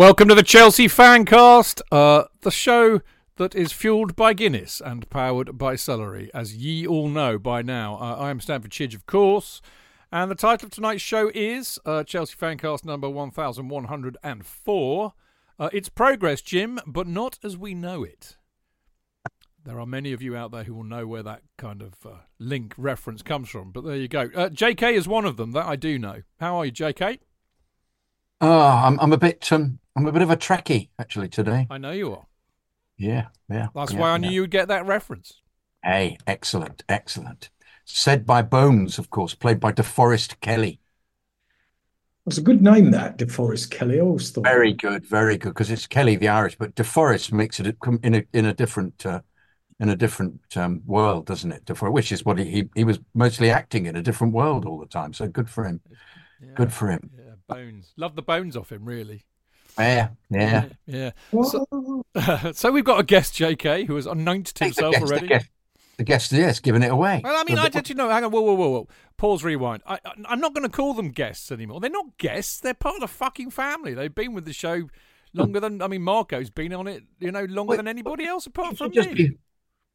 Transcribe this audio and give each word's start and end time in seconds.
Welcome 0.00 0.28
to 0.28 0.34
the 0.34 0.42
Chelsea 0.42 0.86
Fancast, 0.86 1.82
uh, 1.92 2.24
the 2.40 2.50
show 2.50 3.02
that 3.36 3.54
is 3.54 3.70
fueled 3.70 4.16
by 4.16 4.32
Guinness 4.32 4.80
and 4.80 5.06
powered 5.10 5.58
by 5.58 5.76
celery, 5.76 6.30
as 6.32 6.56
ye 6.56 6.86
all 6.86 7.10
know 7.10 7.38
by 7.38 7.60
now. 7.60 7.96
Uh, 7.96 8.16
I 8.18 8.30
am 8.30 8.40
Stamford 8.40 8.70
Chidge, 8.70 8.94
of 8.94 9.04
course, 9.04 9.60
and 10.10 10.30
the 10.30 10.34
title 10.34 10.68
of 10.68 10.72
tonight's 10.72 11.02
show 11.02 11.30
is 11.34 11.78
uh, 11.84 12.02
Chelsea 12.02 12.34
Fancast 12.34 12.82
number 12.82 13.10
1104. 13.10 15.12
Uh, 15.58 15.68
it's 15.70 15.90
progress, 15.90 16.40
Jim, 16.40 16.80
but 16.86 17.06
not 17.06 17.38
as 17.44 17.58
we 17.58 17.74
know 17.74 18.02
it. 18.02 18.38
There 19.62 19.78
are 19.78 19.84
many 19.84 20.14
of 20.14 20.22
you 20.22 20.34
out 20.34 20.50
there 20.50 20.64
who 20.64 20.72
will 20.72 20.84
know 20.84 21.06
where 21.06 21.24
that 21.24 21.42
kind 21.58 21.82
of 21.82 21.92
uh, 22.06 22.20
link 22.38 22.72
reference 22.78 23.20
comes 23.20 23.50
from, 23.50 23.70
but 23.70 23.84
there 23.84 23.96
you 23.96 24.08
go. 24.08 24.30
Uh, 24.34 24.48
JK 24.48 24.94
is 24.94 25.06
one 25.06 25.26
of 25.26 25.36
them, 25.36 25.52
that 25.52 25.66
I 25.66 25.76
do 25.76 25.98
know. 25.98 26.22
How 26.38 26.56
are 26.56 26.64
you, 26.64 26.72
JK? 26.72 27.18
Oh, 28.40 28.58
I'm 28.58 28.98
I'm 29.00 29.12
a 29.12 29.18
bit 29.18 29.52
um 29.52 29.80
I'm 30.00 30.06
a 30.06 30.12
bit 30.12 30.22
of 30.22 30.30
a 30.30 30.36
trekkie 30.36 30.88
actually 30.98 31.28
today. 31.28 31.66
I 31.70 31.76
know 31.76 31.90
you 31.90 32.14
are. 32.14 32.26
Yeah, 32.96 33.26
yeah. 33.50 33.66
That's 33.74 33.92
yeah, 33.92 34.00
why 34.00 34.10
I 34.12 34.16
knew 34.16 34.28
yeah. 34.28 34.32
you 34.32 34.40
would 34.40 34.50
get 34.50 34.68
that 34.68 34.86
reference. 34.86 35.42
Hey, 35.84 36.16
excellent, 36.26 36.82
excellent. 36.88 37.50
Said 37.84 38.24
by 38.24 38.40
Bones, 38.40 38.98
of 38.98 39.10
course, 39.10 39.34
played 39.34 39.60
by 39.60 39.72
DeForest 39.72 40.40
Kelley. 40.40 40.80
It's 42.26 42.38
a 42.38 42.42
good 42.42 42.62
name, 42.62 42.92
that 42.92 43.18
DeForest 43.18 43.70
Kelley. 43.70 43.98
I 43.98 44.02
always 44.02 44.30
thought. 44.30 44.44
Very 44.44 44.72
good, 44.72 45.04
very 45.04 45.36
good, 45.36 45.50
because 45.50 45.70
it's 45.70 45.86
Kelly 45.86 46.16
the 46.16 46.28
Irish, 46.28 46.56
but 46.56 46.74
DeForest 46.74 47.30
makes 47.30 47.60
it 47.60 47.66
a- 47.66 47.98
in 48.02 48.14
a 48.14 48.24
in 48.32 48.46
a 48.46 48.54
different 48.54 49.04
uh, 49.04 49.20
in 49.80 49.90
a 49.90 49.96
different 49.96 50.40
um, 50.56 50.80
world, 50.86 51.26
doesn't 51.26 51.52
it? 51.52 51.66
DeForest, 51.66 51.92
which 51.92 52.10
is 52.10 52.24
what 52.24 52.38
he, 52.38 52.44
he 52.46 52.70
he 52.74 52.84
was 52.84 53.00
mostly 53.14 53.50
acting 53.50 53.84
in 53.84 53.96
a 53.96 54.02
different 54.02 54.32
world 54.32 54.64
all 54.64 54.78
the 54.78 54.86
time. 54.86 55.12
So 55.12 55.28
good 55.28 55.50
for 55.50 55.64
him. 55.64 55.82
Good 56.54 56.72
for 56.72 56.88
him. 56.88 57.10
Yeah, 57.18 57.34
bones. 57.46 57.92
Love 57.98 58.16
the 58.16 58.22
bones 58.22 58.56
off 58.56 58.72
him, 58.72 58.86
really. 58.86 59.26
Yeah, 59.78 60.08
yeah. 60.30 60.66
Yeah. 60.86 61.10
Well, 61.32 61.44
So, 61.44 62.52
so 62.52 62.70
we've 62.72 62.84
got 62.84 63.00
a 63.00 63.04
guest, 63.04 63.34
JK, 63.34 63.86
who 63.86 63.96
has 63.96 64.06
announced 64.06 64.58
The 64.58 64.66
himself 64.66 64.92
guest, 64.94 65.04
already. 65.04 65.26
the 65.26 65.28
guest, 65.28 65.46
the 65.98 66.04
guest, 66.04 66.32
yes, 66.32 66.60
giving 66.60 66.82
it 66.82 66.90
away. 66.90 67.20
Well, 67.24 67.36
I 67.36 67.44
mean, 67.44 67.56
The- 67.56 67.62
I 67.62 67.68
did 67.68 67.88
you 67.88 67.94
know. 67.94 68.08
Hang 68.08 68.24
on, 68.24 68.30
whoa, 68.30 68.40
whoa, 68.40 68.54
whoa, 68.54 68.68
whoa. 68.70 68.88
Pause, 69.16 69.44
rewind. 69.44 69.82
I, 69.86 69.94
I, 70.04 70.12
I'm 70.26 70.40
not 70.40 70.54
going 70.54 70.64
to 70.68 70.74
call 70.74 70.94
them 70.94 71.10
guests 71.10 71.52
anymore. 71.52 71.80
They're 71.80 71.90
not 71.90 72.16
guests. 72.18 72.58
They're 72.60 72.74
part 72.74 72.94
of 72.96 73.00
the 73.02 73.08
fucking 73.08 73.50
family. 73.50 73.92
They've 73.94 74.14
been 74.14 74.32
with 74.34 74.44
the 74.46 74.52
show 74.52 74.88
longer 75.34 75.60
than. 75.60 75.82
I 75.82 75.88
mean, 75.88 76.02
Marco's 76.02 76.50
been 76.50 76.72
on 76.72 76.86
it, 76.86 77.02
you 77.18 77.30
know, 77.30 77.44
longer 77.44 77.70
Wait, 77.72 77.76
than 77.76 77.88
anybody 77.88 78.24
else 78.26 78.46
apart 78.46 78.78
from 78.78 78.92
just 78.92 79.08
me. 79.10 79.14
be, 79.14 79.30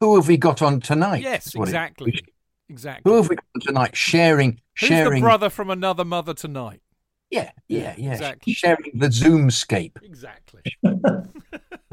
who 0.00 0.14
have 0.16 0.28
we 0.28 0.36
got 0.36 0.62
on 0.62 0.80
tonight? 0.80 1.22
Yes, 1.22 1.48
is 1.48 1.54
exactly, 1.56 2.20
exactly. 2.68 3.10
Who 3.10 3.16
have 3.16 3.28
we 3.28 3.36
got 3.36 3.44
on 3.56 3.60
tonight? 3.62 3.96
Sharing, 3.96 4.60
Who's 4.78 4.88
sharing. 4.88 5.14
the 5.22 5.26
brother 5.26 5.50
from 5.50 5.70
another 5.70 6.04
mother 6.04 6.34
tonight? 6.34 6.82
Yeah, 7.30 7.50
yeah, 7.68 7.94
yeah. 7.98 8.12
Exactly. 8.12 8.52
Sharing 8.52 8.92
the 8.94 9.08
Zoomscape, 9.08 10.02
Exactly. 10.02 10.62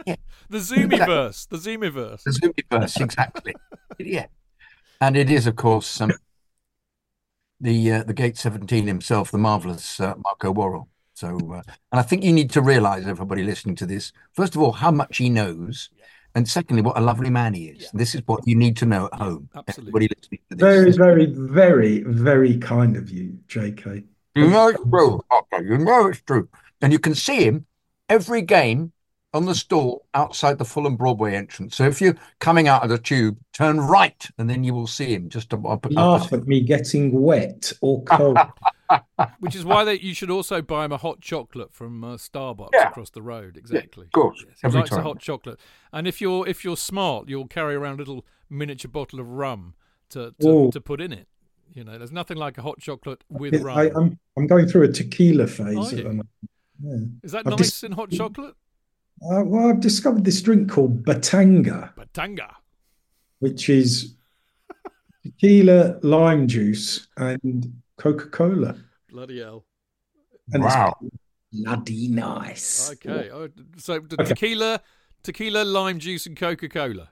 Yeah. 0.05 0.15
The 0.49 0.57
Zoomiverse. 0.57 1.47
The 1.47 1.57
Zoomiverse. 1.57 2.23
the 2.23 2.31
Zoomiverse, 2.31 3.01
exactly. 3.01 3.55
yeah, 3.97 4.25
and 4.99 5.15
it 5.15 5.31
is, 5.31 5.47
of 5.47 5.55
course, 5.55 6.01
um, 6.01 6.11
the 7.61 7.91
uh, 7.91 8.03
the 8.03 8.13
Gate 8.13 8.37
Seventeen 8.37 8.85
himself, 8.85 9.31
the 9.31 9.37
marvelous 9.37 9.99
uh, 9.99 10.13
Marco 10.23 10.51
Worrall. 10.51 10.89
So, 11.15 11.37
uh, 11.53 11.61
and 11.91 11.99
I 11.99 12.01
think 12.01 12.23
you 12.23 12.33
need 12.33 12.49
to 12.51 12.61
realise, 12.61 13.05
everybody 13.05 13.43
listening 13.43 13.75
to 13.77 13.85
this, 13.85 14.11
first 14.33 14.55
of 14.55 14.61
all, 14.61 14.73
how 14.73 14.91
much 14.91 15.17
he 15.17 15.29
knows, 15.29 15.89
and 16.35 16.47
secondly, 16.47 16.81
what 16.81 16.97
a 16.97 17.01
lovely 17.01 17.29
man 17.29 17.53
he 17.53 17.67
is. 17.67 17.89
This 17.93 18.13
is 18.15 18.21
what 18.25 18.45
you 18.47 18.55
need 18.55 18.75
to 18.77 18.85
know 18.85 19.05
at 19.11 19.19
home. 19.19 19.49
Absolutely. 19.55 20.09
To 20.09 20.15
this. 20.29 20.39
very, 20.51 20.91
very, 20.91 21.25
very, 21.27 22.03
very 22.03 22.57
kind 22.57 22.97
of 22.97 23.09
you, 23.09 23.37
JK. 23.47 24.03
You 24.35 24.49
know 24.49 24.67
it's 24.69 24.79
true. 24.89 25.21
Okay, 25.31 25.63
you 25.65 25.77
know 25.77 26.07
it's 26.07 26.21
true. 26.21 26.49
And 26.81 26.91
you 26.91 26.99
can 26.99 27.15
see 27.15 27.43
him 27.45 27.65
every 28.09 28.41
game 28.41 28.91
on 29.33 29.45
the 29.45 29.55
stall 29.55 30.05
outside 30.13 30.57
the 30.57 30.65
Fulham 30.65 30.95
Broadway 30.95 31.35
entrance. 31.35 31.75
So 31.75 31.85
if 31.85 32.01
you're 32.01 32.15
coming 32.39 32.67
out 32.67 32.83
of 32.83 32.89
the 32.89 32.97
tube, 32.97 33.37
turn 33.51 33.79
right, 33.79 34.27
and 34.37 34.49
then 34.49 34.63
you 34.63 34.73
will 34.73 34.87
see 34.87 35.13
him 35.13 35.29
just 35.29 35.53
up. 35.53 35.65
up, 35.65 35.87
Laugh 35.91 36.31
at 36.33 36.47
me 36.47 36.61
getting 36.61 37.11
wet 37.21 37.71
or 37.81 38.03
cold. 38.05 38.37
Which 39.39 39.55
is 39.55 39.65
why 39.65 39.83
they, 39.83 39.95
you 39.99 40.13
should 40.13 40.29
also 40.29 40.61
buy 40.61 40.85
him 40.85 40.91
a 40.91 40.97
hot 40.97 41.21
chocolate 41.21 41.73
from 41.73 42.03
uh, 42.03 42.15
Starbucks 42.17 42.69
Yeah. 42.73 42.89
across 42.89 43.09
the 43.09 43.21
road. 43.21 43.57
Exactly. 43.57 44.05
of 44.05 44.11
course, 44.11 44.43
Yes, 44.47 44.57
he 44.61 44.67
every 44.67 44.81
likes 44.81 44.91
a 44.91 45.01
hot 45.01 45.19
chocolate. 45.19 45.59
And 45.91 46.07
if 46.07 46.21
you're 46.21 46.47
if 46.47 46.63
you're 46.63 46.77
smart, 46.77 47.27
you'll 47.29 47.47
carry 47.47 47.75
around 47.75 47.95
a 47.95 47.97
little 48.03 48.25
miniature 48.49 48.91
bottle 48.91 49.19
of 49.19 49.27
rum 49.29 49.73
to 50.09 50.33
to, 50.39 50.69
to 50.71 50.81
put 50.81 51.01
in 51.01 51.11
it. 51.11 51.27
You 51.73 51.83
know, 51.83 51.97
there's 51.97 52.11
nothing 52.11 52.37
like 52.37 52.57
a 52.57 52.61
hot 52.61 52.79
chocolate 52.79 53.23
with 53.29 53.61
rum. 53.61 53.77
I, 53.77 53.89
I'm 53.95 54.19
I'm 54.37 54.47
going 54.47 54.67
through 54.67 54.83
a 54.83 54.91
tequila 54.91 55.47
phase 55.47 55.91
at 55.93 55.97
the 55.97 56.03
moment. 56.03 56.29
Yeah. 56.83 56.95
is 57.23 57.31
that 57.31 57.39
I've 57.47 57.51
nice 57.51 57.57
dis- 57.59 57.83
in 57.83 57.91
hot 57.93 58.11
chocolate? 58.11 58.55
Uh, 59.21 59.43
well, 59.45 59.69
I've 59.69 59.79
discovered 59.79 60.23
this 60.25 60.41
drink 60.41 60.69
called 60.69 61.03
Batanga, 61.03 61.93
Batanga. 61.95 62.51
which 63.39 63.69
is 63.69 64.15
tequila, 65.23 65.99
lime 66.03 66.47
juice, 66.47 67.07
and 67.17 67.73
Coca 67.97 68.27
Cola. 68.27 68.75
Bloody 69.09 69.39
hell. 69.39 69.65
And 70.51 70.63
Wow. 70.63 70.95
it's 71.01 71.11
bloody 71.53 72.07
nice. 72.09 72.91
Okay. 72.91 73.29
Oh, 73.31 73.47
so 73.77 73.99
the 73.99 74.15
Okay. 74.21 74.29
tequila, 74.29 74.81
tequila, 75.23 75.63
lime 75.63 75.99
juice, 75.99 76.25
and 76.25 76.35
Coca 76.37 76.67
Cola. 76.67 77.09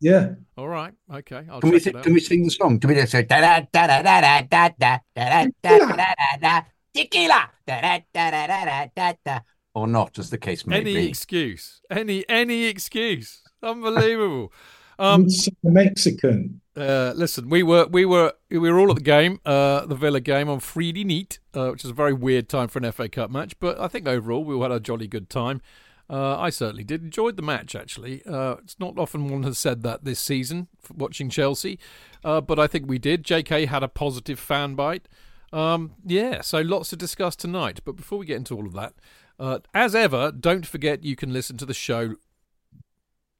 Yeah. 0.00 0.34
All 0.56 0.68
right. 0.68 0.94
Okay. 1.12 1.44
I'll 1.50 1.60
Can 1.60 1.70
we 1.70 1.80
check 1.80 1.92
sing, 1.94 2.02
can 2.02 2.12
we 2.14 2.20
sing 2.20 2.44
the 2.44 2.50
song? 2.50 2.80
Can 2.80 2.88
we 2.88 2.96
just 2.96 3.12
say 3.12 3.22
da 3.22 3.40
da 3.40 3.60
da 3.72 3.86
da 3.86 4.02
da 4.02 4.20
da 4.20 4.40
da 4.40 4.68
da 4.78 4.98
da 5.14 5.46
da 5.62 5.78
da 5.78 6.14
da 6.14 6.36
da 6.40 6.62
tequila 6.94 7.50
da 7.66 7.80
da 7.80 7.98
da 8.12 8.30
da 8.30 8.46
da 8.46 8.64
da 8.64 8.86
da 8.96 9.12
da 9.24 9.40
or 9.74 9.86
not, 9.86 10.18
as 10.18 10.30
the 10.30 10.38
case 10.38 10.66
may 10.66 10.78
any 10.80 10.94
be. 10.94 11.08
excuse 11.08 11.80
any 11.90 12.28
any 12.28 12.64
excuse 12.64 13.42
unbelievable 13.62 14.52
Um, 14.98 15.28
Mexican. 15.62 16.60
Uh, 16.76 17.12
listen, 17.16 17.48
we 17.48 17.62
were 17.62 17.86
we 17.86 18.04
were 18.04 18.34
we 18.50 18.58
were 18.58 18.78
all 18.78 18.90
at 18.90 18.96
the 18.96 19.02
game, 19.02 19.40
uh, 19.46 19.86
the 19.86 19.94
Villa 19.94 20.20
game 20.20 20.48
on 20.48 20.60
Friday 20.60 21.04
night, 21.04 21.38
uh, 21.54 21.68
which 21.70 21.84
is 21.84 21.90
a 21.90 21.94
very 21.94 22.12
weird 22.12 22.48
time 22.48 22.68
for 22.68 22.80
an 22.80 22.92
FA 22.92 23.08
Cup 23.08 23.30
match. 23.30 23.58
But 23.58 23.80
I 23.80 23.88
think 23.88 24.06
overall 24.06 24.44
we 24.44 24.54
all 24.54 24.62
had 24.62 24.72
a 24.72 24.80
jolly 24.80 25.06
good 25.06 25.30
time. 25.30 25.62
Uh, 26.10 26.36
I 26.38 26.50
certainly 26.50 26.82
did 26.82 27.02
enjoyed 27.04 27.36
the 27.36 27.42
match. 27.42 27.76
Actually, 27.76 28.22
uh, 28.26 28.56
it's 28.64 28.80
not 28.80 28.98
often 28.98 29.28
one 29.28 29.44
has 29.44 29.58
said 29.58 29.84
that 29.84 30.04
this 30.04 30.18
season 30.18 30.66
watching 30.92 31.30
Chelsea, 31.30 31.78
uh, 32.24 32.40
but 32.40 32.58
I 32.58 32.66
think 32.66 32.88
we 32.88 32.98
did. 32.98 33.24
J.K. 33.24 33.66
had 33.66 33.84
a 33.84 33.88
positive 33.88 34.40
fan 34.40 34.74
bite. 34.74 35.08
Um, 35.52 35.92
yeah, 36.04 36.40
so 36.40 36.60
lots 36.60 36.90
to 36.90 36.96
discuss 36.96 37.36
tonight. 37.36 37.80
But 37.84 37.94
before 37.94 38.18
we 38.18 38.26
get 38.26 38.36
into 38.36 38.56
all 38.56 38.66
of 38.66 38.72
that, 38.72 38.94
uh, 39.38 39.60
as 39.72 39.94
ever, 39.94 40.32
don't 40.32 40.66
forget 40.66 41.04
you 41.04 41.14
can 41.14 41.32
listen 41.32 41.56
to 41.58 41.66
the 41.66 41.74
show 41.74 42.16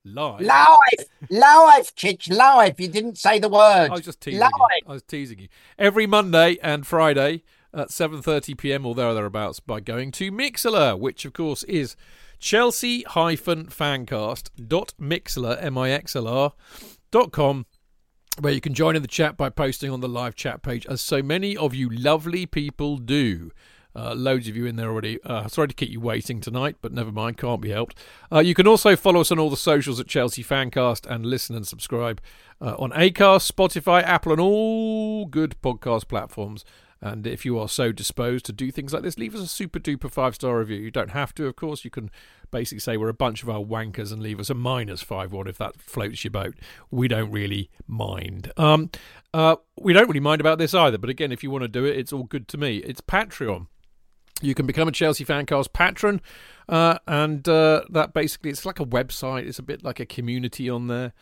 live. 0.05 0.40
Live, 0.40 1.06
live, 1.28 1.94
Chich, 1.96 2.31
live. 2.31 2.78
You 2.78 2.88
didn't 2.88 3.19
say 3.19 3.40
the 3.40 3.49
word. 3.49 3.88
I 3.90 3.94
was 3.94 4.00
just 4.02 4.20
teasing 4.20 4.40
live. 4.40 4.50
you. 4.56 4.88
I 4.88 4.93
was 4.93 5.02
teasing 5.02 5.40
you. 5.40 5.49
Every 5.78 6.06
Monday 6.06 6.56
and 6.62 6.87
Friday 6.87 7.43
at 7.73 7.88
7:30 7.88 8.56
p.m. 8.56 8.87
or 8.87 8.94
there 8.94 9.08
or 9.08 9.14
thereabouts 9.14 9.61
by 9.61 9.81
going 9.81 10.11
to 10.12 10.32
Mixlr, 10.32 10.99
which 10.99 11.25
of 11.25 11.32
course 11.32 11.62
is 11.64 11.96
dot 17.10 17.31
com 17.32 17.66
where 18.38 18.52
you 18.52 18.60
can 18.60 18.72
join 18.72 18.96
in 18.96 19.02
the 19.02 19.08
chat 19.08 19.37
by 19.37 19.50
posting 19.50 19.90
on 19.90 20.00
the 20.00 20.08
live 20.08 20.34
chat 20.34 20.62
page, 20.62 20.87
as 20.87 21.00
so 21.00 21.22
many 21.22 21.56
of 21.56 21.75
you 21.75 21.90
lovely 21.90 22.46
people 22.46 22.96
do. 22.96 23.50
Uh, 23.94 24.14
loads 24.14 24.46
of 24.46 24.56
you 24.56 24.66
in 24.66 24.76
there 24.76 24.88
already. 24.88 25.19
Uh, 25.25 25.48
sorry 25.48 25.66
to 25.66 25.75
keep 25.75 25.90
you 25.90 26.00
waiting 26.00 26.40
tonight, 26.40 26.76
but 26.81 26.92
never 26.92 27.10
mind, 27.10 27.37
can't 27.37 27.60
be 27.60 27.70
helped. 27.70 27.98
Uh, 28.32 28.38
you 28.38 28.54
can 28.54 28.69
also 28.69 28.94
follow 28.94 29.20
us 29.20 29.32
on 29.32 29.38
all 29.40 29.50
the 29.50 29.56
socials 29.56 29.98
at 29.98 30.06
Chelsea 30.06 30.44
Fancast 30.44 31.06
and 31.10 31.26
listen 31.26 31.56
and 31.56 31.66
subscribe 31.66 32.20
uh, 32.60 32.76
on 32.78 32.92
Acast, 32.92 33.50
Spotify, 33.50 34.00
Apple, 34.04 34.31
and 34.31 34.40
all 34.40 35.26
good 35.26 35.56
podcast 35.60 36.06
platforms. 36.06 36.64
And 37.02 37.26
if 37.26 37.44
you 37.47 37.58
are 37.58 37.69
so 37.69 37.93
disposed 37.93 38.44
to 38.47 38.52
do 38.52 38.70
things 38.70 38.93
like 38.93 39.02
this, 39.02 39.19
leave 39.19 39.35
us 39.35 39.41
a 39.41 39.47
super 39.47 39.79
duper 39.79 40.11
five 40.11 40.35
star 40.35 40.58
review. 40.58 40.76
You 40.76 40.91
don't 40.91 41.11
have 41.11 41.35
to, 41.37 41.47
of 41.47 41.56
course. 41.56 41.85
You 41.85 41.91
can 41.91 42.11
basically 42.50 42.81
say 42.81 42.97
we're 42.97 43.08
a 43.08 43.14
bunch 43.14 43.43
of 43.43 43.49
our 43.49 43.61
wankers 43.61 44.12
and 44.12 44.23
leave 44.23 44.38
us 44.38 44.50
a 44.50 44.55
minus 44.55 45.00
five 45.00 45.32
one 45.32 45.47
if 45.47 45.56
that 45.58 45.81
floats 45.81 46.25
your 46.25 46.31
boat. 46.31 46.55
We 46.91 47.08
don't 47.08 47.31
really 47.31 47.70
mind. 47.87 48.52
Um, 48.56 48.91
uh, 49.32 49.56
we 49.79 49.93
don't 49.93 50.08
really 50.08 50.20
mind 50.20 50.41
about 50.41 50.58
this 50.58 50.75
either. 50.75 50.99
But 50.99 51.11
again, 51.11 51.32
if 51.32 51.43
you 51.43 51.50
want 51.50 51.62
to 51.62 51.69
do 51.69 51.85
it, 51.85 51.97
it's 51.97 52.12
all 52.12 52.25
good 52.25 52.49
to 52.49 52.58
me. 52.58 52.79
It's 52.79 53.00
Patreon. 53.00 53.67
You 54.40 54.54
can 54.54 54.66
become 54.66 54.88
a 54.88 54.92
Chelsea 54.92 55.25
Fancast 55.25 55.72
patron, 55.72 56.20
uh, 56.69 56.98
and 57.06 57.46
uh, 57.48 57.82
that 57.90 58.14
basically 58.14 58.50
it's 58.50 58.64
like 58.64 58.81
a 58.81 58.84
website. 58.84 59.46
It's 59.46 59.58
a 59.58 59.62
bit 59.62 59.84
like 59.84 60.00
a 60.00 60.06
community 60.06 60.70
on 60.70 60.87
there, 60.87 61.12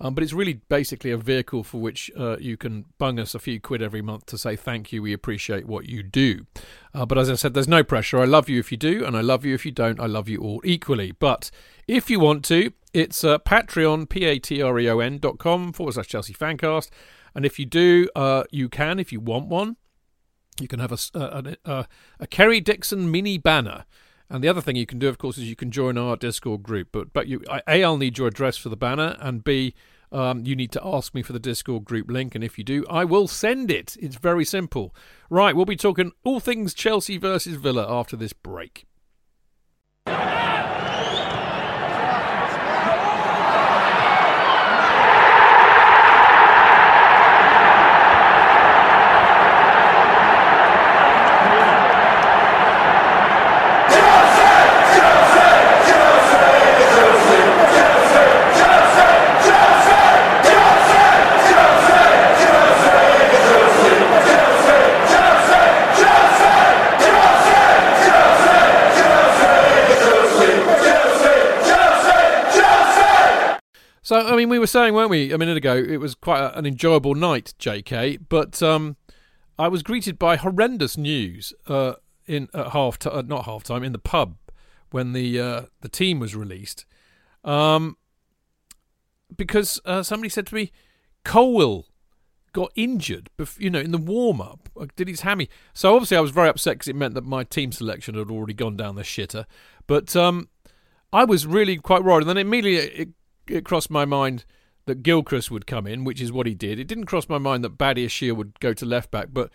um, 0.00 0.14
but 0.14 0.22
it's 0.22 0.32
really 0.32 0.60
basically 0.68 1.10
a 1.10 1.16
vehicle 1.16 1.64
for 1.64 1.80
which 1.80 2.10
uh, 2.16 2.36
you 2.38 2.56
can 2.56 2.84
bung 2.98 3.18
us 3.18 3.34
a 3.34 3.38
few 3.38 3.60
quid 3.60 3.82
every 3.82 4.02
month 4.02 4.26
to 4.26 4.38
say 4.38 4.56
thank 4.56 4.92
you. 4.92 5.02
We 5.02 5.12
appreciate 5.12 5.66
what 5.66 5.86
you 5.86 6.02
do. 6.02 6.46
Uh, 6.94 7.06
but 7.06 7.18
as 7.18 7.28
I 7.28 7.34
said, 7.34 7.54
there's 7.54 7.68
no 7.68 7.82
pressure. 7.82 8.20
I 8.20 8.24
love 8.24 8.48
you 8.48 8.60
if 8.60 8.70
you 8.70 8.78
do, 8.78 9.04
and 9.04 9.16
I 9.16 9.20
love 9.20 9.44
you 9.44 9.54
if 9.54 9.66
you 9.66 9.72
don't. 9.72 9.98
I 9.98 10.06
love 10.06 10.28
you 10.28 10.40
all 10.40 10.60
equally. 10.64 11.12
But 11.12 11.50
if 11.88 12.08
you 12.08 12.20
want 12.20 12.44
to, 12.46 12.72
it's 12.92 13.24
uh, 13.24 13.38
Patreon, 13.38 14.08
P 14.08 14.24
A 14.24 14.38
T 14.38 14.62
R 14.62 14.78
E 14.78 14.88
O 14.88 14.98
N 15.00 15.18
dot 15.18 15.38
com 15.38 15.72
forward 15.72 15.94
slash 15.94 16.08
Chelsea 16.08 16.34
Fancast. 16.34 16.90
And 17.34 17.44
if 17.44 17.58
you 17.58 17.66
do, 17.66 18.08
uh, 18.14 18.44
you 18.50 18.68
can 18.68 18.98
if 18.98 19.12
you 19.12 19.20
want 19.20 19.46
one. 19.46 19.76
You 20.60 20.68
can 20.68 20.80
have 20.80 20.92
a, 20.92 20.98
a, 21.14 21.56
a, 21.64 21.86
a 22.20 22.26
Kerry 22.26 22.60
Dixon 22.60 23.10
mini 23.10 23.38
banner. 23.38 23.84
And 24.28 24.44
the 24.44 24.48
other 24.48 24.60
thing 24.60 24.76
you 24.76 24.86
can 24.86 25.00
do, 25.00 25.08
of 25.08 25.18
course, 25.18 25.38
is 25.38 25.48
you 25.48 25.56
can 25.56 25.72
join 25.72 25.98
our 25.98 26.16
Discord 26.16 26.62
group. 26.62 26.88
But 26.92 27.12
but 27.12 27.26
you, 27.26 27.42
A, 27.66 27.82
I'll 27.82 27.96
need 27.96 28.16
your 28.16 28.28
address 28.28 28.56
for 28.56 28.68
the 28.68 28.76
banner, 28.76 29.16
and 29.18 29.42
B, 29.42 29.74
um, 30.12 30.44
you 30.44 30.54
need 30.54 30.70
to 30.72 30.80
ask 30.84 31.14
me 31.14 31.22
for 31.22 31.32
the 31.32 31.40
Discord 31.40 31.84
group 31.84 32.08
link. 32.08 32.36
And 32.36 32.44
if 32.44 32.56
you 32.56 32.62
do, 32.62 32.86
I 32.88 33.04
will 33.04 33.26
send 33.26 33.72
it. 33.72 33.96
It's 33.98 34.16
very 34.16 34.44
simple. 34.44 34.94
Right, 35.28 35.56
we'll 35.56 35.64
be 35.64 35.76
talking 35.76 36.12
all 36.22 36.38
things 36.38 36.74
Chelsea 36.74 37.18
versus 37.18 37.56
Villa 37.56 37.86
after 37.90 38.16
this 38.16 38.32
break. 38.32 38.86
So, 74.10 74.18
I 74.18 74.34
mean, 74.34 74.48
we 74.48 74.58
were 74.58 74.66
saying, 74.66 74.92
weren't 74.94 75.08
we, 75.08 75.30
a 75.30 75.38
minute 75.38 75.56
ago, 75.56 75.76
it 75.76 75.98
was 75.98 76.16
quite 76.16 76.40
a, 76.40 76.58
an 76.58 76.66
enjoyable 76.66 77.14
night, 77.14 77.54
JK, 77.60 78.18
but 78.28 78.60
um, 78.60 78.96
I 79.56 79.68
was 79.68 79.84
greeted 79.84 80.18
by 80.18 80.34
horrendous 80.34 80.96
news 80.96 81.54
uh, 81.68 81.92
in 82.26 82.48
at 82.52 82.70
half 82.72 82.98
t- 82.98 83.08
uh, 83.08 83.22
not 83.22 83.44
half 83.44 83.62
time, 83.62 83.84
in 83.84 83.92
the 83.92 84.00
pub 84.00 84.36
when 84.90 85.12
the 85.12 85.38
uh, 85.38 85.62
the 85.82 85.88
team 85.88 86.18
was 86.18 86.34
released. 86.34 86.86
Um, 87.44 87.98
because 89.36 89.80
uh, 89.84 90.02
somebody 90.02 90.28
said 90.28 90.48
to 90.48 90.56
me, 90.56 90.72
Colwill 91.24 91.86
got 92.52 92.72
injured, 92.74 93.30
bef- 93.38 93.60
you 93.60 93.70
know, 93.70 93.78
in 93.78 93.92
the 93.92 93.96
warm 93.96 94.40
up, 94.40 94.68
did 94.96 95.06
his 95.06 95.20
hammy. 95.20 95.48
So 95.72 95.94
obviously, 95.94 96.16
I 96.16 96.20
was 96.20 96.32
very 96.32 96.48
upset 96.48 96.78
because 96.78 96.88
it 96.88 96.96
meant 96.96 97.14
that 97.14 97.24
my 97.24 97.44
team 97.44 97.70
selection 97.70 98.16
had 98.16 98.28
already 98.28 98.54
gone 98.54 98.76
down 98.76 98.96
the 98.96 99.02
shitter. 99.02 99.44
But 99.86 100.16
um, 100.16 100.48
I 101.12 101.24
was 101.24 101.46
really 101.46 101.76
quite 101.76 102.02
worried, 102.02 102.22
and 102.22 102.30
then 102.30 102.38
immediately 102.38 103.02
it, 103.02 103.08
it 103.48 103.64
crossed 103.64 103.90
my 103.90 104.04
mind 104.04 104.44
that 104.86 105.02
Gilchrist 105.02 105.50
would 105.50 105.66
come 105.66 105.86
in, 105.86 106.04
which 106.04 106.20
is 106.20 106.32
what 106.32 106.46
he 106.46 106.54
did. 106.54 106.78
It 106.78 106.88
didn't 106.88 107.06
cross 107.06 107.28
my 107.28 107.38
mind 107.38 107.62
that 107.64 107.78
Badiashile 107.78 108.36
would 108.36 108.58
go 108.60 108.72
to 108.74 108.86
left 108.86 109.10
back. 109.10 109.28
But 109.32 109.50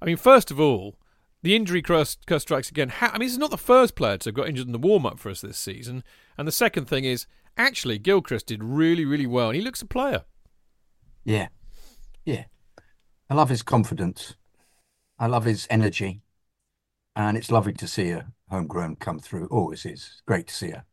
I 0.00 0.04
mean, 0.04 0.16
first 0.16 0.50
of 0.50 0.58
all, 0.58 0.96
the 1.42 1.56
injury 1.56 1.82
curse, 1.82 2.16
curse 2.26 2.42
strikes 2.42 2.70
again. 2.70 2.92
I 3.00 3.12
mean, 3.12 3.26
this 3.26 3.32
is 3.32 3.38
not 3.38 3.50
the 3.50 3.58
first 3.58 3.94
player 3.94 4.18
to 4.18 4.28
have 4.28 4.34
got 4.34 4.48
injured 4.48 4.66
in 4.66 4.72
the 4.72 4.78
warm 4.78 5.06
up 5.06 5.18
for 5.18 5.30
us 5.30 5.40
this 5.40 5.58
season. 5.58 6.02
And 6.36 6.46
the 6.46 6.52
second 6.52 6.86
thing 6.86 7.04
is, 7.04 7.26
actually, 7.56 7.98
Gilchrist 7.98 8.46
did 8.46 8.62
really, 8.62 9.04
really 9.04 9.26
well, 9.26 9.48
and 9.48 9.56
he 9.56 9.62
looks 9.62 9.82
a 9.82 9.86
player. 9.86 10.24
Yeah. 11.24 11.48
Yeah. 12.24 12.44
I 13.28 13.34
love 13.34 13.48
his 13.48 13.62
confidence. 13.62 14.36
I 15.18 15.26
love 15.26 15.44
his 15.44 15.66
energy. 15.70 16.22
And 17.16 17.36
it's 17.36 17.50
lovely 17.50 17.72
to 17.74 17.86
see 17.86 18.10
a 18.10 18.26
homegrown 18.50 18.96
come 18.96 19.18
through. 19.18 19.46
Always 19.46 19.84
is. 19.86 20.22
Great 20.26 20.48
to 20.48 20.54
see 20.54 20.70
her. 20.70 20.84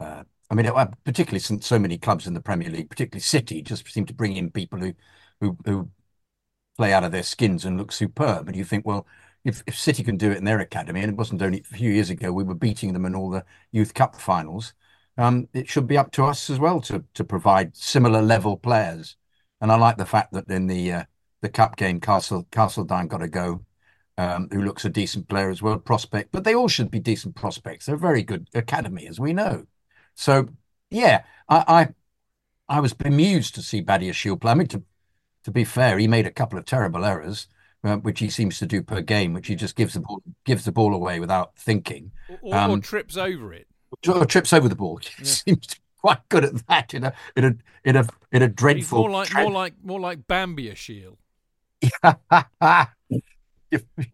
Uh, 0.00 0.24
I 0.50 0.54
mean, 0.54 0.66
uh, 0.66 0.86
particularly 1.04 1.40
since 1.40 1.66
so 1.66 1.78
many 1.78 1.98
clubs 1.98 2.26
in 2.26 2.34
the 2.34 2.40
Premier 2.40 2.70
League, 2.70 2.90
particularly 2.90 3.22
City, 3.22 3.62
just 3.62 3.88
seem 3.88 4.06
to 4.06 4.14
bring 4.14 4.36
in 4.36 4.50
people 4.50 4.78
who, 4.78 4.94
who, 5.40 5.56
who 5.64 5.90
play 6.76 6.92
out 6.92 7.04
of 7.04 7.12
their 7.12 7.22
skins 7.22 7.64
and 7.64 7.78
look 7.78 7.92
superb. 7.92 8.48
And 8.48 8.56
you 8.56 8.64
think, 8.64 8.86
well, 8.86 9.06
if, 9.44 9.62
if 9.66 9.78
City 9.78 10.02
can 10.02 10.16
do 10.16 10.30
it 10.30 10.38
in 10.38 10.44
their 10.44 10.60
academy, 10.60 11.00
and 11.00 11.10
it 11.10 11.16
wasn't 11.16 11.42
only 11.42 11.60
a 11.60 11.76
few 11.76 11.90
years 11.90 12.10
ago 12.10 12.32
we 12.32 12.44
were 12.44 12.54
beating 12.54 12.92
them 12.92 13.06
in 13.06 13.14
all 13.14 13.30
the 13.30 13.44
Youth 13.72 13.94
Cup 13.94 14.16
finals, 14.16 14.74
um, 15.18 15.48
it 15.52 15.68
should 15.68 15.86
be 15.86 15.96
up 15.96 16.12
to 16.12 16.24
us 16.24 16.50
as 16.50 16.58
well 16.58 16.80
to 16.82 17.04
to 17.14 17.24
provide 17.24 17.76
similar 17.76 18.22
level 18.22 18.56
players. 18.56 19.16
And 19.60 19.72
I 19.72 19.76
like 19.76 19.96
the 19.96 20.06
fact 20.06 20.32
that 20.32 20.50
in 20.50 20.66
the 20.66 20.92
uh, 20.92 21.04
the 21.42 21.48
cup 21.48 21.76
game, 21.76 22.00
Castle 22.00 22.46
Castledine 22.50 23.08
got 23.08 23.22
a 23.22 23.28
go, 23.28 23.64
um, 24.18 24.48
who 24.52 24.62
looks 24.62 24.84
a 24.84 24.90
decent 24.90 25.28
player 25.28 25.50
as 25.50 25.62
well, 25.62 25.78
prospect. 25.78 26.32
But 26.32 26.44
they 26.44 26.54
all 26.54 26.68
should 26.68 26.90
be 26.90 27.00
decent 27.00 27.34
prospects. 27.34 27.86
They're 27.86 27.94
a 27.94 27.98
very 27.98 28.22
good 28.22 28.48
academy, 28.54 29.06
as 29.06 29.20
we 29.20 29.32
know. 29.32 29.66
So 30.16 30.48
yeah, 30.90 31.22
I 31.48 31.64
I, 32.68 32.76
I 32.76 32.80
was 32.80 32.92
bemused 32.92 33.54
to 33.54 33.62
see 33.62 33.82
Badiashile 33.82 34.40
play. 34.40 34.50
I 34.50 34.54
mean, 34.54 34.66
to 34.68 34.82
to 35.44 35.50
be 35.52 35.62
fair, 35.62 35.96
he 35.98 36.08
made 36.08 36.26
a 36.26 36.32
couple 36.32 36.58
of 36.58 36.64
terrible 36.64 37.04
errors, 37.04 37.46
uh, 37.84 37.98
which 37.98 38.18
he 38.18 38.28
seems 38.28 38.58
to 38.58 38.66
do 38.66 38.82
per 38.82 39.00
game, 39.00 39.32
which 39.32 39.46
he 39.46 39.54
just 39.54 39.76
gives 39.76 39.94
the 39.94 40.00
ball 40.00 40.22
gives 40.44 40.64
the 40.64 40.72
ball 40.72 40.92
away 40.94 41.20
without 41.20 41.56
thinking, 41.56 42.10
or, 42.28 42.38
or 42.42 42.54
um, 42.54 42.80
trips 42.80 43.16
over 43.16 43.54
it, 43.54 43.68
or 44.08 44.26
trips 44.26 44.52
over 44.52 44.68
the 44.68 44.74
ball. 44.74 44.98
He 45.16 45.24
yeah. 45.24 45.30
seems 45.30 45.66
to 45.68 45.76
be 45.76 45.82
quite 46.00 46.28
good 46.28 46.44
at 46.44 46.66
that 46.66 46.94
in 46.94 47.04
a 47.04 47.12
in 47.36 47.44
a 47.44 47.56
in 47.84 47.96
a 47.96 48.08
in 48.32 48.42
a 48.42 48.48
dreadful. 48.48 48.98
He's 48.98 49.08
more 49.08 49.10
like 49.10 49.34
more 49.34 49.52
like 49.52 49.74
more 49.84 50.00
like 50.00 50.26
Bambiashile. 50.26 51.16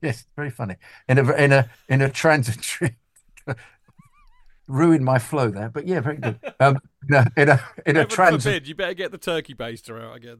yes, 0.02 0.26
very 0.37 0.50
funny. 0.50 0.76
In 1.09 1.18
a 1.18 1.32
in 1.32 1.52
a 1.52 1.71
in 1.88 2.02
a 2.02 2.11
transitory 2.11 2.97
ruined 4.73 5.05
my 5.05 5.19
flow 5.19 5.50
there, 5.50 5.69
but 5.69 5.87
yeah, 5.87 6.00
very 6.00 6.17
good. 6.17 6.41
Um, 6.59 6.79
in 7.09 7.14
a 7.14 7.26
in 7.37 7.49
a, 7.49 7.64
in 7.87 7.97
a 7.97 8.05
trans. 8.05 8.45
Forbid, 8.45 8.67
you 8.67 8.75
better 8.75 8.95
get 8.95 9.12
the 9.12 9.19
turkey 9.19 9.55
baster 9.55 10.02
out 10.02 10.17
again. 10.17 10.38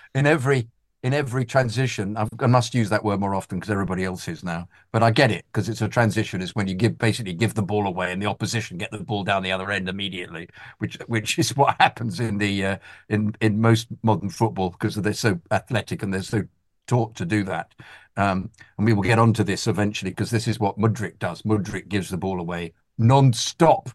in 0.14 0.26
every 0.26 0.68
in 1.02 1.12
every 1.14 1.44
transition, 1.44 2.16
I've, 2.16 2.28
I 2.40 2.46
must 2.46 2.74
use 2.74 2.88
that 2.88 3.04
word 3.04 3.20
more 3.20 3.34
often 3.34 3.58
because 3.58 3.70
everybody 3.70 4.04
else 4.04 4.26
is 4.28 4.42
now. 4.42 4.68
But 4.92 5.02
I 5.02 5.10
get 5.10 5.30
it 5.30 5.44
because 5.52 5.68
it's 5.68 5.82
a 5.82 5.88
transition. 5.88 6.42
Is 6.42 6.54
when 6.54 6.68
you 6.68 6.74
give 6.74 6.98
basically 6.98 7.34
give 7.34 7.54
the 7.54 7.62
ball 7.62 7.86
away 7.86 8.12
and 8.12 8.20
the 8.20 8.26
opposition 8.26 8.78
get 8.78 8.90
the 8.90 8.98
ball 8.98 9.24
down 9.24 9.42
the 9.42 9.52
other 9.52 9.70
end 9.70 9.88
immediately, 9.88 10.48
which 10.78 10.98
which 11.06 11.38
is 11.38 11.56
what 11.56 11.76
happens 11.80 12.20
in 12.20 12.38
the 12.38 12.64
uh, 12.64 12.76
in 13.08 13.34
in 13.40 13.60
most 13.60 13.88
modern 14.02 14.30
football 14.30 14.70
because 14.70 14.96
they're 14.96 15.12
so 15.12 15.40
athletic 15.50 16.02
and 16.02 16.12
they're 16.12 16.22
so 16.22 16.44
taught 16.86 17.14
to 17.16 17.24
do 17.24 17.44
that. 17.44 17.74
Um, 18.16 18.50
and 18.78 18.86
we 18.86 18.92
will 18.92 19.02
get 19.02 19.18
onto 19.18 19.44
this 19.44 19.66
eventually 19.66 20.10
because 20.10 20.30
this 20.30 20.48
is 20.48 20.58
what 20.58 20.78
Mudryk 20.78 21.18
does. 21.18 21.42
Mudryk 21.42 21.88
gives 21.88 22.08
the 22.08 22.16
ball 22.16 22.40
away 22.40 22.72
non-stop 22.98 23.90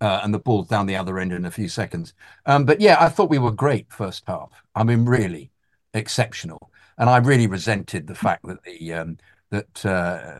uh, 0.00 0.20
and 0.22 0.32
the 0.32 0.38
ball's 0.38 0.68
down 0.68 0.86
the 0.86 0.96
other 0.96 1.18
end 1.18 1.32
in 1.32 1.44
a 1.44 1.50
few 1.50 1.68
seconds. 1.68 2.14
Um, 2.46 2.64
but 2.64 2.80
yeah, 2.80 2.96
I 3.00 3.08
thought 3.08 3.30
we 3.30 3.38
were 3.38 3.50
great 3.52 3.92
first 3.92 4.24
half. 4.26 4.50
I 4.74 4.84
mean, 4.84 5.04
really 5.04 5.50
exceptional. 5.94 6.70
And 6.98 7.10
I 7.10 7.18
really 7.18 7.46
resented 7.46 8.06
the 8.06 8.14
fact 8.14 8.46
that 8.46 8.62
the 8.62 8.92
um, 8.94 9.18
that 9.50 9.84
uh, 9.84 10.38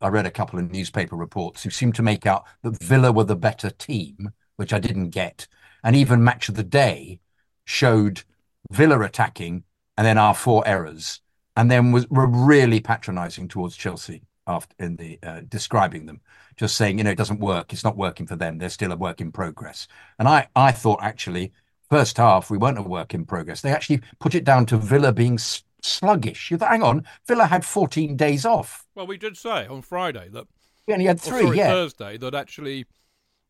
I 0.00 0.08
read 0.08 0.26
a 0.26 0.30
couple 0.30 0.58
of 0.58 0.70
newspaper 0.70 1.16
reports 1.16 1.62
who 1.62 1.70
seemed 1.70 1.94
to 1.96 2.02
make 2.02 2.26
out 2.26 2.44
that 2.62 2.82
Villa 2.82 3.12
were 3.12 3.24
the 3.24 3.36
better 3.36 3.70
team, 3.70 4.32
which 4.56 4.72
I 4.72 4.78
didn't 4.78 5.10
get. 5.10 5.46
And 5.82 5.96
even 5.96 6.24
Match 6.24 6.48
of 6.48 6.54
the 6.54 6.62
Day 6.62 7.20
showed 7.64 8.22
Villa 8.70 9.00
attacking 9.00 9.64
and 10.00 10.06
then 10.06 10.16
our 10.16 10.32
four 10.32 10.66
errors, 10.66 11.20
and 11.58 11.70
then 11.70 11.92
was 11.92 12.08
were 12.08 12.26
really 12.26 12.80
patronising 12.80 13.48
towards 13.48 13.76
Chelsea 13.76 14.22
after 14.46 14.74
in 14.78 14.96
the 14.96 15.18
uh, 15.22 15.42
describing 15.46 16.06
them, 16.06 16.22
just 16.56 16.74
saying 16.74 16.96
you 16.96 17.04
know 17.04 17.10
it 17.10 17.18
doesn't 17.18 17.38
work, 17.38 17.70
it's 17.70 17.84
not 17.84 17.98
working 17.98 18.26
for 18.26 18.34
them, 18.34 18.56
they're 18.56 18.70
still 18.70 18.92
a 18.92 18.96
work 18.96 19.20
in 19.20 19.30
progress. 19.30 19.86
And 20.18 20.26
I 20.26 20.48
I 20.56 20.72
thought 20.72 21.02
actually 21.02 21.52
first 21.90 22.16
half 22.16 22.48
we 22.48 22.56
weren't 22.56 22.78
a 22.78 22.82
work 22.82 23.12
in 23.12 23.26
progress. 23.26 23.60
They 23.60 23.72
actually 23.72 24.00
put 24.20 24.34
it 24.34 24.44
down 24.44 24.64
to 24.66 24.78
Villa 24.78 25.12
being 25.12 25.38
sluggish. 25.82 26.50
You 26.50 26.56
thought, 26.56 26.70
hang 26.70 26.82
on, 26.82 27.04
Villa 27.28 27.44
had 27.44 27.62
14 27.62 28.16
days 28.16 28.46
off. 28.46 28.86
Well, 28.94 29.06
we 29.06 29.18
did 29.18 29.36
say 29.36 29.66
on 29.66 29.82
Friday 29.82 30.30
that 30.30 30.46
we 30.86 30.94
only 30.94 31.04
had 31.04 31.20
three. 31.20 31.42
Sorry, 31.42 31.58
yeah, 31.58 31.72
Thursday 31.72 32.16
that 32.16 32.34
actually 32.34 32.86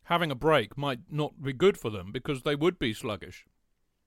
having 0.02 0.32
a 0.32 0.34
break 0.34 0.76
might 0.76 0.98
not 1.12 1.40
be 1.40 1.52
good 1.52 1.78
for 1.78 1.90
them 1.90 2.10
because 2.10 2.42
they 2.42 2.56
would 2.56 2.76
be 2.76 2.92
sluggish. 2.92 3.44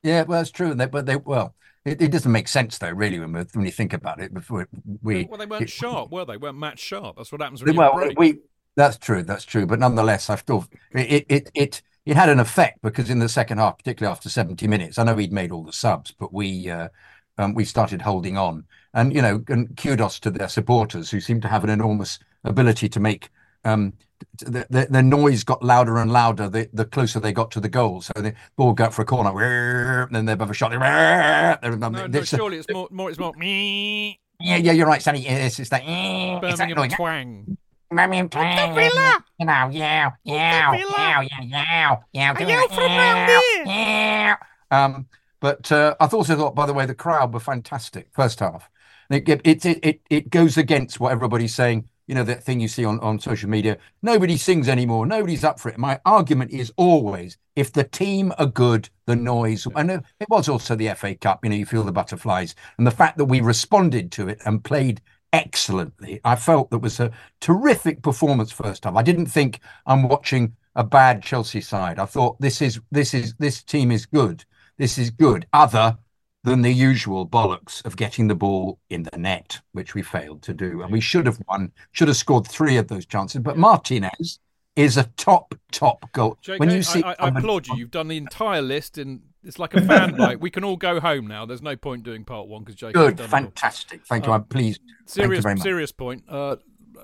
Yeah, 0.03 0.23
well, 0.23 0.39
that's 0.39 0.51
true. 0.51 0.73
They, 0.73 0.85
but 0.85 1.05
they 1.05 1.15
well, 1.15 1.55
it, 1.85 2.01
it, 2.01 2.11
doesn't 2.11 2.31
make 2.31 2.47
sense 2.47 2.77
though, 2.77 2.91
really, 2.91 3.19
when 3.19 3.33
we, 3.33 3.41
when 3.53 3.65
you 3.65 3.71
think 3.71 3.93
about 3.93 4.21
it. 4.21 4.33
Before 4.33 4.67
we, 5.01 5.25
well, 5.25 5.37
they 5.37 5.45
weren't 5.45 5.63
it, 5.63 5.69
sharp, 5.69 6.11
were 6.11 6.25
they? 6.25 6.37
weren't 6.37 6.57
match 6.57 6.79
sharp. 6.79 7.17
That's 7.17 7.31
what 7.31 7.41
happens 7.41 7.63
when 7.63 7.75
well, 7.75 8.09
we. 8.17 8.39
That's 8.75 8.97
true. 8.97 9.23
That's 9.23 9.45
true. 9.45 9.65
But 9.65 9.79
nonetheless, 9.79 10.29
I 10.29 10.35
thought 10.35 10.67
it, 10.91 11.25
it 11.29 11.51
it 11.53 11.81
it 12.05 12.15
had 12.17 12.29
an 12.29 12.39
effect 12.39 12.81
because 12.81 13.09
in 13.09 13.19
the 13.19 13.29
second 13.29 13.59
half, 13.59 13.77
particularly 13.77 14.11
after 14.11 14.29
seventy 14.29 14.67
minutes, 14.67 14.97
I 14.97 15.03
know 15.03 15.15
he'd 15.15 15.33
made 15.33 15.51
all 15.51 15.63
the 15.63 15.73
subs, 15.73 16.11
but 16.11 16.33
we 16.33 16.69
uh, 16.69 16.89
um, 17.37 17.53
we 17.53 17.65
started 17.65 18.01
holding 18.01 18.37
on, 18.37 18.65
and 18.93 19.13
you 19.13 19.21
know, 19.21 19.43
and 19.47 19.75
kudos 19.77 20.19
to 20.21 20.31
their 20.31 20.49
supporters 20.49 21.09
who 21.11 21.21
seem 21.21 21.39
to 21.41 21.47
have 21.47 21.63
an 21.63 21.69
enormous 21.69 22.19
ability 22.43 22.89
to 22.89 22.99
make 22.99 23.29
the, 23.63 24.65
the, 24.69 24.87
the, 24.89 25.03
noise 25.03 25.43
got 25.43 25.63
louder 25.63 25.97
and 25.97 26.11
louder 26.11 26.49
the, 26.49 26.69
the 26.73 26.85
closer 26.85 27.19
they 27.19 27.33
got 27.33 27.51
to 27.51 27.59
the 27.59 27.69
goal. 27.69 28.01
So 28.01 28.13
the 28.15 28.33
ball 28.55 28.73
got 28.73 28.93
for 28.93 29.01
a 29.01 29.05
corner, 29.05 30.03
and 30.03 30.15
then 30.15 30.25
they 30.25 30.31
have 30.31 30.49
a 30.49 30.53
shot. 30.53 30.71
No, 30.71 32.07
no, 32.07 32.23
surely 32.23 32.57
it's 32.57 32.67
more, 32.71 32.87
more, 32.91 33.09
it's 33.09 33.19
more. 33.19 33.33
Yeah, 33.37 34.57
yeah, 34.57 34.71
you're 34.71 34.87
right, 34.87 35.01
Sonny. 35.01 35.27
It's, 35.27 35.59
it's 35.59 35.69
that. 35.69 35.85
Birmingham 35.85 36.43
it's 36.43 36.57
that 36.57 36.97
twang. 36.97 37.57
Birmingham 37.89 38.29
twang. 38.29 38.75
Villa. 38.75 39.23
You 39.39 39.45
know, 39.45 39.69
yeah, 39.71 40.11
yeah, 40.23 40.73
yeah, 40.73 41.21
yeah, 41.21 41.41
yeah, 41.41 41.95
yeah. 42.11 42.33
Are 42.33 42.41
you 42.41 42.67
from 42.69 42.83
round 42.83 43.29
here? 43.29 43.63
Yeah. 43.65 44.35
Um, 44.71 45.07
but 45.39 45.71
uh, 45.71 45.95
I 45.99 46.07
also 46.07 46.35
thought, 46.35 46.55
by 46.55 46.65
the 46.65 46.73
way, 46.73 46.85
the 46.85 46.95
crowd 46.95 47.33
were 47.33 47.39
fantastic 47.39 48.09
first 48.13 48.39
half. 48.39 48.69
It, 49.09 49.27
it, 49.27 49.41
it, 49.43 49.65
it, 49.65 50.01
it 50.09 50.29
goes 50.29 50.57
against 50.57 50.99
what 50.99 51.11
everybody's 51.11 51.53
saying 51.53 51.89
you 52.07 52.15
know, 52.15 52.23
that 52.23 52.43
thing 52.43 52.59
you 52.59 52.67
see 52.67 52.85
on, 52.85 52.99
on 52.99 53.19
social 53.19 53.49
media. 53.49 53.77
Nobody 54.01 54.37
sings 54.37 54.67
anymore. 54.67 55.05
Nobody's 55.05 55.43
up 55.43 55.59
for 55.59 55.69
it. 55.69 55.77
My 55.77 55.99
argument 56.05 56.51
is 56.51 56.71
always 56.75 57.37
if 57.55 57.71
the 57.71 57.83
team 57.83 58.33
are 58.37 58.45
good, 58.45 58.89
the 59.05 59.15
noise, 59.15 59.67
and 59.75 59.91
it 59.91 60.29
was 60.29 60.49
also 60.49 60.75
the 60.75 60.93
FA 60.95 61.15
Cup, 61.15 61.43
you 61.43 61.49
know, 61.49 61.55
you 61.55 61.65
feel 61.65 61.83
the 61.83 61.91
butterflies. 61.91 62.55
And 62.77 62.85
the 62.85 62.91
fact 62.91 63.17
that 63.17 63.25
we 63.25 63.41
responded 63.41 64.11
to 64.13 64.27
it 64.27 64.39
and 64.45 64.63
played 64.63 65.01
excellently, 65.31 66.19
I 66.23 66.35
felt 66.35 66.71
that 66.71 66.79
was 66.79 66.99
a 66.99 67.11
terrific 67.39 68.01
performance 68.01 68.51
first 68.51 68.83
time. 68.83 68.97
I 68.97 69.03
didn't 69.03 69.27
think 69.27 69.59
I'm 69.85 70.07
watching 70.07 70.55
a 70.75 70.83
bad 70.83 71.21
Chelsea 71.21 71.61
side. 71.61 71.99
I 71.99 72.05
thought 72.05 72.39
this 72.41 72.61
is 72.61 72.79
this 72.91 73.13
is 73.13 73.35
this 73.35 73.63
team 73.63 73.91
is 73.91 74.05
good. 74.05 74.43
This 74.77 74.97
is 74.97 75.11
good. 75.11 75.45
Other 75.53 75.97
than 76.43 76.61
the 76.61 76.71
usual 76.71 77.27
bollocks 77.27 77.83
of 77.85 77.95
getting 77.95 78.27
the 78.27 78.35
ball 78.35 78.79
in 78.89 79.03
the 79.03 79.17
net, 79.17 79.61
which 79.71 79.95
we 79.95 80.01
failed 80.01 80.41
to 80.43 80.53
do. 80.53 80.81
And 80.81 80.91
we 80.91 80.99
should 80.99 81.25
have 81.25 81.39
won, 81.47 81.71
should 81.93 82.09
have 82.09 82.17
scored 82.17 82.47
three 82.47 82.77
of 82.77 82.89
those 82.89 83.05
chances. 83.05 83.41
But 83.41 83.57
Martinez 83.57 84.39
is 84.75 84.97
a 84.97 85.03
top, 85.15 85.55
top 85.71 86.11
goal. 86.11 86.37
JK, 86.43 86.59
when 86.59 86.69
you 86.69 86.83
see, 86.83 87.01
I, 87.01 87.11
I, 87.11 87.15
I 87.19 87.27
applaud 87.29 87.67
you. 87.67 87.77
You've 87.77 87.91
done 87.91 88.09
the 88.09 88.17
entire 88.17 88.61
list, 88.61 88.97
and 88.97 89.21
it's 89.43 89.57
like 89.57 89.73
a 89.73 89.81
fan 89.81 90.17
bite. 90.17 90.41
We 90.41 90.49
can 90.49 90.63
all 90.63 90.77
go 90.77 90.99
home 90.99 91.27
now. 91.27 91.45
There's 91.45 91.61
no 91.61 91.77
point 91.77 92.03
doing 92.03 92.25
part 92.25 92.47
one 92.47 92.63
because 92.63 92.75
JK. 92.75 92.93
Good, 92.93 93.19
fantastic. 93.21 94.05
Thank 94.05 94.25
you. 94.25 94.33
I'm 94.33 94.43
pleased. 94.43 94.81
Serious, 95.05 95.45
you 95.45 95.57
serious 95.57 95.91
point. 95.91 96.23
Uh, 96.27 96.57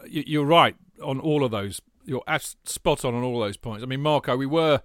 you, 0.05 0.41
are 0.41 0.46
right 0.46 0.75
on 1.01 1.19
all 1.19 1.46
of 1.46 1.51
those. 1.51 1.81
You're 2.03 2.24
spot 2.65 3.05
on 3.05 3.13
on 3.13 3.24
all 3.24 3.39
those 3.39 3.58
points. 3.58 3.84
I 3.84 3.86
mean, 3.86 4.01
Marco, 4.01 4.36
we 4.36 4.48
were 4.48 4.81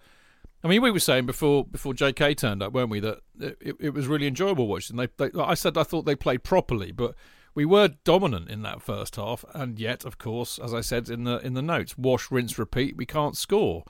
I 0.64 0.68
mean, 0.68 0.80
we 0.80 0.90
were 0.90 0.98
saying 0.98 1.26
before 1.26 1.66
before 1.66 1.92
J.K. 1.92 2.36
turned 2.36 2.62
up, 2.62 2.72
weren't 2.72 2.88
we, 2.88 2.98
that 3.00 3.20
it, 3.38 3.76
it 3.78 3.90
was 3.90 4.06
really 4.06 4.26
enjoyable 4.26 4.66
watching. 4.66 4.96
They, 4.96 5.08
they, 5.18 5.30
I 5.38 5.52
said 5.52 5.76
I 5.76 5.82
thought 5.82 6.06
they 6.06 6.16
played 6.16 6.42
properly, 6.42 6.90
but 6.90 7.14
we 7.54 7.66
were 7.66 7.88
dominant 8.02 8.48
in 8.48 8.62
that 8.62 8.80
first 8.80 9.16
half, 9.16 9.44
and 9.52 9.78
yet, 9.78 10.06
of 10.06 10.16
course, 10.16 10.58
as 10.58 10.72
I 10.72 10.80
said 10.80 11.10
in 11.10 11.24
the 11.24 11.38
in 11.40 11.52
the 11.52 11.60
notes, 11.60 11.98
wash, 11.98 12.30
rinse, 12.30 12.58
repeat. 12.58 12.96
We 12.96 13.04
can't 13.04 13.36
score, 13.36 13.84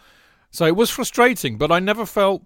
so 0.50 0.66
it 0.66 0.74
was 0.74 0.90
frustrating. 0.90 1.58
But 1.58 1.70
I 1.70 1.78
never 1.78 2.04
felt. 2.04 2.42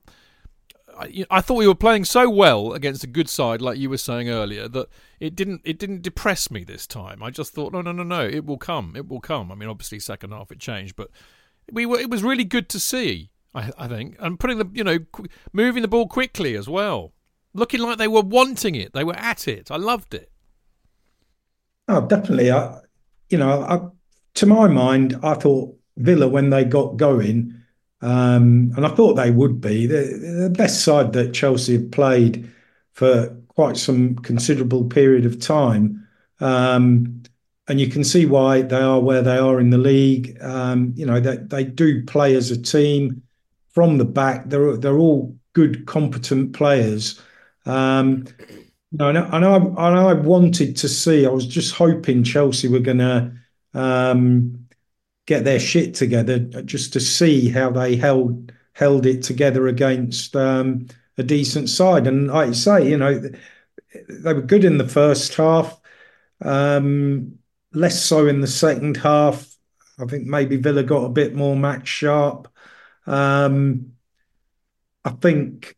I, 0.98 1.24
I 1.30 1.40
thought 1.40 1.54
we 1.54 1.66
were 1.66 1.74
playing 1.74 2.04
so 2.04 2.28
well 2.28 2.74
against 2.74 3.04
a 3.04 3.06
good 3.06 3.30
side, 3.30 3.62
like 3.62 3.78
you 3.78 3.88
were 3.88 3.96
saying 3.96 4.28
earlier, 4.28 4.68
that 4.68 4.88
it 5.20 5.36
didn't 5.36 5.62
it 5.64 5.78
didn't 5.78 6.02
depress 6.02 6.50
me 6.50 6.64
this 6.64 6.86
time. 6.86 7.22
I 7.22 7.30
just 7.30 7.54
thought, 7.54 7.72
no, 7.72 7.80
no, 7.80 7.92
no, 7.92 8.02
no, 8.02 8.26
it 8.26 8.44
will 8.44 8.58
come, 8.58 8.92
it 8.94 9.08
will 9.08 9.20
come. 9.20 9.50
I 9.50 9.54
mean, 9.54 9.70
obviously, 9.70 10.00
second 10.00 10.32
half 10.32 10.52
it 10.52 10.58
changed, 10.58 10.96
but 10.96 11.08
we 11.72 11.86
were. 11.86 11.98
It 11.98 12.10
was 12.10 12.22
really 12.22 12.44
good 12.44 12.68
to 12.68 12.78
see 12.78 13.30
I, 13.58 13.84
I 13.84 13.88
think, 13.88 14.16
and 14.20 14.38
putting 14.38 14.58
the 14.58 14.68
you 14.72 14.84
know 14.84 14.98
qu- 15.00 15.26
moving 15.52 15.82
the 15.82 15.88
ball 15.88 16.06
quickly 16.06 16.56
as 16.56 16.68
well, 16.68 17.12
looking 17.54 17.80
like 17.80 17.98
they 17.98 18.08
were 18.08 18.22
wanting 18.22 18.74
it, 18.74 18.92
they 18.92 19.04
were 19.04 19.16
at 19.16 19.48
it. 19.48 19.70
I 19.70 19.76
loved 19.76 20.14
it. 20.14 20.30
Oh, 21.88 22.06
definitely. 22.06 22.50
I, 22.50 22.80
you 23.30 23.38
know, 23.38 23.62
I, 23.62 23.80
to 24.34 24.46
my 24.46 24.68
mind, 24.68 25.18
I 25.22 25.34
thought 25.34 25.74
Villa 25.96 26.28
when 26.28 26.50
they 26.50 26.64
got 26.64 26.96
going, 26.96 27.54
um, 28.00 28.72
and 28.76 28.86
I 28.86 28.90
thought 28.90 29.14
they 29.14 29.30
would 29.30 29.60
be 29.60 29.86
the, 29.86 30.44
the 30.44 30.54
best 30.56 30.84
side 30.84 31.12
that 31.14 31.34
Chelsea 31.34 31.74
have 31.74 31.90
played 31.90 32.50
for 32.92 33.36
quite 33.48 33.76
some 33.76 34.16
considerable 34.16 34.84
period 34.84 35.26
of 35.26 35.40
time. 35.40 36.06
Um, 36.40 37.22
and 37.66 37.80
you 37.80 37.88
can 37.88 38.04
see 38.04 38.24
why 38.24 38.62
they 38.62 38.80
are 38.80 39.00
where 39.00 39.22
they 39.22 39.36
are 39.36 39.60
in 39.60 39.70
the 39.70 39.78
league. 39.78 40.38
Um, 40.40 40.92
you 40.96 41.04
know, 41.04 41.20
they, 41.20 41.36
they 41.36 41.64
do 41.64 42.04
play 42.04 42.34
as 42.34 42.50
a 42.50 42.60
team 42.60 43.22
from 43.78 43.96
the 43.96 44.04
back. 44.04 44.48
They're 44.48 44.76
they're 44.76 44.98
all 44.98 45.38
good, 45.52 45.86
competent 45.86 46.52
players. 46.52 47.22
Um, 47.64 48.24
you 48.90 48.98
know, 48.98 49.08
and 49.10 49.18
I, 49.18 49.54
I, 49.54 49.88
and 49.88 49.98
I 49.98 50.12
wanted 50.14 50.76
to 50.78 50.88
see. 50.88 51.24
I 51.24 51.30
was 51.30 51.46
just 51.46 51.76
hoping 51.76 52.24
Chelsea 52.24 52.66
were 52.66 52.80
going 52.80 52.98
to 52.98 53.32
um, 53.74 54.66
get 55.28 55.44
their 55.44 55.60
shit 55.60 55.94
together, 55.94 56.40
just 56.40 56.92
to 56.94 57.00
see 57.00 57.48
how 57.50 57.70
they 57.70 57.94
held 57.94 58.50
held 58.72 59.06
it 59.06 59.22
together 59.22 59.68
against 59.68 60.34
um, 60.34 60.88
a 61.16 61.22
decent 61.22 61.68
side. 61.68 62.08
And 62.08 62.26
like 62.26 62.48
you 62.48 62.54
say, 62.54 62.90
you 62.90 62.98
know, 62.98 63.30
they 64.08 64.34
were 64.34 64.42
good 64.42 64.64
in 64.64 64.78
the 64.78 64.88
first 64.88 65.34
half, 65.36 65.80
um, 66.42 67.38
less 67.72 68.02
so 68.02 68.26
in 68.26 68.40
the 68.40 68.48
second 68.48 68.96
half. 68.96 69.56
I 70.00 70.06
think 70.06 70.26
maybe 70.26 70.56
Villa 70.56 70.82
got 70.82 71.04
a 71.04 71.10
bit 71.10 71.36
more 71.36 71.54
match 71.54 71.86
sharp. 71.86 72.48
Um, 73.08 73.92
I 75.04 75.10
think. 75.10 75.74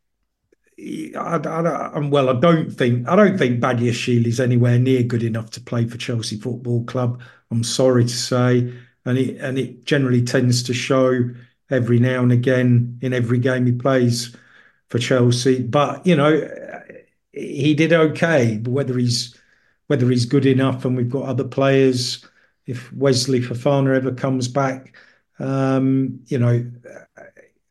I, 0.83 1.37
I, 1.37 1.99
well, 1.99 2.31
I 2.31 2.41
don't 2.41 2.71
think 2.71 3.07
I 3.07 3.15
don't 3.15 3.37
think 3.37 3.61
Badiashile 3.61 4.27
is 4.27 4.41
anywhere 4.41 4.79
near 4.79 5.03
good 5.03 5.23
enough 5.23 5.51
to 5.51 5.61
play 5.61 5.87
for 5.87 5.99
Chelsea 5.99 6.37
Football 6.37 6.85
Club. 6.85 7.21
I'm 7.51 7.63
sorry 7.63 8.05
to 8.05 8.09
say, 8.09 8.73
and 9.05 9.19
it 9.19 9.37
and 9.41 9.59
it 9.59 9.85
generally 9.85 10.23
tends 10.23 10.63
to 10.65 10.73
show 10.73 11.21
every 11.69 11.99
now 11.99 12.23
and 12.23 12.33
again 12.33 12.99
in 13.03 13.13
every 13.13 13.39
game 13.39 13.67
he 13.67 13.73
plays 13.73 14.35
for 14.89 14.99
Chelsea. 14.99 15.63
But 15.63 16.07
you 16.07 16.17
know, 16.17 16.49
he 17.33 17.75
did 17.75 17.93
okay. 17.93 18.57
But 18.57 18.71
whether 18.71 18.97
he's 18.97 19.37
whether 19.87 20.09
he's 20.09 20.25
good 20.25 20.47
enough, 20.47 20.85
and 20.85 20.97
we've 20.97 21.11
got 21.11 21.27
other 21.27 21.45
players. 21.45 22.25
If 22.67 22.93
Wesley 22.93 23.41
Fofana 23.41 23.97
ever 23.97 24.13
comes 24.13 24.47
back, 24.47 24.95
um, 25.41 26.21
you 26.27 26.39
know, 26.39 26.71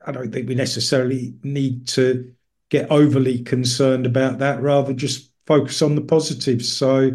I 0.06 0.12
don't 0.12 0.32
think 0.32 0.48
we 0.48 0.56
necessarily 0.56 1.34
need 1.44 1.88
to 1.90 2.34
get 2.70 2.90
overly 2.92 3.40
concerned 3.44 4.06
about 4.06 4.40
that. 4.40 4.62
Rather, 4.62 4.94
just 4.94 5.32
focus 5.46 5.82
on 5.82 5.96
the 5.96 6.02
positives. 6.02 6.72
So, 6.72 7.12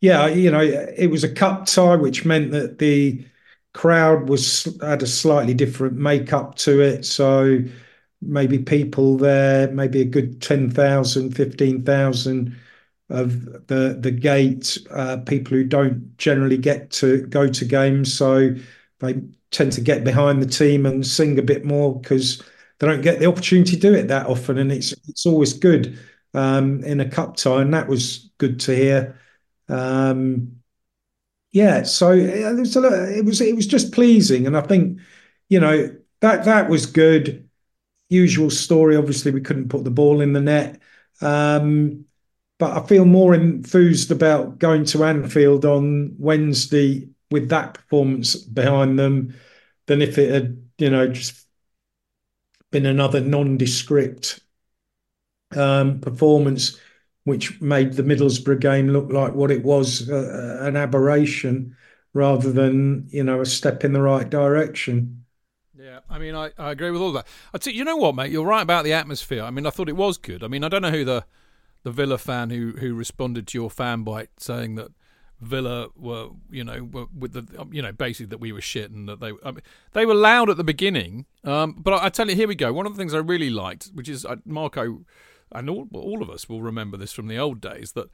yeah, 0.00 0.26
you 0.26 0.50
know, 0.50 0.60
it 0.60 1.08
was 1.10 1.24
a 1.24 1.32
cup 1.32 1.66
tie, 1.66 1.96
which 1.96 2.24
meant 2.24 2.50
that 2.52 2.78
the 2.78 3.24
crowd 3.72 4.28
was 4.28 4.64
had 4.82 5.02
a 5.02 5.06
slightly 5.06 5.54
different 5.54 5.96
makeup 5.96 6.56
to 6.56 6.80
it. 6.80 7.04
So 7.04 7.58
maybe 8.22 8.58
people 8.58 9.16
there, 9.16 9.70
maybe 9.70 10.00
a 10.00 10.04
good 10.04 10.40
10,000, 10.42 11.32
15,000 11.36 12.56
of 13.08 13.44
the 13.68 13.96
the 14.00 14.10
gate, 14.10 14.78
uh, 14.90 15.18
people 15.18 15.56
who 15.56 15.64
don't 15.64 16.16
generally 16.18 16.58
get 16.58 16.90
to 16.90 17.26
go 17.28 17.48
to 17.48 17.64
games. 17.64 18.12
So 18.12 18.54
they 19.00 19.14
tend 19.50 19.72
to 19.72 19.80
get 19.80 20.04
behind 20.04 20.42
the 20.42 20.46
team 20.46 20.86
and 20.86 21.06
sing 21.06 21.38
a 21.38 21.42
bit 21.42 21.64
more 21.64 21.98
because 22.00 22.42
they 22.78 22.86
don't 22.86 23.02
get 23.02 23.18
the 23.18 23.26
opportunity 23.26 23.72
to 23.72 23.80
do 23.80 23.94
it 23.94 24.08
that 24.08 24.26
often. 24.26 24.58
And 24.58 24.72
it's 24.72 24.92
it's 25.08 25.26
always 25.26 25.52
good 25.52 25.98
um, 26.34 26.82
in 26.84 27.00
a 27.00 27.08
cup 27.08 27.36
tie, 27.36 27.62
and 27.62 27.74
that 27.74 27.88
was 27.88 28.30
good 28.38 28.60
to 28.60 28.74
hear. 28.76 29.20
Um, 29.68 30.60
yeah, 31.52 31.84
so 31.84 32.12
it 32.12 32.54
was, 32.56 32.76
it 32.76 33.24
was 33.24 33.40
it 33.40 33.56
was 33.56 33.66
just 33.66 33.92
pleasing, 33.92 34.46
and 34.46 34.56
I 34.56 34.60
think 34.60 35.00
you 35.48 35.60
know 35.60 35.96
that 36.20 36.44
that 36.44 36.68
was 36.68 36.86
good. 36.86 37.48
Usual 38.08 38.50
story. 38.50 38.96
Obviously, 38.96 39.32
we 39.32 39.40
couldn't 39.40 39.68
put 39.68 39.84
the 39.84 39.90
ball 39.90 40.20
in 40.20 40.32
the 40.32 40.40
net, 40.40 40.80
um, 41.20 42.04
but 42.58 42.76
I 42.76 42.86
feel 42.86 43.04
more 43.04 43.34
enthused 43.34 44.10
about 44.10 44.58
going 44.58 44.84
to 44.86 45.04
Anfield 45.04 45.64
on 45.64 46.14
Wednesday 46.18 47.08
with 47.30 47.48
that 47.48 47.74
performance 47.74 48.36
behind 48.36 48.98
them 48.98 49.34
than 49.86 50.02
if 50.02 50.18
it 50.18 50.30
had 50.30 50.62
you 50.78 50.90
know 50.90 51.08
just 51.08 51.46
been 52.70 52.86
another 52.86 53.20
nondescript 53.20 54.40
um, 55.56 56.00
performance 56.00 56.78
which 57.24 57.60
made 57.60 57.94
the 57.94 58.02
Middlesbrough 58.02 58.60
game 58.60 58.88
look 58.88 59.10
like 59.10 59.34
what 59.34 59.50
it 59.50 59.64
was 59.64 60.08
uh, 60.08 60.58
an 60.60 60.76
aberration 60.76 61.76
rather 62.14 62.52
than 62.52 63.06
you 63.10 63.24
know 63.24 63.40
a 63.40 63.46
step 63.46 63.84
in 63.84 63.92
the 63.92 64.00
right 64.00 64.28
direction. 64.28 65.24
Yeah, 65.78 66.00
I 66.08 66.18
mean, 66.18 66.34
I, 66.34 66.52
I 66.56 66.70
agree 66.70 66.90
with 66.90 67.02
all 67.02 67.12
that. 67.12 67.26
I 67.52 67.58
t- 67.58 67.72
you 67.72 67.84
know 67.84 67.96
what, 67.96 68.14
mate, 68.14 68.30
you're 68.30 68.46
right 68.46 68.62
about 68.62 68.84
the 68.84 68.94
atmosphere. 68.94 69.42
I 69.42 69.50
mean, 69.50 69.66
I 69.66 69.70
thought 69.70 69.88
it 69.88 69.96
was 69.96 70.16
good. 70.16 70.42
I 70.42 70.48
mean, 70.48 70.64
I 70.64 70.68
don't 70.68 70.82
know 70.82 70.90
who 70.90 71.04
the 71.04 71.24
the 71.82 71.92
Villa 71.92 72.18
fan 72.18 72.50
who 72.50 72.72
who 72.72 72.94
responded 72.94 73.46
to 73.48 73.58
your 73.58 73.70
fan 73.70 74.02
bite 74.02 74.30
saying 74.38 74.76
that 74.76 74.90
Villa 75.40 75.88
were, 75.96 76.28
you 76.50 76.64
know, 76.64 76.84
were 76.84 77.06
with 77.16 77.32
the, 77.32 77.66
you 77.70 77.82
know, 77.82 77.92
basically 77.92 78.26
that 78.26 78.40
we 78.40 78.52
were 78.52 78.60
shit 78.60 78.90
and 78.90 79.08
that 79.08 79.20
they, 79.20 79.32
I 79.44 79.50
mean, 79.50 79.62
they 79.92 80.06
were 80.06 80.14
loud 80.14 80.48
at 80.48 80.56
the 80.56 80.64
beginning. 80.64 81.26
Um, 81.44 81.76
but 81.78 81.92
I, 81.92 82.06
I, 82.06 82.08
tell 82.08 82.28
you, 82.28 82.36
here 82.36 82.48
we 82.48 82.54
go. 82.54 82.72
One 82.72 82.86
of 82.86 82.94
the 82.94 82.98
things 82.98 83.14
I 83.14 83.18
really 83.18 83.50
liked, 83.50 83.90
which 83.94 84.08
is 84.08 84.24
uh, 84.24 84.36
Marco 84.44 85.04
and 85.52 85.70
all, 85.70 85.88
all 85.92 86.22
of 86.22 86.30
us 86.30 86.48
will 86.48 86.62
remember 86.62 86.96
this 86.96 87.12
from 87.12 87.28
the 87.28 87.38
old 87.38 87.60
days 87.60 87.92
that 87.92 88.10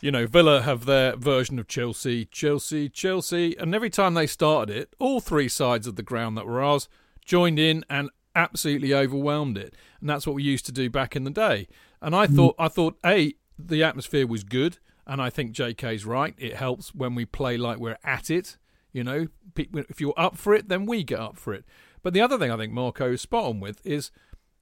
you 0.00 0.10
know 0.10 0.26
Villa 0.26 0.62
have 0.62 0.84
their 0.84 1.16
version 1.16 1.58
of 1.58 1.68
Chelsea, 1.68 2.26
Chelsea, 2.26 2.88
Chelsea, 2.88 3.56
and 3.56 3.74
every 3.74 3.90
time 3.90 4.14
they 4.14 4.26
started 4.26 4.76
it, 4.76 4.94
all 4.98 5.20
three 5.20 5.48
sides 5.48 5.86
of 5.86 5.96
the 5.96 6.02
ground 6.02 6.36
that 6.36 6.46
were 6.46 6.62
ours 6.62 6.88
joined 7.24 7.58
in 7.58 7.84
and 7.88 8.10
absolutely 8.34 8.92
overwhelmed 8.92 9.56
it, 9.56 9.74
and 10.00 10.10
that's 10.10 10.26
what 10.26 10.36
we 10.36 10.42
used 10.42 10.66
to 10.66 10.72
do 10.72 10.90
back 10.90 11.16
in 11.16 11.24
the 11.24 11.30
day. 11.30 11.68
And 12.02 12.14
I 12.14 12.26
mm. 12.26 12.34
thought, 12.34 12.54
I 12.58 12.68
thought, 12.68 12.98
a 13.04 13.34
the 13.58 13.82
atmosphere 13.82 14.26
was 14.26 14.44
good, 14.44 14.78
and 15.06 15.20
I 15.20 15.30
think 15.30 15.54
JK's 15.54 16.04
right. 16.04 16.34
It 16.38 16.54
helps 16.54 16.94
when 16.94 17.14
we 17.14 17.24
play 17.24 17.56
like 17.56 17.78
we're 17.78 17.98
at 18.04 18.30
it. 18.30 18.56
You 18.92 19.04
know, 19.04 19.26
if 19.56 20.00
you're 20.00 20.14
up 20.16 20.36
for 20.36 20.54
it, 20.54 20.68
then 20.68 20.86
we 20.86 21.02
get 21.02 21.18
up 21.18 21.36
for 21.36 21.52
it. 21.52 21.64
But 22.02 22.14
the 22.14 22.20
other 22.20 22.38
thing 22.38 22.50
I 22.50 22.56
think 22.56 22.72
Marco 22.72 23.12
is 23.12 23.22
spot 23.22 23.44
on 23.44 23.60
with 23.60 23.84
is 23.84 24.10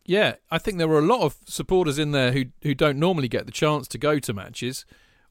yeah, 0.05 0.35
I 0.51 0.59
think 0.59 0.79
there 0.79 0.89
were 0.89 0.99
a 0.99 1.03
lot 1.03 1.23
of 1.23 1.37
supporters 1.47 1.99
in 1.99 2.13
there 2.13 2.33
who 2.33 2.47
who 2.63 2.75
don't 2.75 2.99
normally 2.99 3.29
get 3.29 3.47
the 3.47 3.53
chance 3.53 3.87
to 3.89 3.99
go 3.99 4.19
to 4.19 4.33
matches, 4.33 4.85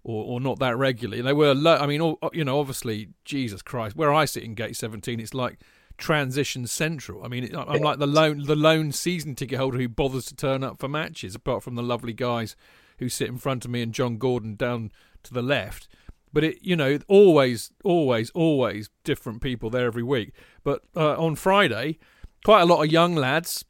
or, 0.04 0.24
or 0.26 0.40
not 0.40 0.60
that 0.60 0.78
regularly. 0.78 1.22
They 1.22 1.34
were, 1.34 1.52
I 1.52 1.86
mean, 1.86 2.02
all, 2.02 2.20
you 2.34 2.44
know, 2.44 2.60
obviously, 2.60 3.10
Jesus 3.26 3.62
Christ, 3.62 3.96
where 3.96 4.14
I 4.14 4.26
sit 4.26 4.44
in 4.44 4.56
Gate 4.56 4.76
17, 4.76 5.20
it's 5.20 5.34
like 5.34 5.60
transition 5.98 6.66
central. 6.68 7.24
I 7.24 7.28
mean, 7.28 7.54
I'm 7.56 7.82
like 7.82 8.00
the 8.00 8.08
lone 8.08 8.44
the 8.44 8.56
lone 8.56 8.92
season 8.92 9.36
ticket 9.36 9.60
holder 9.60 9.78
who 9.78 9.90
bothers 9.90 10.26
to 10.26 10.36
turn 10.36 10.64
up 10.64 10.80
for 10.80 10.88
matches, 10.88 11.36
apart 11.36 11.64
from 11.64 11.76
the 11.76 11.84
lovely 11.84 12.14
guys 12.14 12.56
who 13.02 13.10
sit 13.10 13.28
in 13.28 13.38
front 13.38 13.66
of 13.66 13.72
me 13.72 13.82
and 13.82 13.94
John 13.94 14.18
Gordon 14.18 14.56
down 14.56 14.92
to 15.24 15.34
the 15.34 15.42
left. 15.42 15.88
But 16.32 16.46
it, 16.46 16.60
you 16.62 16.78
know, 16.78 17.00
always, 17.10 17.72
always, 17.84 18.30
always 18.30 18.90
different 19.04 19.42
people 19.42 19.70
there 19.70 19.88
every 19.88 20.04
week. 20.04 20.32
But 20.64 20.84
uh, 20.96 21.18
on 21.18 21.36
Friday, 21.36 21.98
quite 22.46 22.62
a 22.62 22.66
lot 22.66 22.86
of 22.86 22.92
young 22.92 23.16
lads 23.16 23.66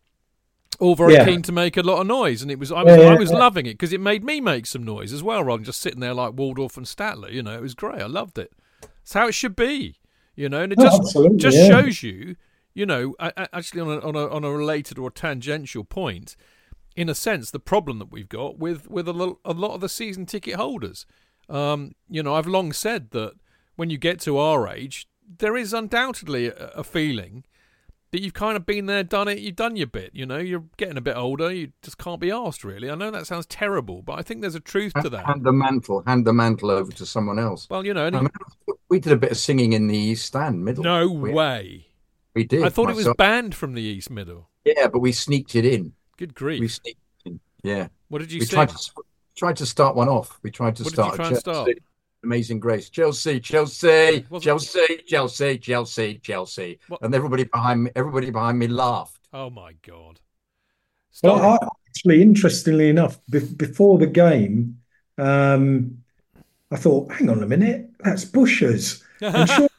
all 0.79 0.95
very 0.95 1.13
yeah. 1.13 1.25
keen 1.25 1.43
to 1.43 1.51
make 1.51 1.77
a 1.77 1.81
lot 1.81 2.01
of 2.01 2.07
noise, 2.07 2.41
and 2.41 2.49
it 2.49 2.59
was 2.59 2.71
I 2.71 2.83
was, 2.83 2.97
yeah, 2.97 3.03
yeah, 3.03 3.13
I 3.13 3.15
was 3.15 3.31
loving 3.31 3.67
it 3.67 3.73
because 3.73 3.93
it 3.93 4.01
made 4.01 4.23
me 4.23 4.41
make 4.41 4.65
some 4.65 4.83
noise 4.83 5.13
as 5.13 5.21
well, 5.21 5.43
rather 5.43 5.59
than 5.59 5.65
just 5.65 5.79
sitting 5.79 5.99
there 5.99 6.13
like 6.13 6.33
Waldorf 6.33 6.75
and 6.75 6.85
Statler. 6.85 7.31
You 7.31 7.43
know, 7.43 7.53
it 7.53 7.61
was 7.61 7.75
great. 7.75 8.01
I 8.01 8.07
loved 8.07 8.37
it. 8.39 8.51
It's 9.03 9.13
how 9.13 9.27
it 9.27 9.33
should 9.33 9.55
be. 9.55 9.97
You 10.35 10.49
know, 10.49 10.63
and 10.63 10.73
it 10.73 10.79
just 10.79 11.15
oh, 11.15 11.29
just 11.37 11.57
shows 11.67 12.03
you. 12.03 12.35
You 12.73 12.85
know, 12.85 13.15
actually 13.19 13.81
on 13.81 13.89
a, 13.89 13.99
on 13.99 14.15
a 14.15 14.27
on 14.29 14.43
a 14.43 14.51
related 14.51 14.97
or 14.97 15.11
tangential 15.11 15.83
point, 15.83 16.35
in 16.95 17.09
a 17.09 17.15
sense, 17.15 17.51
the 17.51 17.59
problem 17.59 17.99
that 17.99 18.11
we've 18.11 18.29
got 18.29 18.57
with 18.57 18.89
with 18.89 19.07
a, 19.07 19.13
lot, 19.13 19.37
a 19.45 19.53
lot 19.53 19.73
of 19.73 19.81
the 19.81 19.89
season 19.89 20.25
ticket 20.25 20.55
holders. 20.55 21.05
Um, 21.49 21.95
you 22.09 22.23
know, 22.23 22.35
I've 22.35 22.47
long 22.47 22.71
said 22.73 23.11
that 23.11 23.33
when 23.75 23.89
you 23.89 23.97
get 23.97 24.19
to 24.21 24.37
our 24.37 24.67
age, 24.67 25.07
there 25.37 25.57
is 25.57 25.73
undoubtedly 25.73 26.47
a, 26.47 26.71
a 26.75 26.83
feeling 26.83 27.43
that 28.11 28.21
you've 28.21 28.33
kind 28.33 28.57
of 28.57 28.65
been 28.65 28.85
there, 28.87 29.03
done 29.03 29.27
it, 29.27 29.39
you've 29.39 29.55
done 29.55 29.77
your 29.77 29.87
bit. 29.87 30.11
You 30.13 30.25
know, 30.25 30.37
you're 30.37 30.65
getting 30.77 30.97
a 30.97 31.01
bit 31.01 31.15
older, 31.15 31.51
you 31.51 31.71
just 31.81 31.97
can't 31.97 32.19
be 32.19 32.29
asked, 32.29 32.63
really. 32.63 32.89
I 32.89 32.95
know 32.95 33.09
that 33.09 33.25
sounds 33.25 33.45
terrible, 33.45 34.01
but 34.01 34.19
I 34.19 34.21
think 34.21 34.41
there's 34.41 34.55
a 34.55 34.59
truth 34.59 34.93
to 35.01 35.09
that. 35.09 35.25
Hand 35.25 35.45
the 35.45 35.53
mantle, 35.53 36.03
hand 36.05 36.25
the 36.25 36.33
mantle 36.33 36.71
over 36.71 36.91
to 36.91 37.05
someone 37.05 37.39
else. 37.39 37.67
Well, 37.69 37.85
you 37.85 37.93
know, 37.93 38.07
I 38.07 38.09
mean, 38.11 38.29
we 38.89 38.99
did 38.99 39.13
a 39.13 39.17
bit 39.17 39.31
of 39.31 39.37
singing 39.37 39.73
in 39.73 39.87
the 39.87 39.97
East 39.97 40.25
Stand 40.25 40.63
middle. 40.63 40.83
No 40.83 41.09
we, 41.09 41.31
way. 41.31 41.87
We 42.33 42.43
did. 42.43 42.63
I 42.63 42.69
thought 42.69 42.87
myself. 42.87 43.05
it 43.05 43.09
was 43.09 43.15
banned 43.17 43.55
from 43.55 43.73
the 43.73 43.81
East 43.81 44.09
Middle. 44.09 44.49
Yeah, 44.65 44.87
but 44.87 44.99
we 44.99 45.11
sneaked 45.11 45.55
it 45.55 45.65
in. 45.65 45.93
Good 46.21 46.35
grief. 46.35 46.59
We 46.59 46.67
sneaked 46.67 46.99
in. 47.25 47.39
Yeah. 47.63 47.87
What 48.09 48.19
did 48.19 48.31
you 48.31 48.41
we 48.41 48.45
sing? 48.45 48.57
Tried 48.57 48.69
to, 48.69 48.91
tried 49.35 49.55
to 49.55 49.65
start 49.65 49.95
one 49.95 50.07
off. 50.07 50.39
We 50.43 50.51
tried 50.51 50.75
to 50.75 50.83
what 50.83 50.93
start. 50.93 51.13
Did 51.13 51.13
you 51.13 51.17
try 51.17 51.27
and 51.29 51.37
start? 51.37 51.69
Amazing 52.23 52.59
Grace, 52.59 52.91
Chelsea, 52.91 53.39
Chelsea, 53.39 54.23
Chelsea, 54.39 55.01
Chelsea, 55.07 55.57
Chelsea, 55.57 56.19
Chelsea, 56.19 56.79
what? 56.89 57.01
and 57.01 57.15
everybody 57.15 57.45
behind 57.45 57.85
me, 57.85 57.91
everybody 57.95 58.29
behind 58.29 58.59
me 58.59 58.67
laughed. 58.67 59.29
Oh 59.33 59.49
my 59.49 59.73
god! 59.81 60.19
Stop. 61.09 61.39
Well, 61.39 61.57
I, 61.59 61.67
actually, 61.87 62.21
interestingly 62.21 62.89
enough, 62.89 63.17
be- 63.31 63.39
before 63.39 63.97
the 63.97 64.05
game, 64.05 64.77
um, 65.17 66.03
I 66.69 66.75
thought, 66.75 67.11
hang 67.11 67.31
on 67.31 67.41
a 67.41 67.47
minute, 67.47 67.89
that's 67.99 68.25
Bushers. 68.25 69.03
And 69.21 69.49
sure, 69.49 69.69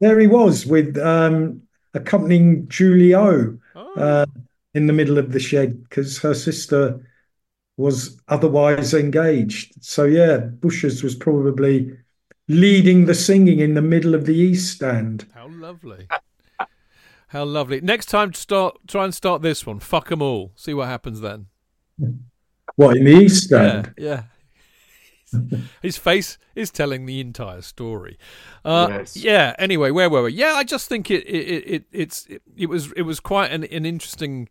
there 0.00 0.18
he 0.18 0.28
was 0.28 0.64
with 0.64 0.96
um, 0.96 1.60
accompanying 1.92 2.68
Julio 2.70 3.58
oh. 3.74 3.94
uh, 3.94 4.26
in 4.78 4.86
the 4.86 4.92
middle 4.94 5.18
of 5.18 5.32
the 5.32 5.40
shed 5.40 5.82
because 5.82 6.16
her 6.18 6.32
sister 6.32 7.04
was 7.76 8.20
otherwise 8.28 8.94
engaged. 8.94 9.74
So 9.84 10.04
yeah, 10.04 10.38
Bushers 10.38 11.02
was 11.02 11.14
probably 11.14 11.92
leading 12.48 13.04
the 13.04 13.14
singing 13.14 13.58
in 13.58 13.74
the 13.74 13.82
middle 13.82 14.14
of 14.14 14.24
the 14.24 14.34
East 14.34 14.74
Stand. 14.76 15.26
How 15.34 15.48
lovely. 15.48 16.06
How 17.28 17.44
lovely. 17.44 17.80
Next 17.80 18.06
time, 18.06 18.32
start 18.32 18.78
try 18.86 19.04
and 19.04 19.14
start 19.14 19.42
this 19.42 19.66
one. 19.66 19.80
Fuck 19.80 20.08
them 20.08 20.22
all. 20.22 20.52
See 20.54 20.72
what 20.72 20.88
happens 20.88 21.20
then. 21.20 21.46
What 22.76 22.96
in 22.96 23.04
the 23.04 23.16
East 23.16 23.44
Stand? 23.44 23.92
Yeah. 23.98 24.22
yeah. 25.32 25.58
His 25.82 25.98
face 25.98 26.38
is 26.54 26.70
telling 26.70 27.04
the 27.04 27.20
entire 27.20 27.60
story. 27.60 28.18
Uh, 28.64 28.86
yes. 28.90 29.16
Yeah. 29.16 29.54
Anyway, 29.58 29.90
where 29.90 30.08
were 30.08 30.22
we? 30.22 30.32
Yeah, 30.32 30.54
I 30.54 30.64
just 30.64 30.88
think 30.88 31.10
it 31.10 31.24
it, 31.26 31.64
it 31.66 31.84
it's 31.92 32.26
it, 32.26 32.42
it 32.56 32.66
was 32.66 32.92
it 32.92 33.02
was 33.02 33.20
quite 33.20 33.50
an, 33.52 33.64
an 33.64 33.84
interesting 33.84 34.48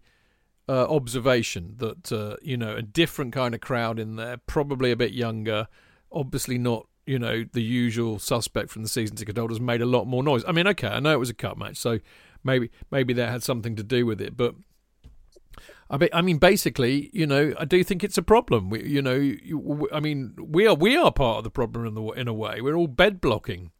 uh, 0.69 0.85
observation 0.89 1.75
that 1.77 2.11
uh, 2.11 2.35
you 2.41 2.57
know 2.57 2.75
a 2.75 2.81
different 2.81 3.33
kind 3.33 3.55
of 3.55 3.61
crowd 3.61 3.99
in 3.99 4.15
there, 4.15 4.37
probably 4.47 4.91
a 4.91 4.95
bit 4.95 5.13
younger, 5.13 5.67
obviously 6.11 6.57
not 6.57 6.87
you 7.05 7.17
know 7.17 7.45
the 7.53 7.63
usual 7.63 8.19
suspect 8.19 8.69
from 8.69 8.83
the 8.83 8.89
season 8.89 9.15
ticket 9.15 9.37
holders, 9.37 9.59
made 9.59 9.81
a 9.81 9.85
lot 9.85 10.05
more 10.05 10.23
noise. 10.23 10.43
I 10.47 10.51
mean, 10.51 10.67
okay, 10.67 10.87
I 10.87 10.99
know 10.99 11.13
it 11.13 11.19
was 11.19 11.29
a 11.29 11.35
cup 11.35 11.57
match, 11.57 11.77
so 11.77 11.99
maybe 12.43 12.69
maybe 12.91 13.13
that 13.13 13.29
had 13.29 13.43
something 13.43 13.75
to 13.75 13.83
do 13.83 14.05
with 14.05 14.21
it, 14.21 14.35
but. 14.35 14.55
I 15.89 15.95
mean, 15.95 16.09
I 16.11 16.21
mean, 16.21 16.37
basically, 16.37 17.09
you 17.13 17.25
know, 17.25 17.53
I 17.57 17.63
do 17.63 17.81
think 17.81 18.03
it's 18.03 18.17
a 18.17 18.21
problem. 18.21 18.69
We, 18.69 18.83
you 18.83 19.01
know, 19.01 19.15
you, 19.15 19.87
I 19.93 20.01
mean, 20.01 20.33
we 20.37 20.67
are 20.67 20.75
we 20.75 20.97
are 20.97 21.13
part 21.13 21.37
of 21.37 21.43
the 21.45 21.49
problem 21.49 21.85
in 21.85 21.93
the 21.93 22.03
in 22.09 22.27
a 22.27 22.33
way. 22.33 22.59
We're 22.59 22.75
all 22.75 22.87
bed 22.87 23.21
blocking, 23.21 23.71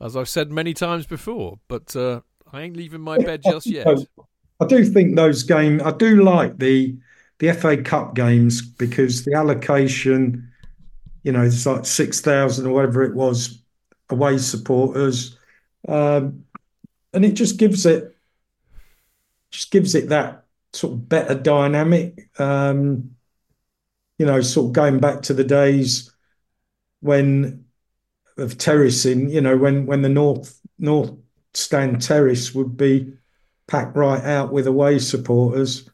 as 0.00 0.16
I've 0.16 0.28
said 0.28 0.50
many 0.50 0.74
times 0.74 1.06
before. 1.06 1.60
But 1.68 1.94
uh, 1.94 2.22
I 2.52 2.62
ain't 2.62 2.76
leaving 2.76 3.00
my 3.00 3.18
bed 3.18 3.42
just 3.44 3.66
yet. 3.66 3.86
I 4.60 4.66
do 4.66 4.84
think 4.84 5.16
those 5.16 5.42
games. 5.42 5.82
I 5.82 5.92
do 5.92 6.22
like 6.22 6.58
the 6.58 6.96
the 7.38 7.52
FA 7.52 7.76
Cup 7.76 8.14
games 8.14 8.62
because 8.62 9.24
the 9.24 9.34
allocation, 9.34 10.50
you 11.22 11.32
know, 11.32 11.42
it's 11.42 11.66
like 11.66 11.84
six 11.84 12.20
thousand 12.20 12.66
or 12.66 12.74
whatever 12.74 13.02
it 13.02 13.14
was 13.14 13.62
away 14.08 14.38
supporters, 14.38 15.36
um, 15.88 16.44
and 17.12 17.24
it 17.24 17.32
just 17.32 17.58
gives 17.58 17.84
it 17.86 18.16
just 19.50 19.70
gives 19.70 19.94
it 19.94 20.08
that 20.08 20.44
sort 20.72 20.94
of 20.94 21.08
better 21.08 21.34
dynamic. 21.34 22.30
Um, 22.40 23.10
you 24.18 24.24
know, 24.24 24.40
sort 24.40 24.68
of 24.68 24.72
going 24.72 24.98
back 24.98 25.22
to 25.22 25.34
the 25.34 25.44
days 25.44 26.10
when 27.00 27.66
of 28.38 28.58
terracing, 28.58 29.30
you 29.30 29.40
know, 29.40 29.56
when 29.56 29.86
when 29.86 30.02
the 30.02 30.08
north 30.08 30.60
north 30.78 31.12
stand 31.54 32.00
terrace 32.02 32.54
would 32.54 32.76
be 32.76 33.12
packed 33.66 33.96
right 33.96 34.22
out 34.22 34.52
with 34.52 34.66
away 34.66 34.98
supporters. 34.98 35.88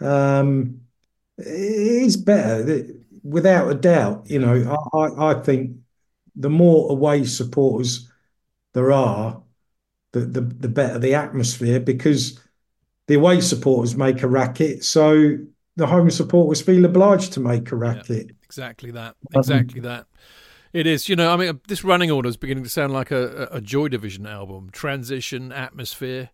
Um, 0.00 0.80
it 1.38 1.46
is 1.46 2.16
better 2.16 2.86
without 3.22 3.70
a 3.70 3.74
doubt. 3.74 4.28
You 4.28 4.40
know, 4.40 4.86
I, 4.92 5.30
I 5.30 5.34
think 5.34 5.76
the 6.34 6.50
more 6.50 6.90
away 6.90 7.24
supporters 7.24 8.10
there 8.74 8.92
are, 8.92 9.42
the, 10.12 10.20
the 10.20 10.40
the 10.40 10.68
better 10.68 10.98
the 10.98 11.14
atmosphere 11.14 11.80
because 11.80 12.40
the 13.06 13.14
away 13.14 13.40
supporters 13.40 13.96
make 13.96 14.22
a 14.22 14.28
racket, 14.28 14.84
so 14.84 15.36
the 15.76 15.86
home 15.86 16.10
supporters 16.10 16.60
feel 16.60 16.84
obliged 16.84 17.32
to 17.34 17.40
make 17.40 17.70
a 17.72 17.76
racket. 17.76 18.26
Yeah, 18.26 18.32
exactly 18.44 18.90
that. 18.90 19.16
Exactly 19.34 19.80
um, 19.80 19.86
that. 19.86 20.06
It 20.72 20.86
is, 20.86 21.08
you 21.08 21.16
know. 21.16 21.32
I 21.32 21.36
mean, 21.36 21.60
this 21.68 21.84
running 21.84 22.10
order 22.10 22.28
is 22.28 22.36
beginning 22.36 22.64
to 22.64 22.70
sound 22.70 22.92
like 22.92 23.10
a, 23.10 23.48
a 23.52 23.60
Joy 23.60 23.88
Division 23.88 24.26
album. 24.26 24.70
Transition, 24.70 25.52
atmosphere. 25.52 26.30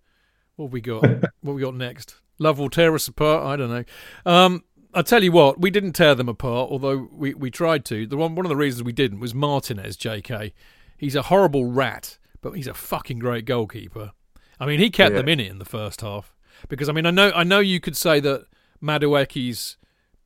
What 0.58 0.66
have 0.66 0.72
we 0.72 0.80
got? 0.80 1.04
what 1.40 1.52
we 1.52 1.62
got 1.62 1.76
next? 1.76 2.16
Love 2.40 2.58
will 2.58 2.68
tear 2.68 2.92
us 2.92 3.06
apart. 3.06 3.46
I 3.46 3.54
don't 3.54 3.70
know. 3.70 3.84
Um, 4.26 4.64
I 4.92 5.02
tell 5.02 5.22
you 5.22 5.30
what, 5.30 5.60
we 5.60 5.70
didn't 5.70 5.92
tear 5.92 6.16
them 6.16 6.28
apart, 6.28 6.68
although 6.72 7.08
we, 7.12 7.32
we 7.32 7.48
tried 7.48 7.84
to. 7.86 8.08
The 8.08 8.16
one 8.16 8.34
one 8.34 8.44
of 8.44 8.50
the 8.50 8.56
reasons 8.56 8.82
we 8.82 8.92
didn't 8.92 9.20
was 9.20 9.36
Martinez. 9.36 9.96
J.K. 9.96 10.52
He's 10.96 11.14
a 11.14 11.22
horrible 11.22 11.66
rat, 11.66 12.18
but 12.40 12.54
he's 12.54 12.66
a 12.66 12.74
fucking 12.74 13.20
great 13.20 13.44
goalkeeper. 13.44 14.10
I 14.58 14.66
mean, 14.66 14.80
he 14.80 14.90
kept 14.90 15.12
yeah. 15.12 15.18
them 15.18 15.28
in 15.28 15.38
it 15.38 15.48
in 15.48 15.60
the 15.60 15.64
first 15.64 16.00
half 16.00 16.34
because 16.68 16.88
I 16.88 16.92
mean, 16.92 17.06
I 17.06 17.12
know 17.12 17.30
I 17.36 17.44
know 17.44 17.60
you 17.60 17.78
could 17.78 17.96
say 17.96 18.18
that 18.18 18.46
Madueke's 18.80 19.76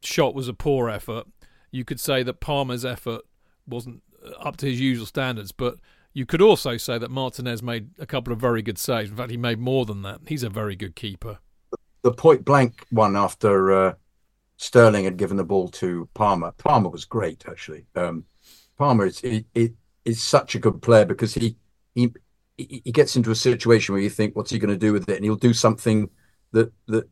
shot 0.03 0.35
was 0.35 0.49
a 0.49 0.55
poor 0.55 0.89
effort. 0.89 1.27
You 1.71 1.85
could 1.85 2.01
say 2.01 2.23
that 2.23 2.41
Palmer's 2.41 2.87
effort 2.87 3.21
wasn't 3.67 4.03
up 4.41 4.57
to 4.59 4.67
his 4.67 4.81
usual 4.81 5.05
standards, 5.05 5.53
but 5.53 5.77
you 6.15 6.27
could 6.27 6.43
also 6.43 6.77
say 6.77 6.99
that 6.99 7.11
Martinez 7.11 7.63
made 7.63 7.91
a 7.99 8.07
couple 8.07 8.33
of 8.33 8.41
very 8.41 8.63
good 8.63 8.79
saves. 8.79 9.11
In 9.11 9.17
fact, 9.17 9.31
he 9.31 9.37
made 9.37 9.59
more 9.59 9.85
than 9.85 10.03
that. 10.03 10.21
He's 10.27 10.43
a 10.43 10.51
very 10.51 10.77
good 10.77 10.95
keeper. 10.95 11.39
The 12.03 12.13
point 12.13 12.45
blank 12.45 12.85
one 12.91 13.17
after 13.17 13.73
uh, 13.73 13.95
Sterling 14.57 15.05
had 15.05 15.17
given 15.17 15.37
the 15.37 15.45
ball 15.45 15.69
to 15.69 16.09
Palmer. 16.15 16.53
Palmer 16.59 16.91
was 16.91 17.05
great, 17.05 17.45
actually. 17.49 17.87
Um, 17.95 18.25
Palmer 18.77 19.07
is 19.07 19.21
he, 19.21 19.45
he, 19.55 19.71
is 20.05 20.23
such 20.23 20.57
a 20.57 20.59
good 20.59 20.83
player 20.83 21.05
because 21.05 21.33
he 21.33 21.57
he 21.95 22.13
he 22.57 22.93
gets 22.93 23.17
into 23.17 23.31
a 23.31 23.37
situation 23.37 23.93
where 23.93 24.03
you 24.03 24.11
think, 24.11 24.35
what's 24.35 24.51
he 24.51 24.59
going 24.59 24.73
to 24.73 24.77
do 24.77 24.93
with 24.93 25.09
it? 25.09 25.17
And 25.17 25.25
he'll 25.25 25.37
do 25.37 25.55
something 25.55 26.11
that 26.51 26.73
that 26.89 27.09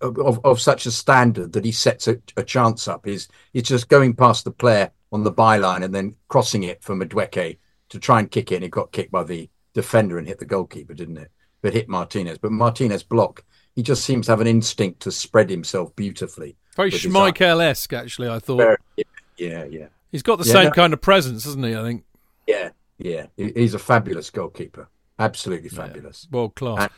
of, 0.00 0.40
of 0.44 0.60
such 0.60 0.86
a 0.86 0.90
standard 0.90 1.52
that 1.52 1.64
he 1.64 1.72
sets 1.72 2.08
a, 2.08 2.18
a 2.36 2.42
chance 2.42 2.88
up. 2.88 3.04
He's 3.04 3.28
he's 3.52 3.64
just 3.64 3.88
going 3.88 4.14
past 4.14 4.44
the 4.44 4.50
player 4.50 4.90
on 5.12 5.24
the 5.24 5.32
byline 5.32 5.84
and 5.84 5.94
then 5.94 6.14
crossing 6.28 6.64
it 6.64 6.82
for 6.82 6.94
Madueke 6.94 7.58
to 7.88 7.98
try 7.98 8.18
and 8.18 8.30
kick 8.30 8.52
it. 8.52 8.56
And 8.56 8.64
it 8.64 8.70
got 8.70 8.92
kicked 8.92 9.12
by 9.12 9.24
the 9.24 9.48
defender 9.74 10.18
and 10.18 10.26
hit 10.26 10.38
the 10.38 10.44
goalkeeper, 10.44 10.94
didn't 10.94 11.18
it? 11.18 11.30
But 11.62 11.74
hit 11.74 11.88
Martinez. 11.88 12.38
But 12.38 12.52
Martinez 12.52 13.02
block. 13.02 13.44
He 13.74 13.82
just 13.82 14.04
seems 14.04 14.26
to 14.26 14.32
have 14.32 14.40
an 14.40 14.46
instinct 14.46 15.00
to 15.00 15.12
spread 15.12 15.50
himself 15.50 15.94
beautifully. 15.96 16.56
Very 16.76 16.90
Schmeichel 16.90 17.62
esque, 17.62 17.92
actually. 17.92 18.28
I 18.28 18.38
thought. 18.38 18.58
Very, 18.58 18.76
yeah, 19.36 19.64
yeah. 19.64 19.86
He's 20.12 20.22
got 20.22 20.38
the 20.38 20.46
yeah, 20.46 20.52
same 20.52 20.64
no, 20.66 20.70
kind 20.70 20.92
of 20.92 21.00
presence, 21.00 21.44
hasn't 21.44 21.64
he? 21.64 21.76
I 21.76 21.82
think. 21.82 22.04
Yeah, 22.46 22.70
yeah. 22.98 23.26
He's 23.36 23.74
a 23.74 23.78
fabulous 23.78 24.30
goalkeeper. 24.30 24.88
Absolutely 25.18 25.68
fabulous. 25.68 26.26
Yeah. 26.30 26.36
World 26.36 26.54
class. 26.54 26.88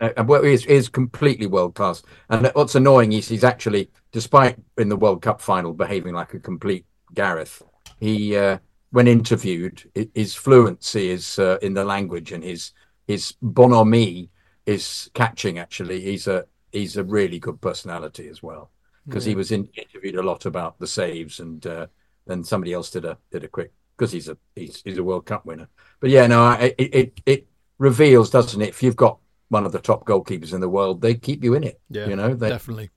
And, 0.00 0.12
uh, 0.18 0.24
well, 0.24 0.44
is 0.44 0.64
is 0.66 0.88
completely 0.88 1.46
world 1.46 1.74
class. 1.74 2.02
And 2.28 2.50
what's 2.54 2.74
annoying 2.74 3.12
is 3.12 3.28
he's 3.28 3.44
actually, 3.44 3.90
despite 4.12 4.56
in 4.76 4.88
the 4.88 4.96
World 4.96 5.22
Cup 5.22 5.40
final 5.40 5.72
behaving 5.72 6.14
like 6.14 6.34
a 6.34 6.38
complete 6.38 6.84
Gareth, 7.14 7.62
he 8.00 8.36
uh, 8.36 8.58
when 8.90 9.08
interviewed, 9.08 9.90
his 10.14 10.34
fluency 10.34 11.10
is 11.10 11.38
uh, 11.38 11.58
in 11.62 11.74
the 11.74 11.84
language 11.84 12.32
and 12.32 12.42
his 12.42 12.72
his 13.06 13.34
bonhomie 13.42 14.30
is 14.66 15.10
catching. 15.14 15.58
Actually, 15.58 16.00
he's 16.00 16.26
a 16.26 16.46
he's 16.72 16.96
a 16.96 17.04
really 17.04 17.38
good 17.38 17.60
personality 17.60 18.28
as 18.28 18.42
well 18.42 18.70
because 19.06 19.26
yeah. 19.26 19.30
he 19.30 19.36
was 19.36 19.52
in, 19.52 19.68
interviewed 19.76 20.16
a 20.16 20.22
lot 20.22 20.46
about 20.46 20.78
the 20.78 20.86
saves 20.86 21.40
and 21.40 21.66
uh, 21.66 21.86
then 22.26 22.44
somebody 22.44 22.72
else 22.72 22.90
did 22.90 23.04
a 23.04 23.18
did 23.30 23.44
a 23.44 23.48
quick 23.48 23.72
because 23.96 24.12
he's 24.12 24.28
a 24.28 24.36
he's 24.54 24.82
he's 24.84 24.98
a 24.98 25.04
World 25.04 25.26
Cup 25.26 25.44
winner. 25.44 25.68
But 26.00 26.10
yeah, 26.10 26.26
no, 26.26 26.52
it 26.52 26.74
it, 26.78 27.20
it 27.26 27.46
reveals, 27.78 28.30
doesn't 28.30 28.60
it? 28.60 28.68
If 28.68 28.82
you've 28.82 28.96
got 28.96 29.18
one 29.48 29.66
of 29.66 29.72
the 29.72 29.80
top 29.80 30.06
goalkeepers 30.06 30.52
in 30.52 30.60
the 30.60 30.68
world, 30.68 31.00
they 31.00 31.14
keep 31.14 31.42
you 31.42 31.54
in 31.54 31.64
it. 31.64 31.80
Yeah, 31.90 32.06
you 32.06 32.16
know, 32.16 32.34
they, 32.34 32.50
definitely. 32.50 32.90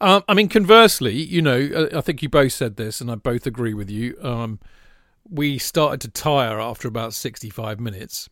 Um, 0.00 0.22
I 0.28 0.34
mean, 0.34 0.48
conversely, 0.48 1.14
you 1.14 1.40
know, 1.40 1.88
I 1.94 2.00
think 2.00 2.22
you 2.22 2.28
both 2.28 2.52
said 2.52 2.76
this, 2.76 3.00
and 3.00 3.10
I 3.10 3.14
both 3.14 3.46
agree 3.46 3.74
with 3.74 3.90
you. 3.90 4.16
Um, 4.22 4.60
we 5.28 5.58
started 5.58 6.00
to 6.02 6.08
tire 6.08 6.60
after 6.60 6.86
about 6.86 7.14
65 7.14 7.80
minutes. 7.80 8.28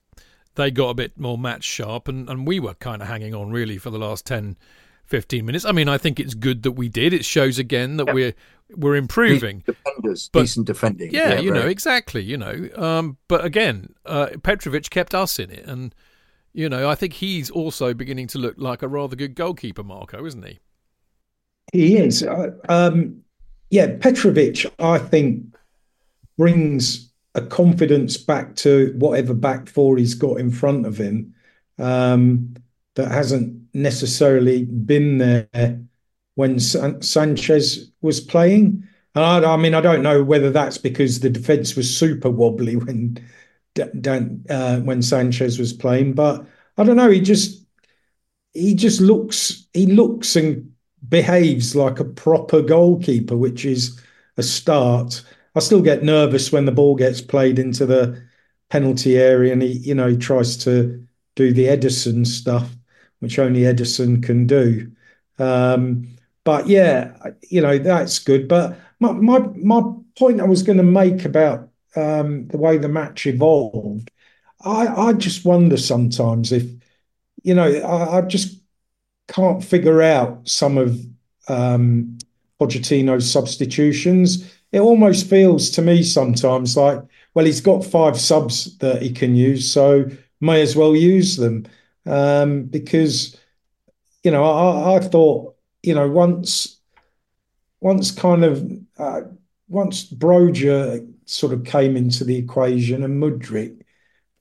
They 0.57 0.71
got 0.71 0.91
a 0.91 0.95
bit 0.95 1.19
more 1.19 1.39
match 1.39 1.65
sharp, 1.65 2.07
and, 2.07 2.29
and 2.29 2.47
we 2.47 2.61
were 2.61 2.75
kind 2.75 3.03
of 3.03 3.09
hanging 3.09 3.35
on 3.35 3.51
really 3.51 3.79
for 3.79 3.91
the 3.91 3.99
last 3.99 4.27
10, 4.27 4.57
15 5.07 5.45
minutes. 5.45 5.65
I 5.65 5.73
mean, 5.73 5.89
I 5.89 5.99
think 5.99 6.21
it's 6.21 6.35
good 6.35 6.63
that 6.63 6.73
we 6.73 6.89
did. 6.89 7.13
It 7.13 7.25
shows 7.25 7.59
again 7.59 7.97
that 7.97 8.13
we're 8.13 8.35
we're 8.77 8.97
improving. 8.97 9.63
Defenders, 9.67 10.31
but, 10.33 10.41
decent 10.41 10.67
defending. 10.67 11.13
Yeah, 11.13 11.31
yeah 11.35 11.41
you 11.41 11.51
very. 11.51 11.65
know, 11.65 11.69
exactly. 11.69 12.23
You 12.23 12.37
know, 12.37 12.69
um, 12.77 13.17
but 13.29 13.45
again, 13.45 13.95
uh, 14.07 14.29
Petrovic 14.43 14.91
kept 14.91 15.15
us 15.15 15.39
in 15.39 15.51
it, 15.51 15.65
and 15.67 15.95
you 16.53 16.69
know, 16.69 16.89
I 16.89 16.95
think 16.95 17.15
he's 17.15 17.51
also 17.51 17.95
beginning 17.95 18.29
to 18.29 18.39
look 18.39 18.55
like 18.59 18.83
a 18.83 18.89
rather 18.89 19.17
good 19.17 19.35
goalkeeper, 19.35 19.83
Marco, 19.83 20.25
isn't 20.25 20.45
he? 20.47 20.61
He 21.73 21.97
is. 21.97 22.23
Uh, 22.23 22.51
um, 22.69 23.23
yeah, 23.71 23.97
Petrovic, 23.99 24.67
I 24.79 24.99
think, 24.99 25.45
brings 26.37 27.11
a 27.35 27.43
confidence 27.43 28.17
back 28.17 28.55
to 28.57 28.95
whatever 28.99 29.35
back 29.35 29.69
four 29.69 29.97
he's 29.97 30.15
got 30.15 30.39
in 30.39 30.51
front 30.51 30.87
of 30.87 30.97
him 30.97 31.35
um, 31.79 32.55
that 32.95 33.11
hasn't 33.11 33.61
necessarily 33.75 34.65
been 34.65 35.19
there 35.19 35.81
when 36.37 36.61
San- 36.61 37.03
Sanchez 37.03 37.91
was 38.03 38.21
playing. 38.21 38.87
And 39.15 39.25
I, 39.25 39.55
I, 39.55 39.57
mean, 39.57 39.75
I 39.75 39.81
don't 39.81 40.03
know 40.03 40.23
whether 40.23 40.51
that's 40.51 40.79
because 40.79 41.21
the 41.21 41.31
defence 41.31 41.77
was 41.77 41.97
super 41.97 42.31
wobbly 42.31 42.77
when 42.77 43.19
Dan, 43.75 44.45
uh, 44.49 44.81
when 44.81 45.03
Sanchez 45.03 45.59
was 45.59 45.73
playing, 45.73 46.13
but 46.15 46.47
I 46.77 46.85
don't 46.85 46.97
know. 46.97 47.11
He 47.11 47.21
just 47.21 47.65
he 48.53 48.75
just 48.75 49.01
looks 49.01 49.67
he 49.73 49.87
looks 49.87 50.37
and 50.37 50.74
behaves 51.15 51.77
like 51.77 52.01
a 52.01 52.05
proper 52.05 52.61
goalkeeper, 52.61 53.37
which 53.37 53.65
is 53.65 54.01
a 54.37 54.43
start. 54.43 55.23
I 55.55 55.61
still 55.61 55.81
get 55.81 56.03
nervous 56.03 56.51
when 56.51 56.65
the 56.65 56.73
ball 56.73 56.97
gets 56.97 57.21
played 57.21 57.61
into 57.61 57.87
the 57.87 58.21
penalty 58.69 59.17
area 59.17 59.53
and 59.53 59.63
he, 59.63 59.75
you 59.75 59.95
know, 59.95 60.09
he 60.09 60.17
tries 60.17 60.57
to 60.65 61.07
do 61.37 61.53
the 61.53 61.67
Ederson 61.67 62.27
stuff, 62.27 62.69
which 63.21 63.39
only 63.39 63.61
Ederson 63.61 64.25
can 64.25 64.49
do. 64.49 64.91
Um, 65.39 66.09
but 66.43 66.67
yeah, 66.67 67.17
you 67.49 67.61
know, 67.61 67.79
that's 67.79 68.19
good. 68.19 68.49
But 68.49 68.77
my 68.99 69.13
my, 69.13 69.39
my 69.39 69.83
point 70.19 70.41
I 70.41 70.47
was 70.47 70.65
going 70.65 70.79
to 70.79 70.83
make 70.83 71.25
about 71.25 71.69
um, 71.95 72.49
the 72.49 72.59
way 72.59 72.77
the 72.77 72.89
match 72.89 73.25
evolved, 73.29 74.11
I, 74.65 74.89
I 74.89 75.13
just 75.13 75.45
wonder 75.45 75.77
sometimes 75.77 76.51
if, 76.51 76.65
you 77.45 77.55
know, 77.55 77.71
I, 77.73 78.19
I 78.19 78.21
just 78.23 78.64
can't 79.29 79.65
figure 79.65 80.03
out 80.03 80.49
some 80.49 80.79
of 80.79 80.99
um, 81.49 82.19
Pochettino's 82.61 83.31
substitutions. 83.31 84.53
It 84.73 84.81
almost 84.81 85.29
feels 85.29 85.71
to 85.71 85.83
me 85.83 86.03
sometimes 86.03 86.77
like, 86.77 87.01
well, 87.35 87.45
he's 87.45 87.61
got 87.61 87.85
five 87.85 88.19
subs 88.19 88.77
that 88.79 89.03
he 89.03 89.13
can 89.13 89.35
use, 89.35 89.71
so 89.71 90.07
may 90.41 90.63
as 90.63 90.77
well 90.77 90.95
use 90.95 91.37
them. 91.37 91.67
Um, 92.07 92.65
because, 92.65 93.37
you 94.23 94.31
know, 94.31 94.45
I, 94.45 94.97
I 94.97 95.01
thought, 95.01 95.57
you 95.83 95.95
know, 95.95 96.09
once, 96.09 96.79
once 97.81 98.11
kind 98.11 98.45
of, 98.45 98.71
uh, 98.99 99.23
once 99.69 100.09
Broja 100.11 101.07
sort 101.25 101.53
of 101.53 101.65
came 101.65 101.97
into 101.97 102.25
the 102.25 102.37
equation 102.37 103.03
and 103.03 103.23
Mudryk. 103.23 103.81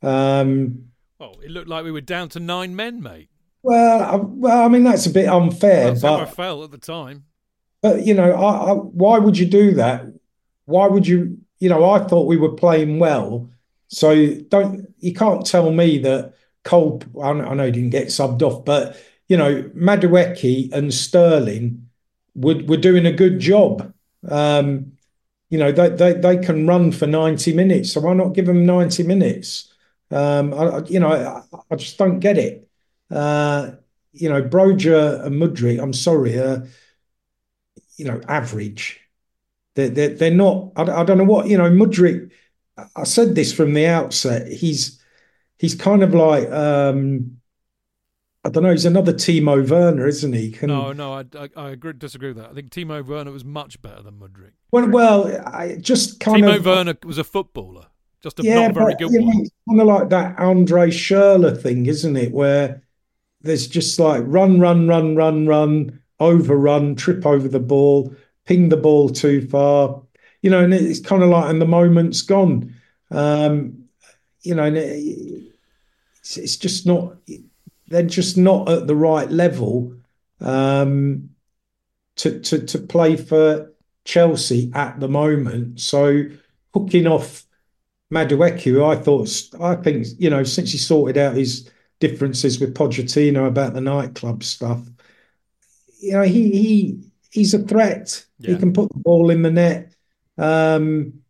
Um, 0.01 0.89
well, 1.19 1.39
it 1.41 1.49
looked 1.51 1.69
like 1.69 1.83
we 1.83 1.91
were 1.91 2.01
down 2.01 2.29
to 2.29 2.39
nine 2.39 2.75
men, 2.75 3.01
mate. 3.01 3.29
Well, 3.63 4.01
I, 4.01 4.15
well, 4.15 4.65
I 4.65 4.67
mean 4.67 4.83
that's 4.83 5.05
a 5.05 5.09
bit 5.09 5.27
unfair. 5.27 5.85
That's 5.85 6.01
but, 6.01 6.17
how 6.17 6.23
I 6.23 6.25
felt 6.25 6.65
at 6.65 6.71
the 6.71 6.77
time. 6.77 7.25
But 7.81 8.05
you 8.05 8.13
know, 8.13 8.31
I, 8.31 8.71
I, 8.71 8.73
why 8.73 9.17
would 9.17 9.37
you 9.37 9.45
do 9.45 9.73
that? 9.75 10.05
Why 10.65 10.87
would 10.87 11.07
you? 11.07 11.37
You 11.59 11.69
know, 11.69 11.89
I 11.89 11.99
thought 11.99 12.27
we 12.27 12.37
were 12.37 12.51
playing 12.51 12.99
well, 12.99 13.49
so 13.87 14.35
don't 14.49 14.93
you 14.99 15.13
can't 15.13 15.45
tell 15.45 15.71
me 15.71 15.97
that 15.99 16.33
Cole. 16.63 17.01
I 17.21 17.33
know 17.33 17.65
he 17.65 17.71
didn't 17.71 17.91
get 17.91 18.07
subbed 18.07 18.41
off, 18.41 18.65
but 18.65 18.97
you 19.27 19.37
know, 19.37 19.63
Madueke 19.75 20.71
and 20.73 20.93
Sterling 20.93 21.89
were 22.35 22.61
were 22.65 22.77
doing 22.77 23.05
a 23.05 23.13
good 23.13 23.39
job. 23.39 23.93
Um, 24.29 24.93
you 25.53 25.59
know, 25.59 25.71
they, 25.71 25.89
they, 25.89 26.13
they 26.13 26.37
can 26.37 26.65
run 26.65 26.91
for 26.91 27.05
90 27.05 27.53
minutes. 27.53 27.93
So 27.93 28.01
why 28.01 28.13
not 28.13 28.33
give 28.33 28.47
them 28.47 28.65
90 28.65 29.03
minutes? 29.03 29.71
Um, 30.09 30.51
I, 30.51 30.79
you 30.87 30.99
know, 30.99 31.11
I, 31.11 31.57
I, 31.69 31.75
just 31.75 31.99
don't 31.99 32.19
get 32.19 32.39
it. 32.39 32.67
Uh, 33.09 33.71
you 34.11 34.29
know, 34.29 34.41
Broja 34.41 35.25
and 35.25 35.41
Mudryk, 35.41 35.81
I'm 35.81 35.93
sorry, 35.93 36.37
uh, 36.39 36.61
you 37.97 38.05
know, 38.05 38.21
average. 38.27 38.99
They're, 39.75 39.89
they're, 39.89 40.09
they're 40.15 40.31
not. 40.31 40.71
I, 40.75 40.83
I 40.83 41.03
don't 41.03 41.17
know 41.17 41.23
what 41.23 41.47
you 41.47 41.57
know. 41.57 41.69
Mudryk. 41.69 42.31
I 42.95 43.03
said 43.03 43.35
this 43.35 43.53
from 43.53 43.73
the 43.73 43.87
outset. 43.87 44.51
He's 44.51 45.01
he's 45.57 45.75
kind 45.75 46.03
of 46.03 46.13
like 46.13 46.49
um, 46.51 47.37
I 48.45 48.49
don't 48.49 48.63
know. 48.63 48.71
He's 48.71 48.85
another 48.85 49.13
Timo 49.13 49.67
Werner, 49.69 50.05
isn't 50.05 50.33
he? 50.33 50.51
Can, 50.51 50.67
no, 50.67 50.91
no, 50.91 51.13
I, 51.13 51.23
I, 51.35 51.49
I 51.55 51.69
agree, 51.69 51.93
disagree 51.93 52.29
with 52.29 52.37
that. 52.37 52.49
I 52.49 52.53
think 52.53 52.71
Timo 52.71 53.05
Werner 53.05 53.31
was 53.31 53.45
much 53.45 53.81
better 53.81 54.03
than 54.03 54.15
Mudryk. 54.15 54.51
Well, 54.71 54.89
well, 54.89 55.43
I 55.47 55.77
just 55.79 56.19
kind 56.19 56.43
Timo 56.43 56.57
of 56.57 56.65
Werner 56.65 56.95
was 57.05 57.17
a 57.17 57.23
footballer, 57.23 57.85
just 58.21 58.39
a, 58.39 58.43
yeah, 58.43 58.67
not 58.67 58.73
very 58.73 58.93
but, 58.93 58.99
good 58.99 59.11
you 59.11 59.21
know, 59.21 59.27
one. 59.27 59.49
kind 59.69 59.81
of 59.81 59.87
like 59.87 60.09
that 60.09 60.37
Andre 60.39 60.89
Schürrle 60.89 61.59
thing, 61.59 61.85
isn't 61.85 62.17
it? 62.17 62.33
Where 62.33 62.82
there's 63.43 63.67
just 63.67 63.99
like 63.99 64.23
run, 64.25 64.59
run, 64.59 64.87
run, 64.87 65.15
run, 65.15 65.45
run, 65.45 65.99
overrun, 66.19 66.95
trip 66.95 67.25
over 67.25 67.47
the 67.47 67.59
ball, 67.59 68.15
ping 68.45 68.69
the 68.69 68.77
ball 68.77 69.09
too 69.09 69.47
far, 69.47 70.01
you 70.41 70.49
know, 70.49 70.63
and 70.63 70.73
it's 70.73 70.99
kind 70.99 71.23
of 71.23 71.29
like, 71.29 71.49
and 71.49 71.61
the 71.61 71.65
moment's 71.65 72.21
gone. 72.21 72.73
Um, 73.11 73.85
you 74.41 74.55
know, 74.55 74.63
and 74.63 74.77
it, 74.77 75.53
it's, 76.19 76.37
it's 76.37 76.57
just 76.57 76.85
not. 76.85 77.15
They're 77.87 78.03
just 78.03 78.37
not 78.37 78.69
at 78.69 78.87
the 78.87 78.95
right 78.95 79.29
level 79.29 79.93
um, 80.41 81.29
to 82.15 82.39
to 82.39 82.65
to 82.65 82.79
play 82.79 83.15
for 83.15 83.71
Chelsea 84.05 84.71
at 84.73 84.99
the 84.99 85.07
moment. 85.07 85.79
So 85.79 86.23
hooking 86.73 87.07
off 87.07 87.45
Madueke, 88.11 88.61
who 88.61 88.83
I 88.83 88.95
thought, 88.95 89.29
I 89.59 89.75
think, 89.75 90.07
you 90.17 90.29
know, 90.29 90.43
since 90.43 90.71
he 90.71 90.77
sorted 90.77 91.17
out 91.17 91.35
his 91.35 91.69
differences 92.03 92.59
with 92.59 92.75
Pochettino 92.75 93.47
about 93.47 93.73
the 93.73 93.79
nightclub 93.79 94.43
stuff, 94.43 94.81
you 96.01 96.11
know, 96.11 96.23
he 96.23 96.51
he 96.51 96.99
he's 97.31 97.53
a 97.53 97.59
threat. 97.59 98.25
Yeah. 98.39 98.51
He 98.51 98.59
can 98.59 98.73
put 98.73 98.91
the 98.91 98.99
ball 98.99 99.29
in 99.29 99.41
the 99.41 99.51
net. 99.51 99.95
Um, 100.37 101.21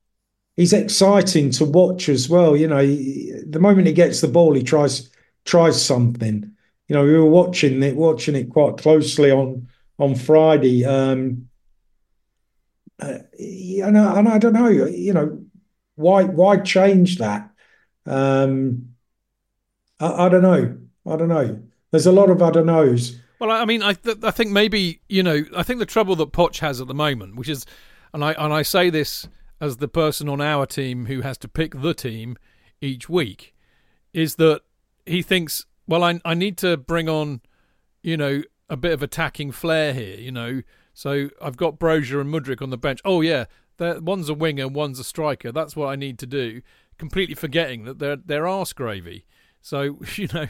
he's 0.55 0.73
exciting 0.73 1.51
to 1.51 1.65
watch 1.65 2.09
as 2.09 2.27
well. 2.27 2.57
You 2.57 2.67
know, 2.67 2.79
he, 2.79 3.31
the 3.45 3.59
moment 3.59 3.86
he 3.86 3.93
gets 3.93 4.21
the 4.21 4.27
ball, 4.27 4.55
he 4.55 4.63
tries 4.63 5.12
tries 5.45 5.83
something. 5.86 6.51
You 6.88 6.95
know, 6.95 7.03
we 7.03 7.13
were 7.13 7.29
watching 7.29 7.83
it 7.83 7.95
watching 7.95 8.36
it 8.36 8.49
quite 8.49 8.77
closely 8.77 9.29
on 9.29 9.67
on 9.99 10.15
Friday. 10.15 10.86
Um, 10.86 11.49
uh, 12.99 13.19
and, 13.38 13.97
I, 13.97 14.19
and 14.19 14.27
I 14.27 14.38
don't 14.39 14.53
know, 14.53 14.69
you 14.69 15.13
know, 15.13 15.45
why 15.95 16.23
why 16.23 16.57
change 16.57 17.19
that? 17.19 17.51
Um, 18.07 18.92
I, 19.99 20.25
I 20.25 20.29
don't 20.29 20.41
know. 20.41 20.77
I 21.06 21.15
don't 21.15 21.29
know. 21.29 21.60
There's 21.91 22.06
a 22.06 22.12
lot 22.12 22.29
of 22.29 22.41
I 22.41 22.51
don't 22.51 22.65
knows. 22.65 23.19
Well, 23.39 23.51
I 23.51 23.65
mean, 23.65 23.84
I 23.84 23.93
th- 23.93 24.17
I 24.23 24.32
think 24.32 24.51
maybe 24.51 25.01
you 25.10 25.21
know, 25.21 25.43
I 25.56 25.63
think 25.63 25.79
the 25.79 25.86
trouble 25.86 26.15
that 26.15 26.32
Poch 26.32 26.60
has 26.60 26.79
at 26.79 26.88
the 26.88 26.93
moment, 26.93 27.36
which 27.36 27.49
is, 27.49 27.65
and 28.13 28.23
I 28.23 28.34
and 28.34 28.53
I 28.53 28.62
say 28.62 28.89
this 28.89 29.27
as 29.60 29.77
the 29.77 29.88
person 29.88 30.29
on 30.29 30.41
our 30.41 30.65
team 30.65 31.06
who 31.06 31.21
has 31.21 31.38
to 31.39 31.47
pick 31.47 31.82
the 31.82 31.93
team 31.93 32.38
each 32.82 33.10
week, 33.10 33.53
is 34.13 34.36
that 34.36 34.62
he 35.06 35.21
thinks, 35.21 35.65
well, 35.88 36.03
I 36.03 36.19
I 36.23 36.34
need 36.34 36.58
to 36.60 36.77
bring 36.77 37.10
on, 37.10 37.41
you 38.01 38.17
know, 38.17 38.43
a 38.69 38.77
bit 38.77 38.93
of 38.93 39.03
attacking 39.03 39.51
flair 39.51 39.93
here, 39.93 40.17
you 40.17 40.32
know. 40.32 40.62
So 40.93 41.29
I've 41.41 41.58
got 41.58 41.79
Broja 41.79 42.21
and 42.21 42.34
Mudryk 42.34 42.62
on 42.62 42.69
the 42.69 42.77
bench. 42.77 43.01
Oh 43.03 43.21
yeah, 43.21 43.45
one's 43.77 44.29
a 44.29 44.34
winger, 44.34 44.67
one's 44.67 44.99
a 44.99 45.03
striker. 45.03 45.51
That's 45.51 45.75
what 45.75 45.88
I 45.88 45.95
need 45.95 46.17
to 46.19 46.25
do. 46.25 46.62
Completely 46.97 47.36
forgetting 47.36 47.84
that 47.86 47.99
they're 47.99 48.15
they're 48.15 48.47
arse 48.47 48.73
gravy. 48.73 49.25
So 49.63 49.97
you 50.15 50.28
know, 50.32 50.47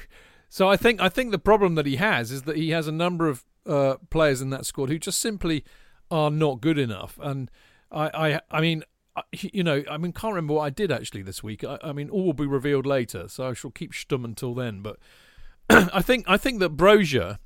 so 0.49 0.67
I 0.67 0.75
think 0.75 0.99
I 0.99 1.07
think 1.07 1.31
the 1.31 1.39
problem 1.39 1.75
that 1.75 1.85
he 1.85 1.95
has 1.95 2.31
is 2.31 2.41
that 2.41 2.57
he 2.57 2.71
has 2.71 2.87
a 2.87 2.91
number 2.91 3.29
of 3.29 3.45
uh, 3.65 3.95
players 4.09 4.41
in 4.41 4.49
that 4.49 4.65
squad 4.65 4.89
who 4.89 4.99
just 4.99 5.21
simply 5.21 5.63
are 6.11 6.29
not 6.29 6.59
good 6.59 6.77
enough. 6.77 7.17
And 7.23 7.49
I 7.89 8.09
I, 8.09 8.41
I 8.51 8.59
mean. 8.59 8.83
You 9.31 9.61
know, 9.61 9.83
I 9.91 9.97
mean, 9.97 10.11
can't 10.11 10.33
remember 10.33 10.55
what 10.55 10.63
I 10.63 10.71
did 10.71 10.91
actually 10.91 11.21
this 11.21 11.43
week. 11.43 11.63
I, 11.63 11.77
I 11.83 11.93
mean, 11.93 12.09
all 12.09 12.25
will 12.25 12.33
be 12.33 12.47
revealed 12.47 12.87
later, 12.87 13.27
so 13.27 13.47
I 13.47 13.53
shall 13.53 13.69
keep 13.69 13.91
stum 13.91 14.25
until 14.25 14.55
then. 14.55 14.81
But 14.81 14.97
I 15.69 16.01
think 16.01 16.25
I 16.27 16.35
think 16.35 16.59
that 16.61 16.75
Broja 16.75 17.37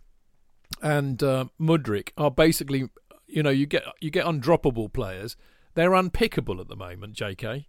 and 0.82 1.22
uh, 1.22 1.48
Mudryk 1.60 2.12
are 2.18 2.32
basically, 2.32 2.90
you 3.26 3.44
know, 3.44 3.50
you 3.50 3.66
get 3.66 3.84
you 4.00 4.10
get 4.10 4.26
undroppable 4.26 4.94
players. 4.94 5.36
They're 5.74 5.92
unpickable 5.92 6.62
at 6.62 6.70
the 6.70 6.78
moment. 6.78 7.16
J.K. 7.16 7.68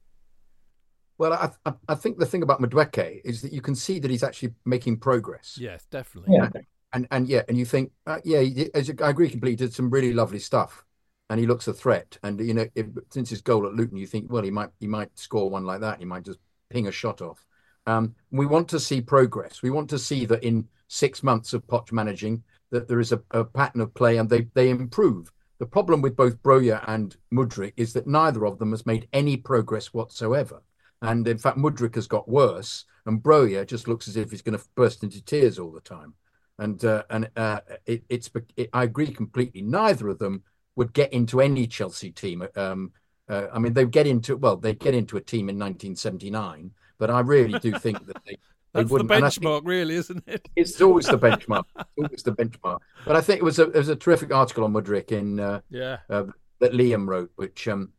Well, 1.19 1.33
I, 1.33 1.51
I, 1.67 1.75
I 1.89 1.95
think 1.97 2.19
the 2.19 2.27
thing 2.27 2.43
about 2.43 2.61
Madueke 2.61 3.21
is 3.25 3.43
that 3.43 3.53
you 3.53 3.61
can 3.61 3.75
see 3.75 3.99
that 3.99 4.11
he's 4.11 4.23
actually 4.23 4.55
making 4.65 4.99
progress. 4.99 5.59
Yes, 5.61 5.85
definitely. 5.91 6.37
Yeah. 6.37 6.51
And 6.93 7.07
and 7.11 7.29
yeah, 7.29 7.43
and 7.49 7.59
you 7.59 7.67
think, 7.67 7.93
uh, 8.07 8.21
yeah, 8.25 8.41
he 8.41 8.73
as 8.73 8.89
you- 8.89 8.95
I 9.03 9.11
agree 9.11 9.29
completely. 9.29 9.53
He 9.53 9.57
did 9.57 9.75
some 9.75 9.91
really 9.91 10.15
lovely 10.15 10.39
stuff, 10.39 10.85
and 11.29 11.39
he 11.39 11.47
looks 11.47 11.69
a 11.69 11.75
threat. 11.75 12.17
And 12.23 12.41
you 12.41 12.55
know, 12.55 12.67
if, 12.75 12.87
since 13.11 13.29
his 13.29 13.43
goal 13.43 13.67
at 13.67 13.75
Luton, 13.75 13.99
you 13.99 14.07
think, 14.07 14.33
well, 14.33 14.43
he 14.43 14.51
might 14.51 14.71
he 14.81 14.87
might 14.87 15.19
score 15.19 15.51
one 15.51 15.67
like 15.67 15.81
that. 15.81 15.99
He 15.99 16.07
might 16.07 16.25
just 16.25 16.39
ping 16.71 16.87
a 16.87 16.93
shot 16.93 17.21
off. 17.21 17.45
Um, 17.87 18.15
we 18.31 18.47
want 18.47 18.69
to 18.69 18.81
see 18.81 19.01
progress. 19.01 19.61
We 19.61 19.71
want 19.71 19.91
to 19.91 19.99
see 19.99 20.25
that 20.27 20.45
in 20.45 20.67
six 20.89 21.23
months 21.23 21.53
of 21.53 21.67
Poch 21.67 21.93
managing, 21.93 22.43
that 22.71 22.89
there 22.89 23.01
is 23.01 23.13
a, 23.13 23.21
a 23.33 23.45
pattern 23.45 23.83
of 23.83 23.93
play 23.93 24.17
and 24.17 24.31
they 24.31 24.47
they 24.55 24.71
improve. 24.71 25.31
The 25.59 25.67
problem 25.67 26.01
with 26.01 26.17
both 26.17 26.43
Broja 26.43 26.85
and 26.87 27.17
Mudryk 27.35 27.73
is 27.77 27.93
that 27.95 28.07
neither 28.07 28.47
of 28.47 28.59
them 28.59 28.71
has 28.71 28.87
made 28.87 29.09
any 29.13 29.37
progress 29.37 29.93
whatsoever. 29.93 30.63
And 31.03 31.27
in 31.29 31.39
fact, 31.39 31.59
Mudryk 31.59 31.95
has 31.95 32.07
got 32.07 32.29
worse, 32.29 32.85
and 33.07 33.23
Broja 33.23 33.67
just 33.67 33.87
looks 33.87 34.09
as 34.09 34.17
if 34.17 34.31
he's 34.31 34.43
going 34.43 34.59
to 34.59 34.65
burst 34.75 35.03
into 35.05 35.25
tears 35.25 35.59
all 35.59 35.71
the 35.71 35.81
time. 35.81 36.15
And 36.59 36.85
uh, 36.85 37.05
and 37.11 37.31
uh, 37.37 37.61
it, 37.87 38.03
it's 38.09 38.29
it, 38.57 38.69
I 38.73 38.83
agree 38.85 39.13
completely. 39.13 39.63
Neither 39.63 40.09
of 40.09 40.19
them 40.19 40.43
would 40.75 40.93
get 40.93 41.13
into 41.13 41.41
any 41.41 41.67
Chelsea 41.69 42.11
team. 42.11 42.47
Um, 42.57 42.91
uh, 43.29 43.47
I 43.53 43.59
mean, 43.61 43.75
they 43.75 43.85
get 43.87 44.07
into 44.09 44.37
well, 44.37 44.57
they 44.57 44.75
get 44.75 44.95
into 44.95 45.17
a 45.17 45.21
team 45.21 45.49
in 45.49 45.57
1979, 45.57 46.73
but 46.99 47.11
I 47.11 47.21
really 47.21 47.59
do 47.61 47.79
think 47.79 48.05
that 48.07 48.17
they. 48.27 48.39
That's 48.75 48.89
the 48.89 48.93
wouldn't. 48.93 49.11
And 49.13 49.25
I 49.25 49.31
think- 49.31 49.45
benchmark, 49.47 49.61
really, 49.65 49.95
isn't 49.95 50.25
it? 50.27 50.49
it's 50.57 50.81
always 50.81 51.07
the 51.07 51.17
benchmark. 51.19 51.65
always 51.97 52.23
the 52.23 52.33
benchmark. 52.33 52.81
But 53.07 53.17
I 53.17 53.21
think 53.21 53.39
it 53.41 53.45
was 53.45 53.59
a 53.61 53.71
it 53.71 53.77
was 53.77 53.89
a 53.89 53.97
terrific 53.97 54.33
article 54.35 54.65
on 54.65 54.73
Mudryk 54.73 55.13
in 55.13 55.39
uh, 55.41 55.61
Yeah. 55.71 55.99
uh, 56.11 56.25
that 56.59 56.73
Liam 56.73 57.07
wrote, 57.07 57.31
which 57.37 57.67
um, 57.69 57.93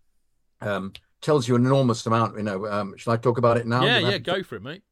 um, 0.61 0.91
tells 1.21 1.47
you 1.47 1.55
an 1.55 1.65
enormous 1.65 2.05
amount. 2.05 2.37
You 2.37 2.43
know, 2.43 2.65
um, 2.67 2.95
shall 2.97 3.13
I 3.13 3.17
talk 3.17 3.37
about 3.37 3.57
it 3.57 3.67
now? 3.67 3.85
yeah, 3.85 3.99
yeah. 3.99 4.17
Go 4.17 4.43
for 4.43 4.55
it, 4.55 4.63
mate. 4.63 4.83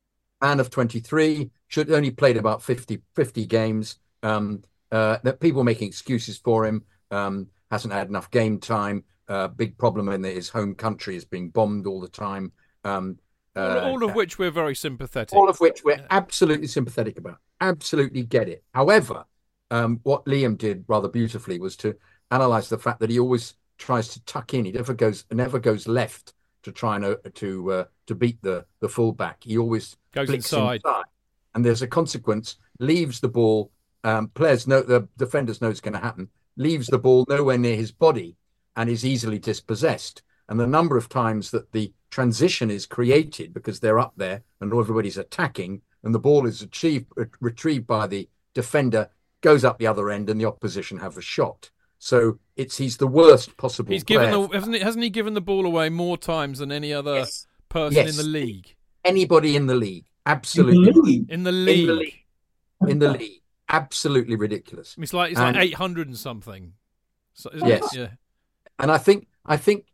man 0.41 0.59
of 0.59 0.69
23 0.69 1.49
should 1.67 1.91
only 1.91 2.11
played 2.11 2.37
about 2.37 2.61
50 2.61 3.01
50 3.15 3.45
games 3.45 3.97
um 4.23 4.63
uh 4.91 5.17
that 5.23 5.39
people 5.39 5.63
making 5.63 5.87
excuses 5.87 6.37
for 6.37 6.65
him 6.65 6.83
um 7.11 7.47
hasn't 7.71 7.93
had 7.93 8.07
enough 8.07 8.29
game 8.31 8.59
time 8.59 9.03
uh 9.29 9.47
big 9.47 9.77
problem 9.77 10.09
in 10.09 10.21
that 10.21 10.35
his 10.35 10.49
home 10.49 10.75
country 10.75 11.15
is 11.15 11.25
being 11.25 11.49
bombed 11.49 11.87
all 11.87 11.99
the 11.99 12.07
time 12.07 12.51
um 12.83 13.17
All, 13.55 13.63
uh, 13.63 13.81
all 13.89 14.03
of 14.03 14.13
which 14.15 14.37
we're 14.37 14.51
very 14.51 14.75
sympathetic. 14.75 15.35
all 15.35 15.49
of 15.49 15.59
which 15.59 15.83
we're 15.83 16.05
absolutely 16.11 16.67
sympathetic 16.67 17.17
about 17.17 17.39
absolutely 17.59 18.23
get 18.23 18.47
it 18.47 18.63
however 18.73 19.25
um 19.71 19.99
what 20.03 20.25
liam 20.25 20.55
did 20.57 20.85
rather 20.87 21.09
beautifully 21.09 21.59
was 21.59 21.75
to 21.77 21.95
analyze 22.31 22.69
the 22.69 22.77
fact 22.77 22.99
that 22.99 23.09
he 23.09 23.19
always 23.19 23.55
tries 23.77 24.07
to 24.09 24.23
tuck 24.25 24.53
in 24.53 24.65
he 24.65 24.71
never 24.71 24.93
goes 24.93 25.25
never 25.31 25.59
goes 25.59 25.87
left 25.87 26.33
to 26.63 26.71
try 26.71 26.95
and 26.95 27.05
uh, 27.05 27.15
to 27.35 27.71
uh, 27.71 27.85
to 28.07 28.15
beat 28.15 28.41
the 28.41 28.65
the 28.79 28.89
fullback 28.89 29.43
he 29.43 29.57
always 29.57 29.95
Goes 30.13 30.27
flicks 30.27 30.51
inside. 30.51 30.81
and 31.53 31.63
there's 31.65 31.81
a 31.81 31.87
consequence. 31.87 32.55
Leaves 32.79 33.19
the 33.19 33.29
ball. 33.29 33.71
Um, 34.03 34.29
players 34.29 34.67
know 34.67 34.81
the 34.81 35.07
defenders 35.17 35.61
know 35.61 35.69
it's 35.69 35.81
going 35.81 35.93
to 35.93 35.99
happen. 35.99 36.29
Leaves 36.55 36.87
the 36.87 36.97
ball 36.97 37.25
nowhere 37.29 37.57
near 37.57 37.75
his 37.75 37.91
body, 37.91 38.35
and 38.75 38.89
is 38.89 39.05
easily 39.05 39.39
dispossessed. 39.39 40.23
And 40.49 40.59
the 40.59 40.67
number 40.67 40.97
of 40.97 41.09
times 41.09 41.51
that 41.51 41.71
the 41.71 41.93
transition 42.09 42.71
is 42.71 42.85
created 42.85 43.53
because 43.53 43.79
they're 43.79 43.99
up 43.99 44.13
there 44.17 44.43
and 44.61 44.73
everybody's 44.73 45.17
attacking, 45.17 45.81
and 46.03 46.15
the 46.15 46.19
ball 46.19 46.47
is 46.47 46.61
achieved 46.61 47.07
retrieved 47.39 47.85
by 47.85 48.07
the 48.07 48.29
defender, 48.53 49.09
goes 49.41 49.63
up 49.63 49.77
the 49.77 49.87
other 49.87 50.09
end, 50.09 50.29
and 50.29 50.39
the 50.39 50.45
opposition 50.45 50.97
have 50.99 51.17
a 51.17 51.21
shot. 51.21 51.69
So 51.99 52.39
it's 52.55 52.77
he's 52.77 52.97
the 52.97 53.07
worst 53.07 53.57
possible. 53.57 53.91
He's 53.91 54.03
given 54.03 54.29
player. 54.29 54.47
the 54.47 54.53
hasn't 54.57 54.75
he, 54.75 54.81
hasn't 54.81 55.03
he 55.03 55.09
given 55.09 55.33
the 55.33 55.41
ball 55.41 55.65
away 55.65 55.89
more 55.89 56.17
times 56.17 56.59
than 56.59 56.71
any 56.71 56.93
other 56.93 57.15
Yes. 57.15 57.47
person 57.69 57.95
Yes. 58.05 58.11
in 58.11 58.17
the 58.25 58.29
league? 58.31 58.75
anybody 59.05 59.55
in 59.55 59.67
the 59.67 59.75
league. 59.75 60.05
Absolutely 60.25 61.25
In 61.29 61.43
the 61.43 61.49
in 61.51 61.65
league. 61.65 61.87
the 61.87 61.93
league. 61.93 62.25
In 62.87 62.99
the 62.99 63.11
league. 63.13 63.41
Absolutely 63.69 64.35
ridiculous. 64.35 64.95
It's 64.97 65.13
like 65.13 65.31
it's 65.31 65.39
like 65.39 65.55
eight 65.55 65.73
hundred 65.75 66.07
and 66.07 66.17
something. 66.17 66.73
So, 67.33 67.49
isn't 67.53 67.67
Yes. 67.67 67.93
It? 67.93 67.99
Yeah. 67.99 68.09
And 68.79 68.91
I 68.91 68.97
think 68.97 69.27
I 69.45 69.57
think 69.57 69.85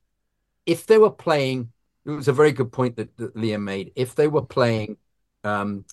if 0.66 0.86
they 0.88 0.98
were 0.98 1.10
playing, 1.12 1.72
it 2.06 2.10
was 2.12 2.28
a 2.28 2.34
very 2.34 2.52
good 2.52 2.72
point 2.72 2.96
that, 2.98 3.16
that 3.18 3.36
Liam 3.36 3.62
made. 3.64 3.92
If 3.96 4.16
they 4.16 4.28
were 4.28 4.42
playing 4.42 4.98
um, 5.44 5.86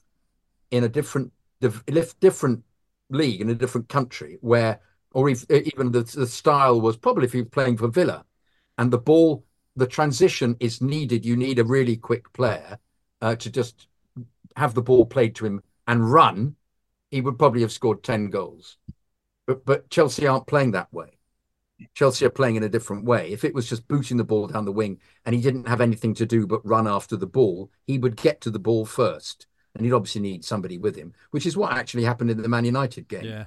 in 0.71 0.85
a 0.85 0.89
different 0.89 1.33
if 1.61 2.19
different 2.21 2.65
league 3.11 3.41
in 3.41 3.51
a 3.51 3.55
different 3.55 3.89
country, 3.89 4.39
where 4.41 4.81
or 5.13 5.29
if, 5.29 5.51
even 5.51 5.93
the, 5.93 6.03
the 6.03 6.27
style 6.27 6.81
was 6.81 6.97
probably 6.97 7.25
if 7.25 7.35
you're 7.35 7.45
playing 7.45 7.77
for 7.77 7.89
Villa, 7.89 8.25
and 8.79 8.91
the 8.91 8.99
ball, 8.99 9.45
the 9.77 9.87
transition 9.87 10.57
is 10.61 10.81
needed. 10.81 11.25
You 11.25 11.37
need 11.37 11.59
a 11.59 11.65
really 11.65 11.97
quick 11.97 12.33
player 12.33 12.79
uh, 13.21 13.37
to 13.37 13.51
just 13.51 13.89
have 14.57 14.75
the 14.75 14.83
ball 14.83 15.07
played 15.07 15.35
to 15.37 15.47
him 15.47 15.63
and 15.87 16.13
run. 16.13 16.57
He 17.11 17.21
would 17.21 17.39
probably 17.39 17.63
have 17.63 17.73
scored 17.73 18.03
ten 18.03 18.31
goals. 18.31 18.77
But 19.47 19.65
but 19.65 19.91
Chelsea 19.91 20.27
aren't 20.27 20.47
playing 20.47 20.73
that 20.73 20.93
way. 20.93 21.19
Chelsea 21.95 22.27
are 22.27 22.31
playing 22.31 22.57
in 22.57 22.63
a 22.63 22.69
different 22.69 23.05
way. 23.05 23.33
If 23.33 23.45
it 23.45 23.55
was 23.55 23.69
just 23.69 23.89
booting 23.89 24.17
the 24.17 24.25
ball 24.25 24.47
down 24.47 24.65
the 24.65 24.73
wing 24.73 25.01
and 25.25 25.35
he 25.35 25.41
didn't 25.41 25.67
have 25.67 25.81
anything 25.81 26.15
to 26.15 26.27
do 26.27 26.47
but 26.47 26.65
run 26.67 26.87
after 26.87 27.17
the 27.17 27.27
ball, 27.27 27.71
he 27.87 27.99
would 27.99 28.17
get 28.17 28.41
to 28.43 28.51
the 28.51 28.59
ball 28.59 28.85
first. 28.85 29.47
And 29.75 29.85
he'd 29.85 29.93
obviously 29.93 30.21
need 30.21 30.45
somebody 30.45 30.79
with 30.79 30.97
him, 30.97 31.15
which 31.31 31.47
is 31.47 31.57
what 31.57 31.73
actually 31.73 32.05
happened 32.05 32.31
in 32.31 32.43
the 32.43 32.49
Man 32.49 32.65
United 32.65 33.09
game. 33.09 33.25
Yeah. 33.25 33.45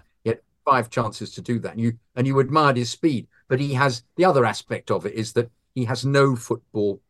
Five 0.66 0.90
chances 0.90 1.32
to 1.32 1.42
do 1.42 1.60
that. 1.60 1.74
And 1.74 1.82
you 1.82 1.94
and 2.16 2.26
you 2.28 2.40
admired 2.40 2.78
his 2.78 2.90
speed. 2.90 3.28
But 3.48 3.60
he 3.60 3.74
has 3.74 4.04
the 4.16 4.26
other 4.26 4.46
aspect 4.46 4.90
of 4.92 5.06
it 5.06 5.14
is 5.14 5.34
that 5.34 5.52
he 5.76 5.86
has 5.86 6.06
no 6.06 6.36
football 6.36 7.02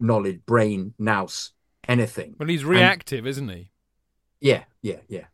knowledge, 0.00 0.40
brain, 0.46 0.94
nous, 0.98 1.52
anything. 1.88 2.34
Well, 2.38 2.48
he's 2.48 2.62
And- 2.62 2.70
reactive, 2.70 3.26
isn't 3.26 3.48
he? 3.48 3.70
yeah, 4.40 4.64
yeah, 4.82 5.00
yeah, 5.08 5.26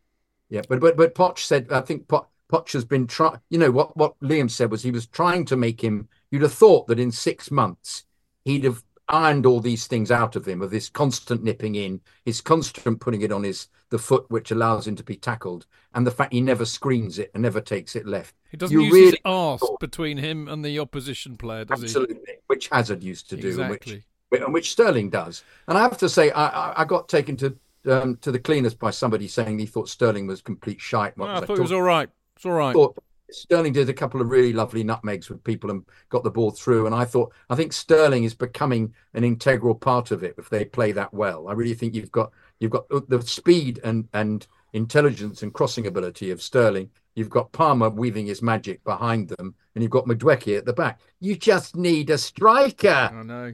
yeah. 0.49 0.61
But 0.67 0.79
but 0.79 0.95
but 0.97 1.15
Poch 1.15 1.37
said, 1.39 1.67
I 1.71 1.81
think 1.81 2.07
Poch, 2.07 2.25
Poch 2.51 2.71
has 2.73 2.85
been 2.85 3.07
trying. 3.07 3.39
You 3.49 3.59
know 3.59 3.71
what 3.71 3.95
what 3.97 4.19
Liam 4.21 4.49
said 4.49 4.71
was 4.71 4.83
he 4.83 4.91
was 4.91 5.05
trying 5.07 5.45
to 5.45 5.55
make 5.55 5.81
him. 5.83 6.07
You'd 6.31 6.41
have 6.43 6.53
thought 6.53 6.87
that 6.87 6.99
in 6.99 7.11
six 7.11 7.51
months 7.51 8.05
he'd 8.45 8.63
have 8.63 8.83
ironed 9.09 9.45
all 9.45 9.59
these 9.59 9.87
things 9.87 10.11
out 10.11 10.35
of 10.35 10.47
him, 10.47 10.61
of 10.61 10.71
this 10.71 10.89
constant 10.89 11.43
nipping 11.43 11.75
in, 11.75 12.01
his 12.23 12.41
constant 12.41 12.99
putting 12.99 13.21
it 13.21 13.31
on 13.31 13.43
his 13.43 13.67
the 13.89 13.99
foot, 13.99 14.25
which 14.29 14.49
allows 14.51 14.87
him 14.87 14.95
to 14.95 15.03
be 15.03 15.15
tackled, 15.15 15.67
and 15.93 16.07
the 16.07 16.11
fact 16.11 16.33
he 16.33 16.41
never 16.41 16.65
screens 16.65 17.19
it 17.19 17.29
and 17.33 17.43
never 17.43 17.61
takes 17.61 17.95
it 17.95 18.05
left. 18.05 18.33
He 18.49 18.57
doesn't 18.57 18.75
You 18.75 18.83
use 18.85 19.11
his 19.11 19.19
arse 19.23 19.61
thought- 19.61 19.79
between 19.79 20.17
him 20.17 20.47
and 20.47 20.65
the 20.65 20.79
opposition 20.79 21.37
player, 21.37 21.65
does 21.65 21.81
he? 21.81 21.85
Absolutely, 21.85 22.17
which 22.47 22.67
Hazard 22.69 23.03
used 23.03 23.29
to 23.29 23.35
he? 23.35 23.41
do, 23.43 23.61
and 23.61 23.69
which 23.69 23.87
Exactly. 23.87 24.03
and 24.41 24.53
which 24.53 24.71
Sterling 24.71 25.11
does. 25.11 25.43
And 25.67 25.77
I 25.77 25.81
have 25.81 25.97
to 25.99 26.09
say, 26.09 26.31
I, 26.31 26.81
I, 26.81 26.85
got 26.85 27.07
taken 27.07 27.37
to 27.37 27.55
um, 27.85 28.17
to 28.17 28.31
the 28.31 28.39
cleaners 28.39 28.73
by 28.73 28.89
somebody 28.89 29.27
saying 29.27 29.59
he 29.59 29.67
thought 29.67 29.87
Sterling 29.87 30.25
was 30.25 30.41
complete 30.41 30.81
shite. 30.81 31.15
No, 31.15 31.25
was 31.25 31.43
I 31.43 31.53
I 31.53 31.55
it 31.55 31.61
was 31.61 31.71
all 31.71 31.83
right. 31.83 32.09
It's 32.35 32.45
all 32.45 32.53
right. 32.53 32.73
thought 32.73 32.97
Sterling 33.35 33.73
did 33.73 33.89
a 33.89 33.93
couple 33.93 34.21
of 34.21 34.29
really 34.29 34.53
lovely 34.53 34.83
nutmegs 34.83 35.29
with 35.29 35.43
people 35.43 35.69
and 35.71 35.83
got 36.09 36.23
the 36.23 36.31
ball 36.31 36.51
through. 36.51 36.85
And 36.85 36.95
I 36.95 37.05
thought, 37.05 37.33
I 37.49 37.55
think 37.55 37.73
Sterling 37.73 38.23
is 38.23 38.33
becoming 38.33 38.93
an 39.13 39.23
integral 39.23 39.75
part 39.75 40.11
of 40.11 40.23
it 40.23 40.35
if 40.37 40.49
they 40.49 40.65
play 40.65 40.91
that 40.93 41.13
well. 41.13 41.47
I 41.47 41.53
really 41.53 41.73
think 41.73 41.93
you've 41.93 42.11
got 42.11 42.31
you've 42.59 42.71
got 42.71 42.85
uh, 42.91 43.01
the 43.07 43.21
speed 43.21 43.79
and 43.83 44.07
and 44.13 44.47
intelligence 44.73 45.43
and 45.43 45.53
crossing 45.53 45.87
ability 45.87 46.31
of 46.31 46.41
Sterling. 46.41 46.89
You've 47.15 47.29
got 47.29 47.53
Palmer 47.53 47.89
weaving 47.89 48.25
his 48.25 48.41
magic 48.41 48.83
behind 48.83 49.29
them, 49.29 49.55
and 49.73 49.81
you've 49.81 49.91
got 49.91 50.05
Madueke 50.05 50.57
at 50.57 50.65
the 50.65 50.73
back. 50.73 50.99
You 51.21 51.37
just 51.37 51.75
need 51.75 52.09
a 52.09 52.17
striker 52.17 53.09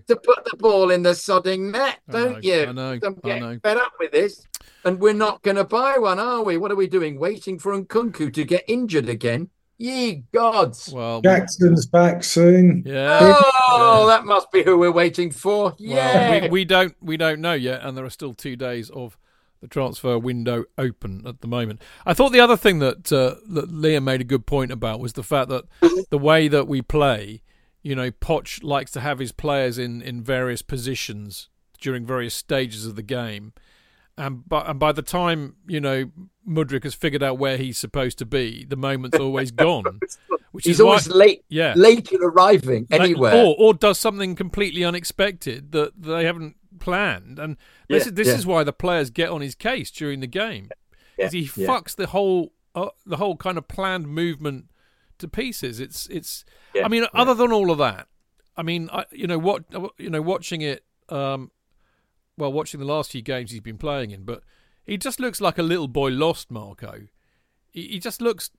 to 0.07 0.15
put 0.15 0.45
the 0.45 0.57
ball 0.57 0.89
in 0.89 1.03
the 1.03 1.11
sodding 1.11 1.71
net, 1.71 1.99
don't 2.09 2.33
know, 2.33 2.39
you? 2.41 2.65
I 2.65 2.71
know, 2.71 2.99
I'm 3.03 3.19
I 3.23 3.39
know. 3.39 3.59
fed 3.61 3.77
up 3.77 3.93
with 3.99 4.11
this. 4.11 4.47
And 4.83 4.99
we're 4.99 5.13
not 5.13 5.43
going 5.43 5.57
to 5.57 5.63
buy 5.63 5.97
one, 5.99 6.17
are 6.17 6.41
we? 6.41 6.57
What 6.57 6.71
are 6.71 6.75
we 6.75 6.87
doing? 6.87 7.19
Waiting 7.19 7.59
for 7.59 7.79
Nkunku 7.79 8.33
to 8.33 8.43
get 8.43 8.63
injured 8.67 9.09
again? 9.09 9.49
Ye 9.81 10.23
gods. 10.31 10.91
Well, 10.93 11.21
Jackson's 11.21 11.87
back 11.87 12.23
soon. 12.23 12.83
yeah. 12.85 13.19
Oh, 13.69 14.05
that 14.07 14.25
must 14.25 14.51
be 14.51 14.61
who 14.63 14.77
we're 14.77 14.91
waiting 14.91 15.31
for. 15.31 15.73
Yeah. 15.79 16.29
Well, 16.29 16.41
we, 16.43 16.49
we 16.49 16.65
don't 16.65 16.95
we 17.01 17.17
don't 17.17 17.41
know 17.41 17.53
yet, 17.53 17.81
and 17.83 17.97
there 17.97 18.05
are 18.05 18.09
still 18.11 18.33
two 18.35 18.55
days 18.55 18.91
of 18.91 19.17
the 19.59 19.67
transfer 19.67 20.17
window 20.19 20.65
open 20.77 21.23
at 21.25 21.41
the 21.41 21.47
moment. 21.47 21.81
I 22.05 22.13
thought 22.13 22.31
the 22.31 22.39
other 22.39 22.57
thing 22.57 22.79
that 22.79 23.11
uh, 23.11 23.35
that 23.49 23.71
Liam 23.71 24.03
made 24.03 24.21
a 24.21 24.25
good 24.25 24.45
point 24.45 24.71
about 24.71 24.99
was 24.99 25.13
the 25.13 25.23
fact 25.23 25.49
that 25.49 25.63
the 26.09 26.17
way 26.17 26.47
that 26.47 26.67
we 26.67 26.81
play, 26.81 27.41
you 27.81 27.95
know, 27.95 28.11
Poch 28.11 28.63
likes 28.63 28.91
to 28.91 28.99
have 28.99 29.17
his 29.19 29.31
players 29.31 29.77
in 29.79 30.01
in 30.03 30.21
various 30.21 30.61
positions 30.61 31.49
during 31.79 32.05
various 32.05 32.35
stages 32.35 32.85
of 32.85 32.95
the 32.95 33.01
game. 33.03 33.53
And 34.25 34.47
by, 34.47 34.61
and 34.61 34.79
by 34.79 34.91
the 34.91 35.01
time 35.01 35.55
you 35.67 35.79
know 35.81 36.11
Mudryk 36.47 36.83
has 36.83 36.93
figured 36.93 37.23
out 37.23 37.37
where 37.39 37.57
he's 37.57 37.77
supposed 37.77 38.17
to 38.19 38.25
be, 38.25 38.65
the 38.65 38.75
moment's 38.75 39.17
always 39.17 39.51
gone. 39.67 39.99
Which 40.51 40.65
He's 40.65 40.79
is 40.79 40.83
why- 40.83 40.89
always 40.91 41.07
late, 41.07 41.43
yeah, 41.49 41.73
late 41.75 42.11
in 42.11 42.21
arriving 42.21 42.85
anywhere. 42.91 43.33
or 43.33 43.55
or 43.57 43.73
does 43.73 43.97
something 43.97 44.35
completely 44.35 44.83
unexpected 44.83 45.71
that 45.71 45.99
they 46.01 46.25
haven't 46.25 46.55
planned. 46.79 47.39
And 47.39 47.57
this 47.89 48.03
Yeah, 48.05 48.09
is 48.09 48.13
this 48.13 48.27
yeah. 48.27 48.33
is 48.35 48.45
why 48.45 48.63
the 48.63 48.73
players 48.73 49.09
get 49.09 49.29
on 49.29 49.41
his 49.41 49.55
case 49.55 49.89
during 49.91 50.19
the 50.19 50.27
game, 50.27 50.69
Yeah, 51.17 51.29
he 51.29 51.45
fucks 51.47 51.95
the 51.95 52.07
whole 52.07 52.51
uh, 52.75 52.89
the 53.05 53.17
whole 53.17 53.37
kind 53.37 53.57
of 53.57 53.67
planned 53.67 54.07
movement 54.07 54.65
to 55.19 55.27
pieces. 55.27 55.79
It's 55.79 56.07
it's. 56.07 56.43
I 56.83 56.87
mean, 56.89 57.05
other 57.13 57.33
than 57.33 57.51
all 57.51 57.71
of 57.71 57.77
that, 57.79 58.07
I 58.57 58.61
mean, 58.63 58.89
I, 58.91 59.05
you 59.11 59.27
know 59.27 59.39
what 59.39 59.63
you 59.97 60.09
know, 60.09 60.21
watching 60.21 60.61
it. 60.61 60.83
Um, 61.09 61.51
well, 62.37 62.51
watching 62.51 62.79
the 62.79 62.85
last 62.85 63.11
few 63.11 63.21
games 63.21 63.51
he's 63.51 63.59
been 63.61 63.77
playing 63.77 64.11
in, 64.11 64.23
but 64.23 64.43
he 64.83 64.97
just 64.97 65.19
looks 65.19 65.39
like 65.41 65.57
a 65.57 65.63
little 65.63 65.87
boy 65.87 66.09
lost, 66.09 66.49
Marco. 66.51 67.01
He, 67.69 67.87
he 67.87 67.99
just 67.99 68.21
looks, 68.21 68.49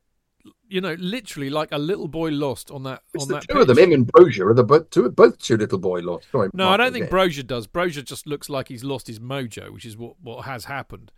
you 0.68 0.80
know, 0.80 0.94
literally 0.98 1.50
like 1.50 1.70
a 1.72 1.78
little 1.78 2.08
boy 2.08 2.30
lost 2.30 2.70
on 2.70 2.82
that 2.84 3.02
It's 3.14 3.24
on 3.24 3.28
the 3.28 3.34
that. 3.34 3.48
two 3.48 3.60
of 3.60 3.66
them, 3.66 3.76
pitch. 3.76 3.84
him 3.86 3.92
and 3.92 4.06
Broja, 4.12 4.46
are 4.50 4.54
the 4.54 4.64
both 4.64 4.90
two, 4.90 5.08
both 5.10 5.38
two 5.38 5.56
little 5.56 5.78
boy 5.78 6.00
lost. 6.00 6.30
Sorry, 6.30 6.48
No, 6.52 6.68
I 6.68 6.76
don't 6.76 6.92
think 6.92 7.06
again. 7.06 7.18
Broja 7.18 7.46
does. 7.46 7.66
Broja 7.66 8.04
just 8.04 8.26
looks 8.26 8.48
like 8.48 8.68
he's 8.68 8.84
lost 8.84 9.06
his 9.06 9.18
mojo, 9.20 9.70
which 9.72 9.84
is 9.84 9.96
what, 9.96 10.14
what 10.20 10.44
has 10.44 10.66
happened. 10.66 11.10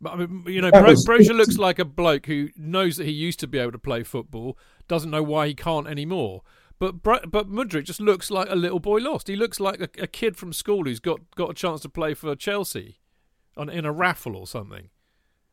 But 0.00 0.12
I 0.14 0.16
mean, 0.16 0.44
you 0.46 0.60
know, 0.60 0.70
Bro- 0.70 0.84
Broja 0.94 1.34
looks 1.34 1.56
like 1.56 1.78
a 1.78 1.84
bloke 1.84 2.26
who 2.26 2.48
knows 2.56 2.96
that 2.96 3.06
he 3.06 3.12
used 3.12 3.40
to 3.40 3.46
be 3.46 3.58
able 3.58 3.72
to 3.72 3.78
play 3.78 4.02
football, 4.02 4.58
doesn't 4.88 5.10
know 5.10 5.22
why 5.22 5.46
he 5.48 5.54
can't 5.54 5.86
anymore. 5.86 6.42
But 6.84 7.02
Bro- 7.02 7.26
but 7.30 7.50
Mudryk 7.50 7.84
just 7.84 7.98
looks 7.98 8.30
like 8.30 8.46
a 8.50 8.54
little 8.54 8.78
boy 8.78 8.98
lost. 8.98 9.28
He 9.28 9.36
looks 9.36 9.58
like 9.58 9.80
a, 9.80 9.88
a 10.02 10.06
kid 10.06 10.36
from 10.36 10.52
school 10.52 10.84
who's 10.84 11.00
got, 11.00 11.18
got 11.34 11.48
a 11.48 11.54
chance 11.54 11.80
to 11.80 11.88
play 11.88 12.12
for 12.12 12.36
Chelsea, 12.36 12.98
on 13.56 13.70
in 13.70 13.86
a 13.86 13.92
raffle 13.92 14.36
or 14.36 14.46
something. 14.46 14.90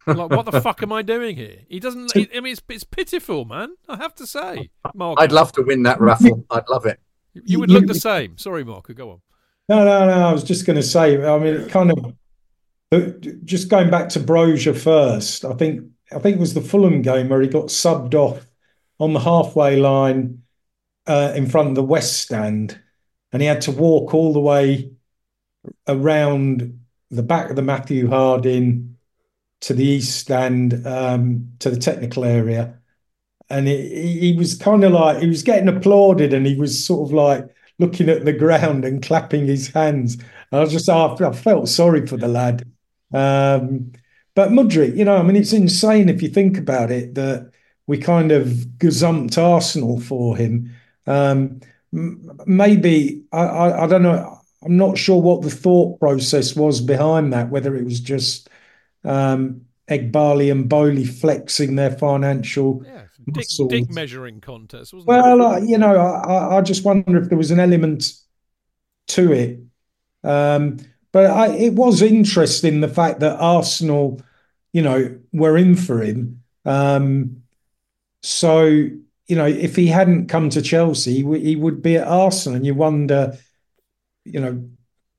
Like, 0.06 0.30
what 0.30 0.46
the 0.46 0.60
fuck 0.60 0.84
am 0.84 0.92
I 0.92 1.04
doing 1.04 1.38
here? 1.38 1.60
He 1.70 1.80
doesn't. 1.80 2.12
I 2.18 2.42
mean, 2.42 2.52
it's 2.52 2.62
it's 2.68 2.84
pitiful, 2.84 3.46
man. 3.46 3.78
I 3.88 3.96
have 3.96 4.14
to 4.16 4.28
say, 4.28 4.72
Mark. 4.94 5.20
I'd 5.22 5.32
love 5.32 5.54
to 5.54 5.62
win 5.62 5.84
that 5.84 6.02
raffle. 6.02 6.46
I'd 6.50 6.68
love 6.68 6.86
it. 6.86 7.00
You 7.34 7.62
would 7.62 7.72
look 7.72 7.88
the 7.88 7.96
same. 7.96 8.38
Sorry, 8.38 8.66
Mark. 8.66 8.94
Go 8.94 9.12
on. 9.12 9.22
No, 9.70 9.86
no, 9.86 10.08
no. 10.08 10.28
I 10.28 10.34
was 10.34 10.44
just 10.44 10.66
going 10.66 10.76
to 10.76 10.84
say. 10.84 11.16
I 11.24 11.40
mean, 11.40 11.54
it 11.54 11.70
kind 11.70 11.94
of 11.94 12.14
just 13.46 13.70
going 13.70 13.90
back 13.90 14.10
to 14.10 14.20
Broja 14.20 14.78
first. 14.78 15.46
I 15.46 15.54
think 15.54 15.86
I 16.12 16.20
think 16.20 16.36
it 16.36 16.42
was 16.42 16.56
the 16.56 16.60
Fulham 16.60 17.02
game 17.02 17.30
where 17.30 17.40
he 17.40 17.48
got 17.48 17.68
subbed 17.68 18.16
off 18.16 18.46
on 19.00 19.14
the 19.14 19.22
halfway 19.22 19.78
line 19.78 20.41
uh, 21.08 21.34
in 21.36 21.48
front 21.50 21.70
of 21.70 21.76
the 21.76 21.84
West 21.84 22.22
Stand, 22.22 22.80
and 23.32 23.42
he 23.42 23.48
had 23.48 23.62
to 23.62 23.72
walk 23.72 24.14
all 24.14 24.34
the 24.34 24.40
way 24.40 24.92
around 25.88 26.80
the 27.10 27.24
back 27.24 27.50
of 27.50 27.56
the 27.56 27.62
Matthew 27.62 28.10
Harding 28.10 28.98
to 29.62 29.74
the 29.74 29.86
East 29.86 30.18
Stand 30.20 30.86
um, 30.86 31.52
to 31.60 31.70
the 31.70 31.80
technical 31.80 32.26
area, 32.26 32.80
and 33.50 33.68
he, 33.68 34.36
was 34.38 34.56
kind 34.56 34.84
of 34.84 34.92
like 34.92 35.22
he 35.22 35.28
was 35.28 35.44
getting 35.44 35.68
applauded, 35.68 36.34
and 36.34 36.46
he 36.46 36.56
was 36.56 36.84
sort 36.84 37.10
of 37.10 37.14
like 37.14 37.48
looking 37.80 38.10
at 38.10 38.26
the 38.26 38.34
ground 38.34 38.86
and 38.86 39.04
clapping 39.04 39.48
his 39.48 39.68
hands. 39.70 40.16
And 40.16 40.26
I 40.52 40.60
was 40.60 40.72
just 40.72 40.90
I, 40.90 41.14
I 41.14 41.32
felt 41.34 41.68
sorry 41.68 42.06
for 42.06 42.18
the 42.18 42.28
lad. 42.28 42.64
Um, 43.14 43.92
but 44.36 44.50
Mudryk, 44.50 44.96
you 44.96 45.04
know, 45.04 45.18
I 45.18 45.24
mean, 45.24 45.36
it's 45.36 45.54
insane 45.54 46.08
if 46.08 46.22
you 46.22 46.30
think 46.30 46.58
about 46.58 46.92
it 46.92 47.16
that 47.16 47.52
we 47.88 47.98
kind 47.98 48.32
of 48.32 48.48
gazumped 48.78 49.38
Arsenal 49.38 50.00
for 50.00 50.38
him. 50.38 50.74
Um, 51.08 51.62
maybe 51.92 53.24
I, 53.32 53.42
I, 53.44 53.84
I 53.84 53.88
don't 53.88 54.04
know. 54.04 54.40
I'm 54.64 54.78
not 54.78 54.98
sure 54.98 55.22
what 55.22 55.42
the 55.42 55.50
thought 55.50 56.00
process 56.00 56.56
was 56.56 56.82
behind 56.82 57.34
that. 57.34 57.50
Whether 57.50 57.76
it 57.76 57.84
was 57.84 58.00
just 58.00 58.50
um, 59.04 59.62
Eghbali 59.90 60.52
and 60.52 60.70
Boehly 60.70 61.06
flexing 61.06 61.76
their 61.76 61.92
financial 61.92 62.84
Yeah, 62.86 63.04
dick, 63.34 63.48
dick 63.70 63.90
measuring 63.90 64.40
contest, 64.40 64.94
wasn't 64.94 65.10
it? 65.10 65.12
Well, 65.12 65.42
uh, 65.42 65.60
you 65.60 65.78
know, 65.78 65.96
I, 65.96 66.34
I- 66.34 66.58
I 66.58 66.62
just 66.62 66.86
wonder 66.86 67.18
if 67.22 67.30
there 67.30 67.38
was 67.38 67.52
an 67.52 67.60
element 67.60 68.14
to 69.10 69.34
it. 69.34 69.60
Um, 70.24 70.78
but 71.12 71.26
I, 71.26 71.48
it 71.56 71.74
was 71.74 72.02
interesting 72.02 72.80
the 72.80 72.88
fact 72.88 73.20
that 73.20 73.40
Arsenal, 73.40 74.22
you 74.72 74.82
know, 74.82 75.20
were 75.34 75.58
in 75.58 75.76
for 75.76 76.02
him. 76.02 76.44
Um, 76.64 77.44
so, 78.22 78.88
you 79.32 79.38
know, 79.38 79.48
if 79.48 79.76
he 79.78 79.88
hadn't 79.88 80.28
come 80.28 80.50
to 80.52 80.62
Chelsea, 80.62 81.24
he, 81.24 81.40
he 81.40 81.56
would 81.58 81.82
be 81.82 81.98
at 81.98 82.08
Arsenal, 82.08 82.58
and 82.58 82.66
you 82.68 82.76
wonder, 82.76 83.38
you 84.26 84.40
know, 84.40 84.70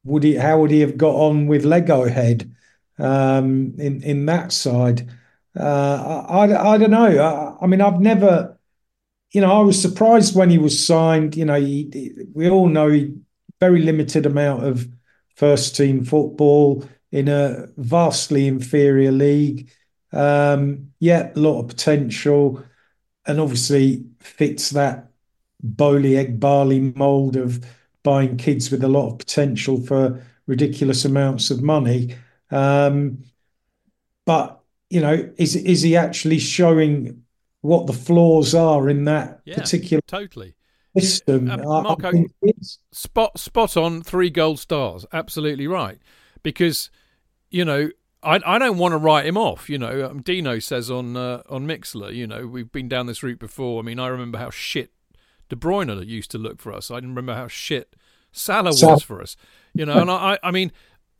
would 0.04 0.24
he? 0.24 0.36
How 0.36 0.60
would 0.60 0.70
he 0.70 0.80
have 0.80 0.96
got 0.98 1.14
on 1.14 1.46
with 1.46 1.64
Lego 1.64 2.06
Head 2.08 2.54
um, 2.98 3.74
in 3.78 4.02
in 4.02 4.26
that 4.26 4.52
side? 4.52 5.10
Uh, 5.58 6.26
I, 6.28 6.46
I 6.48 6.72
I 6.74 6.78
don't 6.78 6.90
know. 6.92 7.06
I, 7.60 7.64
I 7.64 7.66
mean, 7.68 7.80
I've 7.82 8.00
never 8.00 8.58
you 9.32 9.40
know, 9.40 9.52
I 9.52 9.60
was 9.60 9.80
surprised 9.80 10.36
when 10.36 10.50
he 10.50 10.58
was 10.58 10.84
signed. 10.84 11.36
You 11.36 11.44
know, 11.46 11.60
he, 11.60 11.88
he- 11.92 12.12
we 12.34 12.50
all 12.50 12.68
know 12.68 12.88
he 12.90 13.14
very 13.60 13.82
limited 13.82 14.26
amount 14.26 14.64
of 14.64 14.88
first 15.36 15.76
team 15.76 16.04
football 16.04 16.84
in 17.12 17.28
a 17.28 17.66
vastly 17.76 18.46
inferior 18.48 19.12
league. 19.12 19.70
Um, 20.12 20.92
yeah, 21.00 21.32
a 21.34 21.38
lot 21.38 21.60
of 21.60 21.68
potential, 21.68 22.62
and 23.26 23.40
obviously 23.40 24.04
fits 24.20 24.70
that 24.70 25.08
Boehly 25.62 26.16
egg 26.16 26.40
barley 26.40 26.80
mold 26.80 27.36
of 27.36 27.64
buying 28.02 28.36
kids 28.36 28.70
with 28.70 28.82
a 28.82 28.88
lot 28.88 29.12
of 29.12 29.18
potential 29.18 29.80
for 29.80 30.24
ridiculous 30.46 31.04
amounts 31.04 31.50
of 31.50 31.62
money. 31.62 32.16
Um, 32.50 33.18
but 34.26 34.60
you 34.90 35.00
know, 35.00 35.30
is 35.36 35.56
is 35.56 35.82
he 35.82 35.96
actually 35.96 36.38
showing 36.38 37.22
what 37.60 37.86
the 37.86 37.92
flaws 37.92 38.54
are 38.54 38.88
in 38.88 39.04
that 39.04 39.44
Yeah. 39.44 39.56
particular? 39.56 40.02
Totally. 40.06 40.54
system. 40.98 41.48
I 41.48 41.56
Marco, 41.56 42.12
spot 42.90 43.38
spot 43.38 43.76
on 43.76 44.02
three 44.02 44.28
gold 44.30 44.58
stars 44.58 45.06
absolutely 45.12 45.66
right 45.66 45.98
because 46.42 46.90
you 47.50 47.64
know 47.64 47.90
I, 48.22 48.40
I 48.44 48.58
don't 48.58 48.78
want 48.78 48.92
to 48.92 48.98
write 48.98 49.26
him 49.26 49.36
off 49.36 49.68
you 49.68 49.78
know 49.78 50.06
um, 50.06 50.22
Dino 50.22 50.58
says 50.58 50.90
on 50.90 51.16
uh, 51.16 51.42
on 51.48 51.66
Mixlr 51.66 52.14
you 52.14 52.26
know 52.26 52.46
we've 52.46 52.72
been 52.72 52.88
down 52.88 53.06
this 53.06 53.22
route 53.22 53.38
before 53.38 53.80
I 53.80 53.82
mean 53.82 53.98
I 53.98 54.08
remember 54.08 54.38
how 54.38 54.50
shit 54.50 54.92
De 55.48 55.56
Bruyne 55.56 56.06
used 56.06 56.30
to 56.32 56.38
look 56.38 56.60
for 56.60 56.72
us 56.72 56.90
I 56.90 56.96
didn't 56.96 57.10
remember 57.10 57.34
how 57.34 57.48
shit 57.48 57.94
Salah 58.32 58.72
Salah. 58.72 58.94
was 58.94 59.02
for 59.02 59.20
us 59.20 59.36
you 59.74 59.86
know 59.86 59.98
and 59.98 60.10
I 60.10 60.38
I 60.42 60.50
mean 60.50 60.72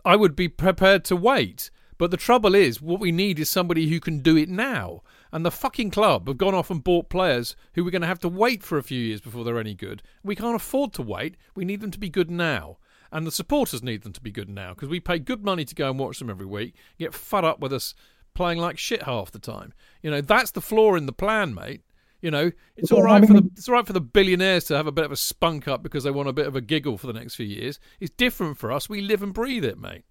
I 0.05 0.17
would 0.17 0.37
be 0.37 0.49
prepared 0.49 1.05
to 1.07 1.17
wait 1.17 1.71
but 1.99 2.11
the 2.11 2.17
trouble 2.17 2.55
is 2.55 2.83
what 2.83 3.01
we 3.01 3.13
need 3.13 3.39
is 3.39 3.51
somebody 3.51 3.89
who 3.89 4.01
can 4.01 4.21
do 4.21 4.37
it 4.37 4.49
now 4.49 5.03
and 5.33 5.47
the 5.47 5.51
fucking 5.51 5.91
club 5.91 6.29
have 6.29 6.37
gone 6.37 6.55
off 6.55 6.71
and 6.71 6.85
bought 6.85 7.09
players 7.09 7.57
who 7.75 7.85
we're 7.85 7.91
going 7.91 8.03
to 8.03 8.09
have 8.09 8.21
to 8.21 8.29
wait 8.29 8.63
for 8.63 8.77
a 8.77 8.83
few 8.83 9.01
years 9.01 9.21
before 9.21 9.45
they're 9.45 9.59
any 9.59 9.75
good. 9.75 10.03
We 10.23 10.37
can't 10.37 10.55
afford 10.55 10.93
to 10.95 11.03
wait. 11.03 11.37
We 11.55 11.65
need 11.65 11.81
them 11.81 11.91
to 11.91 11.99
be 11.99 12.11
good 12.11 12.31
now. 12.31 12.77
And 13.13 13.27
the 13.27 13.31
supporters 13.31 13.83
need 13.83 14.03
them 14.03 14.15
to 14.15 14.21
be 14.23 14.31
good 14.31 14.49
now 14.49 14.73
because 14.73 14.89
we 14.89 14.99
pay 14.99 15.19
good 15.19 15.45
money 15.45 15.67
to 15.67 15.75
go 15.75 15.91
and 15.91 15.99
watch 15.99 16.19
them 16.19 16.31
every 16.31 16.47
week, 16.47 16.75
get 16.99 17.13
fed 17.13 17.45
up 17.45 17.61
with 17.61 17.73
us 17.73 17.95
playing 18.35 18.59
like 18.59 18.79
shit 18.79 19.03
half 19.03 19.31
the 19.31 19.39
time. 19.39 19.75
You 20.03 20.11
know, 20.11 20.23
that's 20.23 20.53
the 20.53 20.63
flaw 20.63 20.95
in 20.95 21.05
the 21.05 21.13
plan, 21.13 21.55
mate. 21.55 21.83
You 22.23 22.31
know, 22.31 22.53
it's 22.77 22.93
all 22.93 23.03
right 23.03 23.25
for 23.27 23.35
the 23.35 23.51
it's 23.57 23.69
all 23.69 23.75
right 23.75 23.87
for 23.87 23.93
the 23.93 24.01
billionaires 24.01 24.65
to 24.67 24.77
have 24.77 24.87
a 24.87 24.93
bit 24.93 25.05
of 25.05 25.11
a 25.11 25.17
spunk 25.17 25.67
up 25.67 25.83
because 25.83 26.05
they 26.05 26.11
want 26.11 26.29
a 26.29 26.33
bit 26.33 26.47
of 26.47 26.55
a 26.55 26.61
giggle 26.61 26.97
for 26.97 27.09
the 27.09 27.13
next 27.13 27.35
few 27.35 27.47
years. 27.47 27.81
It's 27.99 28.13
different 28.13 28.59
for 28.59 28.71
us. 28.71 28.89
We 28.89 29.01
live 29.01 29.25
and 29.25 29.35
breathe 29.35 29.65
it, 29.65 29.79
mate. 29.79 30.05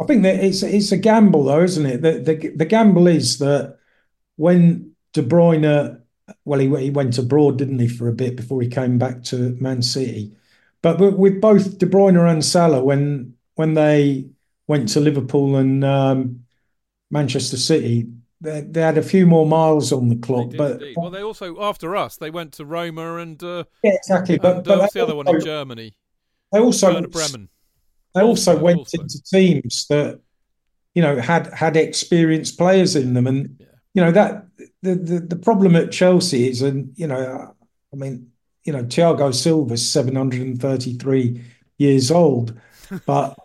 I 0.00 0.04
think 0.06 0.22
that 0.22 0.42
it's 0.42 0.62
it's 0.62 0.92
a 0.92 0.96
gamble 0.96 1.44
though, 1.44 1.62
isn't 1.62 1.86
it? 1.86 2.02
The 2.02 2.12
the, 2.20 2.48
the 2.56 2.64
gamble 2.64 3.06
is 3.06 3.38
that 3.38 3.78
when 4.36 4.92
De 5.12 5.22
Bruyne, 5.22 6.00
well, 6.46 6.60
he 6.60 6.74
he 6.82 6.90
went 6.90 7.18
abroad, 7.18 7.58
didn't 7.58 7.80
he, 7.80 7.88
for 7.88 8.08
a 8.08 8.12
bit 8.14 8.34
before 8.34 8.62
he 8.62 8.68
came 8.68 8.98
back 8.98 9.22
to 9.24 9.56
Man 9.60 9.82
City. 9.82 10.34
But 10.82 10.98
with, 11.00 11.14
with 11.14 11.40
both 11.40 11.78
De 11.78 11.86
Bruyne 11.86 12.30
and 12.30 12.44
Salah, 12.44 12.82
when 12.84 13.34
when 13.54 13.74
they 13.74 14.26
went 14.68 14.88
to 14.90 15.00
Liverpool 15.00 15.56
and 15.56 15.84
um, 15.84 16.40
Manchester 17.10 17.56
City, 17.56 18.08
they, 18.40 18.60
they 18.60 18.80
had 18.82 18.98
a 18.98 19.02
few 19.02 19.26
more 19.26 19.46
miles 19.46 19.92
on 19.92 20.08
the 20.08 20.16
clock. 20.16 20.50
But 20.56 20.72
indeed. 20.72 20.94
Well, 20.96 21.10
they 21.10 21.22
also 21.22 21.60
after 21.62 21.96
us, 21.96 22.16
they 22.16 22.30
went 22.30 22.52
to 22.54 22.64
Roma 22.64 23.16
and 23.16 23.42
uh, 23.42 23.64
yeah, 23.82 23.92
exactly. 23.94 24.38
But 24.38 24.56
and 24.56 24.64
but 24.64 24.74
uh, 24.76 24.78
what's 24.80 24.94
the 24.94 25.02
other 25.02 25.14
one 25.16 25.28
in 25.28 25.40
Germany? 25.40 25.96
they 26.52 26.60
also 26.60 26.92
Werder 26.94 27.08
Bremen. 27.08 27.48
they 28.14 28.22
also 28.22 28.56
went 28.58 28.80
Wolfsburg. 28.80 29.00
into 29.02 29.22
teams 29.24 29.86
that 29.88 30.20
you 30.94 31.02
know 31.02 31.18
had 31.20 31.48
had 31.52 31.76
experienced 31.76 32.56
players 32.58 32.94
in 32.96 33.14
them 33.14 33.26
and 33.26 33.56
Yeah. 33.58 33.66
you 33.94 34.02
know 34.04 34.12
that 34.12 34.46
the, 34.82 34.94
the 34.94 35.18
the 35.20 35.36
problem 35.36 35.74
at 35.74 35.90
Chelsea 35.90 36.48
is 36.48 36.62
and 36.62 36.92
you 36.96 37.06
know 37.08 37.52
I 37.92 37.96
mean 37.96 38.30
you 38.66 38.72
know 38.72 38.84
Thiago 38.84 39.34
Silva's 39.34 39.88
733 39.90 41.44
years 41.78 42.10
old 42.10 42.58
but 43.06 43.38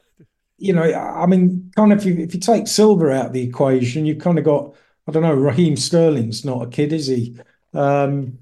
you 0.58 0.74
know 0.74 0.84
I 0.84 1.26
mean 1.26 1.72
kind 1.76 1.94
of 1.94 2.00
if 2.00 2.06
you, 2.06 2.24
if 2.24 2.34
you 2.34 2.40
take 2.40 2.68
Silva 2.68 3.12
out 3.12 3.28
of 3.28 3.34
the 3.34 3.44
equation 3.44 4.06
you've 4.06 4.20
kind 4.20 4.40
of 4.40 4.46
got 4.46 4.76
I 5.08 5.12
don't 5.12 5.24
know 5.24 5.34
Raheem 5.34 5.76
Sterling's 5.76 6.46
not 6.46 6.64
a 6.64 6.70
kid 6.70 6.94
is 6.94 7.08
he 7.08 7.38
um 7.74 8.40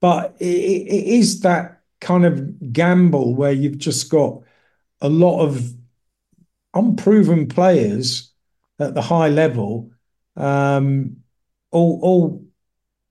but 0.00 0.36
it, 0.38 0.44
it 0.46 0.86
it 0.88 1.06
is 1.06 1.40
that 1.40 1.82
kind 2.00 2.24
of 2.24 2.72
gamble 2.72 3.34
where 3.34 3.52
you've 3.52 3.78
just 3.78 4.10
got 4.10 4.42
a 5.00 5.08
lot 5.08 5.40
of 5.40 5.74
unproven 6.74 7.48
players 7.48 8.32
at 8.78 8.94
the 8.94 9.02
high 9.02 9.28
level, 9.28 9.90
um, 10.36 11.16
all 11.70 12.00
all 12.02 12.46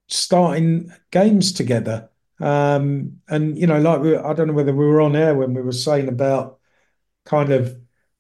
starting 0.07 0.91
games 1.11 1.53
together. 1.53 2.08
Um, 2.39 3.19
and 3.27 3.57
you 3.57 3.67
know, 3.67 3.79
like 3.79 4.01
we, 4.01 4.15
I 4.15 4.33
don't 4.33 4.47
know 4.47 4.53
whether 4.53 4.73
we 4.73 4.85
were 4.85 5.01
on 5.01 5.15
air 5.15 5.35
when 5.35 5.53
we 5.53 5.61
were 5.61 5.71
saying 5.71 6.07
about 6.07 6.59
kind 7.25 7.51
of 7.51 7.77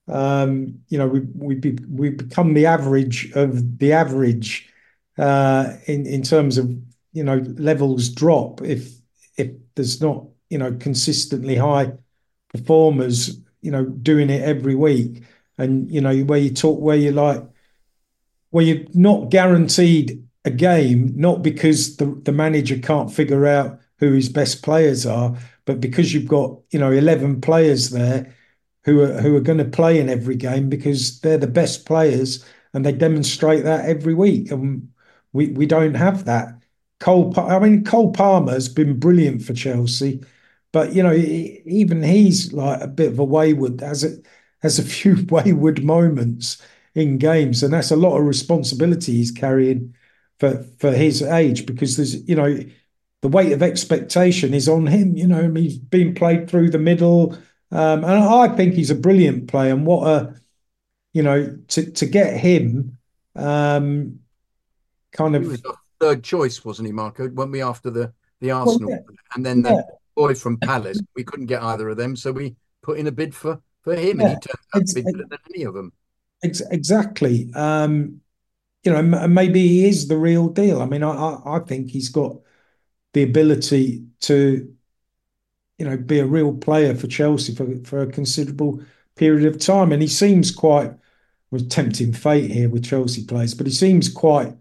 um, 0.07 0.79
you 0.89 0.97
know 0.97 1.07
we 1.07 1.21
we 1.35 1.55
be, 1.55 1.77
we 1.89 2.09
become 2.09 2.53
the 2.53 2.65
average 2.65 3.31
of 3.33 3.79
the 3.79 3.93
average 3.93 4.69
uh, 5.17 5.73
in 5.85 6.05
in 6.05 6.23
terms 6.23 6.57
of 6.57 6.69
you 7.13 7.23
know 7.23 7.37
levels 7.57 8.09
drop 8.09 8.61
if 8.61 8.91
if 9.37 9.51
there's 9.75 10.01
not 10.01 10.25
you 10.49 10.57
know 10.57 10.73
consistently 10.79 11.55
high 11.55 11.93
performers 12.49 13.39
you 13.61 13.71
know 13.71 13.85
doing 13.85 14.29
it 14.29 14.41
every 14.41 14.75
week. 14.75 15.23
And 15.57 15.91
you 15.91 15.99
know 15.99 16.17
where 16.21 16.39
you 16.39 16.53
talk 16.53 16.79
where 16.79 16.95
you 16.95 17.11
like 17.11 17.43
where 18.51 18.65
you're 18.65 18.85
not 18.93 19.29
guaranteed 19.29 20.25
a 20.45 20.51
game 20.51 21.13
not 21.15 21.41
because 21.43 21.97
the 21.97 22.05
the 22.23 22.31
manager 22.31 22.77
can't 22.79 23.11
figure 23.11 23.45
out 23.45 23.79
who 23.99 24.13
his 24.13 24.29
best 24.29 24.63
players 24.63 25.05
are 25.05 25.37
but 25.65 25.79
because 25.79 26.13
you've 26.13 26.27
got 26.27 26.57
you 26.71 26.79
know 26.79 26.91
11 26.91 27.41
players 27.41 27.89
there 27.89 28.35
who 28.85 29.01
are 29.01 29.21
who 29.21 29.35
are 29.35 29.41
going 29.41 29.57
to 29.57 29.65
play 29.65 29.99
in 29.99 30.09
every 30.09 30.35
game 30.35 30.69
because 30.69 31.19
they're 31.21 31.37
the 31.37 31.47
best 31.47 31.85
players 31.85 32.43
and 32.73 32.85
they 32.85 32.91
demonstrate 32.91 33.63
that 33.63 33.85
every 33.85 34.13
week. 34.13 34.51
And 34.51 34.89
we 35.33 35.49
we 35.49 35.65
don't 35.65 35.95
have 35.95 36.25
that. 36.25 36.59
Cole 36.99 37.33
I 37.37 37.59
mean 37.59 37.83
Cole 37.83 38.11
Palmer's 38.11 38.67
been 38.67 38.99
brilliant 38.99 39.43
for 39.43 39.53
Chelsea 39.53 40.23
but 40.71 40.93
you 40.93 41.01
know 41.03 41.13
even 41.13 42.03
he's 42.03 42.53
like 42.53 42.81
a 42.81 42.87
bit 42.87 43.11
of 43.11 43.19
a 43.19 43.23
wayward 43.23 43.79
has 43.81 44.03
a 44.03 44.17
has 44.61 44.79
a 44.79 44.83
few 44.95 45.25
wayward 45.29 45.83
moments 45.83 46.61
in 46.95 47.17
games. 47.17 47.63
And 47.63 47.73
that's 47.73 47.91
a 47.91 47.95
lot 47.95 48.17
of 48.17 48.25
responsibility 48.25 49.13
he's 49.13 49.31
carrying 49.31 49.95
for 50.39 50.63
for 50.79 50.91
his 50.91 51.21
age 51.21 51.65
because 51.65 51.97
there's 51.97 52.27
you 52.27 52.35
know 52.35 52.59
the 53.21 53.27
weight 53.27 53.51
of 53.51 53.61
expectation 53.61 54.53
is 54.53 54.69
on 54.69 54.87
him 54.87 55.15
you 55.17 55.27
know 55.27 55.51
he's 55.53 55.77
been 55.77 56.13
played 56.13 56.49
through 56.49 56.69
the 56.69 56.79
middle 56.79 57.33
um, 57.71 58.03
and 58.03 58.23
I 58.23 58.47
think 58.55 58.73
he's 58.73 58.89
a 58.89 58.95
brilliant 58.95 59.47
player 59.47 59.73
and 59.73 59.85
what 59.85 60.07
a 60.07 60.35
you 61.13 61.21
know 61.23 61.57
to 61.69 61.91
to 61.91 62.05
get 62.05 62.37
him 62.37 62.97
um 63.35 64.19
kind 65.11 65.35
He 65.35 65.53
of 65.53 65.61
third 65.99 66.23
choice, 66.23 66.63
wasn't 66.63 66.85
he, 66.87 66.91
Marco? 66.93 67.27
Weren't 67.29 67.51
we 67.51 67.61
after 67.61 67.89
the 67.89 68.13
the 68.41 68.51
Arsenal, 68.51 68.89
yeah. 68.91 68.99
and 69.35 69.45
then 69.45 69.61
the 69.63 69.69
Yeah. 69.71 69.81
boy 70.15 70.33
from 70.35 70.57
Palace? 70.57 70.99
We 71.15 71.23
couldn't 71.23 71.47
get 71.47 71.61
either 71.61 71.89
of 71.89 71.97
them, 71.97 72.15
so 72.15 72.31
we 72.31 72.55
put 72.83 72.97
in 72.99 73.07
a 73.07 73.11
bid 73.11 73.35
for 73.35 73.59
for 73.81 73.95
him, 73.95 74.19
and 74.21 74.29
he 74.29 74.35
turned 74.35 74.65
out 74.75 74.81
it's- 74.81 74.93
to 74.93 74.95
be 74.95 75.11
better 75.11 75.25
than 75.29 75.39
any 75.53 75.63
of 75.63 75.73
them. 75.73 75.91
Ex- 76.43 76.61
exactly. 76.71 77.51
Um, 77.53 78.21
you 78.83 78.91
know, 78.93 78.99
m- 78.99 79.33
maybe 79.33 79.67
he 79.67 79.87
is 79.89 80.07
the 80.07 80.17
real 80.17 80.47
deal. 80.47 80.81
I 80.81 80.85
mean, 80.85 81.03
I, 81.03 81.11
I, 81.11 81.57
I 81.57 81.59
think 81.59 81.89
he's 81.89 82.09
got 82.09 82.37
the 83.13 83.23
ability 83.23 84.05
to, 84.21 84.73
you 85.77 85.85
know, 85.85 85.97
be 85.97 86.19
a 86.19 86.25
real 86.25 86.53
player 86.53 86.95
for 86.95 87.07
Chelsea 87.07 87.55
for, 87.55 87.67
for 87.83 88.01
a 88.01 88.11
considerable 88.11 88.81
period 89.15 89.45
of 89.45 89.59
time. 89.59 89.91
And 89.91 90.01
he 90.01 90.07
seems 90.07 90.51
quite, 90.51 90.91
with 91.51 91.69
tempting 91.69 92.13
fate 92.13 92.51
here 92.51 92.69
with 92.69 92.85
Chelsea 92.85 93.25
players, 93.25 93.53
but 93.53 93.65
he 93.65 93.73
seems 93.73 94.07
quite, 94.07 94.55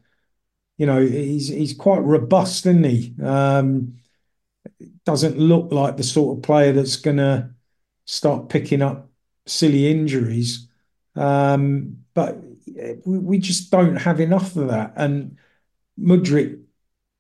you 0.78 0.86
know, 0.86 1.04
he's 1.04 1.48
he's 1.48 1.74
quite 1.74 1.98
robust, 1.98 2.64
isn't 2.64 2.84
he? 2.84 3.14
Um, 3.22 3.98
doesn't 5.04 5.38
look 5.38 5.72
like 5.72 5.96
the 5.96 6.02
sort 6.02 6.36
of 6.38 6.42
player 6.42 6.72
that's 6.72 6.96
going 6.96 7.16
to 7.16 7.50
start 8.04 8.48
picking 8.48 8.80
up 8.80 9.10
silly 9.46 9.90
injuries. 9.90 10.68
Um, 11.16 12.04
but 12.14 12.38
we, 13.04 13.18
we 13.18 13.38
just 13.38 13.70
don't 13.70 13.96
have 13.96 14.20
enough 14.20 14.56
of 14.56 14.68
that. 14.68 14.92
And 14.96 15.36
Mudryk 15.98 16.60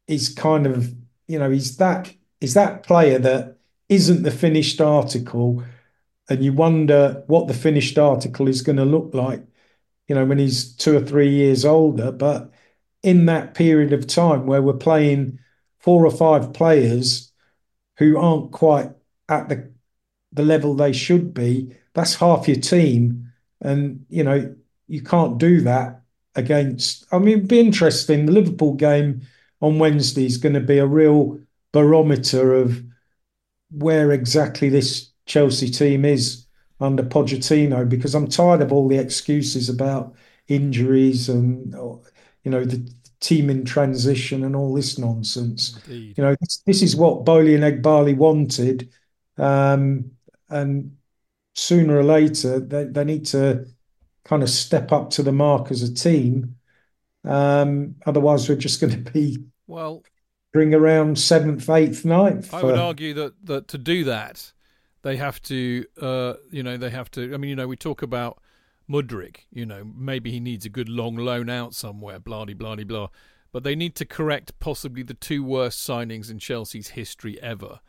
is 0.06 0.28
kind 0.28 0.66
of, 0.66 0.94
you 1.28 1.38
know, 1.38 1.50
he's 1.50 1.76
that 1.76 2.12
is 2.40 2.54
that 2.54 2.82
player 2.82 3.18
that 3.20 3.58
isn't 3.88 4.22
the 4.22 4.30
finished 4.30 4.80
article, 4.80 5.62
and 6.28 6.42
you 6.42 6.52
wonder 6.52 7.22
what 7.26 7.46
the 7.46 7.54
finished 7.54 7.98
article 7.98 8.48
is 8.48 8.62
going 8.62 8.76
to 8.78 8.84
look 8.84 9.14
like, 9.14 9.42
you 10.08 10.14
know, 10.14 10.24
when 10.24 10.38
he's 10.38 10.74
two 10.74 10.96
or 10.96 11.00
three 11.00 11.30
years 11.30 11.64
older. 11.64 12.10
But 12.10 12.50
in 13.02 13.26
that 13.26 13.54
period 13.54 13.92
of 13.92 14.06
time 14.06 14.46
where 14.46 14.62
we're 14.62 14.72
playing 14.72 15.38
four 15.78 16.04
or 16.04 16.10
five 16.10 16.52
players 16.52 17.32
who 17.98 18.18
aren't 18.18 18.50
quite 18.52 18.90
at 19.28 19.48
the 19.48 19.70
the 20.32 20.44
level 20.44 20.74
they 20.74 20.92
should 20.92 21.32
be, 21.32 21.74
that's 21.94 22.16
half 22.16 22.48
your 22.48 22.58
team. 22.58 23.32
And, 23.60 24.04
you 24.08 24.22
know, 24.22 24.54
you 24.86 25.02
can't 25.02 25.38
do 25.38 25.62
that 25.62 26.02
against. 26.34 27.06
I 27.10 27.18
mean, 27.18 27.38
it'd 27.38 27.48
be 27.48 27.60
interesting. 27.60 28.26
The 28.26 28.32
Liverpool 28.32 28.74
game 28.74 29.22
on 29.60 29.78
Wednesday 29.78 30.26
is 30.26 30.38
going 30.38 30.54
to 30.54 30.60
be 30.60 30.78
a 30.78 30.86
real 30.86 31.40
barometer 31.72 32.54
of 32.54 32.82
where 33.70 34.12
exactly 34.12 34.68
this 34.68 35.10
Chelsea 35.26 35.68
team 35.68 36.04
is 36.04 36.46
under 36.80 37.02
Pochettino, 37.02 37.88
because 37.88 38.14
I'm 38.14 38.28
tired 38.28 38.62
of 38.62 38.72
all 38.72 38.88
the 38.88 38.98
excuses 38.98 39.68
about 39.68 40.14
injuries 40.46 41.28
and, 41.28 41.74
you 41.74 42.50
know, 42.50 42.64
the 42.64 42.88
team 43.20 43.50
in 43.50 43.64
transition 43.64 44.44
and 44.44 44.54
all 44.54 44.72
this 44.72 44.96
nonsense. 44.96 45.78
Indeed. 45.86 46.14
You 46.16 46.24
know, 46.24 46.36
this, 46.40 46.62
this 46.64 46.82
is 46.82 46.94
what 46.94 47.24
Boehly 47.24 47.56
and 47.56 47.64
Eghbali 47.64 48.16
wanted. 48.16 48.90
Um, 49.36 50.12
and 50.48 50.96
sooner 51.54 51.98
or 51.98 52.04
later, 52.04 52.60
they, 52.60 52.84
they 52.84 53.04
need 53.04 53.26
to 53.26 53.66
kind 54.24 54.42
of 54.42 54.48
step 54.48 54.92
up 54.92 55.10
to 55.10 55.22
the 55.22 55.32
mark 55.32 55.70
as 55.70 55.82
a 55.82 55.92
team. 55.92 56.54
Um, 57.24 57.96
otherwise, 58.06 58.48
we're 58.48 58.54
just 58.54 58.80
going 58.80 59.04
to 59.04 59.10
be 59.10 59.44
Well, 59.68 60.02
ring 60.52 60.74
around 60.74 61.18
seventh, 61.18 61.68
eighth, 61.70 62.04
ninth. 62.04 62.52
I 62.52 62.60
for- 62.60 62.66
would 62.66 62.78
argue 62.78 63.14
that, 63.14 63.46
that 63.46 63.68
to 63.68 63.78
do 63.78 64.02
that, 64.04 64.52
they 65.02 65.16
have 65.16 65.40
to, 65.42 65.84
uh, 66.00 66.34
you 66.50 66.64
know, 66.64 66.76
they 66.76 66.90
have 66.90 67.10
to. 67.12 67.32
I 67.32 67.36
mean, 67.36 67.50
you 67.50 67.56
know, 67.56 67.68
we 67.68 67.76
talk 67.76 68.02
about 68.02 68.42
Mudryk. 68.90 69.40
You 69.52 69.66
know, 69.66 69.84
maybe 69.84 70.32
he 70.32 70.40
needs 70.40 70.64
a 70.66 70.70
good 70.70 70.88
long 70.88 71.14
loan 71.16 71.48
out 71.48 71.74
somewhere. 71.74 72.18
Blah 72.18 72.46
de 72.46 72.54
blah 72.54 72.74
de 72.74 72.84
blah. 72.84 73.08
But 73.52 73.62
they 73.62 73.76
need 73.76 73.94
to 73.96 74.04
correct 74.04 74.58
possibly 74.58 75.02
the 75.02 75.14
two 75.14 75.42
worst 75.44 75.86
signings 75.86 76.30
in 76.30 76.38
Chelsea's 76.38 76.88
history 76.88 77.40
ever, 77.40 77.80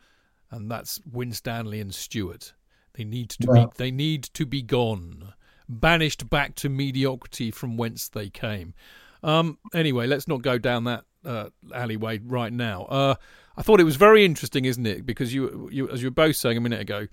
and 0.50 0.70
that's 0.70 1.00
Winstanley 1.10 1.80
and 1.80 1.94
Stewart. 1.94 2.54
They 2.94 3.04
need 3.04 3.30
to 3.30 3.46
Well- 3.48 3.66
be. 3.66 3.72
They 3.76 3.90
need 3.90 4.22
to 4.34 4.46
be 4.46 4.62
gone, 4.62 5.34
banished 5.68 6.28
back 6.30 6.54
to 6.56 6.68
mediocrity 6.68 7.50
from 7.50 7.76
whence 7.76 8.08
they 8.08 8.30
came. 8.30 8.74
Um, 9.22 9.58
anyway, 9.74 10.06
let's 10.06 10.26
not 10.28 10.40
go 10.42 10.56
down 10.56 10.84
that 10.84 11.04
uh, 11.24 11.50
alleyway 11.74 12.18
right 12.24 12.52
now. 12.52 12.84
Uh, 12.84 13.14
I 13.56 13.62
thought 13.62 13.80
it 13.80 13.84
was 13.84 13.96
very 13.96 14.24
interesting, 14.24 14.64
isn't 14.64 14.86
it? 14.86 15.04
Because 15.04 15.34
you, 15.34 15.68
you, 15.72 15.88
as 15.90 16.02
you 16.02 16.08
were 16.08 16.14
both 16.14 16.36
saying 16.36 16.56
a 16.56 16.60
minute 16.60 16.80
ago, 16.80 17.08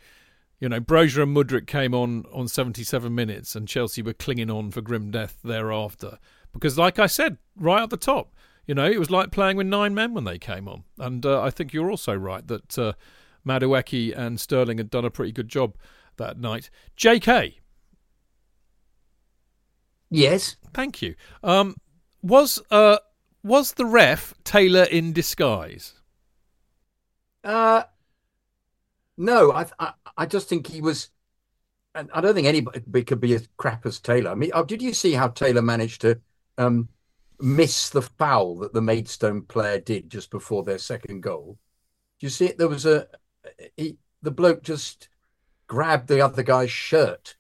you 0.60 0.70
know, 0.70 0.80
Broja 0.80 1.24
and 1.24 1.36
Mudryk 1.36 1.68
came 1.68 1.94
on 1.94 2.26
on 2.34 2.48
77 2.48 3.14
minutes, 3.14 3.56
and 3.56 3.68
Chelsea 3.68 4.02
were 4.02 4.14
clinging 4.14 4.50
on 4.50 4.72
for 4.72 4.82
grim 4.82 5.12
death 5.12 5.38
thereafter. 5.44 6.18
Because, 6.54 6.78
like 6.78 6.98
I 6.98 7.06
said, 7.08 7.38
right 7.56 7.84
at 7.84 7.90
the 7.92 7.98
top, 7.98 8.34
you 8.66 8.74
know, 8.74 8.86
it 8.90 8.98
was 9.00 9.12
like 9.12 9.32
playing 9.32 9.58
with 9.58 9.68
nine 9.68 9.94
men 9.94 10.14
when 10.14 10.24
they 10.24 10.40
came 10.40 10.68
on. 10.68 10.84
And 10.98 11.26
uh, 11.26 11.42
I 11.42 11.52
think 11.52 11.74
you're 11.74 11.92
also 11.92 12.16
right 12.16 12.46
that 12.48 12.78
uh, 12.80 12.94
Madueke 13.46 14.18
and 14.18 14.40
Sterling 14.40 14.78
had 14.80 14.90
done 14.90 15.06
a 15.06 15.12
pretty 15.12 15.32
good 15.32 15.48
job 15.50 15.76
that 16.18 16.40
night. 16.40 16.70
J.K., 16.96 17.60
Yes. 20.10 20.56
thank 20.74 21.02
you. 21.02 21.16
Um, 21.44 21.76
was 22.22 22.62
uh, 22.72 22.98
was 23.48 23.74
the 23.74 23.86
ref 23.86 24.34
Taylor 24.44 24.84
in 24.84 25.14
disguise? 25.14 25.94
Uh, 27.44 27.84
no, 29.18 29.52
I, 29.52 29.66
I 29.80 29.94
I 30.18 30.26
just 30.26 30.50
think 30.50 30.68
he 30.68 30.82
was. 30.82 31.10
And 31.96 32.10
I 32.14 32.22
don't 32.22 32.36
think 32.36 32.48
anybody 32.48 33.04
could 33.04 33.20
be 33.20 33.34
as 33.34 33.50
crap 33.58 33.86
as 33.86 34.00
Taylor. 34.00 34.30
I 34.30 34.36
mean, 34.36 34.52
oh, 34.54 34.64
did 34.64 34.84
you 34.84 34.94
see 34.94 35.14
how 35.14 35.30
Taylor 35.30 35.64
managed 35.64 36.02
to 36.02 36.20
um, 36.60 36.90
miss 37.40 37.90
the 37.90 38.04
foul 38.04 38.58
that 38.58 38.74
the 38.74 38.82
Maidstone 38.82 39.42
player 39.42 39.80
did 39.80 40.12
just 40.12 40.30
before 40.30 40.64
their 40.64 40.78
second 40.78 41.22
goal? 41.22 41.58
Do 42.20 42.26
you 42.26 42.30
see 42.30 42.46
it? 42.48 42.58
There 42.58 42.68
was 42.68 42.86
a 42.86 43.08
he, 43.76 43.98
the 44.22 44.32
bloke 44.32 44.62
just 44.62 45.10
grabbed 45.68 46.08
the 46.08 46.22
other 46.22 46.44
guy's 46.44 46.72
shirt, 46.72 47.36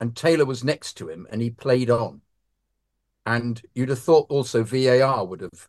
and 0.00 0.14
Taylor 0.14 0.44
was 0.44 0.62
next 0.62 0.94
to 0.94 1.08
him, 1.08 1.26
and 1.30 1.42
he 1.42 1.50
played 1.50 1.90
on. 1.90 2.20
And 3.24 3.60
you'd 3.74 3.88
have 3.88 4.00
thought 4.00 4.26
also 4.30 4.64
VAR 4.64 5.24
would 5.24 5.42
have 5.42 5.68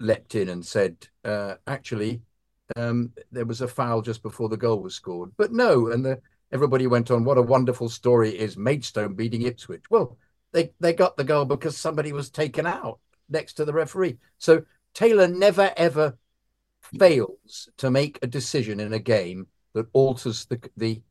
leapt 0.00 0.34
in 0.34 0.48
and 0.48 0.64
said, 0.64 0.96
uh, 1.24 1.54
actually, 1.66 2.22
um, 2.74 3.12
there 3.30 3.44
was 3.44 3.60
a 3.60 3.68
foul 3.68 4.02
just 4.02 4.22
before 4.22 4.48
the 4.48 4.56
goal 4.56 4.80
was 4.80 4.94
scored. 4.94 5.30
But 5.36 5.52
no, 5.52 5.88
and 5.90 6.04
the, 6.04 6.20
everybody 6.52 6.86
went 6.86 7.10
on, 7.10 7.24
what 7.24 7.38
a 7.38 7.42
wonderful 7.42 7.88
story 7.88 8.30
is 8.30 8.56
Maidstone 8.56 9.14
beating 9.14 9.42
Ipswich. 9.42 9.84
Well, 9.90 10.18
they, 10.52 10.72
they 10.80 10.92
got 10.92 11.16
the 11.16 11.24
goal 11.24 11.44
because 11.44 11.76
somebody 11.76 12.12
was 12.12 12.30
taken 12.30 12.66
out 12.66 12.98
next 13.28 13.54
to 13.54 13.64
the 13.64 13.72
referee. 13.72 14.18
So 14.38 14.64
Taylor 14.94 15.28
never, 15.28 15.72
ever 15.76 16.18
fails 16.98 17.68
to 17.76 17.90
make 17.90 18.18
a 18.22 18.26
decision 18.26 18.80
in 18.80 18.92
a 18.92 18.98
game 18.98 19.46
that 19.74 19.86
alters 19.92 20.46
the, 20.46 20.60
the 20.76 21.02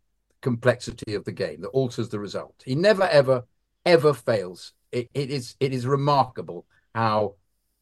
complexity 0.41 1.13
of 1.13 1.23
the 1.25 1.31
game, 1.31 1.61
that 1.61 1.69
alters 1.69 2.09
the 2.09 2.19
result. 2.19 2.55
He 2.65 2.75
never, 2.75 3.03
ever, 3.03 3.45
ever 3.85 4.13
fails. 4.13 4.73
It, 4.95 5.09
it 5.13 5.29
is 5.29 5.57
it 5.59 5.73
is 5.73 5.85
remarkable 5.85 6.65
how 6.93 7.35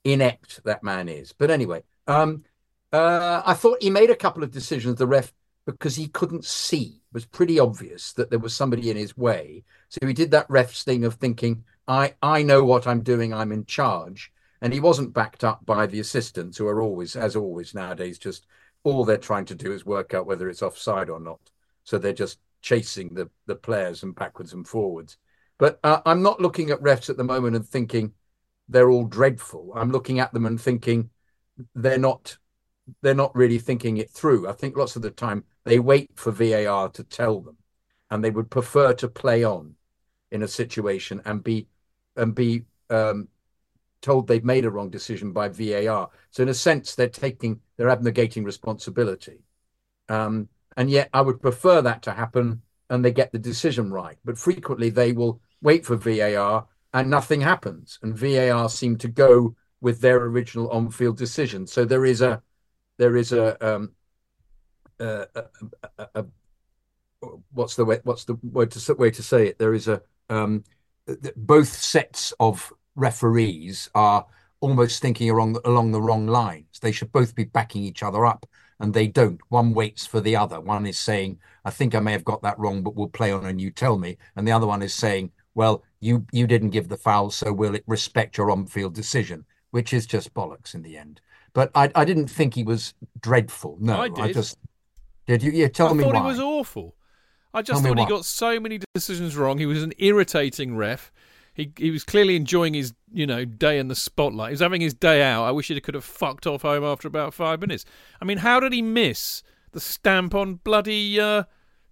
inept 0.04 0.64
that 0.64 0.84
man 0.84 1.08
is. 1.08 1.32
But 1.32 1.52
anyway, 1.52 1.84
um, 2.08 2.44
uh, 2.92 3.44
I 3.46 3.54
thought 3.54 3.84
he 3.84 3.92
made 3.92 4.10
a 4.10 4.16
couple 4.16 4.44
of 4.44 4.50
decisions, 4.50 4.98
the 4.98 5.06
ref, 5.06 5.32
because 5.68 5.96
he 5.96 6.08
couldn't 6.08 6.44
see. 6.44 7.02
It 7.12 7.14
was 7.14 7.26
pretty 7.26 7.60
obvious 7.60 8.14
that 8.14 8.32
there 8.32 8.40
was 8.40 8.56
somebody 8.56 8.90
in 8.90 8.98
his 8.98 9.16
way. 9.16 9.64
So 9.90 10.08
he 10.08 10.14
did 10.14 10.32
that 10.32 10.50
ref's 10.50 10.84
thing 10.84 11.06
of 11.06 11.14
thinking, 11.14 11.64
I, 11.88 12.16
I 12.24 12.42
know 12.42 12.64
what 12.64 12.88
I'm 12.88 13.04
doing, 13.04 13.32
I'm 13.32 13.52
in 13.52 13.66
charge. 13.66 14.34
And 14.62 14.74
he 14.74 14.80
wasn't 14.80 15.14
backed 15.14 15.44
up 15.44 15.64
by 15.68 15.86
the 15.86 16.00
assistants, 16.00 16.58
who 16.58 16.68
are 16.68 16.82
always, 16.82 17.16
as 17.16 17.36
always 17.36 17.76
nowadays, 17.76 18.18
just 18.18 18.48
all 18.84 19.06
they're 19.06 19.18
trying 19.18 19.46
to 19.46 19.56
do 19.56 19.72
is 19.72 19.86
work 19.86 20.16
out 20.16 20.26
whether 20.26 20.50
it's 20.50 20.64
offside 20.64 21.10
or 21.12 21.20
not. 21.20 21.40
So 21.84 22.00
they're 22.00 22.14
just 22.14 22.40
chasing 22.64 23.14
the, 23.14 23.30
the 23.46 23.56
players 23.56 24.02
and 24.02 24.16
backwards 24.16 24.54
and 24.54 24.68
forwards. 24.68 25.18
But 25.64 25.80
uh, 25.82 26.02
I'm 26.06 26.22
not 26.22 26.42
looking 26.42 26.72
at 26.72 26.82
refs 26.82 27.10
at 27.10 27.16
the 27.16 27.24
moment 27.24 27.56
and 27.56 27.66
thinking 27.66 28.12
they're 28.68 28.90
all 28.90 29.06
dreadful. 29.06 29.72
I'm 29.74 29.94
looking 29.94 30.20
at 30.20 30.34
them 30.34 30.46
and 30.46 30.60
thinking 30.60 31.10
they're 31.74 31.98
not 31.98 32.38
they're 33.02 33.14
not 33.14 33.34
really 33.34 33.60
thinking 33.60 33.96
it 33.96 34.10
through. 34.10 34.50
I 34.50 34.52
think 34.52 34.76
lots 34.76 34.98
of 34.98 35.04
the 35.04 35.10
time 35.10 35.46
they 35.64 35.80
wait 35.80 36.10
for 36.16 36.34
VAR 36.34 36.90
to 36.90 37.04
tell 37.06 37.40
them, 37.40 37.56
and 38.12 38.22
they 38.22 38.30
would 38.30 38.52
prefer 38.52 38.92
to 38.96 39.08
play 39.08 39.46
on 39.46 39.76
in 40.32 40.44
a 40.44 40.50
situation 40.50 41.22
and 41.24 41.42
be 41.42 41.70
and 42.18 42.36
be 42.36 42.64
um, 42.90 43.30
told 44.02 44.28
they've 44.28 44.44
made 44.44 44.66
a 44.66 44.70
wrong 44.70 44.90
decision 44.90 45.32
by 45.32 45.48
VAR. 45.48 46.10
So 46.32 46.44
in 46.44 46.50
a 46.50 46.54
sense, 46.54 46.94
they're 46.94 47.08
taking 47.08 47.62
they're 47.78 47.88
abnegating 47.88 48.44
responsibility, 48.44 49.46
um, 50.10 50.50
and 50.76 50.90
yet 50.92 51.08
I 51.14 51.22
would 51.22 51.42
prefer 51.42 51.82
that 51.84 52.02
to 52.02 52.12
happen 52.12 52.64
and 52.90 53.04
they 53.04 53.12
get 53.12 53.32
the 53.32 53.40
decision 53.40 53.92
right. 53.92 54.18
But 54.26 54.38
frequently 54.38 54.90
they 54.90 55.14
will 55.14 55.40
wait 55.64 55.86
for 55.86 55.96
VAR 55.96 56.68
and 56.94 57.10
nothing 57.10 57.42
happens, 57.42 57.98
and 58.04 58.16
VAR 58.16 58.70
seem 58.70 58.98
to 58.98 59.08
go 59.08 59.56
with 59.82 60.00
their 60.00 60.18
original 60.18 60.70
on-field 60.70 61.18
decision. 61.18 61.66
So 61.66 61.86
there 61.86 62.06
is 62.06 62.22
a 62.22 62.42
there 62.98 63.18
is 63.18 63.32
a 63.32 63.46
um, 63.66 63.92
uh, 65.00 65.26
a, 65.36 65.44
a, 65.98 66.08
a, 66.16 66.26
what's 67.52 67.76
the 67.76 67.86
way 67.86 68.00
what's 68.04 68.26
the 68.26 68.36
word 68.44 68.72
to 68.72 68.94
way 68.94 69.10
to 69.12 69.24
say 69.24 69.48
it? 69.48 69.58
There 69.58 69.74
is 69.74 69.88
a 69.88 70.02
um, 70.30 70.64
both 71.36 71.70
sets 71.70 72.34
of 72.40 72.72
referees 72.96 73.90
are 73.96 74.26
almost 74.60 75.02
thinking 75.02 75.30
along 75.30 75.58
along 75.66 75.92
the 75.92 76.02
wrong 76.02 76.28
lines. 76.28 76.80
They 76.82 76.92
should 76.92 77.12
both 77.12 77.34
be 77.36 77.46
backing 77.46 77.84
each 77.84 78.04
other 78.04 78.26
up, 78.26 78.46
and 78.80 78.94
they 78.94 79.08
don't. 79.08 79.42
One 79.50 79.74
waits 79.74 80.06
for 80.06 80.22
the 80.22 80.36
other. 80.36 80.62
One 80.62 80.86
is 80.86 81.00
saying, 81.00 81.40
"I 81.66 81.72
think 81.72 81.96
I 81.96 82.00
may 82.00 82.12
have 82.12 82.24
got 82.24 82.44
that 82.44 82.60
wrong, 82.60 82.84
but 82.84 82.96
we'll 82.96 83.08
play 83.08 83.32
on 83.32 83.46
and 83.46 83.60
you 83.60 83.72
tell 83.72 83.98
me," 83.98 84.18
and 84.36 84.48
the 84.48 84.52
other 84.52 84.68
one 84.68 84.84
is 84.84 84.94
saying, 84.94 85.32
"Well, 85.56 85.84
you 86.00 86.26
you 86.32 86.48
didn't 86.48 86.72
give 86.72 86.90
the 86.90 86.98
foul, 86.98 87.32
so 87.32 87.54
we'll 87.54 87.78
respect 87.88 88.38
your 88.38 88.52
on-field 88.52 88.94
decision," 88.94 89.46
which 89.72 89.94
is 89.94 90.06
just 90.06 90.34
bollocks 90.34 90.74
in 90.74 90.84
the 90.84 90.98
end. 90.98 91.22
But 91.54 91.72
I 91.76 91.92
I 91.96 92.06
didn't 92.06 92.28
think 92.28 92.56
he 92.56 92.64
was 92.64 92.94
dreadful. 93.20 93.78
No, 93.80 94.00
I 94.00 94.10
did. 94.10 94.34
just 94.34 94.58
did 95.28 95.44
you. 95.44 95.52
Yeah, 95.52 95.68
tell 95.68 95.90
I 95.90 95.94
me 95.94 96.04
I 96.04 96.08
thought 96.08 96.16
why. 96.16 96.22
he 96.22 96.28
was 96.28 96.40
awful. 96.40 96.96
I 97.54 97.62
just 97.62 97.84
Tell 97.84 97.94
thought 97.94 98.00
he 98.00 98.10
got 98.10 98.26
so 98.26 98.60
many 98.60 98.80
decisions 98.96 99.38
wrong. 99.38 99.60
He 99.60 99.68
was 99.68 99.84
an 99.84 99.94
irritating 100.00 100.76
ref. 100.76 101.12
He 101.54 101.72
he 101.78 101.92
was 101.92 102.04
clearly 102.04 102.36
enjoying 102.36 102.74
his 102.74 102.94
you 103.12 103.28
know 103.28 103.46
day 103.46 103.78
in 103.78 103.88
the 103.88 103.96
spotlight. 103.96 104.50
He 104.50 104.54
was 104.54 104.62
having 104.62 104.82
his 104.82 104.96
day 104.96 105.22
out. 105.22 105.44
I 105.44 105.52
wish 105.52 105.68
he 105.68 105.80
could 105.80 105.94
have 105.94 106.04
fucked 106.04 106.48
off 106.48 106.64
home 106.64 106.84
after 106.84 107.08
about 107.08 107.34
five 107.34 107.62
minutes. 107.62 107.86
I 108.20 108.26
mean, 108.26 108.40
how 108.40 108.60
did 108.60 108.74
he 108.74 108.82
miss 108.82 109.44
the 109.72 109.80
stamp 109.80 110.34
on 110.34 110.56
bloody 110.56 111.20
uh, 111.20 111.44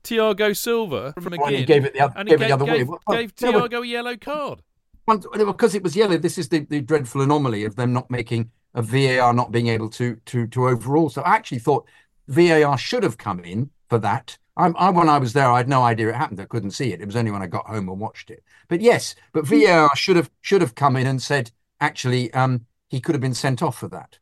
Thiago 0.04 0.56
Silva 0.56 1.14
from 1.20 1.36
Well, 1.38 1.50
he 1.52 1.66
gave 1.66 1.86
it 1.86 1.94
the 1.94 2.12
and 2.18 2.28
gave 2.28 2.40
he 2.40 2.46
it 2.46 2.50
the 2.50 2.58
gave, 2.58 2.62
other 2.62 2.66
way. 2.66 2.78
gave, 2.80 2.88
Well, 2.88 3.00
gave 3.12 3.36
Thiago 3.36 3.84
a 3.84 3.88
yellow 3.88 4.18
card. 4.18 4.62
Because 5.08 5.76
it 5.76 5.84
was 5.84 5.96
yellow. 5.96 6.18
This 6.18 6.38
is 6.38 6.50
the, 6.50 6.60
the 6.60 6.82
dreadful 6.82 7.22
anomaly 7.22 7.66
of 7.66 7.76
them 7.76 7.92
not 7.94 8.10
making 8.10 8.52
a 8.74 8.82
VAR 8.82 9.34
not 9.34 9.52
being 9.52 9.68
able 9.68 9.90
to 9.90 10.16
to 10.28 10.48
to 10.48 10.68
overrule. 10.68 11.10
So 11.10 11.22
I 11.22 11.36
actually 11.36 11.60
thought 11.60 11.88
VAR 12.28 12.78
should 12.78 13.04
have 13.04 13.18
come 13.18 13.40
in 13.42 13.70
for 13.90 14.00
that. 14.00 14.38
I'm, 14.58 14.76
I 14.78 14.90
when 14.90 15.10
I 15.10 15.18
was 15.18 15.34
there, 15.34 15.50
I 15.52 15.58
had 15.58 15.70
no 15.70 15.84
idea 15.84 16.10
it 16.10 16.16
happened. 16.16 16.40
I 16.40 16.46
couldn't 16.46 16.72
see 16.72 16.94
it. 16.94 17.02
It 17.02 17.06
was 17.06 17.16
only 17.16 17.32
when 17.32 17.42
I 17.42 17.48
got 17.48 17.68
home 17.68 17.90
and 17.90 18.00
watched 18.00 18.30
it. 18.30 18.44
But 18.68 18.82
yes, 18.82 19.16
but 19.34 19.46
VAR 19.46 19.90
should 19.96 20.16
have 20.16 20.30
should 20.42 20.62
have 20.62 20.76
come 20.76 20.96
in 20.96 21.08
and 21.08 21.22
said 21.22 21.52
actually 21.80 22.34
um, 22.34 22.66
he 22.90 23.02
could 23.02 23.16
have 23.16 23.22
been 23.22 23.34
sent 23.34 23.62
off 23.62 23.78
for 23.78 23.88
that 23.90 24.20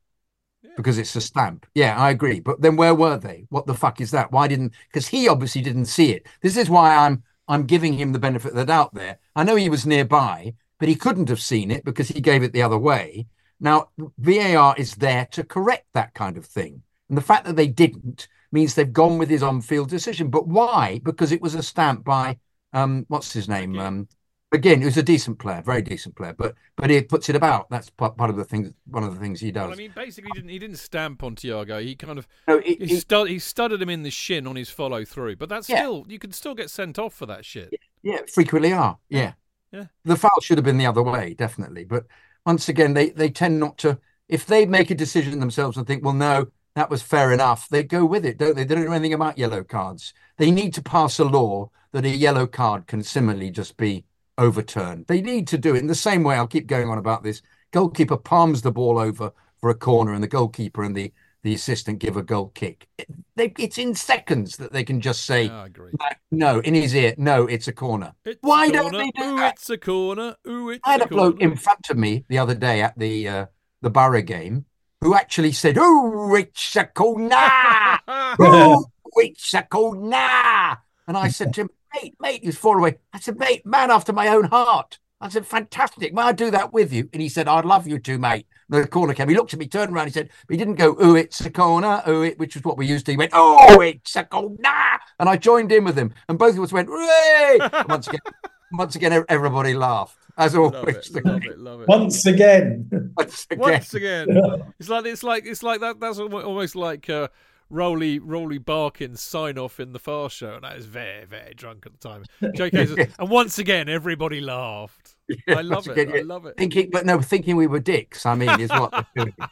because 0.78 0.97
it's 0.97 1.15
a 1.15 1.22
stamp. 1.22 1.65
Yeah, 1.74 1.97
I 1.97 2.09
agree. 2.09 2.39
But 2.39 2.61
then 2.61 2.76
where 2.76 2.95
were 2.95 3.17
they? 3.17 3.45
What 3.49 3.65
the 3.65 3.74
fuck 3.74 4.01
is 4.01 4.11
that? 4.11 4.32
Why 4.32 4.47
didn't? 4.47 4.74
Because 4.88 5.07
he 5.07 5.28
obviously 5.28 5.61
didn't 5.61 5.86
see 5.86 6.11
it. 6.11 6.26
This 6.41 6.57
is 6.57 6.70
why 6.70 6.95
I'm 6.95 7.24
I'm 7.47 7.65
giving 7.65 7.93
him 7.93 8.13
the 8.13 8.20
benefit 8.20 8.51
of 8.51 8.57
the 8.57 8.65
doubt 8.65 8.93
there. 8.93 9.20
I 9.36 9.43
know 9.43 9.55
he 9.55 9.70
was 9.70 9.86
nearby, 9.86 10.53
but 10.80 10.88
he 10.88 10.95
couldn't 10.95 11.30
have 11.30 11.41
seen 11.41 11.72
it 11.72 11.84
because 11.84 12.07
he 12.07 12.22
gave 12.22 12.43
it 12.43 12.53
the 12.53 12.61
other 12.61 12.78
way. 12.78 13.28
Now 13.59 13.89
VAR 14.17 14.76
is 14.78 14.95
there 14.95 15.28
to 15.32 15.43
correct 15.43 15.88
that 15.93 16.13
kind 16.13 16.38
of 16.38 16.45
thing, 16.45 16.84
and 17.09 17.17
the 17.17 17.22
fact 17.22 17.45
that 17.45 17.55
they 17.55 17.67
didn't 17.67 18.28
means 18.51 18.74
they've 18.74 18.91
gone 18.91 19.17
with 19.17 19.30
his 19.30 19.43
on-field 19.43 19.89
decision. 19.89 20.30
But 20.30 20.47
why? 20.47 21.01
Because 21.03 21.32
it 21.32 21.41
was 21.41 21.55
a 21.55 21.63
stamp 21.63 22.03
by 22.03 22.38
um, 22.74 23.05
what's 23.09 23.34
his 23.34 23.49
name? 23.49 23.78
Um, 23.80 24.07
again, 24.51 24.79
he 24.79 24.85
was 24.85 24.97
a 24.97 25.03
decent 25.03 25.39
player, 25.39 25.61
very 25.61 25.81
decent 25.81 26.15
player, 26.15 26.33
but 26.37 26.55
but 26.75 26.89
he 26.89 27.01
puts 27.01 27.29
it 27.29 27.35
about. 27.35 27.69
That's 27.69 27.89
part, 27.89 28.17
part 28.17 28.29
of 28.29 28.35
the 28.35 28.43
things. 28.45 28.71
One 28.85 29.03
of 29.03 29.13
the 29.13 29.19
things 29.19 29.39
he 29.39 29.51
does. 29.51 29.65
Well, 29.65 29.73
I 29.73 29.75
mean, 29.75 29.91
basically, 29.95 30.31
he 30.33 30.39
didn't 30.39 30.49
he 30.49 30.59
didn't 30.59 30.77
stamp 30.77 31.23
on 31.23 31.35
Thiago. 31.35 31.81
He 31.83 31.95
kind 31.95 32.17
of 32.19 32.27
No, 32.47 32.57
it- 32.57 32.81
he, 32.81 32.95
it- 32.95 33.01
stu- 33.01 33.25
he 33.25 33.39
studded 33.39 33.81
him 33.81 33.89
in 33.89 34.03
the 34.03 34.09
shin 34.09 34.47
on 34.47 34.55
his 34.55 34.69
follow 34.69 35.05
through. 35.05 35.35
But 35.37 35.49
that's 35.49 35.69
Yeah. 35.69 35.77
still 35.79 36.05
you 36.07 36.19
can 36.19 36.31
still 36.31 36.55
get 36.55 36.69
sent 36.69 36.97
off 36.99 37.13
for 37.13 37.25
that 37.27 37.45
shit. 37.45 37.73
Yeah, 38.03 38.19
frequently 38.31 38.71
are. 38.73 38.97
Yeah. 39.09 39.33
Yeah. 39.71 39.85
The 40.03 40.15
foul 40.15 40.39
should 40.41 40.57
have 40.57 40.65
been 40.65 40.77
the 40.79 40.87
other 40.87 41.03
way, 41.03 41.35
definitely. 41.35 41.83
But 41.85 42.05
once 42.45 42.69
again, 42.69 42.93
they, 42.95 43.09
they 43.11 43.29
tend 43.29 43.59
not 43.59 43.77
to 43.79 43.99
if 44.27 44.45
they 44.45 44.65
make 44.65 44.89
a 44.89 44.95
decision 44.95 45.39
themselves 45.39 45.77
and 45.77 45.85
think, 45.85 46.03
well, 46.03 46.13
no, 46.13 46.47
that 46.75 46.89
was 46.89 47.01
fair 47.01 47.31
enough, 47.33 47.67
they 47.69 47.83
go 47.83 48.05
with 48.05 48.25
it, 48.25 48.37
don't 48.37 48.55
they? 48.55 48.63
They 48.63 48.75
don't 48.75 48.85
know 48.85 48.91
anything 48.93 49.13
about 49.13 49.37
yellow 49.37 49.63
cards. 49.63 50.13
They 50.37 50.49
need 50.51 50.73
to 50.75 50.81
pass 50.83 51.19
a 51.19 51.23
law 51.25 51.71
that 51.91 52.05
a 52.05 52.09
yellow 52.09 52.45
card 52.47 52.85
can 52.87 53.03
similarly 53.03 53.49
just 53.51 53.75
be 53.75 54.05
overturned. 54.39 55.05
They 55.07 55.21
need 55.21 55.47
to 55.49 55.57
do 55.57 55.75
it 55.75 55.79
in 55.79 55.87
the 55.87 55.95
same 55.95 56.23
way. 56.23 56.35
I'll 56.35 56.47
keep 56.47 56.67
going 56.67 56.89
on 56.89 56.97
about 56.97 57.23
this. 57.23 57.41
Goalkeeper 57.71 58.17
palms 58.17 58.61
the 58.63 58.71
ball 58.71 58.97
over 58.97 59.31
for 59.59 59.69
a 59.69 59.75
corner, 59.75 60.13
and 60.13 60.23
the 60.23 60.27
goalkeeper 60.27 60.83
and 60.83 60.95
the 60.95 61.11
the 61.41 61.53
assistant 61.53 61.99
give 61.99 62.17
a 62.17 62.21
goal 62.23 62.51
kick. 62.53 62.87
It, 62.97 63.07
they, 63.35 63.53
it's 63.57 63.77
in 63.77 63.95
seconds 63.95 64.57
that 64.57 64.73
they 64.73 64.83
can 64.83 64.99
just 64.99 65.23
say, 65.25 65.43
Yeah, 65.45 65.61
I 65.61 65.65
agree. 65.67 65.93
no, 66.31 66.59
in 66.59 66.73
his 66.73 66.93
ear, 66.93 67.13
no, 67.17 67.45
it's 67.47 67.69
a 67.69 67.71
corner. 67.71 68.13
It's 68.25 68.39
Why 68.41 68.65
a 68.65 68.71
don't 68.73 68.91
they 68.91 69.09
do 69.11 69.23
Ooh, 69.23 69.37
that? 69.37 69.53
it's 69.53 69.69
a 69.69 69.77
corner. 69.77 70.35
Ooh, 70.45 70.69
it's 70.71 70.81
I 70.85 70.91
had 70.93 71.01
a 71.01 71.05
a 71.05 71.07
bloke 71.07 71.39
corner. 71.39 71.53
in 71.53 71.57
front 71.57 71.89
of 71.89 71.97
me 71.97 72.25
the 72.27 72.39
other 72.39 72.55
day 72.55 72.81
at 72.81 72.97
the 72.99 73.27
uh, 73.27 73.45
the 73.81 73.89
Borough 73.89 74.21
game 74.21 74.65
who 75.01 75.15
actually 75.15 75.53
said, 75.53 75.77
"Oh, 75.79 76.35
it's 76.35 76.75
a 76.75 76.85
corner! 76.85 77.29
Oh, 78.41 78.85
it's 79.15 79.53
a 79.53 79.63
corner!" 79.63 80.77
And 81.07 81.17
I 81.17 81.29
said 81.29 81.53
to 81.53 81.61
him, 81.61 81.69
"Mate, 81.93 82.15
mate," 82.19 82.41
he 82.41 82.47
was 82.47 82.57
far 82.57 82.77
away. 82.77 82.97
I 83.13 83.19
said, 83.19 83.37
"Mate, 83.39 83.65
man 83.65 83.91
after 83.91 84.13
my 84.13 84.27
own 84.27 84.45
heart." 84.45 84.99
I 85.21 85.29
said, 85.29 85.45
"Fantastic! 85.45 86.13
May 86.13 86.21
I 86.21 86.31
do 86.31 86.49
that 86.51 86.71
with 86.71 86.93
you?" 86.93 87.09
And 87.11 87.21
he 87.21 87.29
said, 87.29 87.47
"I'd 87.47 87.65
love 87.65 87.87
you 87.87 87.99
to, 87.99 88.17
mate." 88.17 88.47
And 88.71 88.83
the 88.83 88.87
corner 88.87 89.13
came. 89.13 89.29
He 89.29 89.35
looked 89.35 89.53
at 89.53 89.59
me, 89.59 89.67
turned 89.67 89.91
around. 89.93 90.07
He 90.07 90.13
said, 90.13 90.29
but 90.47 90.53
"He 90.53 90.57
didn't 90.57 90.75
go, 90.75 90.95
oh, 90.99 91.15
it's 91.15 91.41
a 91.41 91.49
corner, 91.49 92.01
oh, 92.05 92.21
it," 92.21 92.39
which 92.39 92.55
was 92.55 92.63
what 92.63 92.77
we 92.77 92.85
used 92.85 93.05
to." 93.07 93.11
He 93.11 93.17
went, 93.17 93.31
"Oh, 93.33 93.81
it's 93.81 94.15
a 94.15 94.23
corner," 94.23 94.99
and 95.19 95.27
I 95.27 95.35
joined 95.37 95.71
in 95.71 95.83
with 95.83 95.97
him, 95.97 96.13
and 96.27 96.39
both 96.39 96.55
of 96.57 96.63
us 96.63 96.71
went, 96.71 96.87
"Hooray!" 96.89 97.59
And 97.59 97.89
once 97.89 98.07
again, 98.07 98.21
once 98.71 98.95
again, 98.95 99.25
everybody 99.27 99.73
laughed 99.73 100.17
as 100.39 100.55
Love 100.55 100.73
always. 100.73 100.95
it, 101.13 101.25
love 101.25 101.43
it, 101.43 101.59
love 101.59 101.81
it. 101.81 101.87
Once 101.87 102.25
again. 102.25 102.89
Once 103.17 103.45
again. 103.51 103.59
Once 103.59 103.93
again, 103.93 104.27
it's 104.79 104.89
like 104.89 105.05
it's 105.05 105.23
like 105.23 105.45
it's 105.45 105.63
like 105.63 105.81
that. 105.81 105.99
That's 105.99 106.17
almost 106.17 106.75
like 106.75 107.09
uh, 107.09 107.27
Rolly 107.70 108.20
Rolly 108.20 108.57
Barkin's 108.57 109.22
sign 109.22 109.57
off 109.57 109.80
in 109.80 109.93
the 109.93 109.99
Far 109.99 110.30
Show, 110.30 110.55
and 110.55 110.65
I 110.65 110.76
was 110.76 110.86
very 110.86 111.26
very 111.26 111.53
drunk 111.53 111.86
at 111.86 111.99
the 111.99 112.07
time. 112.07 112.26
JK 112.41 112.95
says, 112.95 113.13
and 113.20 113.30
once 113.30 113.59
again 113.59 113.89
everybody 113.89 114.41
laughed. 114.41 115.15
I 115.47 115.61
love 115.61 115.88
it. 115.88 115.97
again, 115.97 116.15
I 116.15 116.22
love 116.22 116.45
it. 116.45 116.57
Thinking, 116.57 116.89
but 116.91 117.05
no, 117.05 117.22
thinking 117.22 117.55
we 117.55 117.67
were 117.67 117.80
dicks. 117.80 118.26
I 118.26 118.36
mean, 118.36 118.59
is 118.59 118.72
what 118.72 118.91
they're 118.91 119.26
doing. 119.26 119.36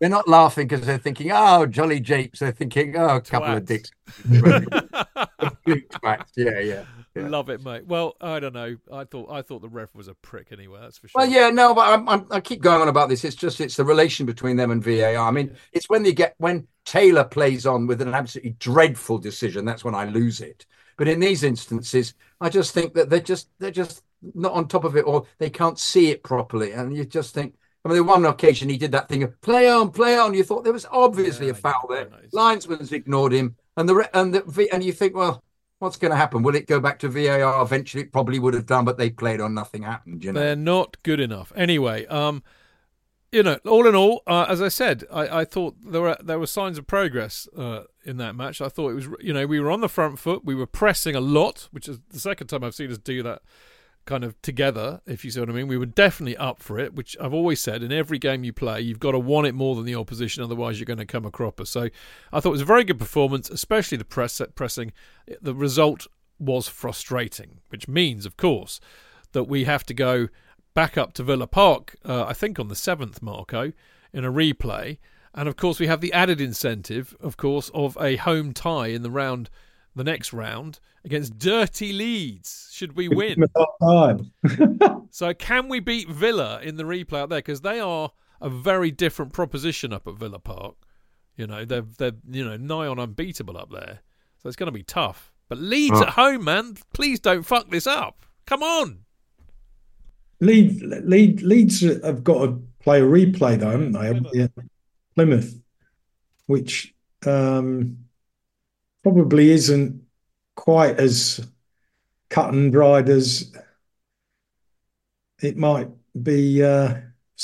They're 0.00 0.08
not 0.08 0.26
laughing 0.26 0.66
because 0.66 0.86
they're 0.86 0.96
thinking, 0.96 1.30
"Oh, 1.30 1.66
jolly 1.66 2.00
japes." 2.00 2.38
They're 2.38 2.52
thinking, 2.52 2.96
"Oh, 2.96 3.16
a 3.16 3.20
couple 3.20 3.54
of 3.54 3.66
dicks." 3.66 3.90
Yeah, 6.36 6.58
yeah. 6.60 6.84
Yeah. 7.14 7.28
Love 7.28 7.50
it, 7.50 7.64
mate. 7.64 7.86
Well, 7.86 8.14
I 8.20 8.40
don't 8.40 8.52
know. 8.54 8.76
I 8.92 9.04
thought 9.04 9.30
I 9.30 9.42
thought 9.42 9.62
the 9.62 9.68
ref 9.68 9.94
was 9.94 10.08
a 10.08 10.14
prick 10.14 10.48
anyway. 10.52 10.80
That's 10.80 10.98
for 10.98 11.08
sure. 11.08 11.20
Well, 11.22 11.28
yeah, 11.30 11.50
no, 11.50 11.74
but 11.74 11.88
I'm, 11.88 12.08
I'm, 12.08 12.26
I 12.30 12.40
keep 12.40 12.62
going 12.62 12.80
on 12.80 12.88
about 12.88 13.08
this. 13.08 13.24
It's 13.24 13.34
just 13.34 13.60
it's 13.60 13.76
the 13.76 13.84
relation 13.84 14.26
between 14.26 14.56
them 14.56 14.70
and 14.70 14.82
VAR. 14.82 15.26
I 15.26 15.30
mean, 15.32 15.56
it's 15.72 15.88
when 15.88 16.02
they 16.04 16.12
get 16.12 16.34
when 16.38 16.68
Taylor 16.84 17.24
plays 17.24 17.66
on 17.66 17.86
with 17.86 18.00
an 18.00 18.14
absolutely 18.14 18.52
dreadful 18.60 19.18
decision. 19.18 19.64
That's 19.64 19.84
when 19.84 19.94
I 19.94 20.04
lose 20.04 20.40
it. 20.40 20.66
But 20.96 21.08
in 21.08 21.18
these 21.18 21.42
instances, 21.42 22.14
I 22.40 22.48
just 22.48 22.72
think 22.74 22.94
that 22.94 23.10
they're 23.10 23.20
just 23.20 23.48
they're 23.58 23.70
just 23.72 24.02
not 24.34 24.52
on 24.52 24.68
top 24.68 24.84
of 24.84 24.96
it, 24.96 25.02
or 25.02 25.26
they 25.38 25.50
can't 25.50 25.78
see 25.78 26.10
it 26.10 26.22
properly, 26.22 26.72
and 26.72 26.96
you 26.96 27.04
just 27.04 27.34
think. 27.34 27.54
I 27.82 27.88
mean, 27.88 27.96
the 27.96 28.04
one 28.04 28.26
occasion 28.26 28.68
he 28.68 28.76
did 28.76 28.92
that 28.92 29.08
thing 29.08 29.22
of 29.22 29.40
play 29.40 29.66
on, 29.66 29.90
play 29.90 30.18
on. 30.18 30.34
You 30.34 30.44
thought 30.44 30.64
there 30.64 30.72
was 30.72 30.86
obviously 30.90 31.46
Yeah, 31.46 31.52
a 31.52 31.54
foul 31.54 31.86
there. 31.88 32.08
Linesman's 32.30 32.92
ignored 32.92 33.32
him, 33.32 33.56
and 33.76 33.88
the 33.88 34.08
and 34.12 34.34
the 34.34 34.42
V- 34.42 34.70
and 34.70 34.84
you 34.84 34.92
think, 34.92 35.16
well, 35.16 35.42
what's 35.80 35.96
going 35.96 36.12
to 36.12 36.16
happen? 36.16 36.42
Will 36.42 36.54
it 36.54 36.68
go 36.68 36.78
back 36.78 37.00
to 37.00 37.08
VAR 37.08 37.60
eventually? 37.60 38.04
It 38.04 38.12
probably 38.12 38.38
would 38.38 38.54
have 38.54 38.66
done, 38.66 38.84
but 38.84 38.98
they 38.98 39.10
played 39.10 39.40
on, 39.40 39.54
nothing 39.54 39.82
happened. 39.82 40.24
You 40.24 40.32
know. 40.32 40.40
They're 40.40 40.54
not 40.54 41.02
good 41.02 41.18
enough. 41.18 41.52
Anyway, 41.56 42.06
um, 42.06 42.44
you 43.32 43.42
know, 43.42 43.58
all 43.66 43.86
in 43.86 43.94
all, 43.96 44.22
uh, 44.26 44.46
as 44.48 44.62
I 44.62 44.68
said, 44.68 45.04
I, 45.10 45.40
I 45.40 45.44
thought 45.44 45.76
there 45.82 46.02
were 46.02 46.16
there 46.22 46.38
were 46.38 46.46
signs 46.46 46.78
of 46.78 46.86
progress 46.86 47.48
uh, 47.56 47.84
in 48.04 48.18
that 48.18 48.36
match. 48.36 48.60
I 48.60 48.68
thought 48.68 48.90
it 48.90 48.94
was, 48.94 49.08
you 49.20 49.32
know, 49.32 49.46
we 49.46 49.58
were 49.58 49.70
on 49.70 49.80
the 49.80 49.88
front 49.88 50.18
foot, 50.18 50.44
we 50.44 50.54
were 50.54 50.66
pressing 50.66 51.16
a 51.16 51.20
lot, 51.20 51.68
which 51.72 51.88
is 51.88 51.98
the 52.10 52.20
second 52.20 52.48
time 52.48 52.62
I've 52.62 52.74
seen 52.74 52.90
us 52.90 52.98
do 52.98 53.22
that 53.22 53.42
kind 54.10 54.24
of 54.24 54.42
together. 54.42 55.00
If 55.06 55.24
you 55.24 55.30
see 55.30 55.38
what 55.38 55.48
I 55.48 55.52
mean, 55.52 55.68
we 55.68 55.78
were 55.78 55.86
definitely 55.86 56.36
up 56.36 56.60
for 56.60 56.80
it. 56.80 56.94
Which 56.94 57.16
I've 57.20 57.32
always 57.32 57.60
said, 57.60 57.80
in 57.84 57.92
every 57.92 58.18
game 58.18 58.42
you 58.42 58.52
play, 58.52 58.80
you've 58.80 58.98
got 58.98 59.12
to 59.12 59.20
want 59.20 59.46
it 59.46 59.54
more 59.54 59.76
than 59.76 59.84
the 59.84 59.94
opposition, 59.94 60.42
otherwise 60.42 60.80
you're 60.80 60.84
going 60.84 60.98
to 60.98 61.06
come 61.06 61.24
a 61.24 61.30
cropper. 61.30 61.64
So 61.64 61.88
I 62.32 62.40
thought 62.40 62.48
it 62.48 62.58
was 62.58 62.60
a 62.60 62.64
very 62.64 62.82
good 62.82 62.98
performance, 62.98 63.48
especially 63.48 63.98
the 63.98 64.04
press 64.04 64.32
set 64.32 64.56
pressing. 64.56 64.92
The 65.40 65.54
result 65.54 66.08
was 66.40 66.66
frustrating, 66.66 67.60
which 67.68 67.86
means, 67.86 68.26
of 68.26 68.36
course, 68.36 68.80
that 69.30 69.44
we 69.44 69.62
have 69.64 69.86
to 69.86 69.94
go 69.94 70.26
back 70.74 70.98
up 70.98 71.12
to 71.14 71.22
Villa 71.22 71.46
Park, 71.46 71.94
uh, 72.04 72.24
I 72.24 72.32
think 72.32 72.58
on 72.58 72.66
the 72.66 72.74
7th, 72.74 73.22
Marco, 73.22 73.72
in 74.12 74.24
a 74.24 74.32
replay. 74.32 74.98
And 75.32 75.48
of 75.48 75.54
course, 75.54 75.78
we 75.78 75.86
have 75.86 76.00
the 76.00 76.12
added 76.12 76.40
incentive, 76.40 77.16
of 77.20 77.36
course, 77.36 77.70
of 77.72 77.96
a 78.00 78.16
home 78.16 78.52
tie 78.54 78.88
in 78.88 79.02
the 79.02 79.10
round, 79.10 79.50
the 79.94 80.02
next 80.02 80.32
round 80.32 80.80
against 81.04 81.38
Dirty 81.38 81.92
Leeds, 81.92 82.68
should 82.72 82.96
we 82.96 83.08
win. 83.08 83.44
So, 85.12 85.34
can 85.34 85.68
we 85.68 85.80
beat 85.80 86.08
Villa 86.08 86.60
in 86.62 86.76
the 86.76 86.84
replay 86.84 87.18
out 87.18 87.30
there? 87.30 87.38
Because 87.40 87.62
they 87.62 87.80
are 87.80 88.12
a 88.40 88.48
very 88.48 88.92
different 88.92 89.32
proposition 89.32 89.92
up 89.92 90.06
at 90.06 90.14
Villa 90.14 90.38
Park. 90.38 90.76
You 91.36 91.48
know, 91.48 91.64
they're, 91.64 91.82
they're 91.98 92.12
you 92.30 92.44
know, 92.44 92.56
nigh 92.56 92.86
on 92.86 93.00
unbeatable 93.00 93.56
up 93.58 93.70
there. 93.72 94.00
So, 94.40 94.48
it's 94.48 94.56
going 94.56 94.68
to 94.68 94.72
be 94.72 94.84
tough. 94.84 95.32
But 95.48 95.58
Leeds 95.58 95.98
Oh. 95.98 96.02
at 96.02 96.10
home, 96.10 96.44
man, 96.44 96.76
please 96.94 97.18
don't 97.18 97.42
fuck 97.42 97.70
this 97.70 97.88
up. 97.88 98.24
Come 98.46 98.62
on. 98.62 99.00
Leeds, 100.40 100.80
Leeds, 100.82 101.42
Leeds 101.42 101.80
have 102.04 102.22
got 102.22 102.46
to 102.46 102.62
play 102.80 103.00
a 103.00 103.04
replay 103.04 103.58
though, 103.58 103.70
haven't 103.70 103.92
they? 103.92 104.12
Plymouth. 104.12 104.30
Yeah. 104.32 104.46
Plymouth, 105.16 105.60
which 106.46 106.94
um, 107.26 107.98
probably 109.02 109.50
isn't 109.50 110.00
quite 110.60 111.00
as 111.00 111.40
cut 112.28 112.52
and 112.52 112.70
dried 112.70 113.08
as 113.08 113.50
it 115.42 115.56
might 115.56 115.88
be 116.22 116.62
uh. 116.62 116.96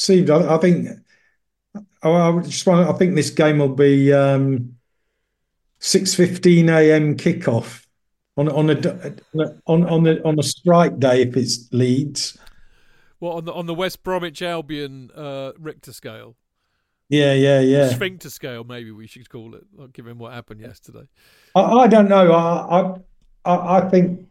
I, 0.09 0.55
I 0.55 0.59
think. 0.59 0.89
Oh, 2.03 2.13
I 2.13 2.43
just 2.43 2.67
want. 2.67 2.87
I 2.87 2.93
think 2.93 3.15
this 3.15 3.31
game 3.31 3.59
will 3.59 3.75
be 3.75 4.13
um, 4.13 4.77
six 5.79 6.15
fifteen 6.15 6.69
a.m. 6.69 7.17
kickoff 7.17 7.87
on 8.37 8.51
on 8.51 8.69
a 8.69 9.15
on 9.67 9.87
on 9.87 10.07
a 10.07 10.23
on 10.23 10.39
a 10.39 10.43
strike 10.43 10.99
day 10.99 11.23
if 11.23 11.35
it's 11.39 11.73
Leeds. 11.73 12.37
Well, 13.19 13.33
on 13.33 13.47
the 13.47 13.55
on 13.55 13.65
the 13.65 13.75
West 13.75 14.03
Bromwich 14.03 14.43
Albion 14.43 15.11
uh, 15.17 15.53
Richter 15.59 15.95
scale, 15.95 16.37
Yeah, 17.09 17.35
yeah, 17.35 17.61
yeah. 17.61 17.91
sphincter 17.91 18.31
scale, 18.31 18.65
maybe 18.65 18.91
we 18.91 19.07
should 19.07 19.29
call 19.29 19.55
it, 19.55 19.65
like, 19.75 19.93
given 19.93 20.19
what 20.19 20.33
happened 20.33 20.61
yesterday. 20.61 21.07
I, 21.55 21.61
I 21.61 21.87
don't 21.87 22.09
know. 22.09 22.33
I, 22.33 22.97
I 23.45 23.79
I 23.79 23.89
think 23.89 24.27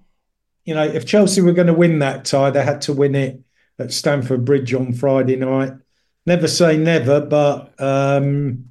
you 0.66 0.76
know 0.76 0.84
if 0.84 1.06
Chelsea 1.06 1.42
were 1.42 1.54
going 1.54 1.68
to 1.68 1.74
win 1.74 2.00
that 2.00 2.26
tie, 2.26 2.50
they 2.50 2.64
had 2.64 2.82
to 2.82 2.94
win 2.94 3.16
it 3.16 3.40
at 3.80 3.94
Stamford 3.94 4.44
Bridge 4.46 4.74
on 4.74 4.94
Friday 4.94 5.36
night. 5.38 5.74
Never 6.26 6.48
say 6.48 6.76
never, 6.78 7.22
but 7.22 7.80
um, 7.80 8.66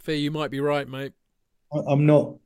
Fear 0.00 0.16
you 0.16 0.30
might 0.30 0.50
be 0.50 0.60
right, 0.60 0.88
mate. 0.88 1.12
I- 1.72 1.82
I'm 1.88 2.06
not. 2.06 2.36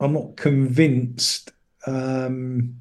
I'm 0.00 0.12
not 0.12 0.36
convinced 0.36 1.52
um, 1.86 2.80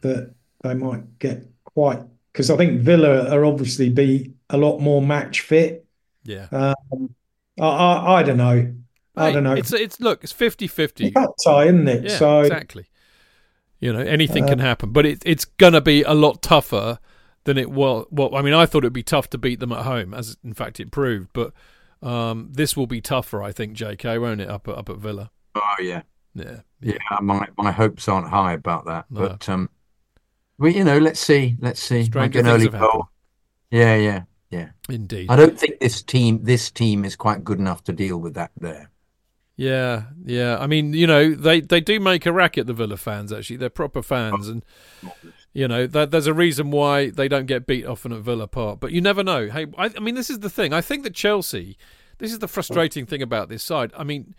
that 0.00 0.34
they 0.62 0.74
might 0.74 1.18
get 1.18 1.44
quite 1.64 2.00
because 2.32 2.50
I 2.50 2.56
think 2.56 2.80
Villa 2.80 3.30
are 3.30 3.44
obviously 3.44 3.90
be 3.90 4.33
a 4.50 4.56
lot 4.56 4.78
more 4.78 5.02
match 5.02 5.40
fit. 5.40 5.86
Yeah, 6.24 6.48
Um, 6.50 7.14
I, 7.60 7.66
I 7.66 8.14
I 8.20 8.22
don't 8.22 8.36
know. 8.38 8.74
I 9.16 9.30
don't 9.30 9.44
know. 9.44 9.52
It's 9.54 9.72
it's 9.72 10.00
look, 10.00 10.24
it's 10.24 10.32
50-50. 10.32 11.06
It's 11.06 11.14
that 11.14 11.30
tie, 11.44 11.64
isn't 11.64 11.86
it? 11.88 12.04
Yeah, 12.04 12.18
so 12.18 12.40
exactly. 12.40 12.86
You 13.80 13.92
know, 13.92 14.00
anything 14.00 14.44
Uh, 14.44 14.48
can 14.48 14.58
happen, 14.60 14.90
but 14.92 15.04
it, 15.06 15.22
it's 15.26 15.44
gonna 15.44 15.80
be 15.80 16.02
a 16.02 16.14
lot 16.14 16.42
tougher 16.42 16.98
than 17.44 17.58
it 17.58 17.70
was. 17.70 18.06
Well, 18.10 18.34
I 18.34 18.42
mean, 18.42 18.54
I 18.54 18.66
thought 18.66 18.78
it'd 18.84 18.92
be 18.92 19.02
tough 19.02 19.28
to 19.30 19.38
beat 19.38 19.60
them 19.60 19.72
at 19.72 19.84
home, 19.84 20.14
as 20.14 20.36
in 20.42 20.54
fact 20.54 20.80
it 20.80 20.90
proved. 20.90 21.28
But 21.32 21.52
um, 22.02 22.48
this 22.52 22.76
will 22.76 22.86
be 22.86 23.00
tougher, 23.00 23.42
I 23.42 23.52
think, 23.52 23.74
J.K. 23.74 24.18
Won't 24.18 24.40
it? 24.40 24.48
Up 24.48 24.66
at, 24.68 24.76
up 24.76 24.88
at 24.88 24.96
Villa. 24.98 25.30
Oh 25.54 25.74
yeah. 25.80 26.02
Yeah, 26.36 26.60
yeah, 26.80 26.98
my 27.20 27.46
my 27.56 27.70
hopes 27.70 28.08
aren't 28.08 28.28
high 28.28 28.54
about 28.54 28.86
that. 28.86 29.06
No. 29.08 29.20
But 29.20 29.48
um, 29.48 29.70
well, 30.58 30.72
you 30.72 30.82
know, 30.82 30.98
let's 30.98 31.20
see, 31.20 31.56
let's 31.60 31.80
see. 31.80 32.04
Stranger 32.04 32.40
Like 32.40 32.46
an 32.46 32.50
early 32.50 32.64
have 32.64 32.74
happened. 32.74 32.90
goal. 32.92 33.08
Yeah, 33.70 33.94
yeah, 33.94 34.22
yeah. 34.54 34.68
Indeed. 34.88 35.30
I 35.30 35.36
don't 35.36 35.58
think 35.58 35.80
this 35.80 36.02
team, 36.02 36.44
this 36.44 36.70
team, 36.70 37.04
is 37.04 37.16
quite 37.16 37.42
good 37.42 37.58
enough 37.58 37.82
to 37.84 37.92
deal 37.92 38.18
with 38.18 38.34
that. 38.34 38.52
There. 38.56 38.90
Yeah, 39.56 40.04
yeah. 40.24 40.58
I 40.58 40.66
mean, 40.66 40.92
you 40.94 41.06
know, 41.06 41.34
they, 41.34 41.60
they 41.60 41.80
do 41.80 42.00
make 42.00 42.26
a 42.26 42.32
racket, 42.32 42.66
the 42.66 42.72
Villa 42.72 42.96
fans, 42.96 43.32
actually. 43.32 43.56
They're 43.56 43.70
proper 43.70 44.02
fans. 44.02 44.48
And, 44.48 44.64
you 45.52 45.68
know, 45.68 45.86
that, 45.86 46.10
there's 46.10 46.26
a 46.26 46.34
reason 46.34 46.70
why 46.70 47.10
they 47.10 47.28
don't 47.28 47.46
get 47.46 47.66
beat 47.66 47.86
often 47.86 48.12
at 48.12 48.20
Villa 48.20 48.46
Park. 48.46 48.80
But 48.80 48.92
you 48.92 49.00
never 49.00 49.22
know. 49.22 49.48
Hey, 49.48 49.66
I, 49.78 49.90
I 49.96 50.00
mean, 50.00 50.14
this 50.14 50.30
is 50.30 50.40
the 50.40 50.50
thing. 50.50 50.72
I 50.72 50.80
think 50.80 51.04
that 51.04 51.14
Chelsea, 51.14 51.76
this 52.18 52.32
is 52.32 52.40
the 52.40 52.48
frustrating 52.48 53.06
thing 53.06 53.22
about 53.22 53.48
this 53.48 53.62
side. 53.62 53.92
I 53.96 54.04
mean, 54.04 54.34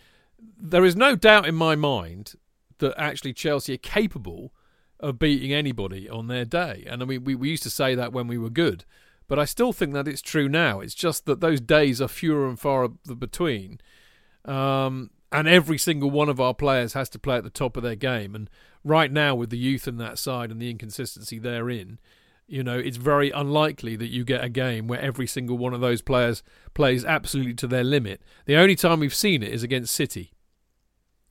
there 0.57 0.85
is 0.85 0.95
no 0.95 1.15
doubt 1.15 1.47
in 1.47 1.55
my 1.55 1.75
mind 1.75 2.35
that 2.79 2.93
actually 2.97 3.33
Chelsea 3.33 3.73
are 3.73 3.77
capable 3.77 4.53
of 4.99 5.19
beating 5.19 5.53
anybody 5.53 6.09
on 6.09 6.27
their 6.27 6.45
day. 6.45 6.85
And 6.87 7.01
I 7.01 7.05
mean, 7.05 7.23
we, 7.23 7.35
we 7.35 7.49
used 7.49 7.63
to 7.63 7.69
say 7.69 7.95
that 7.95 8.11
when 8.11 8.27
we 8.27 8.37
were 8.37 8.49
good. 8.49 8.85
But 9.27 9.39
I 9.39 9.45
still 9.45 9.73
think 9.73 9.93
that 9.93 10.07
it's 10.07 10.21
true 10.21 10.47
now. 10.47 10.79
It's 10.79 10.95
just 10.95 11.25
that 11.25 11.41
those 11.41 11.61
days 11.61 12.01
are 12.01 12.07
fewer 12.07 12.47
and 12.47 12.59
far 12.59 12.87
between. 12.87 13.79
Um, 14.45 15.09
and 15.31 15.47
every 15.47 15.77
single 15.77 16.11
one 16.11 16.29
of 16.29 16.39
our 16.39 16.53
players 16.53 16.93
has 16.93 17.09
to 17.09 17.19
play 17.19 17.37
at 17.37 17.43
the 17.43 17.49
top 17.49 17.75
of 17.75 17.83
their 17.83 17.95
game. 17.95 18.35
And 18.35 18.49
right 18.83 19.11
now, 19.11 19.35
with 19.35 19.49
the 19.49 19.57
youth 19.57 19.87
in 19.87 19.97
that 19.97 20.17
side 20.19 20.51
and 20.51 20.61
the 20.61 20.69
inconsistency 20.69 21.39
therein, 21.39 21.99
you 22.47 22.63
know, 22.63 22.77
it's 22.77 22.97
very 22.97 23.31
unlikely 23.31 23.95
that 23.95 24.09
you 24.09 24.23
get 24.23 24.43
a 24.43 24.49
game 24.49 24.87
where 24.87 25.01
every 25.01 25.25
single 25.25 25.57
one 25.57 25.73
of 25.73 25.81
those 25.81 26.01
players 26.01 26.43
plays 26.73 27.03
absolutely 27.03 27.55
to 27.55 27.67
their 27.67 27.83
limit. 27.83 28.21
The 28.45 28.55
only 28.55 28.75
time 28.75 28.99
we've 28.99 29.15
seen 29.15 29.41
it 29.41 29.51
is 29.51 29.63
against 29.63 29.93
City. 29.93 30.31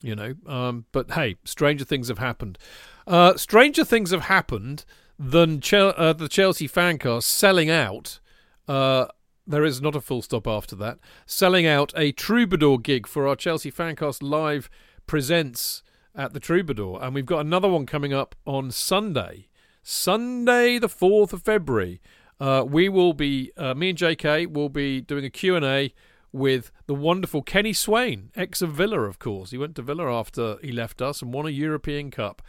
You 0.02 0.14
know, 0.14 0.34
um, 0.46 0.84
but 0.92 1.12
hey, 1.12 1.36
stranger 1.44 1.84
things 1.84 2.08
have 2.08 2.18
happened. 2.18 2.58
Uh, 3.06 3.38
stranger 3.38 3.84
things 3.84 4.10
have 4.10 4.22
happened 4.22 4.84
than 5.18 5.62
uh, 5.72 6.12
the 6.12 6.28
Chelsea 6.28 6.68
fancast 6.68 7.24
selling 7.24 7.70
out. 7.70 8.20
Uh, 8.66 9.06
there 9.46 9.64
is 9.64 9.80
not 9.80 9.94
a 9.94 10.00
full 10.00 10.22
stop 10.22 10.46
after 10.46 10.74
that. 10.76 10.98
Selling 11.26 11.66
out 11.66 11.92
a 11.96 12.12
Troubadour 12.12 12.78
gig 12.78 13.06
for 13.06 13.28
our 13.28 13.36
Chelsea 13.36 13.70
fancast 13.70 14.22
live 14.22 14.70
presents 15.06 15.82
at 16.14 16.32
the 16.32 16.40
Troubadour, 16.40 17.02
and 17.02 17.14
we've 17.14 17.26
got 17.26 17.40
another 17.40 17.68
one 17.68 17.86
coming 17.86 18.12
up 18.12 18.34
on 18.46 18.70
Sunday, 18.70 19.48
Sunday 19.82 20.78
the 20.78 20.88
fourth 20.88 21.32
of 21.32 21.42
February. 21.42 22.00
Uh, 22.40 22.64
we 22.66 22.88
will 22.88 23.12
be 23.12 23.52
uh, 23.56 23.74
me 23.74 23.90
and 23.90 23.98
JK 23.98 24.52
will 24.52 24.68
be 24.68 25.00
doing 25.00 25.24
a 25.24 25.30
Q 25.30 25.56
and 25.56 25.64
A 25.64 25.92
with 26.32 26.72
the 26.86 26.94
wonderful 26.94 27.42
Kenny 27.42 27.72
Swain, 27.72 28.30
ex 28.34 28.62
of 28.62 28.72
Villa, 28.72 29.02
of 29.02 29.18
course. 29.18 29.50
He 29.50 29.58
went 29.58 29.76
to 29.76 29.82
Villa 29.82 30.12
after 30.12 30.56
he 30.62 30.72
left 30.72 31.00
us 31.00 31.22
and 31.22 31.32
won 31.32 31.46
a 31.46 31.50
European 31.50 32.10
Cup, 32.10 32.42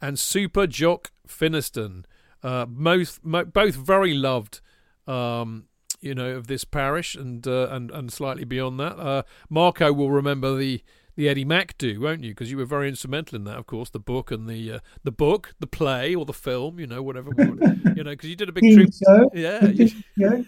and 0.00 0.18
Super 0.18 0.66
Jock 0.66 1.10
Finnieston, 1.26 2.04
uh, 2.42 2.66
both 2.66 3.20
mo- 3.22 3.44
both 3.44 3.74
very 3.74 4.14
loved. 4.14 4.60
Um, 5.06 5.64
you 6.00 6.14
know 6.16 6.30
of 6.30 6.48
this 6.48 6.64
parish 6.64 7.14
and 7.14 7.46
uh, 7.46 7.68
and 7.70 7.90
and 7.90 8.12
slightly 8.12 8.44
beyond 8.44 8.78
that. 8.80 8.98
Uh, 8.98 9.22
Marco 9.48 9.92
will 9.92 10.10
remember 10.10 10.56
the 10.56 10.82
the 11.14 11.28
Eddie 11.28 11.44
Mack 11.44 11.76
do, 11.78 12.00
won't 12.00 12.24
you? 12.24 12.30
Because 12.30 12.50
you 12.50 12.56
were 12.56 12.64
very 12.64 12.88
instrumental 12.88 13.36
in 13.36 13.44
that, 13.44 13.58
of 13.58 13.66
course, 13.66 13.90
the 13.90 14.00
book 14.00 14.30
and 14.30 14.48
the 14.48 14.72
uh, 14.72 14.78
the 15.04 15.12
book, 15.12 15.54
the 15.60 15.66
play 15.66 16.14
or 16.14 16.24
the 16.24 16.32
film, 16.32 16.78
you 16.78 16.86
know, 16.86 17.02
whatever, 17.02 17.30
you 17.38 18.02
know, 18.02 18.10
because 18.10 18.28
you 18.28 18.36
did 18.36 18.48
a 18.48 18.52
big 18.52 18.74
trip. 18.74 18.90
Yeah, 19.34 19.64
you, 19.66 19.90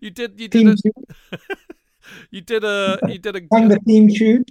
you, 0.00 0.10
did. 0.10 0.38
You 0.40 0.48
did. 0.48 0.66
A, 0.68 0.76
you 2.32 2.42
did 2.42 2.64
a. 2.64 2.98
You 3.08 3.18
did 3.18 3.36
a. 3.36 3.40
Sang 3.50 3.68
the 3.68 3.78
theme 3.86 4.08
tune. 4.08 4.44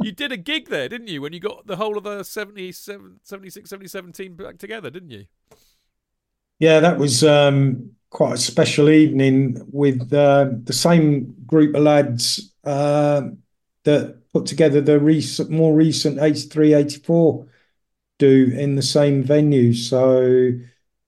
You 0.00 0.12
did 0.12 0.32
a 0.32 0.36
gig 0.36 0.68
there, 0.68 0.88
didn't 0.88 1.08
you? 1.08 1.22
When 1.22 1.32
you 1.32 1.40
got 1.40 1.66
the 1.66 1.76
whole 1.76 1.96
of 1.96 2.04
the 2.04 2.22
77, 2.22 3.20
76, 3.22 3.68
77 3.68 4.12
team 4.12 4.34
back 4.34 4.58
together, 4.58 4.90
didn't 4.90 5.10
you? 5.10 5.26
Yeah, 6.58 6.80
that 6.80 6.98
was 6.98 7.22
um, 7.22 7.92
quite 8.10 8.34
a 8.34 8.38
special 8.38 8.90
evening 8.90 9.60
with 9.70 10.12
uh, 10.12 10.50
the 10.64 10.72
same 10.72 11.34
group 11.46 11.74
of 11.74 11.82
lads 11.82 12.52
uh, 12.64 13.22
that 13.84 14.18
put 14.32 14.46
together 14.46 14.80
the 14.80 14.98
recent, 14.98 15.50
more 15.50 15.74
recent 15.74 16.18
83, 16.20 16.74
84 16.74 17.46
do 18.18 18.52
in 18.56 18.74
the 18.74 18.82
same 18.82 19.22
venue. 19.22 19.72
So 19.72 20.50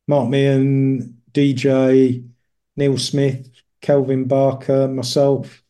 Mark 0.06 0.28
Meehan, 0.28 1.20
DJ, 1.32 2.28
Neil 2.76 2.98
Smith, 2.98 3.48
Kelvin 3.80 4.24
Barker, 4.24 4.88
myself 4.88 5.62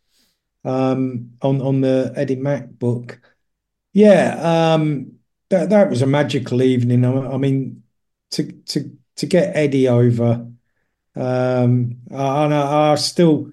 um, 0.65 1.33
on 1.43 1.61
on 1.63 1.81
the 1.81 2.13
Eddie 2.17 2.37
Mack 2.37 2.69
book. 2.71 3.21
Yeah, 3.93 4.75
um, 4.75 5.13
that 5.51 5.71
that 5.71 5.91
was 5.91 6.03
a 6.03 6.07
magical 6.07 6.63
evening. 6.63 7.05
I, 7.05 7.35
I 7.35 7.37
mean, 7.37 7.83
to 8.33 8.53
to 8.53 8.91
to 9.17 9.27
get 9.27 9.57
Eddie 9.57 9.89
over. 9.89 10.47
Um, 11.17 11.97
and 12.09 12.55
I, 12.55 12.93
I, 12.93 12.95
still 12.95 13.53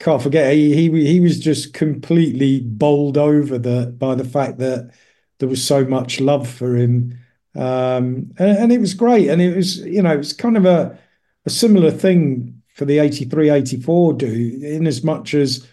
can't 0.00 0.20
forget 0.20 0.52
he, 0.52 0.74
he 0.74 1.06
he 1.06 1.20
was 1.20 1.38
just 1.38 1.72
completely 1.72 2.60
bowled 2.60 3.16
over 3.16 3.56
the 3.56 3.94
by 3.96 4.16
the 4.16 4.24
fact 4.24 4.58
that 4.58 4.90
there 5.38 5.48
was 5.48 5.64
so 5.64 5.84
much 5.84 6.20
love 6.20 6.48
for 6.48 6.76
him, 6.76 7.18
um, 7.54 8.32
and, 8.38 8.58
and, 8.58 8.72
it 8.72 8.80
was 8.80 8.94
great. 8.94 9.28
And 9.28 9.40
it 9.40 9.56
was 9.56 9.78
you 9.78 10.02
know 10.02 10.12
it 10.12 10.18
was 10.18 10.32
kind 10.32 10.56
of 10.56 10.66
a 10.66 10.98
a 11.46 11.50
similar 11.50 11.90
thing 11.90 12.62
for 12.74 12.84
the 12.84 12.98
83 12.98 13.50
84 13.50 14.14
do 14.14 14.60
in 14.62 14.86
as 14.86 15.04
much 15.04 15.34
as 15.34 15.66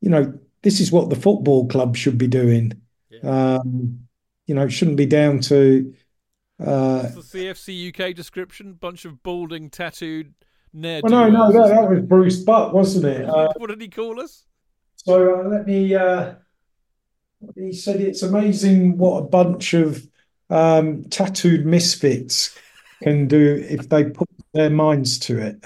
you 0.00 0.10
know 0.10 0.38
this 0.62 0.80
is 0.80 0.90
what 0.90 1.10
the 1.10 1.16
football 1.16 1.68
club 1.68 1.96
should 1.96 2.18
be 2.18 2.26
doing. 2.26 2.72
Yeah. 3.10 3.56
Um, 3.56 4.00
you 4.46 4.54
know, 4.54 4.64
it 4.64 4.70
shouldn't 4.70 4.96
be 4.96 5.06
down 5.06 5.40
to 5.42 5.94
uh, 6.60 7.02
the 7.02 7.20
CFC 7.20 7.88
UK 7.88 8.14
description: 8.14 8.74
bunch 8.74 9.04
of 9.04 9.22
balding, 9.22 9.70
tattooed 9.70 10.34
Well, 10.72 11.02
no, 11.04 11.28
no, 11.28 11.52
that, 11.52 11.68
that 11.68 11.90
was 11.90 12.00
Bruce 12.00 12.42
Buck, 12.42 12.72
wasn't 12.72 13.06
it? 13.06 13.28
Uh, 13.28 13.52
what 13.56 13.68
did 13.68 13.80
he 13.80 13.88
call 13.88 14.20
us? 14.20 14.46
So 14.96 15.40
uh, 15.40 15.48
let 15.48 15.66
me. 15.66 15.94
Uh, 15.94 16.34
he 17.54 17.72
said 17.72 18.00
it's 18.00 18.22
amazing 18.22 18.96
what 18.96 19.18
a 19.18 19.26
bunch 19.26 19.74
of 19.74 20.06
um, 20.48 21.04
tattooed 21.04 21.66
misfits 21.66 22.56
can 23.02 23.28
do 23.28 23.64
if 23.68 23.88
they 23.88 24.04
put 24.04 24.28
their 24.54 24.70
minds 24.70 25.18
to 25.20 25.38
it. 25.38 25.64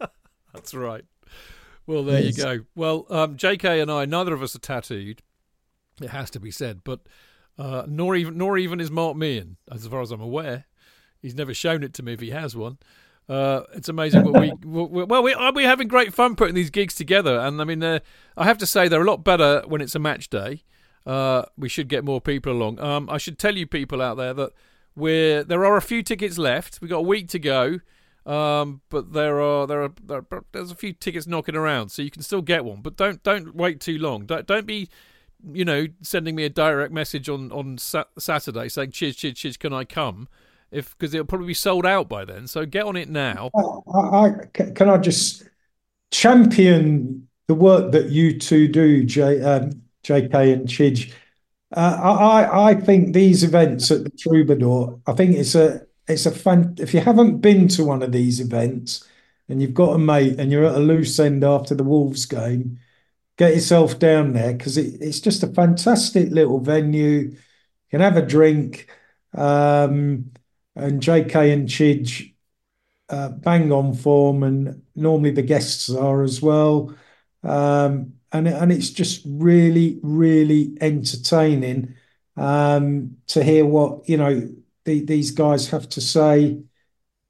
That's 0.54 0.74
right. 0.74 1.04
Well, 1.88 2.04
there 2.04 2.20
yes. 2.20 2.36
you 2.36 2.44
go. 2.44 2.60
Well, 2.74 3.06
um, 3.08 3.38
J.K. 3.38 3.80
and 3.80 3.90
I, 3.90 4.04
neither 4.04 4.34
of 4.34 4.42
us 4.42 4.54
are 4.54 4.60
tattooed. 4.60 5.22
It 6.02 6.10
has 6.10 6.30
to 6.30 6.38
be 6.38 6.50
said, 6.50 6.82
but 6.84 7.00
uh, 7.58 7.84
nor 7.88 8.14
even 8.14 8.36
nor 8.36 8.58
even 8.58 8.78
is 8.78 8.90
Mark 8.90 9.16
Meehan, 9.16 9.56
as 9.72 9.86
far 9.86 10.02
as 10.02 10.12
I'm 10.12 10.20
aware. 10.20 10.66
He's 11.20 11.34
never 11.34 11.54
shown 11.54 11.82
it 11.82 11.94
to 11.94 12.02
me 12.02 12.12
if 12.12 12.20
he 12.20 12.30
has 12.30 12.54
one. 12.54 12.78
Uh, 13.26 13.62
it's 13.72 13.88
amazing 13.88 14.22
what 14.22 14.40
we 14.40 14.52
well 14.64 15.22
we 15.22 15.32
are 15.32 15.52
we 15.52 15.64
having 15.64 15.88
great 15.88 16.14
fun 16.14 16.36
putting 16.36 16.54
these 16.54 16.70
gigs 16.70 16.94
together, 16.94 17.40
and 17.40 17.60
I 17.60 17.64
mean 17.64 17.82
I 17.82 18.00
have 18.36 18.58
to 18.58 18.66
say 18.66 18.86
they're 18.86 19.02
a 19.02 19.10
lot 19.10 19.24
better 19.24 19.62
when 19.66 19.80
it's 19.80 19.94
a 19.94 19.98
match 19.98 20.28
day. 20.28 20.64
Uh, 21.06 21.44
we 21.56 21.70
should 21.70 21.88
get 21.88 22.04
more 22.04 22.20
people 22.20 22.52
along. 22.52 22.78
Um, 22.80 23.08
I 23.08 23.16
should 23.16 23.38
tell 23.38 23.56
you 23.56 23.66
people 23.66 24.02
out 24.02 24.18
there 24.18 24.34
that 24.34 24.52
we're 24.94 25.42
there 25.42 25.64
are 25.64 25.76
a 25.78 25.82
few 25.82 26.02
tickets 26.02 26.36
left. 26.36 26.80
We've 26.82 26.90
got 26.90 26.98
a 26.98 27.02
week 27.02 27.28
to 27.30 27.38
go. 27.38 27.80
Um, 28.28 28.82
but 28.90 29.14
there 29.14 29.40
are, 29.40 29.66
there 29.66 29.82
are 29.82 29.92
there 30.04 30.24
are 30.30 30.44
there's 30.52 30.70
a 30.70 30.76
few 30.76 30.92
tickets 30.92 31.26
knocking 31.26 31.56
around, 31.56 31.88
so 31.88 32.02
you 32.02 32.10
can 32.10 32.22
still 32.22 32.42
get 32.42 32.64
one. 32.64 32.82
But 32.82 32.96
don't 32.96 33.22
don't 33.22 33.54
wait 33.54 33.80
too 33.80 33.98
long. 33.98 34.26
Don't 34.26 34.46
don't 34.46 34.66
be 34.66 34.88
you 35.52 35.64
know, 35.64 35.86
sending 36.02 36.34
me 36.34 36.44
a 36.44 36.50
direct 36.50 36.92
message 36.92 37.28
on 37.28 37.52
on 37.52 37.78
sa- 37.78 38.04
Saturday 38.18 38.68
saying, 38.68 38.90
"Chidge, 38.90 39.16
Chidge, 39.16 39.34
Chidge, 39.34 39.58
can 39.58 39.72
I 39.72 39.84
come?" 39.84 40.28
If 40.70 40.96
because 40.98 41.14
it'll 41.14 41.26
probably 41.26 41.46
be 41.48 41.54
sold 41.54 41.86
out 41.86 42.08
by 42.08 42.24
then. 42.24 42.46
So 42.46 42.66
get 42.66 42.84
on 42.84 42.96
it 42.96 43.08
now. 43.08 43.50
I, 43.56 43.98
I, 43.98 44.30
can 44.52 44.90
I 44.90 44.98
just 44.98 45.48
champion 46.10 47.28
the 47.46 47.54
work 47.54 47.92
that 47.92 48.10
you 48.10 48.38
two 48.38 48.68
do, 48.68 49.04
J, 49.04 49.40
um, 49.40 49.82
J.K. 50.02 50.52
and 50.52 50.68
Chidge? 50.68 51.12
Uh, 51.74 51.98
I 52.02 52.70
I 52.70 52.74
think 52.74 53.14
these 53.14 53.44
events 53.44 53.90
at 53.90 54.04
the 54.04 54.10
Troubadour. 54.10 55.00
I 55.06 55.12
think 55.12 55.36
it's 55.36 55.54
a 55.54 55.82
it's 56.08 56.26
a 56.26 56.30
fun. 56.30 56.76
If 56.78 56.94
you 56.94 57.00
haven't 57.00 57.38
been 57.40 57.68
to 57.68 57.84
one 57.84 58.02
of 58.02 58.12
these 58.12 58.40
events 58.40 59.06
and 59.48 59.62
you've 59.62 59.74
got 59.74 59.94
a 59.94 59.98
mate 59.98 60.38
and 60.38 60.50
you're 60.50 60.64
at 60.64 60.74
a 60.74 60.78
loose 60.78 61.18
end 61.18 61.44
after 61.44 61.74
the 61.74 61.84
Wolves 61.84 62.26
game 62.26 62.78
get 63.38 63.54
yourself 63.54 63.98
down 63.98 64.32
there 64.32 64.52
because 64.52 64.76
it, 64.76 65.00
it's 65.00 65.20
just 65.20 65.42
a 65.42 65.46
fantastic 65.46 66.30
little 66.30 66.60
venue. 66.60 67.30
You 67.30 67.38
can 67.90 68.00
have 68.00 68.16
a 68.16 68.22
drink. 68.22 68.90
Um, 69.34 70.32
and 70.74 71.02
JK 71.02 71.52
and 71.52 71.68
Chidge 71.68 72.34
uh, 73.08 73.30
bang 73.30 73.72
on 73.72 73.94
form, 73.94 74.42
and 74.42 74.82
normally 74.94 75.30
the 75.30 75.42
guests 75.42 75.90
are 75.90 76.22
as 76.22 76.42
well. 76.42 76.94
Um, 77.42 78.14
and 78.32 78.46
and 78.48 78.70
it's 78.72 78.90
just 78.90 79.22
really, 79.26 79.98
really 80.02 80.76
entertaining 80.80 81.94
um, 82.36 83.16
to 83.28 83.42
hear 83.42 83.64
what 83.66 84.08
you 84.08 84.16
know 84.18 84.48
these 84.88 85.30
guys 85.30 85.68
have 85.68 85.88
to 85.90 86.00
say, 86.00 86.62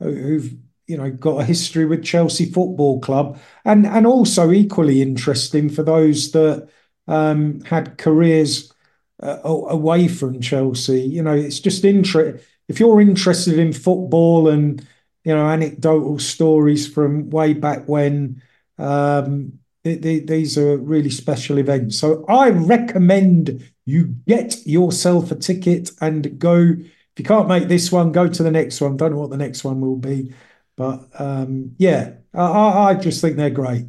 who've 0.00 0.54
you 0.86 0.96
know 0.96 1.10
got 1.10 1.40
a 1.42 1.44
history 1.44 1.84
with 1.84 2.04
Chelsea 2.04 2.46
Football 2.46 3.00
Club, 3.00 3.38
and 3.64 3.86
and 3.86 4.06
also 4.06 4.50
equally 4.50 5.02
interesting 5.02 5.68
for 5.68 5.82
those 5.82 6.32
that 6.32 6.68
um, 7.06 7.60
had 7.62 7.98
careers 7.98 8.72
uh, 9.22 9.38
away 9.44 10.08
from 10.08 10.40
Chelsea. 10.40 11.02
You 11.02 11.22
know, 11.22 11.34
it's 11.34 11.60
just 11.60 11.84
interesting 11.84 12.42
if 12.68 12.80
you're 12.80 13.00
interested 13.00 13.58
in 13.58 13.72
football 13.72 14.48
and 14.48 14.86
you 15.24 15.34
know 15.34 15.46
anecdotal 15.46 16.18
stories 16.18 16.86
from 16.92 17.30
way 17.30 17.52
back 17.54 17.88
when. 17.88 18.42
Um, 18.78 19.58
these 19.84 20.58
are 20.58 20.76
really 20.76 21.08
special 21.08 21.58
events. 21.58 21.98
So 21.98 22.24
I 22.28 22.50
recommend 22.50 23.66
you 23.86 24.14
get 24.26 24.66
yourself 24.66 25.30
a 25.30 25.34
ticket 25.34 25.90
and 26.00 26.38
go. 26.38 26.74
If 27.18 27.22
you 27.22 27.26
can't 27.26 27.48
make 27.48 27.66
this 27.66 27.90
one, 27.90 28.12
go 28.12 28.28
to 28.28 28.42
the 28.44 28.50
next 28.52 28.80
one. 28.80 28.96
Don't 28.96 29.10
know 29.10 29.18
what 29.18 29.30
the 29.30 29.36
next 29.36 29.64
one 29.64 29.80
will 29.80 29.96
be. 29.96 30.32
But 30.76 31.08
um, 31.18 31.74
yeah, 31.76 32.12
I, 32.32 32.90
I, 32.90 32.94
just 32.94 33.20
think 33.20 33.36
they're 33.36 33.50
great. 33.50 33.86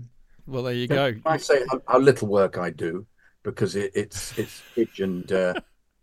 Well, 0.47 0.63
there 0.63 0.73
you 0.73 0.87
go. 0.87 1.13
I 1.27 1.37
say 1.37 1.61
how, 1.69 1.79
how, 1.87 1.99
little 1.99 2.27
work 2.27 2.57
I 2.57 2.71
do 2.71 3.05
because 3.43 3.75
it, 3.75 3.91
it's 3.93 4.35
it's 4.39 4.63
Hitch 4.73 4.99
and 4.99 5.31
uh, 5.31 5.53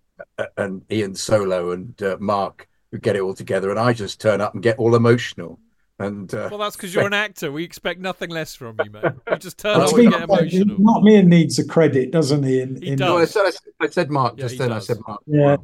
and 0.57 0.85
Ian 0.89 1.17
Solo 1.17 1.73
and 1.73 2.01
uh, 2.01 2.17
Mark 2.21 2.69
who 2.93 2.99
get 2.99 3.17
it 3.17 3.23
all 3.23 3.35
together, 3.35 3.71
and 3.71 3.81
I 3.81 3.93
just 3.93 4.21
turn 4.21 4.41
up 4.41 4.55
and 4.55 4.63
get 4.63 4.79
all 4.79 4.95
emotional. 4.95 5.59
And 5.99 6.33
uh, 6.33 6.47
Well, 6.49 6.61
that's 6.61 6.77
because 6.77 6.95
you're 6.95 7.09
an 7.09 7.13
actor. 7.13 7.51
We 7.51 7.65
expect 7.65 7.99
nothing 7.99 8.31
less 8.31 8.55
from 8.55 8.77
you, 8.85 8.91
mate. 8.93 9.03
You 9.29 9.37
just 9.39 9.59
turn 9.59 9.81
up 9.81 9.93
we 9.93 10.05
and 10.05 10.13
get 10.13 10.23
emotional. 10.23 10.77
Mark 10.79 11.03
Meehan 11.03 11.29
needs 11.29 11.59
a 11.59 11.67
credit, 11.67 12.13
doesn't 12.13 12.45
he? 12.45 12.61
In, 12.61 12.81
He 12.81 12.91
in, 12.91 12.99
does. 12.99 13.09
no, 13.09 13.17
I 13.17 13.25
said, 13.25 13.61
I 13.81 13.89
said, 13.89 14.11
Mark 14.11 14.35
Yeah, 14.37 14.43
just 14.43 14.53
he 14.53 14.59
then. 14.59 14.73
I 14.73 14.79
said 14.79 14.99
Mark. 15.09 15.23
Yeah. 15.27 15.57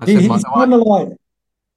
I 0.00 0.06
He, 0.06 0.12
said 0.14 0.20
he's 0.22 0.28
no, 0.44 0.50
I- 0.54 0.58
kind 0.60 0.74
of 0.74 0.80
like 0.82 1.08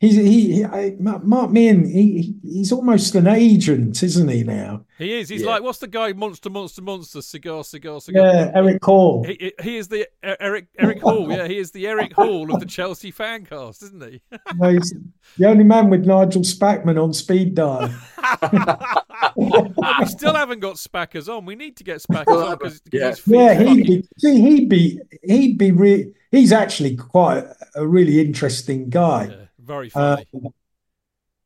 he's 0.04 0.16
he, 0.16 0.54
he 0.56 0.66
I, 0.66 0.96
Mark 1.00 1.50
Meehan. 1.52 1.86
He, 1.86 2.36
he's 2.44 2.72
almost 2.72 3.16
an 3.16 3.28
agent, 3.28 4.04
isn't 4.04 4.28
he 4.28 4.44
now? 4.44 4.86
He 4.98 5.14
is. 5.20 5.30
He's 5.30 5.42
Yeah. 5.42 5.50
like, 5.52 5.64
what's 5.64 5.80
the 5.80 5.88
guy? 5.88 6.14
Monster, 6.14 6.50
monster, 6.50 6.82
monster. 6.82 7.22
Cigar, 7.22 7.64
cigar, 7.64 8.00
cigar. 8.02 8.26
Yeah, 8.26 8.52
Eric 8.54 8.84
Hall. 8.84 9.24
He, 9.26 9.34
he- 9.40 9.64
he 9.64 9.78
is 9.78 9.88
the 9.88 10.08
uh, 10.24 10.36
Eric 10.40 10.68
Eric 10.78 11.02
Hall. 11.02 11.30
Yeah, 11.32 11.48
he 11.48 11.58
is 11.58 11.72
the 11.72 11.88
Eric 11.88 12.14
Hall 12.22 12.54
of 12.54 12.60
the 12.60 12.66
Chelsea 12.66 13.12
fan 13.12 13.46
cast, 13.46 13.82
isn't 13.84 14.04
he? 14.04 14.22
No, 14.56 14.70
he's 14.70 14.94
the 15.38 15.48
only 15.48 15.64
man 15.64 15.90
with 15.90 16.06
Nigel 16.06 16.42
Spackman 16.44 17.02
on 17.02 17.12
speed 17.14 17.56
dial. 17.56 17.90
we 19.36 20.06
still 20.06 20.34
haven't 20.34 20.60
got 20.60 20.76
Spackers 20.76 21.28
on. 21.34 21.46
We 21.46 21.56
need 21.56 21.78
to 21.78 21.84
get 21.84 21.98
Spackers 22.02 22.46
on 22.52 22.58
because 22.58 22.82
Yeah. 22.92 23.10
he's 23.10 23.28
Yeah, 23.28 23.54
he'd 23.62 23.84
be. 23.88 24.08
See, 24.18 24.42
he'd 24.42 24.70
be. 24.70 25.00
He'd 25.24 25.58
be. 25.58 25.72
Re- 25.72 26.14
he's 26.32 26.52
actually 26.52 26.96
quite 26.96 27.46
a 27.76 27.86
really 27.88 28.20
interesting 28.20 28.90
guy. 28.90 29.26
yeah, 29.30 29.43
very 29.64 29.90
Uh, 29.96 30.18
funny. 30.22 30.28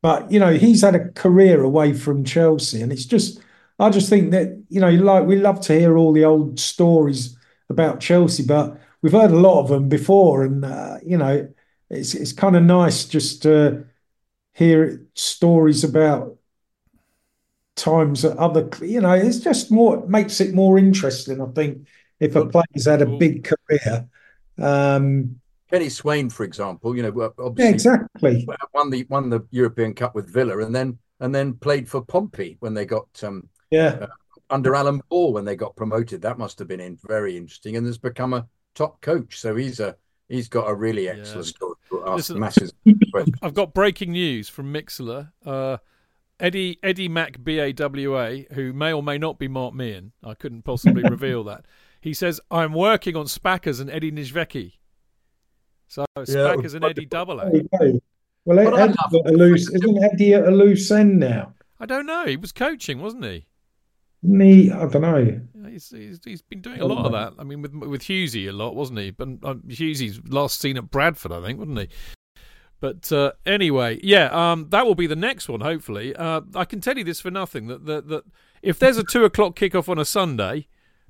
but 0.02 0.30
you 0.30 0.38
know, 0.38 0.52
he's 0.54 0.82
had 0.82 0.94
a 0.94 1.10
career 1.12 1.62
away 1.62 1.92
from 1.92 2.24
Chelsea, 2.24 2.82
and 2.82 2.92
it's 2.92 3.04
just. 3.06 3.40
I 3.80 3.90
just 3.90 4.08
think 4.10 4.32
that 4.32 4.60
you 4.68 4.80
know, 4.80 4.90
like 4.90 5.24
we 5.26 5.36
love 5.36 5.60
to 5.62 5.72
hear 5.78 5.96
all 5.96 6.12
the 6.12 6.24
old 6.24 6.58
stories 6.58 7.36
about 7.68 8.00
Chelsea, 8.00 8.44
but 8.44 8.76
we've 9.02 9.12
heard 9.12 9.30
a 9.30 9.38
lot 9.38 9.60
of 9.60 9.68
them 9.68 9.88
before, 9.88 10.42
and 10.44 10.64
uh, 10.64 10.98
you 11.04 11.16
know, 11.16 11.48
it's 11.90 12.14
it's 12.14 12.32
kind 12.32 12.56
of 12.56 12.62
nice 12.64 13.04
just 13.04 13.42
to 13.42 13.84
hear 14.54 15.06
stories 15.14 15.84
about 15.84 16.38
times 17.76 18.22
that 18.22 18.36
other, 18.38 18.68
you 18.84 19.00
know, 19.00 19.12
it's 19.12 19.38
just 19.40 19.70
more 19.70 20.06
makes 20.06 20.40
it 20.40 20.54
more 20.54 20.78
interesting. 20.78 21.40
I 21.40 21.46
think 21.52 21.86
if 22.20 22.34
a 22.36 22.42
player's 22.42 22.86
had 22.86 23.02
a 23.02 23.06
big 23.06 23.44
career, 23.44 24.08
um, 24.58 25.40
Kenny 25.70 25.88
Swain, 25.88 26.30
for 26.30 26.44
example, 26.44 26.96
you 26.96 27.02
know, 27.02 27.10
well, 27.10 27.34
yeah, 27.38 27.44
obviously 27.44 27.74
exactly. 27.74 28.48
won 28.72 28.90
the 28.90 29.06
won 29.08 29.28
the 29.28 29.46
European 29.50 29.94
Cup 29.94 30.14
with 30.14 30.32
Villa, 30.32 30.58
and 30.58 30.74
then 30.74 30.98
and 31.20 31.34
then 31.34 31.54
played 31.54 31.88
for 31.88 32.02
Pompey 32.02 32.56
when 32.60 32.74
they 32.74 32.86
got 32.86 33.08
um, 33.22 33.48
Yeah, 33.70 34.06
under 34.50 34.74
Alan 34.74 35.00
Ball 35.10 35.32
when 35.32 35.44
they 35.44 35.56
got 35.56 35.76
promoted. 35.76 36.22
That 36.22 36.38
must 36.38 36.58
have 36.58 36.68
been 36.68 36.80
in, 36.80 36.98
very 37.04 37.36
interesting, 37.36 37.76
and 37.76 37.86
has 37.86 37.98
become 37.98 38.32
a 38.32 38.46
top 38.74 39.00
coach. 39.00 39.38
So 39.38 39.56
he's 39.56 39.80
a 39.80 39.96
he's 40.28 40.48
got 40.48 40.68
a 40.68 40.74
really 40.74 41.08
excellent 41.08 41.46
story 41.46 41.74
to 41.90 42.02
ask 42.06 42.16
Listen- 42.16 42.40
masses. 42.40 42.72
I've 43.42 43.54
got 43.54 43.74
breaking 43.74 44.12
news 44.12 44.48
from 44.48 44.72
Mixlr. 44.72 45.32
Uh, 45.44 45.78
Eddie 46.40 46.78
Eddie 46.82 47.08
Mac 47.08 47.38
BAWA, 47.42 48.52
who 48.52 48.72
may 48.72 48.92
or 48.92 49.02
may 49.02 49.18
not 49.18 49.38
be 49.38 49.48
Mark 49.48 49.74
Meehan, 49.74 50.12
I 50.22 50.34
couldn't 50.34 50.62
possibly 50.62 51.02
reveal 51.10 51.44
that. 51.44 51.66
He 52.00 52.14
says 52.14 52.40
I'm 52.50 52.72
working 52.72 53.16
on 53.16 53.26
Spackers 53.26 53.80
and 53.80 53.90
Eddie 53.90 54.12
Niedzwiecki. 54.12 54.74
So 55.88 56.04
Spackers 56.18 56.74
and 56.74 56.84
Eddie 56.84 57.06
double 57.06 57.40
A. 57.40 57.50
Well, 57.72 57.98
Well, 58.44 58.78
Eddie's 58.78 58.96
at 59.14 59.26
a 59.26 59.32
loose, 59.36 59.68
isn't 59.70 60.04
Eddie 60.04 60.34
at 60.34 60.46
a 60.46 60.50
loose 60.50 60.90
end 60.90 61.18
now? 61.18 61.54
I 61.80 61.86
don't 61.86 62.06
know. 62.06 62.24
He 62.26 62.36
was 62.36 62.52
coaching, 62.52 63.00
wasn't 63.00 63.24
he? 63.24 63.46
Isn't? 64.22 64.72
I 64.72 64.86
don't 64.86 65.02
know. 65.02 65.40
He's, 65.68 65.90
he's, 65.90 66.20
he's 66.24 66.42
been 66.42 66.60
doing 66.60 66.80
a 66.80 66.86
lot 66.86 67.06
of 67.06 67.12
that. 67.12 67.34
I 67.38 67.44
mean, 67.44 67.62
with 67.62 67.72
with 67.74 68.02
Husey 68.02 68.48
a 68.48 68.52
lot, 68.52 68.74
wasn't 68.74 68.98
he? 68.98 69.10
But 69.10 69.28
um, 69.44 69.62
Husey's 69.68 70.20
last 70.28 70.60
seen 70.60 70.76
at 70.76 70.90
Bradford, 70.90 71.30
I 71.30 71.40
think, 71.42 71.58
wasn't 71.58 71.78
he? 71.78 71.88
But 72.80 73.10
uh, 73.12 73.32
anyway, 73.44 73.98
yeah, 74.02 74.26
um, 74.32 74.66
that 74.70 74.86
will 74.86 74.94
be 74.94 75.06
the 75.06 75.16
next 75.16 75.48
one. 75.48 75.60
Hopefully, 75.60 76.14
uh, 76.16 76.42
I 76.54 76.64
can 76.64 76.80
tell 76.80 76.96
you 76.96 77.04
this 77.04 77.20
for 77.20 77.30
nothing 77.30 77.66
that, 77.68 77.86
that 77.86 78.08
that 78.08 78.24
if 78.62 78.78
there's 78.78 78.98
a 78.98 79.04
two 79.04 79.24
o'clock 79.24 79.56
kickoff 79.56 79.88
on 79.88 79.98
a 79.98 80.04
Sunday, 80.04 80.68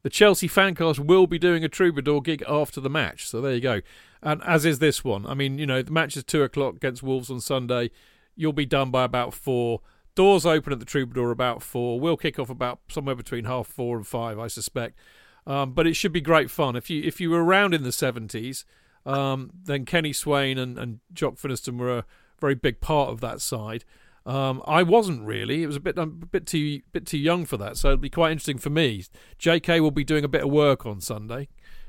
the 0.09 0.15
Chelsea 0.15 0.49
fancast 0.49 0.99
will 0.99 1.27
be 1.27 1.39
doing 1.39 1.63
a 1.63 1.69
troubadour 1.69 2.23
gig 2.23 2.43
after 2.49 2.81
the 2.81 2.89
match. 2.89 3.29
So 3.29 3.43
there 3.43 3.53
you 3.53 3.61
go, 3.61 3.83
and 4.23 4.43
as 4.43 4.65
is 4.65 4.79
this 4.79 5.05
one. 5.05 5.27
I 5.27 5.35
mean, 5.35 5.59
you 5.59 5.67
know, 5.67 5.83
the 5.83 5.93
match 5.93 6.17
is 6.17 6.25
two 6.25 6.43
o'clock 6.43 6.77
against 6.77 7.03
Wolves 7.03 7.31
on 7.31 7.43
Sunday. 7.43 7.91
You'll 8.35 8.55
be 8.55 8.65
done 8.65 8.91
by 8.91 9.05
about 9.05 9.35
four. 9.35 9.83
Doors 10.15 10.47
open 10.47 10.73
at 10.73 10.79
the 10.81 10.87
Troubadour 10.87 11.31
about 11.31 11.63
four. 11.63 12.01
We'll 12.01 12.17
kick 12.17 12.39
off 12.39 12.49
about 12.49 12.81
somewhere 12.89 13.17
between 13.17 13.45
half 13.45 13.67
four 13.67 13.99
and 13.99 14.07
five, 14.07 14.39
I 14.39 14.47
suspect. 14.47 14.99
Um, 15.47 15.73
but 15.73 15.87
it 15.87 15.93
should 15.93 16.13
be 16.13 16.23
great 16.23 16.51
fun. 16.51 16.75
If 16.75 16.89
you 16.89 17.03
if 17.03 17.21
you 17.21 17.29
were 17.29 17.45
around 17.45 17.75
in 17.75 17.83
the 17.83 17.93
seventies, 17.93 18.65
um, 19.05 19.51
then 19.63 19.85
Kenny 19.85 20.15
Swain 20.15 20.57
and, 20.57 20.79
and 20.79 21.01
Jock 21.13 21.35
Finnieston 21.35 21.77
were 21.77 21.99
a 21.99 22.05
very 22.41 22.55
big 22.55 22.81
part 22.81 23.11
of 23.11 23.21
that 23.21 23.43
side. 23.43 23.85
Um, 24.27 24.63
I 24.67 24.83
wasn't 24.83 25.25
really. 25.25 25.63
It 25.63 25.67
was 25.67 25.77
a 25.77 25.81
bit 25.81 25.99
um, 25.99 26.21
a 26.23 26.27
bit 26.27 26.47
too 26.47 26.81
bit 26.93 27.07
too 27.07 27.19
young 27.19 27.47
for 27.47 27.57
that. 27.57 27.77
So 27.77 27.89
it'll 27.89 27.99
be 27.99 28.11
quite 28.11 28.33
interesting 28.33 28.59
for 28.59 28.71
me. 28.71 29.05
J.K. 29.39 29.81
will 29.81 29.91
be 29.91 30.05
doing 30.05 30.25
a 30.25 30.29
bit 30.29 30.43
of 30.43 30.51
work 30.51 30.87
on 30.87 31.01
Sunday 31.01 31.49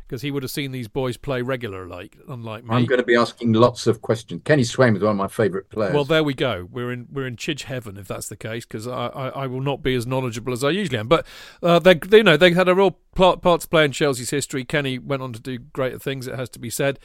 because 0.09 0.23
he 0.23 0.31
would 0.31 0.41
have 0.41 0.51
seen 0.51 0.71
these 0.71 0.87
boys 0.87 1.17
play 1.17 1.43
regular, 1.43 1.87
like 1.87 2.17
unlike 2.27 2.63
me. 2.63 2.75
I'm 2.75 2.85
going 2.85 2.99
to 2.99 3.05
be 3.05 3.15
asking 3.15 3.53
lots 3.53 3.85
of 3.85 4.01
questions. 4.01 4.41
Kenny 4.43 4.63
Swain 4.63 4.95
is 4.95 5.03
one 5.03 5.11
of 5.11 5.17
my 5.17 5.27
favourite 5.27 5.69
players. 5.69 5.93
Well, 5.93 6.03
there 6.03 6.23
we 6.23 6.33
go. 6.33 6.67
We're 6.69 6.91
in 6.91 7.07
we're 7.11 7.27
in 7.27 7.35
Chidge 7.35 7.63
heaven 7.63 7.95
if 7.95 8.07
that's 8.07 8.27
the 8.27 8.35
case, 8.35 8.65
because 8.65 8.87
I, 8.87 9.07
I, 9.07 9.27
I 9.29 9.47
will 9.47 9.61
not 9.61 9.83
be 9.83 9.93
as 9.93 10.07
knowledgeable 10.07 10.51
as 10.51 10.63
I 10.63 10.71
usually 10.71 10.97
am. 10.97 11.07
But 11.07 11.27
uh, 11.61 11.77
they, 11.77 11.93
they 11.93 12.17
you 12.17 12.23
know 12.23 12.37
they 12.37 12.51
had 12.53 12.67
a 12.67 12.73
real 12.73 12.97
part, 13.13 13.43
part 13.43 13.61
to 13.61 13.67
play 13.67 13.85
in 13.85 13.91
Chelsea's 13.91 14.31
history. 14.31 14.65
Kenny 14.65 14.97
went 14.97 15.21
on 15.21 15.31
to 15.33 15.39
do 15.39 15.59
greater 15.59 15.99
things. 15.99 16.25
It 16.25 16.35
has 16.35 16.49
to 16.49 16.59
be 16.59 16.71
said. 16.71 16.99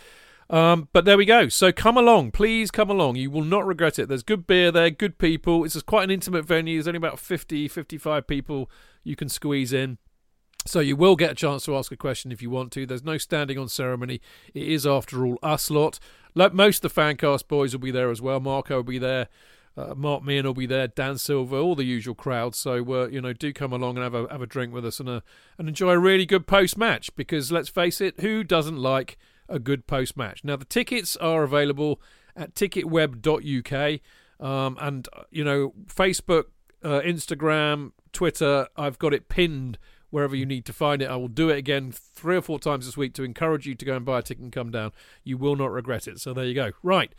Um, 0.51 0.89
but 0.93 1.05
there 1.05 1.17
we 1.17 1.25
go. 1.25 1.49
So 1.49 1.73
come 1.73 1.97
along, 1.97 2.33
please 2.33 2.71
come 2.71 2.91
along. 2.91 3.17
You 3.17 3.31
will 3.31 3.45
not 3.45 3.67
regret 3.67 3.99
it. 3.99 4.09
There's 4.09 4.23
good 4.23 4.47
beer 4.47 4.71
there, 4.71 4.91
good 4.91 5.19
people. 5.19 5.65
It's 5.65 5.81
quite 5.83 6.05
an 6.05 6.11
intimate 6.11 6.45
venue. 6.45 6.77
There's 6.77 6.89
only 6.89 6.99
about 6.99 7.19
50, 7.19 7.69
55 7.69 8.27
people 8.27 8.71
you 9.03 9.17
can 9.17 9.29
squeeze 9.29 9.73
in. 9.73 9.99
So 10.67 10.81
you 10.81 10.97
will 10.97 11.17
get 11.17 11.33
a 11.33 11.35
chance 11.35 11.65
to 11.67 11.77
ask 11.77 11.93
a 11.93 11.97
question 11.97 12.33
if 12.33 12.41
you 12.41 12.49
want 12.49 12.73
to. 12.73 12.87
There's 12.87 13.05
no 13.05 13.19
standing 13.19 13.59
on 13.59 13.69
ceremony. 13.69 14.21
It 14.55 14.67
is, 14.67 14.87
after 14.87 15.27
all, 15.27 15.39
us 15.43 15.71
lot. 15.71 15.99
Like 16.35 16.55
most 16.55 16.85
of 16.85 16.95
the 16.95 17.01
Fancast 17.01 17.49
boys 17.49 17.75
will 17.75 17.81
be 17.81 17.91
there 17.91 18.11
as 18.11 18.23
well. 18.23 18.41
Marco 18.41 18.77
will 18.77 18.83
be 18.83 18.99
there. 18.99 19.29
Uh, 19.77 19.95
Mark 19.95 20.25
Meehan 20.25 20.47
will 20.47 20.55
be 20.55 20.67
there. 20.67 20.89
Dan 20.89 21.19
Silver, 21.19 21.59
all 21.59 21.75
the 21.75 21.85
usual 21.85 22.15
crowd. 22.15 22.55
So 22.55 22.77
uh, 22.95 23.09
you 23.09 23.21
know, 23.21 23.33
do 23.33 23.53
come 23.53 23.73
along 23.73 23.97
and 23.97 24.05
have 24.05 24.15
a 24.15 24.27
have 24.31 24.41
a 24.41 24.47
drink 24.47 24.73
with 24.73 24.87
us 24.87 25.01
and 25.01 25.09
a, 25.09 25.23
and 25.59 25.69
enjoy 25.69 25.91
a 25.91 25.99
really 25.99 26.27
good 26.27 26.47
post 26.47 26.79
match. 26.79 27.15
Because 27.17 27.51
let's 27.53 27.69
face 27.69 28.01
it, 28.01 28.21
who 28.21 28.45
doesn't 28.45 28.79
like 28.79 29.19
a 29.49 29.59
good 29.59 29.87
post 29.87 30.17
match? 30.17 30.45
Now 30.45 30.57
the 30.57 30.65
tickets 30.65 31.17
are 31.17 31.43
available 31.43 32.01
at 32.37 32.55
ticketweb.uk, 32.55 34.01
um, 34.45 34.77
and 34.81 35.09
you 35.31 35.45
know, 35.45 35.73
Facebook, 35.87 36.45
uh, 36.83 37.01
Instagram, 37.01 37.93
Twitter. 38.13 38.69
I've 38.77 38.99
got 38.99 39.15
it 39.15 39.29
pinned 39.29 39.79
wherever 40.11 40.37
you 40.37 40.47
need 40.47 40.65
to 40.65 40.73
find 40.73 41.03
it. 41.03 41.11
I 41.11 41.17
will 41.17 41.29
do 41.29 41.51
it 41.51 41.59
again 41.59 41.91
three 41.93 42.37
or 42.37 42.43
four 42.43 42.61
times 42.61 42.87
this 42.87 42.97
week 42.97 43.15
to 43.15 43.25
encourage 43.25 43.67
you 43.67 43.75
to 43.75 43.85
go 43.85 43.97
and 43.97 44.05
buy 44.05 44.21
a 44.21 44.23
ticket 44.23 44.45
and 44.45 44.53
come 44.53 44.71
down. 44.71 44.93
You 45.25 45.37
will 45.37 45.57
not 45.57 45.73
regret 45.73 46.07
it. 46.07 46.21
So 46.21 46.33
there 46.33 46.45
you 46.45 46.55
go. 46.55 46.71
Right. 46.85 47.13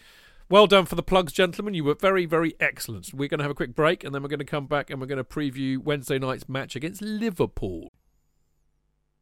Well 0.48 0.66
done 0.66 0.86
for 0.86 0.96
the 0.96 1.04
plugs, 1.04 1.34
gentlemen. 1.34 1.74
You 1.74 1.84
were 1.84 1.96
very, 1.96 2.26
very 2.26 2.54
excellent. 2.60 3.14
We're 3.14 3.28
going 3.28 3.40
to 3.40 3.44
have 3.44 3.52
a 3.52 3.56
quick 3.56 3.76
break 3.76 4.04
and 4.04 4.16
then 4.16 4.22
we're 4.22 4.30
going 4.30 4.40
to 4.40 4.46
come 4.46 4.68
back 4.68 4.90
and 4.90 5.02
we're 5.02 5.08
going 5.08 5.18
to 5.18 5.24
preview 5.24 5.78
Wednesday 5.78 6.20
night's 6.20 6.48
match 6.48 6.76
against 6.76 7.02
Liverpool. 7.02 7.92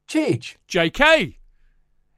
Cheech. 0.07 0.57
JK, 0.69 1.37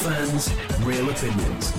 fans, 0.00 0.52
real 0.80 1.08
opinions. 1.10 1.72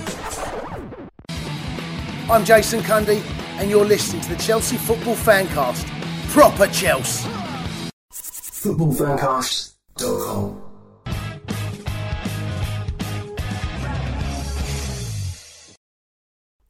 I'm 2.30 2.44
Jason 2.44 2.78
Cundy, 2.80 3.20
and 3.58 3.68
you're 3.68 3.84
listening 3.84 4.22
to 4.22 4.28
the 4.28 4.36
Chelsea 4.36 4.76
Football 4.76 5.16
Fancast. 5.16 5.88
Proper 6.30 6.68
Chelsea. 6.68 7.28
Footballfancast.com. 8.12 10.62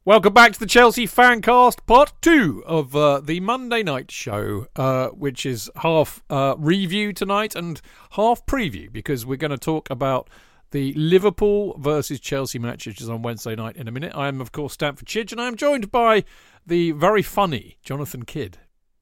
Welcome 0.05 0.33
back 0.33 0.51
to 0.53 0.59
the 0.59 0.65
Chelsea 0.65 1.05
Fancast, 1.07 1.85
part 1.85 2.13
two 2.21 2.63
of 2.65 2.95
uh, 2.95 3.19
the 3.21 3.39
Monday 3.39 3.83
night 3.83 4.11
show, 4.11 4.65
uh, 4.75 5.07
which 5.09 5.45
is 5.45 5.69
half 5.77 6.23
uh, 6.31 6.55
review 6.57 7.13
tonight 7.13 7.55
and 7.55 7.79
half 8.11 8.43
preview 8.47 8.91
because 8.91 9.23
we're 9.25 9.37
going 9.37 9.51
to 9.51 9.57
talk 9.57 9.89
about 9.91 10.29
the 10.73 10.91
Liverpool 10.93 11.77
versus 11.79 12.19
Chelsea 12.19 12.57
match, 12.59 12.87
which 12.87 12.99
is 12.99 13.07
on 13.09 13.21
Wednesday 13.21 13.55
night 13.55 13.77
in 13.77 13.87
a 13.87 13.91
minute. 13.91 14.11
I 14.15 14.27
am, 14.27 14.41
of 14.41 14.51
course, 14.51 14.73
Stamford 14.73 15.07
Chidge, 15.07 15.31
and 15.31 15.39
I 15.39 15.47
am 15.47 15.55
joined 15.55 15.91
by 15.91 16.23
the 16.65 16.91
very 16.91 17.21
funny 17.21 17.77
Jonathan 17.83 18.23
Kydd. 18.25 18.55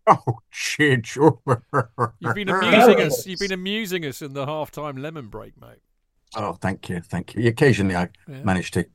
Oh, 0.05 0.39
Chidge. 0.53 1.15
You've 2.19 2.36
been 2.36 2.49
amusing 2.49 2.99
us. 3.01 3.26
You've 3.26 3.39
been 3.39 3.53
amusing 3.53 4.05
us 4.05 4.22
in 4.22 4.34
the 4.34 4.45
half-time 4.45 4.97
lemon 4.97 5.28
break, 5.28 5.59
mate. 5.59 5.80
Oh, 6.36 6.53
thank 6.53 6.89
you, 6.89 6.99
thank 7.01 7.36
you. 7.36 7.47
Occasionally, 7.47 7.95
I 7.95 8.09
Yeah. 8.28 8.43
manage 8.43 8.72
to, 8.72 8.86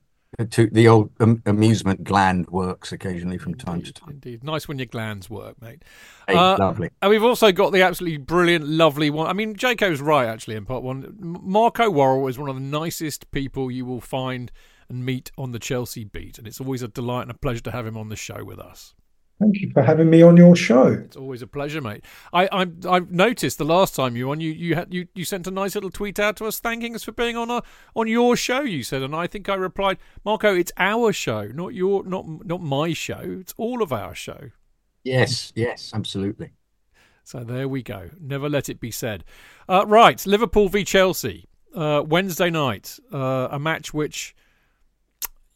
to 0.45 0.67
the 0.67 0.89
old 0.89 1.11
um, 1.21 1.43
amusement 1.47 2.05
gland 2.05 2.49
works 2.49 2.93
occasionally 2.93 3.39
from 3.39 3.55
time 3.55 3.83
to 3.83 3.93
time. 3.93 4.11
Indeed, 4.11 4.45
nice 4.45 4.69
when 4.69 4.79
your 4.79 4.87
glands 4.87 5.31
work, 5.31 5.61
mate. 5.61 5.83
Hey, 6.29 6.35
Uh, 6.35 6.57
lovely. 6.59 6.91
And 7.01 7.11
we've 7.11 7.25
also 7.25 7.53
got 7.53 7.73
the 7.73 7.83
absolutely 7.83 8.19
brilliant, 8.19 8.67
lovely 8.67 9.11
one. 9.11 9.27
I 9.27 9.33
mean, 9.33 9.57
Jaco's 9.57 10.01
right, 10.01 10.27
actually, 10.27 10.57
in 10.57 10.67
part 10.67 10.83
one. 10.83 11.15
Marco 11.19 11.91
Worrall 11.91 12.29
is 12.29 12.39
one 12.39 12.49
of 12.49 12.57
the 12.57 12.61
nicest 12.61 13.31
people 13.31 13.71
you 13.71 13.85
will 13.85 14.01
find 14.01 14.53
and 14.89 15.05
meet 15.05 15.33
on 15.37 15.53
the 15.53 15.59
Chelsea 15.59 16.05
beat. 16.05 16.39
And 16.39 16.47
it's 16.47 16.61
always 16.61 16.83
a 16.83 16.89
delight 16.89 17.23
and 17.23 17.31
a 17.31 17.35
pleasure 17.35 17.63
to 17.63 17.71
have 17.71 17.87
him 17.87 17.97
on 17.97 18.09
the 18.09 18.17
show 18.17 18.45
with 18.45 18.59
us. 18.59 18.95
Thank 19.39 19.61
you 19.61 19.71
for 19.71 19.83
having 19.83 20.09
me 20.09 20.23
on 20.23 20.37
your 20.39 20.57
show. 20.57 20.87
It's 20.87 21.17
always 21.17 21.43
a 21.43 21.47
pleasure, 21.47 21.83
mate. 21.83 22.05
I 22.33 22.49
I, 22.51 22.67
I 22.89 23.01
noticed 23.01 23.59
the 23.59 23.67
last 23.67 23.95
time 23.95 24.17
you 24.17 24.27
were 24.27 24.33
on, 24.33 24.41
you 24.41 24.51
you 24.51 24.75
had 24.75 24.95
you, 24.95 25.09
you 25.15 25.25
sent 25.27 25.47
a 25.47 25.51
nice 25.51 25.75
little 25.75 25.91
tweet 25.91 26.19
out 26.19 26.37
to 26.37 26.47
us 26.47 26.59
thanking 26.59 26.95
us 26.95 27.05
for 27.05 27.13
being 27.13 27.37
on 27.37 27.51
a 27.51 27.63
on 27.95 28.09
your 28.09 28.37
show. 28.37 28.63
You 28.63 28.83
said, 28.83 29.03
and 29.03 29.15
I 29.15 29.27
think 29.27 29.49
I 29.49 29.55
replied, 29.55 29.99
Marco, 30.25 30.55
it's 30.55 30.73
our 30.79 31.13
show, 31.13 31.49
not 31.49 31.75
your 31.75 32.03
not 32.05 32.25
not 32.47 32.63
my 32.63 32.95
show. 32.95 33.21
It's 33.41 33.55
all 33.59 33.83
of 33.83 33.93
our 33.93 34.15
show. 34.15 34.51
Yes, 35.05 35.53
yes, 35.55 35.93
absolutely. 35.95 36.53
So 37.23 37.45
there 37.45 37.69
we 37.69 37.83
go. 37.83 38.11
Never 38.21 38.49
let 38.49 38.69
it 38.69 38.81
be 38.81 38.91
said. 38.91 39.25
Uh, 39.69 39.85
right, 39.87 40.25
Liverpool 40.27 40.69
v 40.69 40.85
Chelsea, 40.85 41.49
uh, 41.75 42.03
Wednesday 42.07 42.51
night, 42.51 42.99
uh, 43.13 43.49
a 43.51 43.59
match 43.59 43.93
which, 43.93 44.35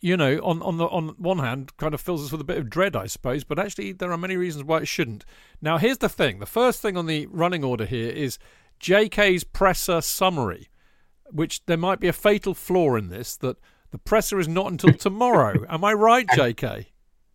you 0.01 0.17
know, 0.17 0.39
on 0.39 0.63
on 0.63 0.79
the 0.79 0.87
on 0.87 1.09
one 1.19 1.39
hand, 1.39 1.77
kind 1.77 1.95
of 1.95 2.01
fills 2.01 2.25
us 2.25 2.33
with 2.33 2.41
a 2.41 2.45
bit 2.45 2.59
of 2.59 2.71
dread, 2.71 2.97
I 2.97 3.07
suppose, 3.07 3.45
but 3.45 3.59
actually 3.59 3.93
there 3.93 4.11
are 4.13 4.19
many 4.19 4.37
reasons 4.37 4.65
why 4.65 4.79
it 4.79 4.89
shouldn't. 4.89 5.25
Now, 5.61 5.79
here's 5.79 5.99
the 5.99 6.09
thing: 6.09 6.39
the 6.39 6.47
first 6.47 6.81
thing 6.81 6.97
on 6.97 7.07
the 7.07 7.27
running 7.27 7.65
order 7.65 7.85
here 7.85 8.11
is 8.11 8.39
J.K.'s 8.79 9.45
presser 9.45 10.01
summary, 10.01 10.69
which 11.31 11.65
there 11.67 11.77
might 11.77 12.01
be 12.01 12.09
a 12.09 12.13
fatal 12.13 12.55
flaw 12.55 12.97
in 12.97 13.09
this 13.09 13.37
that 13.39 13.59
the 13.91 13.99
presser 13.99 14.39
is 14.39 14.49
not 14.49 14.71
until 14.71 14.93
tomorrow. 14.99 15.65
Am 15.69 15.85
I 15.85 15.93
right, 15.93 16.27
J.K.? 16.35 16.89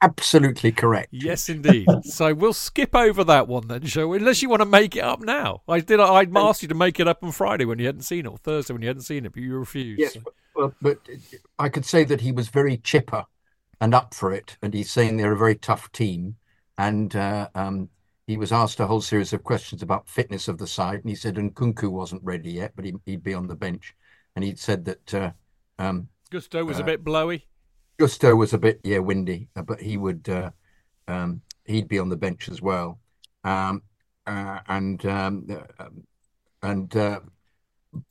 Absolutely 0.05 0.71
correct. 0.71 1.09
Yes, 1.11 1.49
indeed. 1.49 1.87
so 2.03 2.33
we'll 2.33 2.53
skip 2.53 2.95
over 2.95 3.23
that 3.23 3.47
one 3.47 3.67
then, 3.67 3.85
shall 3.85 4.07
we? 4.09 4.17
Unless 4.17 4.41
you 4.41 4.49
want 4.49 4.61
to 4.61 4.65
make 4.65 4.95
it 4.95 5.03
up 5.03 5.19
now. 5.19 5.61
I 5.67 5.79
did. 5.79 5.99
I 5.99 6.19
would 6.23 6.37
asked 6.37 6.61
you 6.61 6.67
to 6.69 6.75
make 6.75 6.99
it 6.99 7.07
up 7.07 7.23
on 7.23 7.31
Friday 7.31 7.65
when 7.65 7.79
you 7.79 7.87
hadn't 7.87 8.03
seen 8.03 8.25
it, 8.25 8.29
or 8.29 8.37
Thursday 8.37 8.73
when 8.73 8.81
you 8.81 8.87
hadn't 8.87 9.01
seen 9.03 9.25
it, 9.25 9.33
but 9.33 9.41
you 9.41 9.55
refused. 9.57 9.99
Yes, 9.99 10.13
so- 10.13 10.21
well, 10.55 10.73
but 10.81 10.99
I 11.59 11.67
could 11.69 11.85
say 11.85 12.03
that 12.05 12.21
he 12.21 12.31
was 12.31 12.47
very 12.47 12.77
chipper 12.77 13.25
and 13.81 13.93
up 13.93 14.13
for 14.13 14.31
it, 14.31 14.57
and 14.61 14.73
he's 14.73 14.89
saying 14.89 15.17
they're 15.17 15.33
a 15.33 15.37
very 15.37 15.55
tough 15.55 15.91
team. 15.91 16.35
And 16.77 17.13
uh, 17.15 17.49
um, 17.55 17.89
he 18.27 18.37
was 18.37 18.51
asked 18.51 18.79
a 18.79 18.87
whole 18.87 19.01
series 19.01 19.33
of 19.33 19.43
questions 19.43 19.81
about 19.81 20.07
fitness 20.07 20.47
of 20.47 20.57
the 20.57 20.67
side, 20.67 20.99
and 21.01 21.09
he 21.09 21.15
said 21.15 21.35
Nkunku 21.35 21.89
wasn't 21.89 22.23
ready 22.23 22.51
yet, 22.51 22.71
but 22.75 22.85
he, 22.85 22.93
he'd 23.05 23.23
be 23.23 23.33
on 23.33 23.47
the 23.47 23.55
bench. 23.55 23.95
And 24.35 24.45
he'd 24.45 24.59
said 24.59 24.85
that 24.85 25.13
uh, 25.13 25.31
um, 25.79 26.07
Gusto 26.29 26.63
was 26.63 26.79
a 26.79 26.83
Uh, 26.83 26.85
bit 26.85 27.03
blowy. 27.03 27.47
Gusto 27.97 28.35
was 28.35 28.53
a 28.53 28.57
bit 28.57 28.81
yeah 28.83 28.99
windy, 28.99 29.47
uh, 29.55 29.61
but 29.61 29.79
he 29.79 29.97
would 29.97 30.27
uh, 30.27 30.51
um, 31.07 31.41
he'd 31.65 31.87
be 31.87 31.99
on 31.99 32.09
the 32.09 32.17
bench 32.17 32.49
as 32.49 32.61
well, 32.61 32.99
um, 33.43 33.83
uh, 34.27 34.59
and 34.67 35.05
um, 35.05 35.47
uh, 35.49 35.83
um, 35.83 36.03
and 36.61 36.95
uh, 36.95 37.19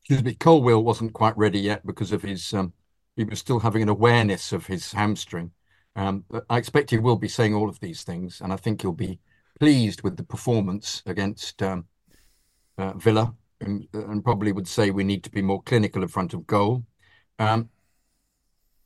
excuse 0.01 0.23
me, 0.23 0.35
Colwill 0.35 0.83
wasn't 0.83 1.13
quite 1.13 1.37
ready 1.37 1.61
yet 1.61 1.85
because 1.87 2.13
of 2.13 2.23
his 2.23 2.55
um, 2.55 2.73
he 3.17 3.25
was 3.25 3.39
still 3.39 3.61
having 3.61 3.83
an 3.83 3.89
awareness 3.89 4.53
of 4.53 4.67
his 4.67 4.93
hamstring. 4.93 5.51
Um, 5.97 6.25
I 6.51 6.59
expect 6.59 6.91
he 6.91 6.99
will 6.99 7.17
be 7.17 7.29
saying 7.29 7.55
all 7.55 7.69
of 7.69 7.81
these 7.81 8.03
things, 8.05 8.41
and 8.41 8.53
I 8.53 8.57
think 8.57 8.83
he'll 8.83 8.93
be 8.93 9.21
pleased 9.61 10.03
with 10.03 10.17
the 10.17 10.25
performance 10.25 11.03
against 11.07 11.63
uh, 11.63 11.83
Villa, 12.97 13.35
and, 13.61 13.87
and 13.93 14.25
probably 14.25 14.51
would 14.51 14.67
say 14.67 14.91
we 14.91 15.05
need 15.05 15.23
to 15.25 15.31
be 15.31 15.43
more 15.43 15.63
clinical 15.63 16.03
in 16.03 16.09
front 16.09 16.35
of 16.35 16.47
goal. 16.47 16.85
Um, 17.39 17.69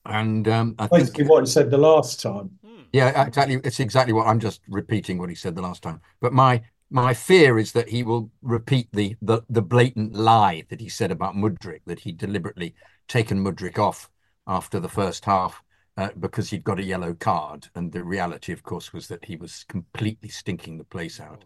and 0.08 0.48
um, 0.48 0.74
I 0.78 0.86
think 0.86 1.02
Basically, 1.02 1.24
what 1.24 1.44
he 1.44 1.50
said 1.50 1.70
the 1.70 1.78
last 1.78 2.20
time. 2.20 2.50
yeah, 2.92 3.26
exactly. 3.26 3.60
It's 3.64 3.80
exactly 3.80 4.12
what 4.12 4.26
I'm 4.26 4.40
just 4.40 4.60
repeating 4.68 5.18
what 5.18 5.28
he 5.28 5.34
said 5.34 5.54
the 5.54 5.62
last 5.62 5.82
time. 5.82 6.00
But 6.20 6.32
my 6.32 6.62
my 6.90 7.12
fear 7.12 7.58
is 7.58 7.72
that 7.72 7.88
he 7.88 8.02
will 8.02 8.30
repeat 8.42 8.88
the 8.92 9.16
the, 9.22 9.42
the 9.50 9.62
blatant 9.62 10.14
lie 10.14 10.64
that 10.70 10.80
he 10.80 10.88
said 10.88 11.10
about 11.10 11.34
Mudryk, 11.34 11.80
that 11.86 12.00
he'd 12.00 12.18
deliberately 12.18 12.74
taken 13.06 13.44
Mudryk 13.44 13.78
off 13.78 14.08
after 14.46 14.80
the 14.80 14.88
first 14.88 15.24
half 15.26 15.62
uh, 15.98 16.10
because 16.20 16.48
he'd 16.48 16.62
got 16.62 16.78
a 16.78 16.82
yellow 16.84 17.12
card. 17.12 17.68
And 17.74 17.90
the 17.90 18.04
reality, 18.04 18.52
of 18.52 18.62
course, 18.62 18.92
was 18.92 19.08
that 19.08 19.24
he 19.24 19.34
was 19.36 19.64
completely 19.68 20.28
stinking 20.28 20.78
the 20.78 20.84
place 20.84 21.18
out. 21.20 21.44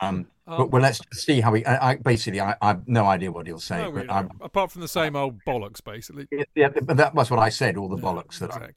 Um, 0.00 0.28
but 0.46 0.70
well, 0.70 0.80
let's 0.80 1.00
see 1.12 1.40
how 1.40 1.52
he. 1.52 1.66
I, 1.66 1.90
I 1.90 1.94
basically, 1.96 2.40
I, 2.40 2.54
I 2.62 2.68
have 2.68 2.86
no 2.86 3.06
idea 3.06 3.32
what 3.32 3.48
he'll 3.48 3.58
say. 3.58 3.82
No, 3.82 3.90
but. 3.90 4.10
I'm, 4.10 4.30
apart 4.40 4.70
from 4.70 4.82
the 4.82 4.88
same 4.88 5.16
old 5.16 5.40
bollocks, 5.44 5.84
basically. 5.84 6.28
yeah, 6.54 6.68
but 6.68 6.96
that 6.96 7.12
was 7.14 7.28
what 7.28 7.40
I 7.40 7.48
said. 7.48 7.76
All 7.76 7.88
the 7.88 7.96
bollocks 7.96 8.38
that 8.38 8.52
I 8.54 8.70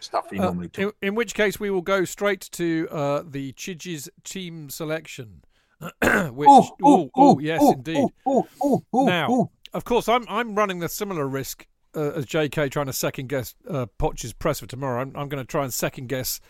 stuff 0.00 0.28
he 0.30 0.38
Uh, 0.38 0.44
normally 0.44 0.68
talks. 0.68 0.94
in, 1.00 1.08
in 1.08 1.14
which 1.14 1.34
case, 1.34 1.58
we 1.58 1.70
will 1.70 1.82
go 1.82 2.04
straight 2.04 2.42
to 2.52 2.86
uh, 2.90 3.22
the 3.26 3.52
Chidge's 3.54 4.10
team 4.24 4.68
selection. 4.68 5.42
which, 6.30 6.48
ooh, 6.86 7.38
yes, 7.40 7.62
indeed. 7.62 8.08
ooh, 8.28 8.46
ooh, 8.64 8.82
ooh, 8.94 9.04
now, 9.06 9.50
of 9.74 9.84
course, 9.84 10.08
I'm 10.08 10.24
I'm 10.28 10.54
running 10.54 10.78
the 10.78 10.88
similar 10.88 11.26
risk 11.26 11.66
uh, 11.96 12.12
as 12.14 12.26
J.K. 12.26 12.68
trying 12.68 12.86
to 12.86 12.92
second 12.92 13.28
guess 13.28 13.54
uh, 13.68 13.86
Poch's 13.98 14.32
press 14.32 14.60
for 14.60 14.66
tomorrow. 14.66 15.00
I'm, 15.00 15.16
I'm 15.16 15.28
going 15.28 15.42
to 15.42 15.44
try 15.44 15.64
and 15.64 15.72
second 15.72 16.08
guess 16.08 16.40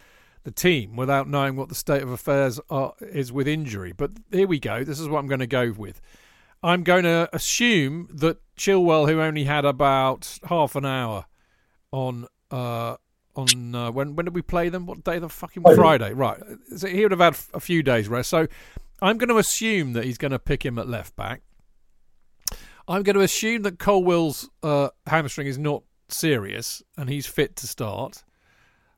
the 0.44 0.50
team 0.50 0.96
without 0.96 1.28
knowing 1.28 1.56
what 1.56 1.68
the 1.68 1.74
state 1.74 2.02
of 2.02 2.10
affairs 2.10 2.60
are, 2.70 2.94
is 3.00 3.32
with 3.32 3.48
injury. 3.48 3.92
But 3.92 4.12
here 4.30 4.46
we 4.46 4.60
go. 4.60 4.84
This 4.84 5.00
is 5.00 5.08
what 5.08 5.18
I'm 5.18 5.26
going 5.26 5.40
to 5.40 5.46
go 5.46 5.72
with. 5.76 6.00
I'm 6.62 6.82
going 6.82 7.04
to 7.04 7.28
assume 7.32 8.08
that 8.12 8.38
Chilwell, 8.56 9.08
who 9.08 9.20
only 9.20 9.44
had 9.44 9.64
about 9.64 10.38
half 10.48 10.74
an 10.74 10.84
hour 10.84 11.26
on 11.92 12.26
uh, 12.50 12.96
on 13.34 13.74
uh, 13.74 13.90
when 13.90 14.16
when 14.16 14.24
did 14.24 14.34
we 14.34 14.42
play 14.42 14.68
them? 14.68 14.86
What 14.86 15.04
day? 15.04 15.18
The 15.18 15.28
fucking 15.28 15.62
Friday. 15.62 15.76
Friday, 15.76 16.12
right? 16.14 16.40
So 16.76 16.88
he 16.88 17.02
would 17.02 17.12
have 17.12 17.20
had 17.20 17.36
a 17.52 17.60
few 17.60 17.82
days 17.82 18.08
rest. 18.08 18.30
So 18.30 18.46
I'm 19.02 19.18
going 19.18 19.28
to 19.28 19.38
assume 19.38 19.92
that 19.92 20.04
he's 20.04 20.18
going 20.18 20.32
to 20.32 20.38
pick 20.38 20.64
him 20.64 20.78
at 20.78 20.88
left 20.88 21.14
back. 21.16 21.42
I'm 22.88 23.02
going 23.02 23.16
to 23.16 23.22
assume 23.22 23.62
that 23.62 23.78
Colwill's 23.78 24.48
uh, 24.62 24.88
hamstring 25.06 25.46
is 25.46 25.58
not 25.58 25.82
serious 26.08 26.82
and 26.96 27.08
he's 27.08 27.26
fit 27.26 27.56
to 27.56 27.66
start, 27.66 28.22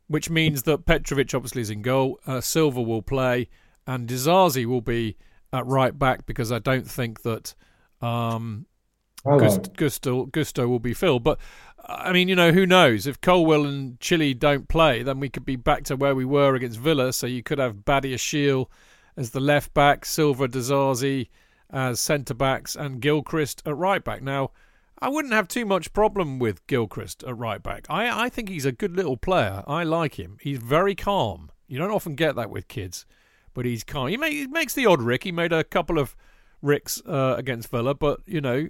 which 0.09 0.29
means 0.29 0.65
that 0.65 0.85
Petrovic 0.85 1.35
obviously 1.35 1.63
is 1.63 1.71
in 1.71 1.83
goal. 1.83 2.21
Uh, 2.27 2.41
Silva 2.41 2.83
will 2.83 3.03
play, 3.03 3.49
and 3.87 4.09
Disasi 4.09 4.67
will 4.67 4.83
be 4.83 5.17
at 5.53 5.67
right 5.67 5.99
back 5.99 6.27
because 6.27 6.53
I 6.53 6.59
don't 6.59 6.89
think 6.89 7.23
that 7.23 7.55
um, 8.03 8.67
Gust- 9.25 9.75
Gusto 9.75 10.27
Gusto 10.27 10.69
will 10.69 10.79
be 10.79 10.95
filled. 10.95 11.25
But 11.25 11.39
I 11.87 12.13
mean, 12.13 12.29
you 12.29 12.37
know, 12.37 12.53
who 12.53 12.67
knows? 12.67 13.07
If 13.07 13.21
Colwill 13.21 13.65
and 13.65 13.99
Chile 14.01 14.35
don't 14.35 14.69
play, 14.69 15.03
then 15.03 15.21
we 15.21 15.31
could 15.31 15.47
be 15.47 15.57
back 15.57 15.85
to 15.85 15.97
where 15.97 16.15
we 16.15 16.27
were 16.27 16.55
against 16.55 16.79
Villa. 16.79 17.13
So 17.13 17.27
you 17.27 17.43
could 17.43 17.59
have 17.59 17.87
Badiashile 17.87 18.67
as 19.17 19.31
the 19.31 19.41
left 19.41 19.73
back, 19.73 20.05
Silva 20.05 20.47
Disasi 20.47 21.29
as 21.71 22.01
centre 22.01 22.35
backs, 22.35 22.75
and 22.75 23.01
Gilchrist 23.01 23.63
at 23.67 23.77
right 23.77 24.03
back. 24.03 24.23
Now, 24.23 24.51
I 25.01 25.09
wouldn't 25.09 25.35
have 25.35 25.49
too 25.49 25.65
much 25.65 25.93
problem 25.93 26.39
with 26.39 26.67
Gilchrist 26.67 27.23
at 27.23 27.37
right 27.37 27.63
back. 27.63 27.87
I, 27.89 28.25
I 28.25 28.29
think 28.29 28.49
he's 28.49 28.65
a 28.65 28.73
good 28.73 28.97
little 28.97 29.17
player. 29.17 29.63
I 29.67 29.85
like 29.85 30.19
him. 30.19 30.39
He's 30.41 30.59
very 30.59 30.95
calm. 30.95 31.51
You 31.69 31.79
don't 31.79 31.91
often 31.91 32.15
get 32.15 32.35
that 32.37 32.51
with 32.51 32.69
kids, 32.69 33.07
but 33.55 33.65
he's 33.65 33.85
calm. 33.85 34.09
He, 34.09 34.17
he 34.17 34.47
makes 34.47 34.75
the 34.75 34.87
odd 34.87 35.03
rick. 35.03 35.25
He 35.25 35.33
made 35.33 35.53
a 35.53 35.63
couple 35.63 35.99
of 35.99 36.17
ricks 36.63 37.01
uh, 37.07 37.35
against 37.39 37.71
Villa, 37.71 37.95
but 37.95 38.21
you 38.27 38.41
know 38.41 38.69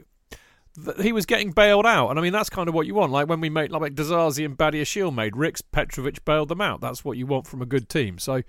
he 1.00 1.12
was 1.12 1.26
getting 1.26 1.50
bailed 1.52 1.86
out, 1.86 2.10
and 2.10 2.18
I 2.18 2.22
mean 2.22 2.32
that's 2.32 2.50
kind 2.50 2.68
of 2.68 2.74
what 2.74 2.86
you 2.86 2.94
want. 2.94 3.12
Like 3.12 3.28
when 3.28 3.40
we 3.40 3.48
made 3.48 3.70
like 3.70 3.94
Disasi 3.94 4.44
and 4.44 4.56
Badiashile 4.56 5.14
made 5.14 5.36
ricks, 5.36 5.62
Petrovic 5.62 6.24
bailed 6.24 6.48
them 6.48 6.60
out. 6.60 6.80
That's 6.80 7.04
what 7.04 7.16
you 7.16 7.26
want 7.26 7.46
from 7.46 7.62
a 7.62 7.66
good 7.66 7.88
team. 7.88 8.18
So. 8.18 8.42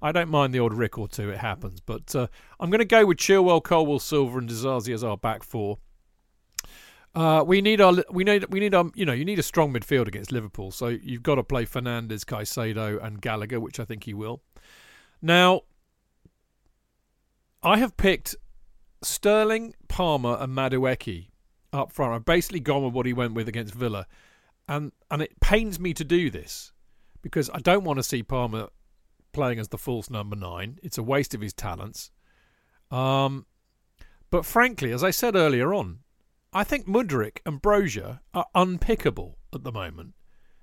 I 0.00 0.12
don't 0.12 0.28
mind 0.28 0.52
the 0.52 0.58
odd 0.58 0.74
rick 0.74 0.98
or 0.98 1.08
two, 1.08 1.30
it 1.30 1.38
happens. 1.38 1.80
But 1.80 2.14
uh, 2.14 2.26
I'm 2.60 2.70
going 2.70 2.80
to 2.80 2.84
go 2.84 3.06
with 3.06 3.18
Chilwell, 3.18 3.62
Colwill, 3.62 3.98
Silva, 3.98 4.38
and 4.38 4.48
Disasi 4.48 4.92
as 4.92 5.02
our 5.02 5.16
back 5.16 5.42
four. 5.42 5.78
Uh, 7.14 7.42
we 7.42 7.62
need 7.62 7.80
our 7.80 7.94
we 8.10 8.24
need 8.24 8.44
we 8.50 8.60
need 8.60 8.74
um 8.74 8.92
you 8.94 9.06
know 9.06 9.14
you 9.14 9.24
need 9.24 9.38
a 9.38 9.42
strong 9.42 9.72
midfield 9.72 10.06
against 10.06 10.30
Liverpool, 10.30 10.70
so 10.70 10.88
you've 10.88 11.22
got 11.22 11.36
to 11.36 11.42
play 11.42 11.64
Fernandez, 11.64 12.24
Caicedo, 12.24 13.02
and 13.02 13.22
Gallagher, 13.22 13.58
which 13.58 13.80
I 13.80 13.86
think 13.86 14.04
he 14.04 14.12
will. 14.12 14.42
Now, 15.22 15.62
I 17.62 17.78
have 17.78 17.96
picked 17.96 18.36
Sterling, 19.02 19.74
Palmer, 19.88 20.36
and 20.38 20.54
Madueke 20.54 21.28
up 21.72 21.90
front. 21.90 22.12
I've 22.12 22.26
basically 22.26 22.60
gone 22.60 22.84
with 22.84 22.92
what 22.92 23.06
he 23.06 23.14
went 23.14 23.32
with 23.32 23.48
against 23.48 23.72
Villa, 23.74 24.06
and 24.68 24.92
and 25.10 25.22
it 25.22 25.40
pains 25.40 25.80
me 25.80 25.94
to 25.94 26.04
do 26.04 26.28
this 26.28 26.72
because 27.22 27.48
I 27.54 27.60
don't 27.60 27.84
want 27.84 27.98
to 27.98 28.02
see 28.02 28.22
Palmer 28.22 28.68
playing 29.36 29.58
as 29.58 29.68
the 29.68 29.78
false 29.78 30.08
number 30.08 30.34
nine. 30.34 30.78
It's 30.82 30.96
a 30.96 31.02
waste 31.02 31.34
of 31.34 31.42
his 31.42 31.52
talents. 31.52 32.10
Um, 32.90 33.44
but 34.30 34.46
frankly, 34.46 34.92
as 34.92 35.04
I 35.04 35.10
said 35.10 35.36
earlier 35.36 35.74
on, 35.74 35.98
I 36.54 36.64
think 36.64 36.88
Mudryk 36.88 37.40
and 37.44 37.60
Broja 37.60 38.20
are 38.32 38.46
unpickable 38.54 39.34
at 39.54 39.62
the 39.62 39.70
moment. 39.70 40.14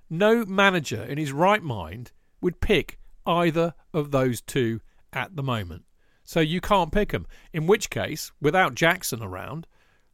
No 0.10 0.44
manager 0.44 1.04
in 1.04 1.20
his 1.20 1.32
right 1.32 1.62
mind 1.62 2.12
would 2.42 2.62
pick 2.62 2.98
either 3.28 3.76
of 3.94 4.10
those 4.10 4.42
two 4.42 4.82
at 5.14 5.36
the 5.36 5.44
moment. 5.44 5.84
So 6.24 6.40
you 6.40 6.60
can't 6.60 6.92
pick 6.92 7.12
them. 7.12 7.28
In 7.54 7.68
which 7.68 7.92
case, 7.92 8.32
without 8.42 8.74
Jackson 8.74 9.22
around, 9.22 9.68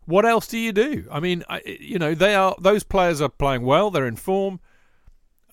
what 0.03 0.26
else 0.26 0.47
do 0.47 0.57
you 0.57 0.74
do? 0.74 1.07
I 1.10 1.22
mean, 1.22 1.45
I, 1.47 1.62
you 1.66 1.97
know, 1.97 2.14
they 2.14 2.36
are 2.36 2.55
those 2.60 2.84
players 2.84 3.22
are 3.22 3.30
playing 3.30 3.62
well. 3.62 3.89
They're 3.89 4.05
in 4.05 4.18
form. 4.18 4.60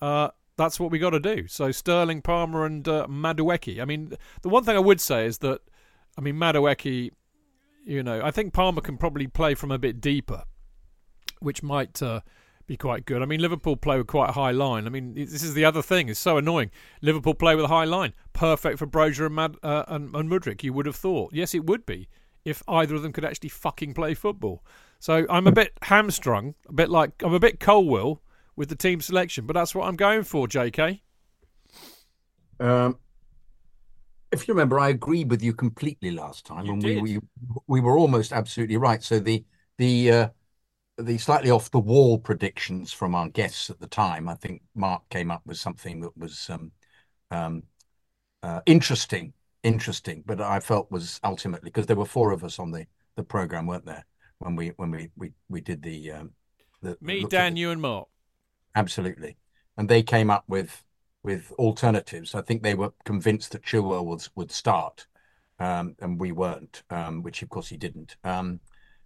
Uh, 0.01 0.29
that's 0.57 0.79
what 0.79 0.91
we 0.91 0.99
got 0.99 1.11
to 1.11 1.19
do. 1.19 1.47
So 1.47 1.71
Sterling, 1.71 2.21
Palmer, 2.21 2.65
and 2.65 2.87
uh, 2.87 3.07
Madueke. 3.07 3.79
I 3.79 3.85
mean, 3.85 4.13
the 4.41 4.49
one 4.49 4.63
thing 4.63 4.75
I 4.75 4.79
would 4.79 4.99
say 4.99 5.25
is 5.25 5.37
that, 5.39 5.61
I 6.17 6.21
mean, 6.21 6.35
Madueke 6.35 7.11
you 7.87 8.03
know, 8.03 8.21
I 8.21 8.31
think 8.31 8.53
Palmer 8.53 8.81
can 8.81 8.97
probably 8.97 9.27
play 9.27 9.55
from 9.55 9.71
a 9.71 9.79
bit 9.79 10.01
deeper, 10.01 10.43
which 11.39 11.63
might 11.63 12.01
uh, 12.03 12.19
be 12.67 12.75
quite 12.75 13.05
good. 13.05 13.21
I 13.21 13.25
mean, 13.25 13.39
Liverpool 13.39 13.77
play 13.77 13.97
with 13.97 14.07
quite 14.07 14.29
a 14.29 14.33
high 14.33 14.51
line. 14.51 14.85
I 14.85 14.89
mean, 14.89 15.13
this 15.13 15.41
is 15.41 15.53
the 15.53 15.63
other 15.63 15.81
thing. 15.81 16.09
It's 16.09 16.19
so 16.19 16.37
annoying. 16.37 16.69
Liverpool 17.01 17.33
play 17.33 17.55
with 17.55 17.63
a 17.63 17.69
high 17.69 17.85
line. 17.85 18.13
Perfect 18.33 18.77
for 18.77 18.85
Broja 18.85 19.27
and, 19.27 19.35
Mad, 19.35 19.55
uh, 19.63 19.85
and, 19.87 20.13
and 20.13 20.29
Mudryk, 20.29 20.63
you 20.63 20.73
would 20.73 20.85
have 20.85 20.97
thought. 20.97 21.33
Yes, 21.33 21.55
it 21.55 21.65
would 21.65 21.85
be 21.85 22.09
if 22.43 22.61
either 22.67 22.95
of 22.95 23.03
them 23.03 23.13
could 23.13 23.25
actually 23.25 23.49
fucking 23.49 23.93
play 23.93 24.13
football. 24.13 24.65
So 24.99 25.25
I'm 25.29 25.47
a 25.47 25.51
bit 25.51 25.71
hamstrung, 25.83 26.55
a 26.67 26.73
bit 26.73 26.89
like 26.89 27.23
I'm 27.23 27.33
a 27.33 27.39
bit 27.39 27.59
Colwill 27.59 28.21
with 28.57 28.67
the 28.67 28.75
team 28.75 28.99
selection, 28.99 29.45
but 29.45 29.53
that's 29.53 29.73
what 29.73 29.87
I'm 29.87 29.95
going 29.95 30.23
for, 30.23 30.47
JK. 30.47 30.99
Um, 32.59 32.97
if 34.31 34.47
you 34.47 34.53
remember, 34.53 34.79
I 34.79 34.89
agreed 34.89 35.29
with 35.29 35.41
you 35.41 35.53
completely 35.53 36.11
last 36.11 36.45
time, 36.45 36.65
You 36.65 36.73
and 36.73 36.81
did. 36.81 37.01
we, 37.01 37.17
we 37.17 37.21
we 37.67 37.79
were 37.79 37.97
almost 37.97 38.33
absolutely 38.33 38.75
right. 38.75 39.01
So 39.01 39.19
the 39.19 39.45
the 39.77 40.11
uh, 40.11 40.29
the 40.97 41.17
slightly 41.19 41.51
off 41.51 41.71
the 41.71 41.79
wall 41.79 42.17
predictions 42.17 42.91
from 42.91 43.15
our 43.15 43.29
guests 43.29 43.69
at 43.69 43.79
the 43.79 43.87
time, 43.87 44.27
I 44.27 44.33
think 44.35 44.63
Mark 44.75 45.07
came 45.09 45.31
up 45.31 45.43
with 45.45 45.57
something 45.57 46.01
that 46.01 46.17
was 46.17 46.49
um, 46.49 46.71
um, 47.29 47.63
uh, 48.41 48.61
interesting, 48.65 49.33
interesting, 49.63 50.23
but 50.25 50.41
I 50.41 50.59
felt 50.59 50.91
was 50.91 51.19
ultimately 51.23 51.69
because 51.69 51.85
there 51.85 51.95
were 51.95 52.05
four 52.05 52.31
of 52.31 52.43
us 52.43 52.57
on 52.59 52.71
the 52.71 52.85
the 53.15 53.23
program, 53.23 53.67
weren't 53.67 53.85
there? 53.85 54.05
When 54.39 54.55
we 54.55 54.69
when 54.77 54.89
we 54.91 55.09
we 55.15 55.31
we 55.47 55.61
did 55.61 55.83
the 55.83 56.11
um, 56.11 56.31
the 56.81 56.97
Me, 57.01 57.23
Dan, 57.23 57.53
the- 57.53 57.59
you, 57.59 57.71
and 57.71 57.81
Mark. 57.81 58.07
Absolutely. 58.77 59.37
And 59.77 59.89
they 59.89 60.03
came 60.03 60.29
up 60.29 60.45
with 60.47 60.83
with 61.23 61.51
alternatives. 61.53 62.35
I 62.35 62.41
think 62.41 62.63
they 62.63 62.75
were 62.75 62.93
convinced 63.05 63.51
that 63.51 63.63
Chilwell 63.63 64.05
would 64.05 64.27
would 64.35 64.51
start, 64.51 65.07
um, 65.59 65.95
and 65.99 66.19
we 66.19 66.31
weren't, 66.31 66.83
um, 66.89 67.23
which 67.23 67.41
of 67.41 67.49
course 67.49 67.69
he 67.69 67.77
didn't. 67.77 68.15
Um, 68.23 68.59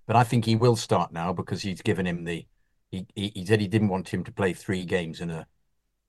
but 0.07 0.15
I 0.17 0.23
think 0.23 0.45
he 0.45 0.55
will 0.57 0.75
start 0.75 1.13
now 1.13 1.33
because 1.33 1.61
he's 1.63 1.81
given 1.81 2.05
him 2.07 2.25
the. 2.25 2.45
He, 2.91 3.07
he, 3.15 3.29
he 3.35 3.45
said 3.45 3.61
he 3.61 3.69
didn't 3.69 3.87
want 3.89 4.09
him 4.13 4.23
to 4.25 4.33
play 4.33 4.53
three 4.53 4.83
games 4.85 5.21
in 5.21 5.29
a, 5.31 5.47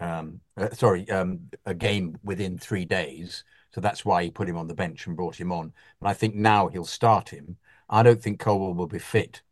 um, 0.01 0.41
uh, 0.57 0.71
sorry, 0.73 1.09
um, 1.11 1.51
a 1.67 1.75
game 1.75 2.19
within 2.25 2.59
three 2.59 2.87
days. 2.87 3.45
So 3.75 3.81
that's 3.83 4.05
why 4.05 4.25
he 4.25 4.31
put 4.33 4.49
him 4.49 4.59
on 4.59 4.69
the 4.69 4.75
bench 4.75 5.07
and 5.07 5.17
brought 5.17 5.41
him 5.41 5.53
on. 5.53 5.73
And 6.01 6.09
I 6.09 6.15
think 6.15 6.35
now 6.37 6.69
he'll 6.69 6.87
start 6.87 7.31
him. 7.31 7.59
I 7.91 8.03
don't 8.05 8.23
think 8.23 8.41
Colwill 8.41 8.75
will 8.75 8.89
be 8.89 8.99
fit 9.01 9.43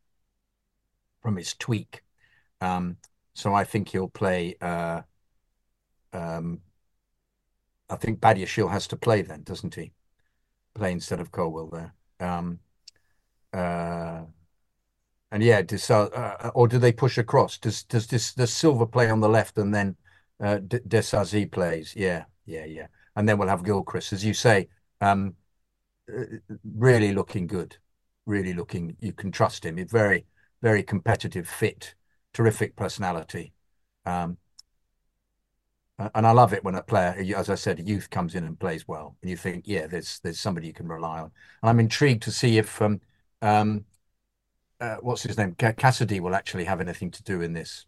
from 1.23 1.37
his 1.37 1.55
tweak. 1.55 2.03
Um, 2.61 2.99
so 3.41 3.55
I 3.55 3.65
think 3.65 3.89
he'll 3.89 4.09
play. 4.09 4.57
Uh, 4.61 5.03
um, 6.13 6.61
I 7.89 7.97
think 7.97 8.21
Badiashile 8.21 8.71
has 8.71 8.87
to 8.89 8.97
play 8.97 9.23
then, 9.23 9.43
doesn't 9.43 9.75
he? 9.75 9.93
Play 10.75 10.93
instead 10.93 11.21
of 11.21 11.33
Colwill 11.33 11.71
there. 11.71 11.95
Um, 12.21 12.61
uh, 13.53 14.23
and 15.33 15.43
yeah, 15.43 15.63
does, 15.63 15.91
uh, 15.91 16.51
or 16.55 16.69
do 16.69 16.79
they 16.79 16.93
push 16.93 17.17
across? 17.17 17.57
Does 17.57 17.85
does 17.85 18.07
this 18.07 18.35
does 18.35 18.53
Silver 18.53 18.87
play 18.87 19.09
on 19.09 19.21
the 19.21 19.29
left 19.29 19.57
and 19.59 19.75
then 19.75 19.97
uh, 20.41 20.59
Disasi 20.59 21.51
plays? 21.51 21.95
Yeah, 21.97 22.25
yeah, 22.47 22.65
yeah. 22.65 22.89
And 23.17 23.29
then 23.29 23.39
we'll 23.39 23.49
have 23.49 23.65
Gilchrist, 23.65 24.13
as 24.13 24.25
you 24.25 24.35
say. 24.35 24.69
Um, 25.01 25.35
uh, 26.13 26.25
really 26.77 27.13
looking 27.13 27.47
good. 27.47 27.77
Really 28.27 28.53
looking. 28.53 28.97
You 29.01 29.13
can 29.13 29.33
trust 29.33 29.65
him. 29.65 29.77
He's 29.79 29.91
very 29.91 30.27
very 30.63 30.83
competitive, 30.83 31.49
fit, 31.49 31.95
terrific 32.33 32.77
personality. 32.77 33.53
Um, 34.07 34.39
and 36.15 36.27
I 36.27 36.31
love 36.31 36.55
it 36.55 36.65
when 36.65 36.75
a 36.75 36.83
player, 36.83 37.15
as 37.37 37.51
I 37.51 37.55
said, 37.55 37.79
a 37.79 37.83
youth 37.83 38.09
comes 38.09 38.35
in 38.35 38.45
and 38.45 38.59
plays 38.59 38.89
well, 38.89 39.17
and 39.21 39.31
you 39.31 39.37
think, 39.37 39.65
yeah, 39.67 39.87
there's 39.87 40.19
there's 40.21 40.41
somebody 40.41 40.67
you 40.67 40.73
can 40.73 40.89
rely 40.89 41.19
on. 41.19 41.31
And 41.63 41.69
I'm 41.69 41.81
intrigued 41.81 42.23
to 42.23 42.33
see 42.33 42.57
if 42.57 42.81
um, 42.81 43.01
um, 43.43 43.85
uh, 44.81 44.97
what's 45.01 45.23
his 45.23 45.37
name, 45.37 45.55
Cassidy, 45.55 46.21
will 46.21 46.35
actually 46.35 46.65
have 46.65 46.81
anything 46.81 47.11
to 47.11 47.23
do 47.23 47.43
in 47.43 47.53
this, 47.53 47.85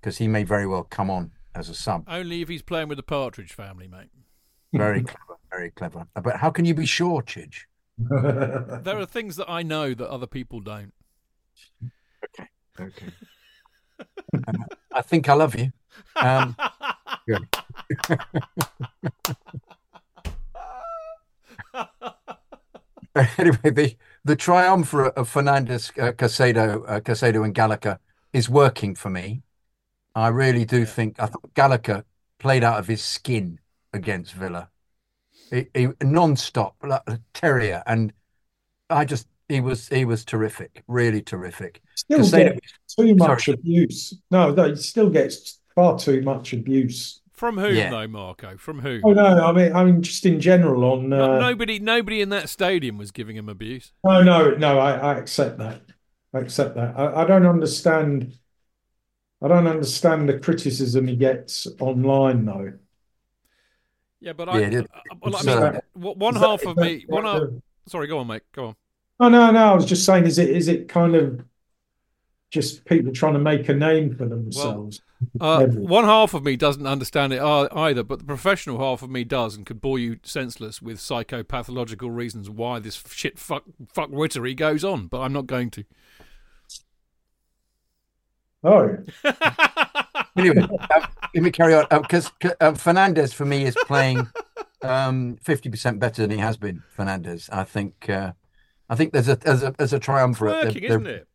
because 0.00 0.18
he 0.18 0.28
may 0.28 0.44
very 0.44 0.66
well 0.66 0.84
come 0.84 1.10
on 1.10 1.32
as 1.54 1.70
a 1.70 1.74
sub. 1.74 2.04
Only 2.06 2.42
if 2.42 2.48
he's 2.48 2.62
playing 2.62 2.88
with 2.88 2.98
the 2.98 3.02
Partridge 3.02 3.54
family, 3.54 3.88
mate. 3.88 4.10
Very 4.74 5.02
clever, 5.04 5.38
very 5.50 5.70
clever. 5.70 6.06
But 6.22 6.36
how 6.36 6.50
can 6.50 6.66
you 6.66 6.74
be 6.74 6.86
sure, 6.86 7.22
Chidge? 7.22 7.62
There 7.98 8.98
are 8.98 9.06
things 9.06 9.36
that 9.36 9.48
I 9.48 9.62
know 9.62 9.94
that 9.94 10.10
other 10.10 10.26
people 10.26 10.60
don't. 10.60 10.92
Okay. 12.78 13.06
Um, 13.06 13.26
I 14.92 15.02
think 15.02 15.28
I 15.28 15.34
love 15.34 15.54
you. 15.58 15.72
Um, 16.16 16.56
anyway, 23.38 23.70
the 23.70 23.96
the 24.24 24.36
triumvirate 24.36 25.14
of 25.14 25.28
Fernandez, 25.28 25.92
uh, 25.98 26.12
Caicedo, 26.12 26.84
uh, 26.88 27.00
Caicedo, 27.00 27.44
and 27.44 27.54
Gallagher 27.54 27.98
is 28.32 28.48
working 28.48 28.94
for 28.94 29.10
me. 29.10 29.42
I 30.14 30.28
really 30.28 30.64
do 30.64 30.84
think 30.84 31.20
I 31.20 31.26
thought 31.26 31.54
Gallagher 31.54 32.04
played 32.38 32.64
out 32.64 32.78
of 32.78 32.88
his 32.88 33.02
skin 33.02 33.60
against 33.92 34.32
Villa. 34.32 34.70
He, 35.50 35.66
he 35.74 35.88
non-stop 36.02 36.76
like 36.82 37.02
a 37.06 37.20
terrier, 37.32 37.82
and 37.86 38.12
I 38.90 39.04
just 39.04 39.28
he 39.48 39.60
was 39.60 39.88
he 39.88 40.04
was 40.04 40.24
terrific, 40.24 40.82
really 40.88 41.22
terrific. 41.22 41.80
Still 41.94 42.20
Caicedo- 42.20 42.54
get 42.54 42.60
too 42.98 43.14
much 43.14 43.44
Sorry. 43.44 43.54
abuse. 43.54 44.14
No, 44.30 44.50
no, 44.50 44.68
he 44.70 44.76
still 44.76 45.10
gets 45.10 45.60
far 45.74 45.98
too 45.98 46.22
much 46.22 46.52
abuse. 46.52 47.20
From 47.32 47.58
whom, 47.58 47.74
Yeah. 47.74 47.90
though, 47.90 48.08
Marco? 48.08 48.56
From 48.56 48.80
who? 48.80 49.00
Oh 49.04 49.12
no, 49.12 49.24
I 49.24 49.52
mean, 49.52 49.72
I 49.74 49.84
mean, 49.84 50.02
just 50.02 50.24
in 50.24 50.40
general 50.40 50.84
on. 50.84 51.10
No- 51.10 51.34
Uh, 51.36 51.38
nobody, 51.38 51.78
nobody 51.78 52.20
in 52.22 52.30
that 52.30 52.48
stadium 52.48 52.96
was 52.98 53.10
giving 53.10 53.36
him 53.36 53.48
abuse. 53.48 53.92
no, 54.04 54.22
no, 54.22 54.50
no, 54.52 54.78
I, 54.78 54.92
I 54.92 55.18
accept 55.18 55.58
that. 55.58 55.82
I 56.32 56.38
accept 56.40 56.74
that. 56.76 56.98
I, 56.98 57.22
I 57.22 57.26
don't 57.26 57.46
understand. 57.46 58.32
I 59.42 59.48
don't 59.48 59.66
understand 59.66 60.28
the 60.30 60.38
criticism 60.38 61.06
he 61.06 61.14
gets 61.16 61.66
online 61.78 62.46
though. 62.46 62.72
Yeah, 64.18 64.32
but 64.32 64.48
Yeah, 64.48 64.54
I, 64.54 64.58
it 64.60 64.74
is. 64.74 64.84
I- 64.94 65.14
well, 65.22 65.36
I 65.36 65.42
mean, 65.42 65.58
uh, 65.58 65.80
one 65.94 66.34
Is 66.34 66.40
that- 66.40 66.46
half 66.48 66.66
of 66.66 66.76
me, 66.78 67.04
one 67.06 67.24
half. 67.24 67.42
Sorry, 67.86 68.06
go 68.08 68.18
on, 68.18 68.26
mate. 68.28 68.42
Go 68.52 68.68
on. 68.68 68.76
Oh 69.18 69.28
no, 69.28 69.50
no. 69.50 69.72
I 69.72 69.74
was 69.74 69.84
just 69.84 70.04
saying, 70.04 70.26
is 70.26 70.38
it 70.38 70.50
is 70.50 70.68
it 70.68 70.88
kind 70.88 71.14
of 71.14 71.44
just 72.50 72.84
people 72.84 73.12
trying 73.12 73.34
to 73.34 73.38
make 73.38 73.68
a 73.68 73.74
name 73.74 74.14
for 74.14 74.26
themselves? 74.26 75.00
Uh, 75.40 75.66
one 75.66 76.04
half 76.04 76.34
of 76.34 76.44
me 76.44 76.56
doesn't 76.56 76.86
understand 76.86 77.32
it 77.32 77.40
either, 77.40 78.02
but 78.02 78.18
the 78.18 78.24
professional 78.24 78.78
half 78.78 79.02
of 79.02 79.10
me 79.10 79.24
does, 79.24 79.56
and 79.56 79.64
could 79.64 79.80
bore 79.80 79.98
you 79.98 80.18
senseless 80.22 80.82
with 80.82 80.98
psychopathological 80.98 82.14
reasons 82.14 82.50
why 82.50 82.78
this 82.78 83.02
shit 83.10 83.38
fuck 83.38 83.64
fuck 83.92 84.10
wittery 84.10 84.54
goes 84.54 84.84
on. 84.84 85.06
But 85.06 85.20
I'm 85.22 85.32
not 85.32 85.46
going 85.46 85.70
to. 85.70 85.84
Oh, 88.62 88.98
Anyway, 90.36 90.58
um, 90.58 90.78
let 91.34 91.42
me 91.42 91.50
carry 91.50 91.74
on 91.74 91.86
because 91.90 92.30
uh, 92.60 92.74
Fernandez 92.74 93.32
for 93.32 93.46
me 93.46 93.64
is 93.64 93.74
playing 93.86 94.28
um, 94.82 95.38
50% 95.44 95.98
better 95.98 96.22
than 96.22 96.30
he 96.30 96.38
has 96.38 96.56
been. 96.56 96.82
Fernandez, 96.90 97.48
I 97.50 97.64
think. 97.64 98.08
Uh, 98.08 98.32
I 98.88 98.94
think 98.96 99.12
there's 99.12 99.28
a 99.28 99.36
there's 99.36 99.62
a 99.62 99.74
there's 99.76 99.92
a 99.92 99.98
triumvirate. 99.98 100.72
They're- 100.74 100.80
they're- 100.80 100.90
isn't 100.90 101.06
it? 101.06 101.28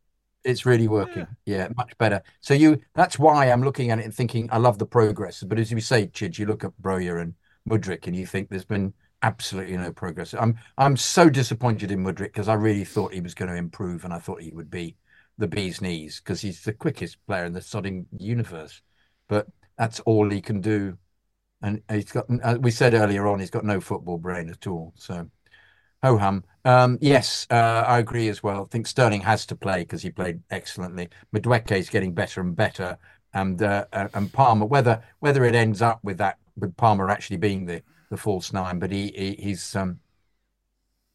It's 0.44 0.66
really 0.66 0.88
working. 0.88 1.26
Yeah. 1.46 1.68
much 1.76 1.96
better. 1.98 2.20
So 2.40 2.52
you 2.52 2.80
that's 2.94 3.16
why 3.18 3.50
I'm 3.50 3.62
looking 3.62 3.90
at 3.90 4.00
it 4.00 4.04
and 4.04 4.14
thinking 4.14 4.48
I 4.50 4.58
love 4.58 4.78
the 4.78 4.86
progress. 4.86 5.42
But 5.44 5.58
as 5.60 5.70
you 5.70 5.80
say, 5.80 6.08
Chidge, 6.08 6.38
you 6.38 6.46
look 6.46 6.64
at 6.64 6.72
Broja 6.82 7.20
and 7.20 7.34
Mudryk 7.68 8.08
and 8.08 8.16
you 8.16 8.26
think 8.26 8.48
there's 8.50 8.64
been 8.64 8.92
absolutely 9.22 9.76
no 9.76 9.92
progress. 9.92 10.34
I'm 10.34 10.58
I'm 10.78 10.96
so 10.96 11.30
disappointed 11.30 11.92
in 11.92 12.02
Mudryk 12.02 12.32
because 12.32 12.48
I 12.48 12.54
really 12.54 12.84
thought 12.84 13.14
he 13.14 13.20
was 13.20 13.34
going 13.34 13.50
to 13.52 13.56
improve 13.56 14.04
and 14.04 14.12
I 14.12 14.18
thought 14.18 14.42
he 14.42 14.50
would 14.50 14.68
be 14.70 14.96
the 15.38 15.46
bee's 15.46 15.80
knees 15.80 16.20
because 16.20 16.40
he's 16.40 16.62
the 16.64 16.72
quickest 16.72 17.24
player 17.26 17.44
in 17.44 17.52
the 17.52 17.60
sodding 17.60 18.06
universe. 18.18 18.82
But 19.28 19.46
that's 19.78 20.00
all 20.00 20.28
he 20.28 20.40
can 20.40 20.60
do. 20.60 20.98
And 21.62 21.82
he's 21.88 22.10
got 22.10 22.26
as 22.42 22.58
we 22.58 22.72
said 22.72 22.94
earlier 22.94 23.28
on, 23.28 23.38
he's 23.38 23.50
got 23.50 23.64
no 23.64 23.80
football 23.80 24.18
brain 24.18 24.50
at 24.50 24.66
all. 24.66 24.92
So 24.96 25.30
Ho 26.02 26.18
hum. 26.18 26.44
Um, 26.64 26.98
yes, 27.00 27.46
uh, 27.50 27.84
I 27.86 27.98
agree 27.98 28.28
as 28.28 28.42
well. 28.42 28.62
I 28.62 28.64
think 28.66 28.86
Sterling 28.86 29.20
has 29.20 29.46
to 29.46 29.56
play 29.56 29.80
because 29.80 30.02
he 30.02 30.10
played 30.10 30.42
excellently. 30.50 31.08
Madueke 31.32 31.76
is 31.78 31.90
getting 31.90 32.12
better 32.12 32.40
and 32.40 32.56
better, 32.56 32.98
and 33.34 33.62
uh, 33.62 33.86
and 33.92 34.32
Palmer. 34.32 34.66
Whether 34.66 35.02
whether 35.20 35.44
it 35.44 35.54
ends 35.54 35.80
up 35.80 36.02
with 36.02 36.18
that 36.18 36.38
with 36.56 36.76
Palmer 36.76 37.08
actually 37.08 37.36
being 37.36 37.66
the 37.66 37.82
the 38.10 38.16
false 38.16 38.52
nine, 38.52 38.78
but 38.78 38.90
he, 38.90 39.12
he 39.16 39.36
he's 39.40 39.76
um 39.76 40.00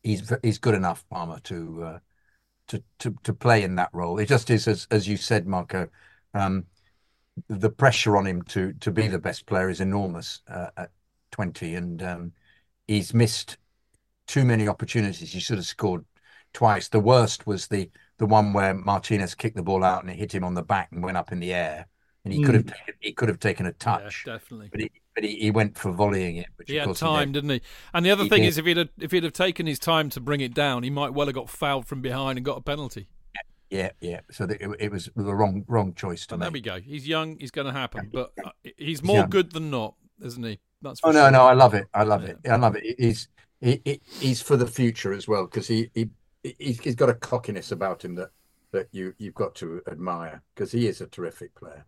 he's 0.03 0.31
he's 0.41 0.57
good 0.57 0.75
enough 0.75 1.05
Palmer 1.09 1.39
to 1.41 1.83
uh, 1.83 1.99
to 2.67 2.83
to 2.99 3.15
to 3.23 3.33
play 3.33 3.63
in 3.63 3.75
that 3.75 3.89
role. 3.91 4.19
It 4.19 4.27
just 4.27 4.49
is 4.49 4.67
as 4.67 4.87
as 4.89 5.07
you 5.07 5.17
said, 5.17 5.47
Marco. 5.47 5.89
Um, 6.33 6.65
the 7.49 7.69
pressure 7.69 8.17
on 8.17 8.25
him 8.25 8.41
to 8.43 8.73
to 8.73 8.91
be 8.91 9.07
the 9.07 9.19
best 9.19 9.45
player 9.45 9.69
is 9.69 9.81
enormous 9.81 10.41
uh, 10.47 10.69
at 10.77 10.91
twenty, 11.31 11.75
and 11.75 12.01
um, 12.01 12.31
he's 12.87 13.13
missed 13.13 13.57
too 14.27 14.45
many 14.45 14.67
opportunities. 14.67 15.31
He 15.31 15.39
should 15.39 15.57
have 15.57 15.65
scored 15.65 16.05
twice. 16.53 16.89
The 16.89 16.99
worst 16.99 17.47
was 17.47 17.67
the 17.67 17.89
the 18.17 18.25
one 18.25 18.53
where 18.53 18.73
Martinez 18.73 19.35
kicked 19.35 19.55
the 19.55 19.63
ball 19.63 19.83
out 19.83 20.01
and 20.03 20.11
it 20.11 20.17
hit 20.17 20.33
him 20.33 20.43
on 20.43 20.55
the 20.55 20.63
back 20.63 20.89
and 20.91 21.03
went 21.03 21.17
up 21.17 21.31
in 21.31 21.39
the 21.39 21.53
air, 21.53 21.87
and 22.25 22.33
he 22.33 22.39
could 22.39 22.55
have 22.55 22.65
taken, 22.65 22.93
he 22.99 23.13
could 23.13 23.29
have 23.29 23.39
taken 23.39 23.65
a 23.67 23.73
touch, 23.73 24.25
Yeah, 24.25 24.33
definitely. 24.33 24.69
but 24.71 24.79
he 24.81 24.91
but 25.15 25.23
he, 25.23 25.35
he 25.37 25.51
went 25.51 25.77
for 25.77 25.91
volleying 25.91 26.37
it. 26.37 26.47
Which 26.57 26.69
He 26.69 26.75
had 26.75 26.93
time, 26.95 27.31
did. 27.31 27.33
didn't 27.33 27.49
he? 27.51 27.61
And 27.93 28.05
the 28.05 28.11
other 28.11 28.23
He 28.23 28.29
thing 28.29 28.41
did. 28.41 28.47
is, 28.49 28.57
if 28.57 28.65
he'd 28.65 28.77
have, 28.77 28.89
if 28.99 29.11
he'd 29.11 29.23
have 29.23 29.33
taken 29.33 29.65
his 29.65 29.79
time 29.79 30.09
to 30.11 30.19
bring 30.19 30.41
it 30.41 30.53
down, 30.53 30.83
he 30.83 30.89
might 30.89 31.13
well 31.13 31.27
have 31.27 31.35
got 31.35 31.49
fouled 31.49 31.87
from 31.87 32.01
behind 32.01 32.37
and 32.37 32.45
got 32.45 32.57
a 32.57 32.61
penalty. 32.61 33.07
Yeah, 33.69 33.91
yeah. 33.99 34.21
So 34.31 34.45
that 34.45 34.61
it, 34.61 34.69
it 34.79 34.91
was 34.91 35.09
the 35.15 35.35
wrong 35.35 35.65
wrong 35.67 35.93
choice 35.93 36.25
to 36.27 36.35
But 36.35 36.39
there 36.39 36.51
we 36.51 36.61
go. 36.61 36.79
He's 36.79 37.07
young. 37.07 37.37
He's 37.37 37.51
going 37.51 37.67
to 37.67 37.73
happen. 37.73 38.09
But 38.13 38.31
uh, 38.43 38.51
he's 38.77 39.03
more 39.03 39.15
young. 39.15 39.29
good 39.29 39.51
than 39.51 39.69
not, 39.69 39.95
isn't 40.23 40.43
he? 40.43 40.59
That's 40.81 41.01
Oh 41.03 41.11
no, 41.11 41.29
sure. 41.29 41.31
no, 41.31 41.45
I 41.45 41.53
love 41.53 41.73
it. 41.73 41.87
I 41.93 42.03
love 42.03 42.23
it. 42.23 42.37
I 42.49 42.55
love 42.57 42.75
it. 42.75 42.83
He's 42.99 43.27
he, 43.61 43.81
he 43.85 44.01
he's 44.19 44.41
for 44.41 44.57
the 44.57 44.67
future 44.67 45.13
as 45.13 45.27
well 45.27 45.45
because 45.45 45.67
he 45.67 45.89
he 45.93 46.09
he's, 46.59 46.79
he's 46.81 46.95
got 46.95 47.09
a 47.09 47.13
cockiness 47.13 47.71
about 47.71 48.03
him 48.03 48.15
that 48.15 48.29
that 48.71 48.87
you 48.91 49.13
you've 49.17 49.35
got 49.35 49.55
to 49.55 49.81
admire 49.87 50.41
because 50.55 50.71
he 50.71 50.87
is 50.87 51.01
a 51.01 51.07
terrific 51.07 51.55
player. 51.55 51.85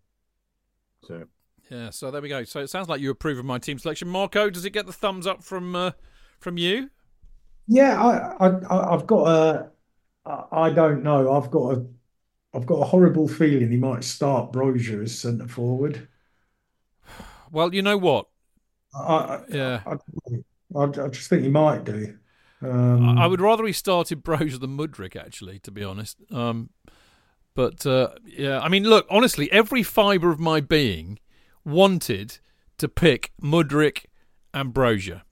So 1.02 1.26
Yeah. 1.70 1.90
So 1.92 2.10
there 2.12 2.22
we 2.22 2.30
go. 2.30 2.44
So 2.44 2.60
it 2.62 2.70
sounds 2.70 2.90
like 2.90 3.02
you 3.02 3.12
approve 3.12 3.38
of 3.38 3.46
my 3.46 3.60
team 3.60 3.78
selection. 3.80 4.08
Marco, 4.08 4.50
does 4.50 4.66
it 4.66 4.72
get 4.72 4.86
the 4.86 4.94
thumbs 4.94 5.28
up 5.28 5.44
from 5.44 5.76
uh, 5.76 5.92
from 6.40 6.58
you? 6.58 6.90
yeah. 7.68 8.02
I, 8.02 8.48
I, 8.48 8.50
I- 8.70 8.94
I've 8.96 9.08
got 9.08 9.28
a. 9.28 9.72
I 10.26 10.46
I 10.52 10.70
don't 10.72 11.04
know. 11.04 11.32
I've 11.34 11.52
got 11.52 11.78
a. 11.78 11.86
I've 12.54 12.66
got 12.68 12.82
a 12.82 12.86
horrible 12.86 13.28
feeling 13.28 13.72
he 13.72 13.78
might 13.78 14.04
start 14.04 14.54
Broja 14.54 15.04
as 15.04 15.20
centre 15.20 15.48
forward. 15.48 16.08
Well, 17.52 17.74
you 17.74 17.82
know 17.82 17.98
what? 17.98 18.28
I, 18.94 19.14
I, 19.14 19.44
Yeah. 19.48 19.84
I, 19.86 19.96
I, 20.76 20.84
I 20.84 21.08
just 21.10 21.30
think 21.30 21.44
he 21.44 21.50
might 21.50 21.84
do. 21.84 22.18
Um, 22.62 23.18
I 23.18 23.28
would 23.28 23.42
rather 23.42 23.66
he 23.66 23.74
started 23.74 24.24
Broja 24.24 24.60
than 24.60 24.78
Mudryk, 24.78 25.16
actually, 25.16 25.60
to 25.60 25.72
be 25.72 25.84
honest. 25.84 26.18
Um, 26.32 26.72
but 27.56 27.86
uh, 27.86 28.10
yeah, 28.26 28.60
I 28.60 28.70
mean, 28.70 28.84
look, 28.84 29.06
honestly, 29.10 29.52
every 29.52 29.84
fibre 29.84 30.30
of 30.30 30.40
my 30.40 30.60
being 30.62 31.20
wanted 31.66 32.40
to 32.78 32.88
pick 32.88 33.32
Mudryk 33.42 34.06
and. 34.54 35.24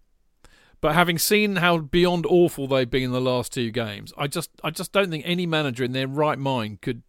But 0.79 0.93
having 0.93 1.17
seen 1.17 1.57
how 1.57 1.79
beyond 1.79 2.25
awful 2.27 2.67
they've 2.67 2.89
been 2.89 3.03
in 3.03 3.11
the 3.11 3.21
last 3.21 3.51
two 3.51 3.71
games, 3.71 4.13
I 4.17 4.27
just, 4.27 4.51
I 4.63 4.69
just 4.69 4.91
don't 4.91 5.09
think 5.09 5.23
any 5.25 5.45
manager 5.45 5.83
in 5.83 5.91
their 5.91 6.07
right 6.07 6.37
mind 6.37 6.81
could. 6.81 7.03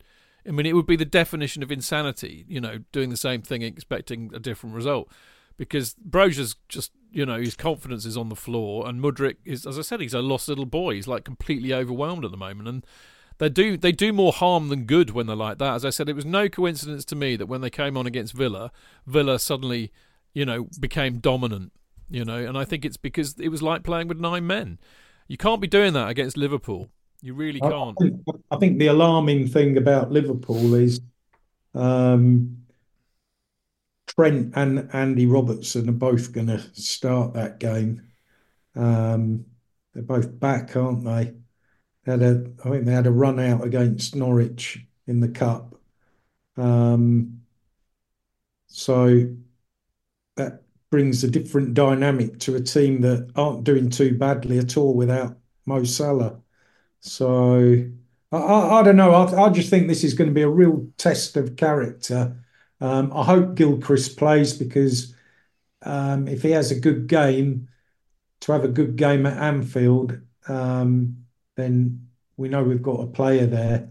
I 0.46 0.50
mean, 0.50 0.64
it 0.64 0.72
would 0.72 0.86
be 0.86 0.96
the 0.96 1.04
definition 1.04 1.62
of 1.62 1.70
insanity, 1.70 2.46
you 2.48 2.60
know, 2.60 2.78
doing 2.92 3.10
the 3.10 3.18
same 3.18 3.42
thing 3.42 3.60
expecting 3.62 4.30
a 4.34 4.38
different 4.38 4.74
result. 4.74 5.12
Because 5.58 5.94
Broja's 6.08 6.56
just, 6.68 6.92
you 7.10 7.26
know, 7.26 7.38
his 7.38 7.56
confidence 7.56 8.06
is 8.06 8.16
on 8.16 8.30
the 8.30 8.36
floor, 8.36 8.88
and 8.88 9.02
Mudryk 9.02 9.36
is, 9.44 9.66
as 9.66 9.78
I 9.78 9.82
said, 9.82 10.00
he's 10.00 10.14
a 10.14 10.22
lost 10.22 10.48
little 10.48 10.64
boy. 10.64 10.94
He's 10.94 11.08
like 11.08 11.24
completely 11.24 11.74
overwhelmed 11.74 12.24
at 12.24 12.30
the 12.30 12.36
moment, 12.36 12.68
and 12.68 12.86
they 13.38 13.48
do 13.48 13.76
they 13.76 13.92
do 13.92 14.12
more 14.12 14.32
harm 14.32 14.68
than 14.68 14.84
good 14.84 15.10
when 15.10 15.26
they're 15.26 15.36
like 15.36 15.58
that. 15.58 15.74
As 15.74 15.84
I 15.84 15.90
said, 15.90 16.08
it 16.08 16.16
was 16.16 16.24
no 16.24 16.48
coincidence 16.48 17.04
to 17.06 17.16
me 17.16 17.36
that 17.36 17.46
when 17.46 17.60
they 17.60 17.70
came 17.70 17.96
on 17.96 18.06
against 18.06 18.32
Villa, 18.34 18.70
Villa 19.06 19.38
suddenly, 19.38 19.92
you 20.32 20.44
know, 20.44 20.68
became 20.80 21.18
dominant. 21.18 21.72
You 22.08 22.24
know, 22.24 22.38
and 22.38 22.56
I 22.56 22.64
think 22.64 22.84
it's 22.86 22.96
because 22.96 23.34
it 23.38 23.50
was 23.50 23.62
like 23.62 23.82
playing 23.82 24.08
with 24.08 24.18
nine 24.18 24.46
men. 24.46 24.78
You 25.26 25.36
can't 25.36 25.60
be 25.60 25.66
doing 25.68 25.92
that 25.92 26.08
against 26.08 26.36
Liverpool. 26.38 26.88
You 27.20 27.34
really 27.34 27.60
I- 27.60 27.66
I 27.66 27.70
can't. 27.70 27.98
think, 27.98 28.20
I 28.50 28.56
think 28.56 28.78
the 28.78 28.86
alarming 28.86 29.48
thing 29.48 29.76
about 29.76 30.10
Liverpool 30.10 30.74
is 30.74 31.00
um, 31.74 32.58
Trent 34.08 34.52
and 34.56 34.88
Andy 34.92 35.26
Robertson 35.26 35.88
are 35.88 35.92
both 35.92 36.32
going 36.32 36.48
to 36.48 36.58
start 36.74 37.34
that 37.34 37.60
game. 37.60 38.02
Um, 38.74 39.44
they're 39.94 40.02
both 40.02 40.38
back, 40.40 40.76
aren't 40.76 41.04
they? 41.04 41.34
Had 42.04 42.22
a, 42.22 42.50
I 42.64 42.70
think 42.70 42.84
they 42.84 42.92
had 42.92 43.06
a 43.06 43.12
run 43.12 43.38
out 43.38 43.64
against 43.64 44.16
Norwich 44.16 44.84
in 45.06 45.20
the 45.20 45.28
cup. 45.28 45.74
Um, 46.56 47.42
so 48.66 49.28
that 50.36 50.62
brings 50.90 51.22
a 51.22 51.30
different 51.30 51.74
dynamic 51.74 52.38
to 52.40 52.56
a 52.56 52.60
team 52.60 53.02
that 53.02 53.30
aren't 53.36 53.64
doing 53.64 53.90
too 53.90 54.16
badly 54.16 54.58
at 54.58 54.76
all 54.76 54.94
without 54.94 55.38
Mo 55.66 55.84
Salah. 55.84 56.40
So 57.00 57.84
I, 58.32 58.36
I, 58.36 58.80
I 58.80 58.82
don't 58.82 58.96
know. 58.96 59.12
I, 59.12 59.46
I 59.46 59.50
just 59.50 59.70
think 59.70 59.86
this 59.86 60.04
is 60.04 60.14
going 60.14 60.28
to 60.28 60.34
be 60.34 60.42
a 60.42 60.48
real 60.48 60.88
test 60.96 61.36
of 61.36 61.56
character. 61.56 62.42
Um, 62.80 63.12
I 63.14 63.24
hope 63.24 63.54
Gilchrist 63.56 64.16
plays 64.16 64.52
because 64.56 65.14
um, 65.82 66.28
if 66.28 66.42
he 66.42 66.52
has 66.52 66.70
a 66.70 66.80
good 66.80 67.08
game, 67.08 67.68
to 68.40 68.52
have 68.52 68.64
a 68.64 68.68
good 68.68 68.96
game 68.96 69.26
at 69.26 69.38
Anfield, 69.38 70.18
um, 70.48 71.24
then 71.56 72.08
we 72.36 72.48
know 72.48 72.64
we've 72.64 72.82
got 72.82 73.00
a 73.02 73.06
player 73.08 73.46
there. 73.46 73.90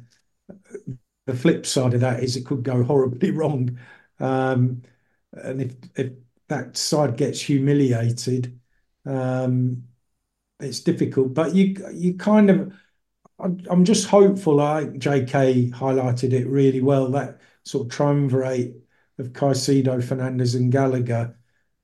The 1.25 1.35
flip 1.35 1.65
side 1.65 1.93
of 1.93 2.01
that 2.01 2.23
is 2.23 2.35
it 2.35 2.45
could 2.45 2.63
go 2.63 2.83
horribly 2.85 3.31
wrong, 3.31 3.77
and 5.33 5.61
if 5.61 5.75
if 5.95 6.13
that 6.47 6.77
side 6.77 7.17
gets 7.17 7.41
humiliated, 7.41 8.59
um, 9.05 9.83
it's 10.59 10.81
difficult. 10.81 11.33
But 11.33 11.55
you 11.55 11.75
you 11.93 12.15
kind 12.15 12.49
of 12.49 12.73
I'm 13.39 13.85
just 13.85 14.07
hopeful. 14.09 14.61
I 14.61 14.85
JK 14.85 15.71
highlighted 15.71 16.33
it 16.33 16.47
really 16.47 16.81
well. 16.81 17.09
That 17.11 17.39
sort 17.67 17.85
of 17.85 17.91
triumvirate 17.91 18.75
of 19.19 19.33
Caicedo, 19.33 20.03
Fernandez, 20.03 20.55
and 20.55 20.71
Gallagher 20.71 21.37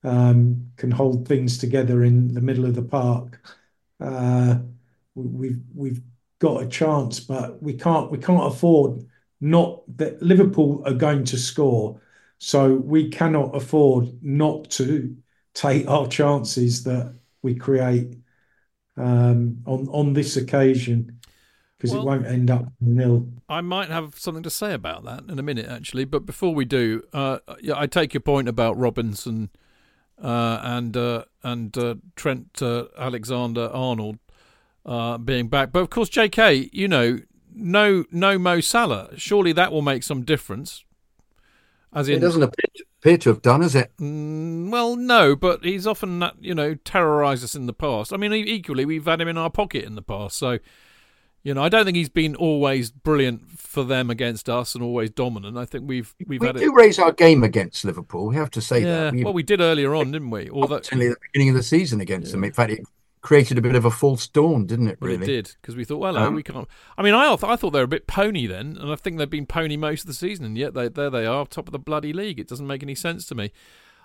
um, 0.03 0.71
can 0.77 0.91
hold 0.91 1.27
things 1.27 1.57
together 1.57 2.03
in 2.03 2.33
the 2.33 2.41
middle 2.41 2.65
of 2.65 2.75
the 2.75 2.83
park. 2.83 3.41
Uh, 3.99 4.59
we- 5.15 5.49
we've 5.49 5.61
we've 5.73 6.01
got 6.39 6.63
a 6.63 6.67
chance, 6.67 7.19
but 7.19 7.61
we 7.61 7.73
can't 7.73 8.11
we 8.11 8.17
can't 8.17 8.51
afford 8.51 9.05
not 9.39 9.83
that 9.97 10.21
Liverpool 10.21 10.81
are 10.85 10.93
going 10.93 11.23
to 11.25 11.37
score, 11.37 11.99
so 12.37 12.75
we 12.75 13.09
cannot 13.09 13.55
afford 13.55 14.09
not 14.23 14.69
to 14.71 15.15
take 15.53 15.87
our 15.87 16.07
chances 16.07 16.83
that 16.83 17.13
we 17.41 17.55
create 17.55 18.17
um, 18.97 19.57
on 19.65 19.87
on 19.89 20.13
this 20.13 20.37
occasion 20.37 21.19
because 21.83 21.97
Well- 21.97 22.03
it 22.03 22.05
won't 22.05 22.25
end 22.25 22.49
up 22.49 22.71
nil. 22.79 23.27
I 23.49 23.59
might 23.59 23.89
have 23.89 24.17
something 24.17 24.43
to 24.43 24.49
say 24.49 24.73
about 24.73 25.03
that 25.03 25.25
in 25.29 25.37
a 25.37 25.43
minute, 25.43 25.65
actually. 25.65 26.05
But 26.05 26.25
before 26.25 26.55
we 26.55 26.63
do, 26.63 27.03
uh, 27.11 27.39
yeah, 27.61 27.73
I 27.77 27.87
take 27.87 28.13
your 28.13 28.21
point 28.21 28.47
about 28.47 28.77
Robinson 28.77 29.49
uh, 30.21 30.61
and 30.63 30.95
uh, 30.95 31.25
and 31.43 31.77
uh, 31.77 31.95
Trent 32.15 32.61
uh, 32.61 32.85
Alexander 32.97 33.69
Arnold 33.73 34.17
uh, 34.85 35.17
being 35.17 35.49
back. 35.49 35.73
But 35.73 35.79
of 35.81 35.89
course, 35.89 36.07
J.K., 36.07 36.69
you 36.71 36.87
know, 36.87 37.19
no 37.53 38.05
no 38.11 38.39
Mo 38.39 38.61
Salah. 38.61 39.09
Surely 39.17 39.51
that 39.51 39.73
will 39.73 39.81
make 39.81 40.03
some 40.03 40.23
difference. 40.23 40.85
As 41.95 42.07
in, 42.07 42.15
It 42.15 42.21
doesn't 42.21 42.41
appear 42.41 43.17
to, 43.19 43.29
have 43.29 43.41
done, 43.43 43.61
has 43.61 43.75
it? 43.75 43.91
Mm, 43.99 44.71
well, 44.71 44.95
no, 44.95 45.35
but 45.35 45.63
he's 45.63 45.85
often, 45.85 46.23
you 46.39 46.55
know, 46.55 46.73
terrorised 46.73 47.43
us 47.43 47.53
in 47.53 47.67
the 47.67 47.73
past. 47.73 48.11
I 48.11 48.17
mean, 48.17 48.33
equally, 48.33 48.83
we've 48.83 49.05
had 49.05 49.21
him 49.21 49.27
in 49.27 49.37
our 49.37 49.51
pocket 49.51 49.83
in 49.83 49.93
the 49.93 50.01
past. 50.01 50.35
So, 50.37 50.57
you 51.43 51.53
know, 51.53 51.61
I 51.63 51.69
don't 51.69 51.83
think 51.85 51.97
he's 51.97 52.09
been 52.09 52.35
always 52.35 52.89
brilliant 52.91 53.51
for 53.51 53.83
them 53.83 54.09
against 54.09 54.49
us 54.49 54.75
and 54.75 54.83
always 54.83 55.09
dominant. 55.09 55.57
I 55.57 55.65
think 55.65 55.87
we've 55.87 56.15
we've 56.25 56.39
We 56.41 56.47
had 56.47 56.55
do 56.55 56.71
it. 56.71 56.75
raise 56.75 56.99
our 56.99 57.11
game 57.11 57.43
against 57.43 57.83
Liverpool. 57.85 58.27
We 58.27 58.35
have 58.35 58.51
to 58.51 58.61
say 58.61 58.79
Yeah, 58.81 59.05
that. 59.05 59.13
We, 59.13 59.23
well, 59.23 59.33
we 59.33 59.43
did 59.43 59.59
earlier 59.61 59.93
on, 59.93 60.11
didn't 60.11 60.29
we? 60.29 60.49
Although 60.49 60.77
certainly 60.77 61.07
at 61.07 61.13
the 61.15 61.19
beginning 61.31 61.49
of 61.49 61.55
the 61.55 61.63
season 61.63 61.99
against 62.01 62.31
them. 62.31 62.43
In 62.43 62.53
fact, 62.53 62.71
it 62.71 62.79
created 63.21 63.57
a 63.57 63.61
bit 63.61 63.73
of 63.75 63.85
a 63.85 63.91
false 63.91 64.27
dawn, 64.27 64.65
didn't 64.65 64.87
it? 64.89 64.97
well, 65.01 65.11
Really? 65.11 65.23
it 65.23 65.27
did 65.27 65.55
because 65.61 65.75
we 65.75 65.85
thought, 65.85 65.97
well, 65.99 66.17
Um, 66.17 66.35
we 66.35 66.43
can't. 66.43 66.67
I 66.97 67.01
mean, 67.03 67.13
I 67.13 67.35
thought 67.35 67.49
I 67.51 67.55
thought 67.55 67.71
they 67.71 67.79
were 67.79 67.85
a 67.85 67.87
bit 67.87 68.07
pony 68.07 68.47
then, 68.47 68.77
and 68.79 68.91
I 68.91 68.95
think 68.95 69.17
they've 69.17 69.29
been 69.29 69.45
pony 69.45 69.75
most 69.77 70.01
of 70.01 70.07
the 70.07 70.13
season, 70.13 70.45
and 70.45 70.57
yet 70.57 70.73
they 70.73 70.87
there 70.87 71.09
they 71.09 71.25
are, 71.25 71.45
top 71.45 71.67
of 71.67 71.71
the 71.73 71.79
bloody 71.79 72.13
league. 72.13 72.39
It 72.39 72.47
doesn't 72.47 72.67
make 72.67 72.83
any 72.83 72.95
sense 72.95 73.25
to 73.27 73.35
me. 73.35 73.51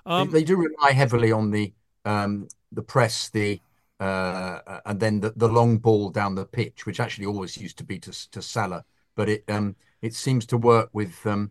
Um, 0.06 0.30
they, 0.30 0.40
they 0.40 0.44
do 0.44 0.56
rely 0.56 0.92
heavily 0.92 1.30
on 1.32 1.50
the 1.50 1.72
um, 2.04 2.48
the 2.72 2.82
press, 2.82 3.28
the 3.28 3.60
uh, 4.00 4.80
and 4.86 5.00
then 5.00 5.20
the, 5.20 5.32
the 5.36 5.48
long 5.48 5.78
ball 5.78 6.10
down 6.10 6.34
the 6.34 6.44
pitch, 6.46 6.86
which 6.86 7.00
actually 7.00 7.26
always 7.26 7.56
used 7.56 7.78
to 7.78 7.84
be 7.84 7.98
to 8.00 8.30
to 8.30 8.40
Salah, 8.42 8.84
but 9.16 9.28
it 9.28 9.44
um, 9.48 9.76
it 10.02 10.14
seems 10.14 10.46
to 10.46 10.56
work 10.56 10.90
with 10.92 11.26
um, 11.26 11.50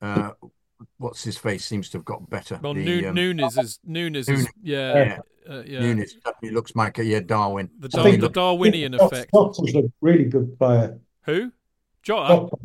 uh, 0.00 0.30
what's 0.98 1.22
his 1.24 1.36
face 1.36 1.64
seems 1.64 1.88
to 1.90 1.98
have 1.98 2.04
got 2.04 2.28
better. 2.30 2.58
well, 2.62 2.74
The, 2.74 2.84
Nu- 2.84 3.08
um, 3.08 3.14
Nunez 3.14 3.58
is 3.58 3.78
Nunez 3.84 4.28
is 4.28 4.48
yeah 4.62 4.94
yeah. 5.46 5.52
uh, 5.54 5.62
yeah. 5.66 5.80
Nunez 5.80 6.14
definitely 6.24 6.50
looks 6.50 6.74
like 6.74 6.98
a 6.98 7.04
yeah 7.04 7.20
Darwin. 7.20 7.70
The, 7.78 7.88
I 7.92 7.96
Dar- 7.96 8.02
think 8.04 8.20
the 8.20 8.28
Darwinian 8.30 8.92
Jota- 8.92 9.04
effect. 9.04 9.30
Jota's 9.34 9.74
a 9.74 9.82
really 10.00 10.24
good 10.24 10.58
player. 10.58 10.98
Who? 11.22 11.52
Jota. 12.02 12.28
Jota. 12.34 12.56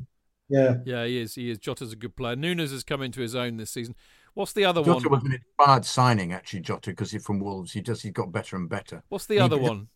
Yeah. 0.52 0.78
Yeah, 0.84 1.06
he 1.06 1.20
is. 1.22 1.36
He 1.36 1.52
is. 1.52 1.60
Jota's 1.60 1.94
a 1.94 1.96
good 1.96 2.16
player. 2.16 2.36
Nunez 2.36 2.72
has 2.72 2.84
come 2.84 3.02
into 3.04 3.22
his 3.22 3.36
own 3.36 3.58
this 3.58 3.70
season. 3.70 3.96
What's 4.34 4.54
the 4.54 4.66
other 4.66 4.82
Jota 4.84 5.10
one? 5.10 5.20
was 5.20 5.24
an 5.26 5.34
inspired 5.34 5.86
signing 5.86 6.34
actually, 6.34 6.62
Jota, 6.62 6.92
because 6.92 7.12
he's 7.12 7.26
from 7.26 7.40
Wolves. 7.40 7.72
He 7.74 7.82
just 7.82 8.02
he 8.04 8.12
got 8.12 8.32
better 8.32 8.56
and 8.56 8.70
better. 8.70 9.04
What's 9.10 9.26
the 9.26 9.36
He 9.36 9.40
other 9.40 9.58
doesn't- 9.58 9.68
one? 9.78 9.88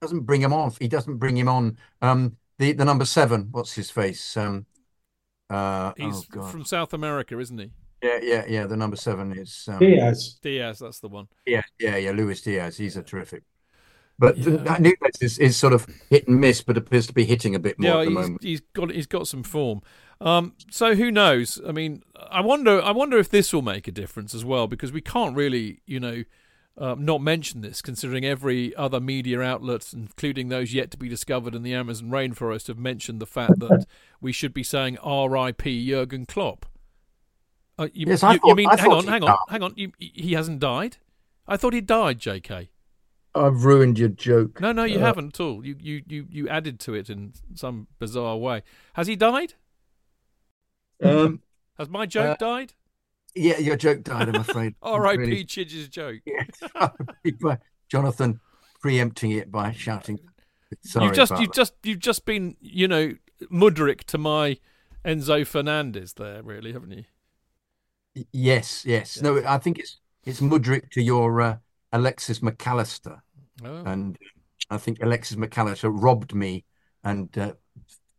Doesn't 0.00 0.20
bring 0.22 0.40
him 0.42 0.52
on. 0.52 0.72
He 0.80 0.88
doesn't 0.88 1.18
bring 1.18 1.36
him 1.36 1.48
on. 1.48 1.78
Um, 2.00 2.36
the 2.58 2.72
the 2.72 2.84
number 2.84 3.04
seven. 3.04 3.48
What's 3.52 3.72
his 3.74 3.88
face? 3.90 4.36
Um, 4.36 4.66
uh, 5.48 5.92
He's 5.96 6.16
oh 6.16 6.22
God. 6.30 6.50
from 6.50 6.64
South 6.64 6.92
America, 6.92 7.38
isn't 7.38 7.58
he? 7.58 7.70
Yeah, 8.02 8.18
yeah, 8.20 8.44
yeah. 8.48 8.66
The 8.66 8.76
number 8.76 8.96
seven 8.96 9.30
is 9.38 9.68
um, 9.70 9.78
Diaz. 9.78 10.38
Diaz, 10.42 10.80
that's 10.80 10.98
the 10.98 11.08
one. 11.08 11.28
Yeah, 11.46 11.62
yeah, 11.78 11.96
yeah. 11.98 12.10
Luis 12.10 12.42
Diaz. 12.42 12.76
He's 12.78 12.96
a 12.96 13.02
terrific. 13.02 13.44
But 14.18 14.36
Yeah. 14.38 14.62
yeah. 14.64 14.76
Nunez 14.78 15.20
is, 15.20 15.38
is 15.38 15.56
sort 15.56 15.72
of 15.72 15.86
hit 16.10 16.26
and 16.26 16.40
miss, 16.40 16.62
but 16.62 16.76
appears 16.76 17.06
to 17.06 17.12
be 17.12 17.24
hitting 17.24 17.54
a 17.54 17.58
bit 17.60 17.78
more 17.78 17.90
Yeah, 17.90 17.98
at 18.00 18.04
the 18.04 18.10
he's, 18.10 18.14
moment. 18.18 18.42
he's 18.42 18.60
got 18.72 18.90
he's 18.90 19.06
got 19.06 19.28
some 19.28 19.42
form. 19.44 19.82
Um, 20.22 20.54
so 20.70 20.94
who 20.94 21.10
knows? 21.10 21.60
I 21.66 21.72
mean, 21.72 22.02
I 22.30 22.40
wonder. 22.40 22.80
I 22.80 22.92
wonder 22.92 23.18
if 23.18 23.28
this 23.28 23.52
will 23.52 23.62
make 23.62 23.88
a 23.88 23.92
difference 23.92 24.34
as 24.34 24.44
well, 24.44 24.66
because 24.68 24.92
we 24.92 25.00
can't 25.00 25.34
really, 25.36 25.80
you 25.84 25.98
know, 25.98 26.22
uh, 26.78 26.94
not 26.98 27.20
mention 27.20 27.60
this, 27.60 27.82
considering 27.82 28.24
every 28.24 28.74
other 28.76 29.00
media 29.00 29.40
outlet, 29.40 29.92
including 29.92 30.48
those 30.48 30.72
yet 30.72 30.90
to 30.92 30.96
be 30.96 31.08
discovered 31.08 31.54
in 31.54 31.62
the 31.62 31.74
Amazon 31.74 32.08
rainforest, 32.10 32.68
have 32.68 32.78
mentioned 32.78 33.20
the 33.20 33.26
fact 33.26 33.58
that 33.58 33.84
we 34.20 34.32
should 34.32 34.54
be 34.54 34.62
saying 34.62 34.96
R.I.P. 35.02 35.88
Jurgen 35.88 36.24
Klopp. 36.24 36.66
Uh, 37.78 37.88
you, 37.92 38.06
Yes, 38.06 38.22
I 38.22 38.34
you, 38.34 38.40
you 38.44 38.54
mean? 38.54 38.68
I 38.68 38.76
hang 38.76 38.84
thought 38.90 38.98
on, 38.98 39.06
hang 39.06 39.24
on, 39.24 39.38
hang 39.48 39.62
on. 39.62 39.72
You, 39.76 39.92
he 39.98 40.34
hasn't 40.34 40.60
died. 40.60 40.98
I 41.48 41.56
thought 41.56 41.74
he 41.74 41.80
died, 41.80 42.20
J.K. 42.20 42.70
I've 43.34 43.64
ruined 43.64 43.98
your 43.98 44.10
joke. 44.10 44.60
No, 44.60 44.72
no, 44.72 44.84
you 44.84 44.98
Uh, 44.98 45.06
haven't 45.06 45.34
at 45.34 45.40
all. 45.40 45.64
You, 45.66 45.74
you, 45.80 46.02
you, 46.06 46.26
you 46.30 46.48
added 46.48 46.78
to 46.80 46.94
it 46.94 47.08
in 47.10 47.32
some 47.54 47.88
bizarre 47.98 48.36
way. 48.36 48.62
Has 48.92 49.06
he 49.08 49.16
died? 49.16 49.54
Um, 51.02 51.40
Has 51.78 51.88
my 51.88 52.06
joke 52.06 52.32
Uh, 52.32 52.36
died? 52.36 52.74
yeah, 53.34 53.58
your 53.58 53.76
joke 53.76 54.02
died. 54.04 54.28
I'm 54.28 54.36
afraid. 54.36 54.74
R.I.P. 54.82 55.18
Really. 55.18 55.44
Chidge's 55.44 55.88
joke. 55.88 56.20
By 57.40 57.58
Jonathan 57.88 58.40
preempting 58.80 59.30
it 59.32 59.50
by 59.50 59.72
shouting. 59.72 60.18
Sorry 60.82 61.06
you've 61.06 61.14
just, 61.14 61.38
you've 61.40 61.52
just, 61.52 61.74
you've 61.82 61.98
just 61.98 62.24
been, 62.24 62.56
you 62.60 62.88
know, 62.88 63.14
Mudryk 63.50 64.04
to 64.04 64.18
my 64.18 64.58
Enzo 65.04 65.46
Fernandez 65.46 66.12
there, 66.14 66.42
really, 66.42 66.72
haven't 66.72 66.92
you? 66.92 67.04
Yes, 68.32 68.84
yes. 68.84 69.20
No, 69.22 69.42
I 69.46 69.58
think 69.58 69.78
it's 69.78 69.98
it's 70.24 70.40
Mudryk 70.40 70.90
to 70.90 71.02
your 71.02 71.40
uh, 71.40 71.56
Alexis 71.92 72.42
Mac 72.42 72.64
Allister, 72.66 73.22
Oh. 73.64 73.82
and 73.84 74.18
I 74.70 74.76
think 74.76 75.02
Alexis 75.02 75.36
Mac 75.36 75.56
Allister 75.56 75.90
robbed 75.90 76.34
me 76.34 76.64
and 77.02 77.36
uh, 77.38 77.54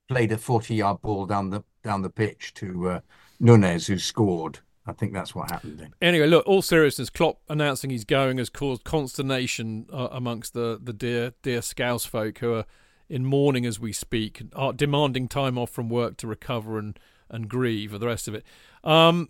played 0.09 0.31
a 0.31 0.37
forty-yard 0.37 1.01
ball 1.01 1.25
down 1.27 1.51
the 1.51 1.63
down 1.83 2.01
the 2.01 2.09
pitch 2.09 2.53
to 2.55 2.89
uh, 2.89 2.99
Nunez, 3.39 3.87
who 3.87 3.97
scored. 3.99 4.59
I 4.85 4.91
think 4.91 5.13
that's 5.13 5.33
what 5.33 5.49
happened 5.49 5.79
then. 5.79 5.93
Anyway, 6.01 6.27
look, 6.27 6.45
all 6.45 6.61
seriousness, 6.61 7.09
Klopp 7.09 7.39
announcing 7.47 7.89
he's 7.89 8.03
going 8.03 8.37
has 8.37 8.49
caused 8.49 8.83
consternation 8.83 9.85
uh, 9.93 10.09
amongst 10.11 10.53
the, 10.53 10.79
the 10.81 10.91
dear, 10.91 11.33
dear 11.41 11.61
Scouse 11.61 12.05
folk 12.05 12.39
who 12.39 12.53
are 12.53 12.65
in 13.09 13.25
mourning 13.25 13.65
as 13.65 13.79
we 13.79 13.93
speak, 13.93 14.41
are 14.55 14.73
demanding 14.73 15.27
time 15.27 15.57
off 15.57 15.69
from 15.69 15.87
work 15.87 16.17
to 16.17 16.27
recover 16.27 16.77
and, 16.77 16.99
and 17.29 17.47
grieve, 17.47 17.93
and 17.93 18.01
the 18.01 18.07
rest 18.07 18.27
of 18.27 18.33
it. 18.33 18.43
Um, 18.83 19.29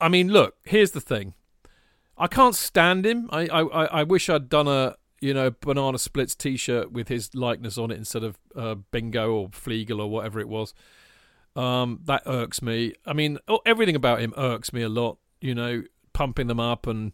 I 0.00 0.08
mean, 0.08 0.28
look, 0.28 0.56
here's 0.64 0.92
the 0.92 1.00
thing. 1.00 1.34
I 2.16 2.26
can't 2.26 2.54
stand 2.54 3.06
him. 3.06 3.28
I, 3.32 3.46
I, 3.46 3.60
I 3.62 3.84
I 4.00 4.02
wish 4.02 4.28
I'd 4.28 4.50
done 4.50 4.68
a 4.68 4.96
you 5.20 5.32
know 5.32 5.50
banana 5.60 5.98
splits 5.98 6.34
T-shirt 6.34 6.92
with 6.92 7.08
his 7.08 7.34
likeness 7.34 7.78
on 7.78 7.90
it 7.90 7.96
instead 7.96 8.22
of 8.22 8.38
uh, 8.54 8.74
Bingo 8.74 9.32
or 9.32 9.48
Fleegle 9.48 9.98
or 9.98 10.06
whatever 10.08 10.38
it 10.38 10.48
was. 10.48 10.74
Um, 11.60 12.00
that 12.04 12.22
irks 12.24 12.62
me. 12.62 12.94
I 13.04 13.12
mean, 13.12 13.38
oh, 13.46 13.60
everything 13.66 13.94
about 13.94 14.20
him 14.20 14.32
irks 14.36 14.72
me 14.72 14.80
a 14.80 14.88
lot. 14.88 15.18
You 15.42 15.54
know, 15.54 15.82
pumping 16.12 16.46
them 16.46 16.60
up 16.60 16.86
and 16.86 17.12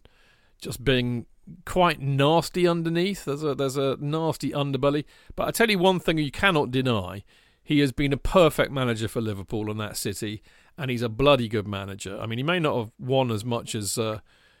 just 0.61 0.83
being 0.83 1.25
quite 1.65 1.99
nasty 1.99 2.65
underneath. 2.65 3.25
There's 3.25 3.43
a 3.43 3.53
there's 3.55 3.75
a 3.75 3.97
nasty 3.99 4.51
underbelly. 4.51 5.03
But 5.35 5.49
I 5.49 5.51
tell 5.51 5.69
you 5.69 5.79
one 5.79 5.99
thing 5.99 6.17
you 6.17 6.31
cannot 6.31 6.71
deny: 6.71 7.23
he 7.61 7.79
has 7.79 7.91
been 7.91 8.13
a 8.13 8.17
perfect 8.17 8.71
manager 8.71 9.09
for 9.09 9.19
Liverpool 9.19 9.69
and 9.69 9.79
that 9.81 9.97
city, 9.97 10.41
and 10.77 10.89
he's 10.89 11.01
a 11.01 11.09
bloody 11.09 11.49
good 11.49 11.67
manager. 11.67 12.17
I 12.17 12.25
mean, 12.25 12.39
he 12.39 12.43
may 12.43 12.59
not 12.59 12.77
have 12.77 12.91
won 12.97 13.31
as 13.31 13.43
much 13.43 13.75
as 13.75 13.97
uh, 13.97 14.19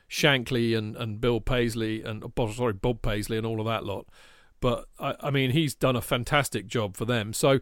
Shankly 0.09 0.77
and, 0.77 0.97
and 0.97 1.21
Bill 1.21 1.39
Paisley 1.39 2.03
and 2.03 2.25
oh, 2.37 2.51
sorry 2.51 2.73
Bob 2.73 3.01
Paisley 3.01 3.37
and 3.37 3.45
all 3.45 3.61
of 3.61 3.65
that 3.67 3.85
lot, 3.85 4.07
but 4.59 4.85
I, 4.99 5.15
I 5.21 5.31
mean 5.31 5.51
he's 5.51 5.75
done 5.75 5.95
a 5.95 6.01
fantastic 6.01 6.67
job 6.67 6.97
for 6.97 7.05
them. 7.05 7.31
So 7.31 7.59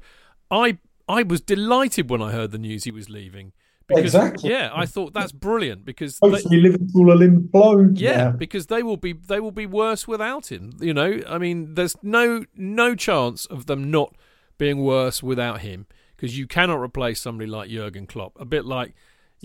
I 0.50 0.80
I 1.08 1.24
was 1.24 1.42
delighted 1.42 2.10
when 2.10 2.22
I 2.22 2.32
heard 2.32 2.52
the 2.52 2.58
news 2.58 2.84
he 2.84 2.92
was 2.92 3.10
leaving. 3.10 3.52
Because, 3.88 4.06
Exactly. 4.06 4.50
Yeah, 4.50 4.72
I 4.74 4.88
thought 4.88 5.14
that's 5.14 5.32
brilliant 5.32 5.86
because 5.86 6.18
they- 6.18 6.28
Hopefully 6.30 6.60
Liverpool 6.62 7.06
will 7.06 7.20
implode. 7.20 8.00
yeah, 8.00 8.18
now. 8.18 8.32
because 8.32 8.66
they 8.66 8.82
will 8.82 8.98
be 8.98 9.14
they 9.14 9.40
will 9.40 9.52
be 9.52 9.68
worse 9.68 10.08
without 10.08 10.52
him. 10.52 10.72
You 10.80 10.94
know, 10.96 11.20
I 11.30 11.38
mean, 11.38 11.76
there's 11.76 11.96
no 12.02 12.46
no 12.56 12.96
chance 12.96 13.46
of 13.46 13.68
them 13.68 13.92
not 13.92 14.16
being 14.58 14.80
worse 14.84 15.22
without 15.22 15.62
him 15.62 15.86
because 16.16 16.36
you 16.36 16.48
cannot 16.48 16.78
replace 16.82 17.22
somebody 17.22 17.48
like 17.48 17.70
Jurgen 17.70 18.08
Klopp. 18.08 18.34
A 18.40 18.46
bit 18.46 18.66
like, 18.66 18.96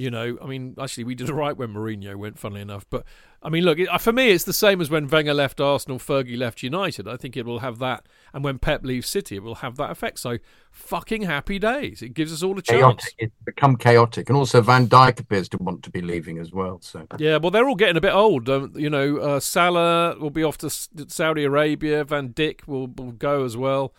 you 0.00 0.10
know, 0.10 0.38
I 0.40 0.46
mean, 0.46 0.74
actually, 0.80 1.04
we 1.04 1.14
did 1.14 1.28
all 1.30 1.36
right 1.36 1.54
when 1.54 1.74
Mourinho 1.74 2.16
went, 2.16 2.38
funnily 2.38 2.62
enough. 2.62 2.86
But 2.88 3.04
I 3.42 3.50
mean, 3.50 3.64
look, 3.64 3.78
it, 3.78 3.88
for 4.00 4.12
me, 4.12 4.30
it's 4.30 4.44
the 4.44 4.54
same 4.54 4.80
as 4.80 4.88
when 4.88 5.06
Wenger 5.06 5.34
left 5.34 5.60
Arsenal, 5.60 5.98
Fergie 5.98 6.38
left 6.38 6.62
United. 6.62 7.06
I 7.06 7.18
think 7.18 7.36
it 7.36 7.44
will 7.44 7.58
have 7.58 7.78
that, 7.80 8.06
and 8.32 8.42
when 8.42 8.58
Pep 8.58 8.82
leaves 8.82 9.10
City, 9.10 9.36
it 9.36 9.42
will 9.42 9.56
have 9.56 9.76
that 9.76 9.90
effect. 9.90 10.18
So, 10.18 10.38
fucking 10.70 11.22
happy 11.22 11.58
days. 11.58 12.00
It 12.00 12.14
gives 12.14 12.32
us 12.32 12.42
all 12.42 12.58
a 12.58 12.62
chance. 12.62 12.80
Chaotic. 12.80 13.14
It's 13.18 13.34
become 13.44 13.76
chaotic, 13.76 14.30
and 14.30 14.38
also 14.38 14.62
Van 14.62 14.88
Dijk 14.88 15.20
appears 15.20 15.50
to 15.50 15.58
want 15.58 15.82
to 15.82 15.90
be 15.90 16.00
leaving 16.00 16.38
as 16.38 16.50
well. 16.50 16.80
So 16.80 17.06
Yeah, 17.18 17.36
well, 17.36 17.50
they're 17.50 17.68
all 17.68 17.74
getting 17.74 17.98
a 17.98 18.00
bit 18.00 18.14
old. 18.14 18.48
Um, 18.48 18.72
you 18.74 18.88
know, 18.88 19.18
uh, 19.18 19.40
Salah 19.40 20.18
will 20.18 20.30
be 20.30 20.42
off 20.42 20.56
to 20.58 20.70
Saudi 20.70 21.44
Arabia. 21.44 22.04
Van 22.04 22.30
Dijk 22.30 22.66
will, 22.66 22.86
will 22.86 23.12
go 23.12 23.44
as 23.44 23.54
well. 23.54 23.94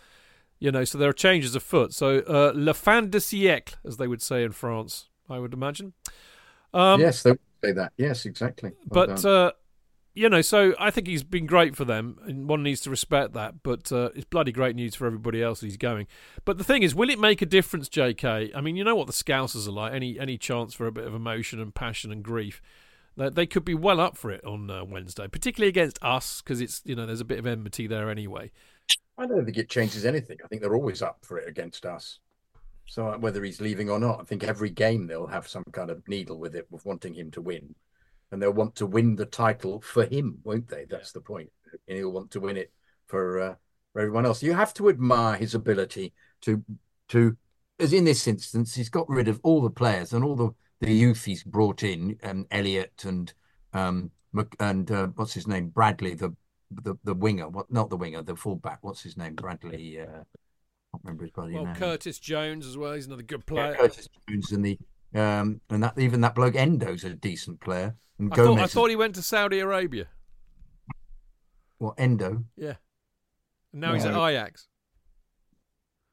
You 0.58 0.72
know, 0.72 0.84
so 0.84 0.98
there 0.98 1.08
are 1.08 1.12
changes 1.12 1.54
afoot. 1.54 1.92
So, 1.92 2.18
uh, 2.20 2.52
le 2.54 2.74
fin 2.74 3.10
de 3.10 3.18
siècle, 3.18 3.76
as 3.84 3.98
they 3.98 4.08
would 4.08 4.22
say 4.22 4.44
in 4.44 4.52
France, 4.52 5.08
I 5.32 5.38
would 5.38 5.54
imagine. 5.54 5.92
Um, 6.74 7.00
yes, 7.00 7.22
they 7.22 7.30
would 7.30 7.40
say 7.62 7.72
that. 7.72 7.92
Yes, 7.96 8.24
exactly. 8.24 8.72
Well 8.88 9.06
but 9.06 9.24
uh, 9.24 9.52
you 10.14 10.28
know, 10.28 10.42
so 10.42 10.74
I 10.78 10.90
think 10.90 11.06
he's 11.06 11.22
been 11.22 11.46
great 11.46 11.74
for 11.74 11.86
them, 11.86 12.18
and 12.26 12.46
one 12.46 12.62
needs 12.62 12.80
to 12.82 12.90
respect 12.90 13.32
that. 13.32 13.62
But 13.62 13.90
uh, 13.90 14.10
it's 14.14 14.26
bloody 14.26 14.52
great 14.52 14.76
news 14.76 14.94
for 14.94 15.06
everybody 15.06 15.42
else 15.42 15.60
he's 15.60 15.78
going. 15.78 16.06
But 16.44 16.58
the 16.58 16.64
thing 16.64 16.82
is, 16.82 16.94
will 16.94 17.08
it 17.08 17.18
make 17.18 17.40
a 17.40 17.46
difference, 17.46 17.88
J.K.? 17.88 18.52
I 18.54 18.60
mean, 18.60 18.76
you 18.76 18.84
know 18.84 18.94
what 18.94 19.06
the 19.06 19.12
Scousers 19.12 19.66
are 19.66 19.72
like. 19.72 19.94
Any 19.94 20.18
any 20.18 20.36
chance 20.36 20.74
for 20.74 20.86
a 20.86 20.92
bit 20.92 21.06
of 21.06 21.14
emotion 21.14 21.60
and 21.60 21.74
passion 21.74 22.12
and 22.12 22.22
grief, 22.22 22.60
they, 23.16 23.30
they 23.30 23.46
could 23.46 23.64
be 23.64 23.74
well 23.74 24.00
up 24.00 24.18
for 24.18 24.30
it 24.30 24.44
on 24.44 24.70
uh, 24.70 24.84
Wednesday, 24.84 25.28
particularly 25.28 25.70
against 25.70 25.98
us, 26.02 26.42
because 26.42 26.60
it's 26.60 26.82
you 26.84 26.94
know 26.94 27.06
there's 27.06 27.20
a 27.20 27.26
bit 27.26 27.38
of 27.38 27.46
enmity 27.46 27.86
there 27.86 28.10
anyway. 28.10 28.50
I 29.16 29.26
don't 29.26 29.44
think 29.44 29.56
it 29.56 29.70
changes 29.70 30.04
anything. 30.04 30.38
I 30.44 30.48
think 30.48 30.60
they're 30.60 30.74
always 30.74 31.00
up 31.00 31.18
for 31.22 31.38
it 31.38 31.48
against 31.48 31.86
us. 31.86 32.18
So 32.86 33.08
uh, 33.08 33.18
whether 33.18 33.42
he's 33.42 33.60
leaving 33.60 33.90
or 33.90 33.98
not, 33.98 34.20
I 34.20 34.24
think 34.24 34.44
every 34.44 34.70
game 34.70 35.06
they'll 35.06 35.26
have 35.26 35.48
some 35.48 35.64
kind 35.72 35.90
of 35.90 36.06
needle 36.08 36.38
with 36.38 36.54
it, 36.54 36.66
with 36.70 36.84
wanting 36.84 37.14
him 37.14 37.30
to 37.32 37.40
win, 37.40 37.74
and 38.30 38.42
they'll 38.42 38.52
want 38.52 38.74
to 38.76 38.86
win 38.86 39.16
the 39.16 39.26
title 39.26 39.80
for 39.80 40.04
him, 40.04 40.38
won't 40.44 40.68
they? 40.68 40.86
That's 40.88 41.12
the 41.12 41.20
point, 41.20 41.50
and 41.88 41.96
he'll 41.96 42.12
want 42.12 42.30
to 42.32 42.40
win 42.40 42.56
it 42.56 42.72
for, 43.06 43.40
uh, 43.40 43.54
for 43.92 44.00
everyone 44.00 44.26
else. 44.26 44.42
You 44.42 44.54
have 44.54 44.74
to 44.74 44.88
admire 44.88 45.36
his 45.36 45.54
ability 45.54 46.12
to 46.42 46.62
to, 47.08 47.36
as 47.78 47.92
in 47.92 48.04
this 48.04 48.26
instance, 48.26 48.74
he's 48.74 48.88
got 48.88 49.08
rid 49.08 49.28
of 49.28 49.40
all 49.42 49.60
the 49.60 49.70
players 49.70 50.12
and 50.12 50.24
all 50.24 50.36
the 50.36 50.50
the 50.80 50.92
youth 50.92 51.24
he's 51.24 51.44
brought 51.44 51.82
in, 51.82 52.18
um, 52.24 52.46
Elliott 52.50 53.04
and 53.04 53.32
um 53.72 54.10
and 54.60 54.90
uh, 54.90 55.08
what's 55.14 55.34
his 55.34 55.46
name, 55.46 55.68
Bradley, 55.68 56.14
the 56.14 56.34
the 56.70 56.94
the 57.04 57.14
winger, 57.14 57.48
what 57.48 57.70
not 57.70 57.90
the 57.90 57.96
winger, 57.96 58.22
the 58.22 58.36
fullback. 58.36 58.78
What's 58.82 59.02
his 59.02 59.16
name, 59.16 59.34
Bradley? 59.34 60.00
Uh, 60.00 60.24
can't 60.92 61.04
remember 61.04 61.24
his 61.24 61.30
bloody 61.32 61.54
Well, 61.54 61.66
name. 61.66 61.74
Curtis 61.74 62.18
Jones 62.18 62.66
as 62.66 62.76
well. 62.76 62.92
He's 62.92 63.06
another 63.06 63.22
good 63.22 63.42
Yeah, 63.48 63.54
player. 63.54 63.74
Curtis 63.74 64.08
Jones 64.28 64.52
and 64.52 64.64
the 64.64 64.78
um 65.14 65.60
and 65.70 65.82
that 65.82 65.98
even 65.98 66.20
that 66.22 66.34
bloke 66.34 66.54
Endo's 66.54 67.04
a 67.04 67.10
decent 67.10 67.60
player. 67.60 67.96
And 68.18 68.32
I 68.32 68.36
thought, 68.36 68.58
I 68.58 68.66
thought 68.66 68.90
he 68.90 68.96
went 68.96 69.14
to 69.16 69.22
Saudi 69.22 69.58
Arabia. 69.58 70.06
well, 71.78 71.94
Endo. 71.98 72.44
Yeah. 72.56 72.74
And 73.72 73.80
now 73.80 73.94
he's 73.94 74.04
at. 74.04 74.14
Ajax. 74.14 74.68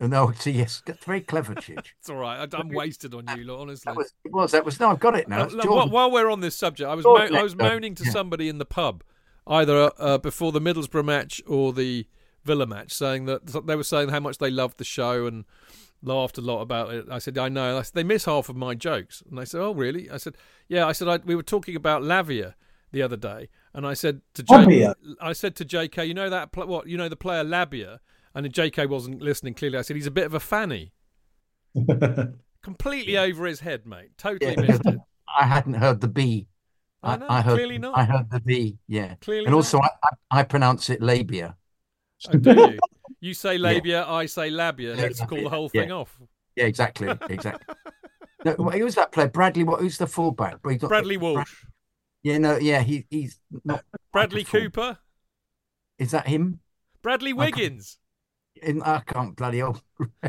No, 0.02 0.32
see, 0.40 0.52
yes, 0.52 0.82
very 1.06 1.20
clever, 1.22 1.54
Chidge. 1.56 1.88
It's 2.00 2.10
all 2.10 2.16
right. 2.16 2.40
I- 2.54 2.58
I'm 2.58 2.70
wasted 2.70 3.14
on 3.14 3.26
you, 3.38 3.44
lot, 3.44 3.60
honestly. 3.60 3.92
That 3.92 3.98
was 3.98 4.14
it. 4.24 4.32
Was 4.32 4.52
that 4.54 4.66
was 4.66 4.80
no? 4.80 4.90
I've 4.92 5.00
got 5.00 5.16
it 5.16 5.28
now. 5.28 5.44
Uh, 5.44 5.88
while, 5.88 6.10
we're 6.10 6.30
on 6.30 6.40
this 6.40 6.56
subject, 6.56 6.90
I 6.90 6.96
was 6.96 7.06
mo- 7.06 7.18
I 7.18 7.44
was 7.44 7.56
moaning 7.56 7.96
to 7.96 8.06
Yeah. 8.06 8.12
somebody 8.12 8.48
in 8.50 8.58
the 8.60 8.66
pub, 8.66 9.04
either 9.46 9.92
uh, 9.98 10.18
before 10.18 10.52
the 10.54 10.62
Middlesbrough 10.62 11.04
match 11.06 11.42
or 11.46 11.74
the 11.74 12.08
Villa 12.50 12.66
match, 12.66 12.92
saying 12.92 13.26
that 13.26 13.46
they 13.68 13.76
were 13.76 13.84
saying 13.84 14.10
how 14.10 14.20
much 14.20 14.38
they 14.40 14.50
loved 14.52 14.78
the 14.80 14.84
show 14.84 15.26
and 15.28 15.46
laughed 16.02 16.38
a 16.38 16.42
lot 16.42 16.62
about 16.62 16.94
it. 16.94 17.06
I 17.12 17.20
said, 17.20 17.38
I 17.38 17.48
know. 17.50 17.78
I 17.78 17.82
said, 17.84 17.94
they 17.94 18.04
miss 18.04 18.26
half 18.26 18.50
of 18.50 18.56
my 18.56 18.74
jokes, 18.74 19.22
and 19.30 19.38
they 19.38 19.46
said, 19.46 19.62
Oh, 19.62 19.74
really? 19.74 20.10
I 20.10 20.18
said, 20.18 20.36
Yeah. 20.68 20.86
I 20.88 20.94
said, 20.94 21.08
I, 21.08 21.18
we 21.18 21.36
were 21.36 21.44
talking 21.44 21.76
about 21.76 22.02
Lavia 22.04 22.54
the 22.92 23.02
other 23.04 23.18
day, 23.18 23.50
and 23.74 23.86
I 23.86 23.94
said 23.94 24.22
to 24.34 24.42
J- 24.44 24.58
Labia? 24.58 24.96
I 25.22 25.34
said 25.34 25.56
to 25.58 25.66
J.K., 25.66 26.06
you 26.06 26.14
know 26.16 26.30
that 26.30 26.52
pl- 26.52 26.66
what? 26.68 26.88
You 26.88 26.98
know 26.98 27.08
the 27.10 27.16
player 27.16 27.44
Labia, 27.44 28.00
and 28.34 28.44
then 28.46 28.52
J.K. 28.52 28.88
wasn't 28.88 29.22
listening 29.22 29.54
clearly. 29.54 29.78
I 29.78 29.82
said 29.84 29.96
he's 29.96 30.08
a 30.08 30.12
bit 30.12 30.26
of 30.26 30.34
a 30.34 30.40
fanny, 30.40 30.94
completely 32.64 33.18
over 33.18 33.46
his 33.46 33.60
head, 33.60 33.86
mate. 33.86 34.12
Totally 34.18 34.54
Yeah. 34.54 34.62
missed 34.62 34.86
it. 34.86 35.00
I 35.40 35.46
hadn't 35.46 35.76
heard 35.76 36.02
the 36.02 36.08
B. 36.08 36.48
I 37.04 37.14
I, 37.14 37.18
know, 37.18 37.26
I 37.30 37.42
heard. 37.42 37.54
clearly 37.56 37.78
not. 37.78 37.98
I 37.98 38.04
heard 38.04 38.30
the 38.30 38.40
B. 38.42 38.78
Yeah. 38.88 39.16
Clearly 39.22 39.46
and 39.46 39.56
also, 39.56 39.78
not. 39.80 39.92
I, 40.04 40.08
I, 40.32 40.40
I 40.40 40.44
pronounce 40.44 40.90
it 40.90 41.02
labia. 41.02 41.56
Oh, 42.28 42.38
do 42.38 42.52
you? 42.72 42.80
You 43.22 43.34
say 43.34 43.58
labia, 43.58 44.06
I 44.06 44.26
say 44.26 44.50
labia. 44.50 44.96
Let's 44.96 45.20
call 45.22 45.42
the 45.42 45.50
whole 45.50 45.70
thing 45.70 45.90
yeah. 45.90 45.96
off. 45.96 46.18
Yeah, 46.56 46.66
exactly, 46.66 47.10
exactly. 47.30 47.76
no, 48.46 48.54
who's 48.54 48.96
that 48.96 49.12
player? 49.12 49.28
Bradley. 49.28 49.64
What? 49.64 49.82
Who's 49.82 49.98
the 49.98 50.08
fullback? 50.08 50.62
Bradley 50.62 51.18
Walsh, 51.18 51.64
Yeah, 52.24 52.38
no, 52.38 52.58
yeah, 52.58 52.82
he, 52.82 53.06
he's 53.10 53.40
not. 53.64 53.84
Bradley 54.12 54.44
Cooper, 54.44 54.98
Is 55.98 56.12
that 56.12 56.28
him? 56.28 56.60
Bradley 57.02 57.32
I 57.32 57.34
can't- 57.34 57.56
Wiggins. 57.56 57.98
In, 58.62 58.82
I 58.82 59.00
can't 59.00 59.38
bloody 59.38 59.60
hell. 59.60 59.82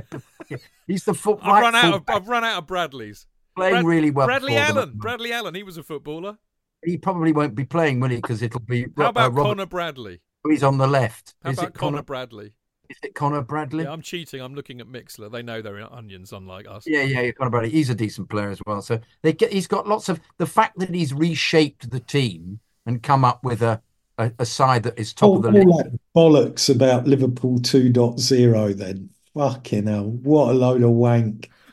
he's 0.86 1.04
the 1.04 1.14
foot. 1.14 1.40
I've 1.42 1.62
run 1.62 1.74
out 1.74 1.94
of 1.94 2.02
I've 2.06 2.28
run 2.28 2.44
out 2.44 2.58
of 2.58 2.66
Bradleys. 2.66 3.26
playing 3.56 3.74
Brad- 3.74 3.84
really 3.84 4.10
well. 4.12 4.26
Bradley 4.28 4.56
Allen. 4.56 4.92
Bradley 4.94 5.32
Allen. 5.32 5.54
He 5.56 5.64
was 5.64 5.78
a 5.78 5.82
footballer. 5.82 6.38
He 6.84 6.96
probably 6.96 7.32
won't 7.32 7.56
be 7.56 7.64
playing, 7.64 7.98
will 7.98 8.10
he? 8.10 8.16
Because 8.16 8.40
it'll 8.42 8.60
be. 8.60 8.86
How 8.96 9.06
uh, 9.06 9.08
about 9.08 9.32
Robert- 9.32 9.42
Connor 9.48 9.66
Bradley? 9.66 10.20
He's 10.48 10.62
on 10.62 10.78
the 10.78 10.86
left. 10.86 11.34
How 11.42 11.50
is 11.50 11.58
about 11.58 11.68
it 11.68 11.74
Connor, 11.74 11.90
Connor? 11.98 12.02
Bradley? 12.02 12.52
Is 12.88 12.96
it 13.02 13.14
Connor 13.14 13.42
Bradley? 13.42 13.84
Yeah, 13.84 13.92
I'm 13.92 14.02
cheating. 14.02 14.40
I'm 14.40 14.54
looking 14.54 14.80
at 14.80 14.86
Mixlr. 14.86 15.30
They 15.30 15.42
know 15.42 15.62
they're 15.62 15.78
in 15.78 15.84
onions, 15.84 16.32
unlike 16.32 16.66
us. 16.68 16.84
Yeah, 16.86 17.02
yeah, 17.02 17.20
yeah, 17.20 17.30
Connor 17.32 17.50
Bradley. 17.50 17.70
He's 17.70 17.90
a 17.90 17.94
decent 17.94 18.28
player 18.28 18.50
as 18.50 18.60
well. 18.66 18.82
So 18.82 18.98
they 19.22 19.32
get. 19.32 19.52
He's 19.52 19.66
got 19.66 19.86
lots 19.86 20.08
of 20.08 20.20
the 20.38 20.46
fact 20.46 20.78
that 20.78 20.90
he's 20.94 21.12
reshaped 21.12 21.90
the 21.90 22.00
team 22.00 22.60
and 22.86 23.02
come 23.02 23.24
up 23.24 23.44
with 23.44 23.62
a 23.62 23.80
a, 24.20 24.32
a 24.40 24.46
side 24.46 24.82
that 24.84 24.98
is 24.98 25.12
top 25.12 25.28
All, 25.28 25.36
of 25.36 25.42
the 25.42 25.48
all 25.48 25.54
league. 25.54 25.92
that 25.92 26.00
bollocks 26.14 26.72
about 26.74 27.06
Liverpool 27.06 27.58
2.0 27.58 28.76
then. 28.76 29.10
Fucking 29.34 29.86
hell. 29.86 30.10
What 30.10 30.50
a 30.50 30.52
load 30.52 30.82
of 30.82 30.90
wank. 30.90 31.50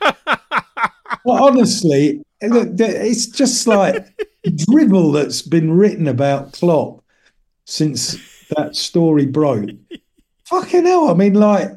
well, 1.24 1.44
honestly, 1.44 2.22
it's 2.40 3.26
just 3.26 3.66
like 3.66 4.06
dribble 4.70 5.12
that's 5.12 5.42
been 5.42 5.72
written 5.72 6.08
about 6.08 6.52
Klopp 6.52 7.04
since 7.64 8.16
that 8.56 8.76
story 8.76 9.26
broke. 9.26 9.70
Fucking 10.44 10.84
hell. 10.86 11.08
I 11.10 11.14
mean, 11.14 11.34
like, 11.34 11.70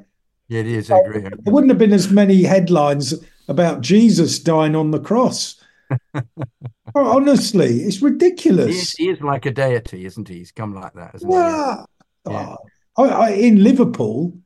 Yeah, 0.48 0.62
it 0.62 0.68
is. 0.68 0.92
I 0.92 1.00
agree. 1.00 1.22
there 1.22 1.54
wouldn't 1.54 1.72
have 1.72 1.80
been 1.80 1.94
as 1.94 2.10
many 2.12 2.44
headlines 2.44 3.14
about 3.48 3.82
Jesus 3.82 4.40
dying 4.40 4.76
on 4.76 4.92
the 4.92 5.00
cross. 5.00 5.62
Honestly, 6.96 7.82
it's 7.82 7.82
He 7.82 7.88
is, 7.88 8.02
ridiculous. 8.02 8.92
he 8.94 9.10
is 9.10 9.22
like 9.22 9.46
a 9.46 9.52
deity, 9.52 10.06
isn't 10.06 10.28
he? 10.28 10.40
He's 10.40 10.52
come 10.52 10.74
like 10.74 10.94
that, 10.94 11.16
isn't 11.16 11.30
he? 11.30 11.36
Yeah. 11.36 11.86
Yeah. 12.30 12.56
Oh, 12.98 13.04
I, 13.04 13.08
I, 13.08 13.30
in 13.32 13.64
Liverpool, 13.64 14.38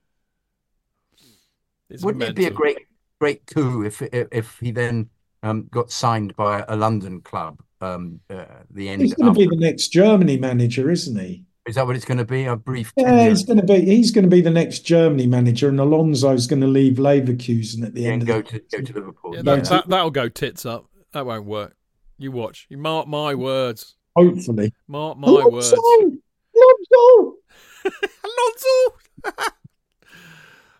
It's 1.90 2.04
Wouldn't 2.04 2.24
it 2.24 2.36
be 2.36 2.46
a 2.46 2.52
great, 2.52 2.80
great 3.20 3.46
coup 3.48 3.84
if 3.84 4.02
if, 4.02 4.28
if 4.32 4.60
he 4.60 4.72
then 4.72 5.10
um, 5.44 5.68
got 5.72 5.92
signed 5.92 6.36
by 6.36 6.64
a 6.68 6.76
London 6.76 7.22
club? 7.22 7.62
Um, 7.82 8.20
uh, 8.30 8.46
the 8.72 8.90
end. 8.90 9.02
he's 9.02 9.14
going 9.14 9.32
to 9.34 9.38
be 9.40 9.46
the 9.48 9.58
next 9.62 9.90
Germany 9.90 10.38
manager, 10.38 10.90
isn't 10.90 11.20
he? 11.20 11.44
Is 11.68 11.76
that 11.76 11.88
what 11.88 11.96
it's 11.96 12.06
going 12.06 12.20
to 12.20 12.26
be? 12.26 12.46
A 12.46 12.56
brief 12.56 12.94
Yeah, 12.96 13.06
tenure 13.10 13.30
he's 13.30 13.44
going 13.44 13.58
to 13.60 13.66
be. 13.66 13.82
He's 13.86 14.12
going 14.12 14.24
to 14.24 14.30
be 14.30 14.42
the 14.42 14.52
next 14.52 14.80
Germany 14.80 15.26
manager, 15.26 15.68
and 15.68 15.80
Alonso's 15.80 16.46
going 16.46 16.62
to 16.62 16.68
leave 16.68 16.94
Leverkusen 16.98 17.84
at 17.84 17.94
the 17.96 18.06
end. 18.06 18.22
and 18.22 18.30
Of 18.30 18.46
go 18.46 18.52
the 18.52 18.60
to 18.60 18.78
go 18.78 18.82
to 18.84 18.94
Liverpool. 18.94 19.36
Yeah, 19.36 19.42
No, 19.42 19.56
that, 19.56 19.64
to- 19.66 19.70
that, 19.72 19.88
that'll 19.90 20.12
go 20.12 20.30
tits 20.30 20.66
up. 20.66 20.86
That 21.14 21.26
won't 21.26 21.46
work. 21.46 21.76
You 22.18 22.32
watch. 22.32 22.68
You 22.70 22.78
mark 22.78 23.08
my 23.08 23.34
words. 23.34 23.96
hopefully. 24.16 24.74
Mark 24.88 25.18
my 25.18 25.28
words. 25.46 25.74
Alonso! 25.74 26.18
Alonso! 27.84 28.04
Alonso. 28.24 29.46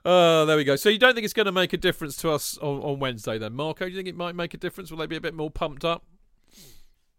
Oh, 0.08 0.44
uh, 0.44 0.46
there 0.46 0.56
we 0.56 0.64
go. 0.64 0.76
So 0.76 0.90
you 0.90 1.00
don't 1.00 1.16
think 1.16 1.26
it's 1.26 1.34
going 1.34 1.48
to 1.48 1.52
make 1.52 1.74
a 1.74 1.78
difference 1.78 2.16
to 2.18 2.30
us 2.30 2.60
on, 2.60 2.80
on 2.82 3.00
Wednesday 3.00 3.40
then, 3.40 3.54
Marco? 3.54 3.86
Do 3.86 3.90
you 3.92 3.98
think 3.98 4.08
it 4.08 4.16
might 4.16 4.36
make 4.36 4.54
a 4.54 4.58
difference? 4.58 4.92
Will 4.92 5.00
they 5.00 5.08
be 5.08 5.16
a 5.16 5.22
bit 5.22 5.34
more 5.34 5.50
pumped 5.50 5.84
up? 5.84 6.04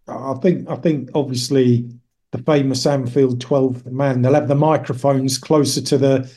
I 0.07 0.35
think. 0.35 0.71
I 0.71 0.77
think 0.77 1.11
obviously 1.13 1.91
the 2.32 2.39
famous 2.39 2.86
Anfield 2.86 3.39
12th 3.44 3.86
man. 3.86 4.23
They'll 4.23 4.35
have 4.35 4.48
the 4.48 4.55
microphones 4.55 5.39
closer 5.39 5.81
to 5.82 5.98
the 5.98 6.32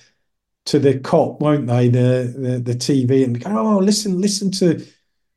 to 0.66 0.78
the 0.78 0.96
Kop, 1.00 1.40
won't 1.40 1.68
they? 1.68 1.90
The 1.90 2.34
the, 2.38 2.60
the 2.60 2.76
TV 2.76 3.24
and 3.24 3.44
go. 3.44 3.50
Oh, 3.50 3.80
listen, 3.80 4.22
listen 4.22 4.52
to 4.52 4.86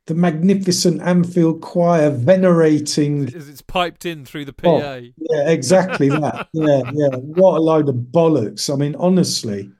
the 0.07 0.15
magnificent 0.15 1.01
Anfield 1.01 1.61
choir 1.61 2.11
venerating 2.11 3.33
As 3.35 3.49
it's 3.49 3.63
piped 3.63 4.05
in 4.05 4.25
through 4.25 4.47
the 4.47 4.53
PA. 4.53 4.69
Oh, 4.69 5.03
Yeah, 5.17 5.49
exactly 5.49 6.09
that. 6.09 6.49
Yeah, 6.53 6.83
yeah. 6.93 7.17
What 7.17 7.57
a 7.57 7.61
load 7.61 7.89
of 7.89 7.95
bollocks. 7.95 8.73
I 8.73 8.77
mean, 8.77 8.97
honestly, 8.97 9.71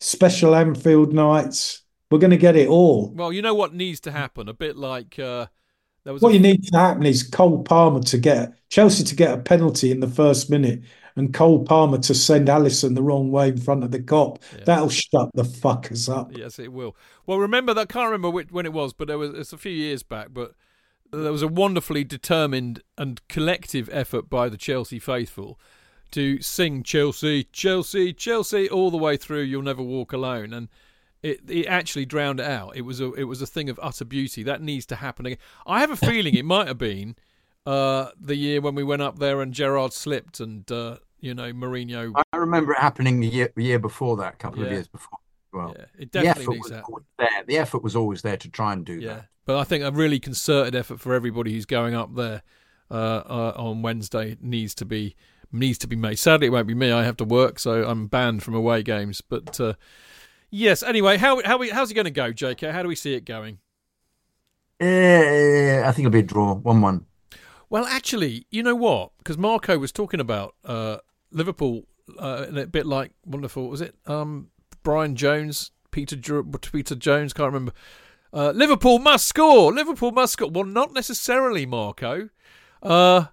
special 0.00 0.54
Anfield 0.54 1.12
nights. 1.12 1.82
We're 2.10 2.18
going 2.18 2.30
to 2.30 2.36
get 2.36 2.54
it 2.54 2.68
all. 2.68 3.12
Well, 3.12 3.32
you 3.32 3.42
know 3.42 3.54
what 3.54 3.74
needs 3.74 4.00
to 4.00 4.12
happen? 4.12 4.48
A 4.48 4.54
bit 4.54 4.76
like 4.76 5.18
uh, 5.18 5.46
there 6.04 6.12
was. 6.12 6.22
What 6.22 6.32
a, 6.32 6.34
you 6.34 6.40
need 6.40 6.64
to 6.64 6.78
happen 6.78 7.04
is 7.04 7.22
Cole 7.22 7.62
Palmer 7.62 8.02
to 8.02 8.18
get 8.18 8.54
Chelsea 8.68 9.04
to 9.04 9.16
get 9.16 9.38
a 9.38 9.42
penalty 9.42 9.90
in 9.90 10.00
the 10.00 10.08
first 10.08 10.50
minute, 10.50 10.82
and 11.16 11.32
Cole 11.32 11.64
Palmer 11.64 11.98
to 11.98 12.14
send 12.14 12.48
Alisson 12.48 12.94
the 12.94 13.02
wrong 13.02 13.30
way 13.30 13.48
in 13.48 13.58
front 13.58 13.84
of 13.84 13.90
the 13.90 14.00
Kop. 14.00 14.38
That'll 14.64 14.88
shut 14.88 15.30
the 15.34 15.44
fuckers 15.44 16.14
up. 16.14 16.36
Yes, 16.36 16.58
it 16.58 16.72
will. 16.72 16.96
Well, 17.26 17.38
remember 17.38 17.74
that. 17.74 17.80
I 17.80 17.92
can't 17.92 18.06
remember 18.06 18.30
which, 18.30 18.50
when 18.50 18.66
it 18.66 18.72
was, 18.72 18.92
but 18.92 19.08
there 19.08 19.18
was. 19.18 19.30
It's 19.30 19.52
a 19.52 19.58
few 19.58 19.72
years 19.72 20.02
back, 20.02 20.28
but 20.32 20.52
there 21.12 21.32
was 21.32 21.42
a 21.42 21.48
wonderfully 21.48 22.04
determined 22.04 22.82
and 22.98 23.26
collective 23.28 23.88
effort 23.92 24.28
by 24.28 24.48
the 24.48 24.56
Chelsea 24.56 24.98
faithful 24.98 25.58
to 26.10 26.40
sing 26.40 26.82
Chelsea, 26.82 27.44
Chelsea, 27.44 28.12
Chelsea 28.12 28.68
all 28.68 28.90
the 28.90 28.96
way 28.96 29.16
through. 29.16 29.42
You'll 29.42 29.62
never 29.62 29.82
walk 29.82 30.12
alone, 30.12 30.52
and 30.52 30.68
it 31.24 31.40
it 31.48 31.66
actually 31.66 32.04
drowned 32.04 32.38
it 32.38 32.46
out. 32.46 32.76
It 32.76 32.82
was 32.82 33.00
a 33.00 33.12
it 33.14 33.24
was 33.24 33.40
a 33.42 33.46
thing 33.46 33.68
of 33.70 33.80
utter 33.82 34.04
beauty 34.04 34.42
that 34.44 34.60
needs 34.62 34.86
to 34.86 34.96
happen 34.96 35.26
again. 35.26 35.38
I 35.66 35.80
have 35.80 35.90
a 35.90 35.96
feeling 36.10 36.34
it 36.34 36.44
might 36.44 36.68
have 36.68 36.78
been 36.78 37.16
uh, 37.66 38.10
the 38.20 38.36
year 38.36 38.60
when 38.60 38.74
we 38.74 38.84
went 38.84 39.02
up 39.02 39.18
there 39.18 39.40
and 39.40 39.52
Gerrard 39.52 39.92
slipped 39.92 40.38
and 40.38 40.70
uh, 40.70 40.98
you 41.20 41.34
know 41.34 41.52
Mourinho. 41.52 42.12
I 42.32 42.36
remember 42.36 42.72
it 42.72 42.78
happening 42.78 43.20
the 43.20 43.28
year, 43.28 43.52
year 43.56 43.78
before 43.78 44.16
that, 44.18 44.34
a 44.34 44.36
couple 44.36 44.62
of 44.62 44.70
years 44.70 44.86
before. 44.86 45.18
Well, 45.52 45.74
Yeah, 45.78 45.84
it 45.98 46.12
the 46.12 46.20
definitely 46.20 46.42
effort 46.42 46.50
needs 46.52 46.70
was 46.70 46.82
always 46.88 47.04
there. 47.18 47.44
The 47.46 47.58
effort 47.58 47.82
was 47.82 47.96
always 47.96 48.22
there 48.22 48.36
to 48.36 48.48
try 48.50 48.72
and 48.72 48.84
do 48.84 48.94
Yeah, 49.00 49.14
that. 49.14 49.28
but 49.46 49.56
I 49.56 49.64
think 49.64 49.84
a 49.84 49.92
really 49.92 50.18
concerted 50.20 50.74
effort 50.74 51.00
for 51.00 51.14
everybody 51.14 51.52
who's 51.52 51.64
going 51.64 51.94
up 51.94 52.14
there 52.16 52.42
uh, 52.90 52.94
uh, 52.94 53.52
on 53.56 53.80
Wednesday 53.80 54.36
needs 54.40 54.74
to 54.74 54.84
be 54.84 55.16
needs 55.52 55.78
to 55.78 55.86
be 55.86 55.96
made. 55.96 56.18
Sadly, 56.18 56.48
it 56.48 56.50
won't 56.50 56.66
be 56.66 56.74
me. 56.74 56.90
I 56.90 57.04
have 57.04 57.16
to 57.18 57.24
work, 57.24 57.58
so 57.60 57.84
I'm 57.88 58.08
banned 58.08 58.42
from 58.42 58.54
away 58.54 58.82
games. 58.82 59.20
But 59.20 59.58
uh, 59.60 59.74
yes, 60.54 60.82
anyway, 60.82 61.18
how 61.18 61.42
how 61.44 61.58
we, 61.58 61.70
how's 61.70 61.90
it 61.90 61.94
going 61.94 62.04
to 62.04 62.10
go, 62.10 62.32
JK? 62.32 62.70
How 62.70 62.82
do 62.82 62.88
we 62.88 62.94
see 62.94 63.14
it 63.14 63.24
going? 63.24 63.58
Eh, 64.80 65.82
I 65.84 65.92
think 65.92 66.06
it'll 66.06 66.12
be 66.12 66.20
a 66.20 66.22
draw, 66.22 66.54
one-one. 66.54 67.06
Well, 67.70 67.86
actually, 67.86 68.46
you 68.50 68.62
know 68.62 68.74
what? 68.74 69.12
Because 69.18 69.38
Marco 69.38 69.78
was 69.78 69.92
talking 69.92 70.20
about 70.20 70.54
uh, 70.64 70.98
Liverpool 71.30 71.84
uh, 72.18 72.46
a 72.54 72.66
bit 72.66 72.86
like 72.86 73.12
wonderful 73.24 73.68
was 73.68 73.80
it 73.80 73.94
um, 74.06 74.48
Brian 74.82 75.16
Jones, 75.16 75.70
Peter 75.90 76.16
Peter 76.42 76.94
Jones, 76.94 77.32
can't 77.32 77.52
remember. 77.52 77.72
Uh, 78.32 78.50
Liverpool 78.50 78.98
must 78.98 79.26
score. 79.26 79.72
Liverpool 79.72 80.10
must 80.10 80.34
score. 80.34 80.50
Well, 80.50 80.64
not 80.64 80.92
necessarily, 80.92 81.66
Marco. 81.66 82.30
Uh, 82.82 83.26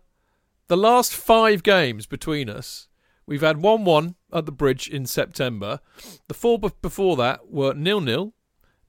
the 0.68 0.78
last 0.78 1.14
five 1.14 1.64
games 1.64 2.06
between 2.06 2.50
us, 2.50 2.88
we've 3.26 3.42
had 3.42 3.62
one-one 3.62 4.16
at 4.34 4.46
the 4.46 4.52
bridge 4.52 4.88
in 4.88 5.06
September. 5.06 5.80
The 6.28 6.34
four 6.34 6.60
be- 6.60 6.70
before 6.82 7.16
that 7.18 7.52
were 7.52 7.74
nil-nil, 7.74 8.34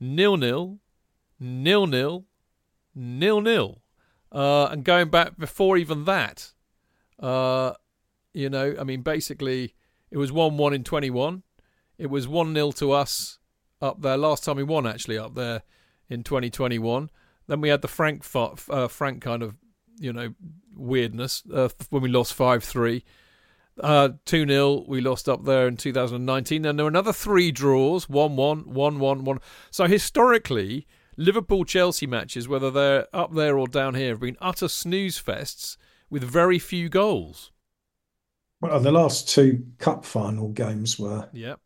nil-nil, 0.01 0.79
nil-nil, 1.39 2.25
nil-nil, 2.95 3.83
uh, 4.31 4.67
and 4.67 4.85
going 4.85 5.11
back 5.11 5.37
before 5.39 5.77
even 5.77 6.05
that, 6.05 6.53
uh, 7.21 7.73
you 8.33 8.49
know, 8.49 8.75
I 8.81 8.85
mean, 8.85 9.03
basically, 9.03 9.75
it 10.11 10.17
was 10.17 10.33
one-one 10.33 10.73
in 10.73 10.85
twenty-one. 10.85 11.43
It 11.99 12.11
was 12.11 12.27
one 12.27 12.55
0 12.55 12.73
to 12.73 12.93
us 12.93 13.39
up 13.81 14.01
there 14.01 14.17
last 14.17 14.45
time 14.45 14.57
we 14.57 14.63
won, 14.63 14.87
actually 14.87 15.19
up 15.19 15.35
there 15.35 15.63
in 16.09 16.23
2021. 16.23 17.11
Then 17.49 17.61
we 17.61 17.69
had 17.69 17.83
the 17.83 17.89
Frank 17.89 18.25
uh, 18.35 18.89
Frank 18.89 19.23
kind 19.23 19.43
of 19.43 19.57
you 19.99 20.13
know 20.13 20.35
weirdness 20.75 21.43
uh, 21.53 21.69
when 21.91 22.03
we 22.03 22.09
lost 22.09 22.35
five 22.35 22.65
three. 22.65 23.05
Uh, 23.83 24.11
2 24.27 24.47
0, 24.47 24.85
we 24.87 25.01
lost 25.01 25.29
up 25.29 25.45
there 25.45 25.67
in 25.67 25.77
2019. 25.77 26.65
And 26.65 26.79
there 26.79 26.85
were 26.85 26.89
another 26.89 27.13
three 27.13 27.51
draws 27.51 28.09
1 28.09 28.37
1, 28.37 28.73
1 28.73 28.99
1, 28.99 29.25
1. 29.25 29.39
So 29.71 29.87
historically, 29.87 30.87
Liverpool 31.17 31.65
Chelsea 31.65 32.07
matches, 32.07 32.49
whether 32.49 32.71
they're 32.71 33.09
up 33.13 33.35
there 33.35 33.59
or 33.59 33.67
down 33.67 33.95
here, 33.95 34.11
have 34.11 34.21
been 34.21 34.37
utter 34.41 34.69
snooze 34.69 35.21
fests 35.21 35.77
with 36.09 36.23
very 36.23 36.59
few 36.59 36.89
goals. 36.89 37.51
Well, 38.61 38.79
the 38.79 38.93
last 38.93 39.29
two 39.29 39.67
cup 39.79 40.05
final 40.05 40.49
games 40.51 40.99
were. 40.99 41.29
Yep. 41.33 41.59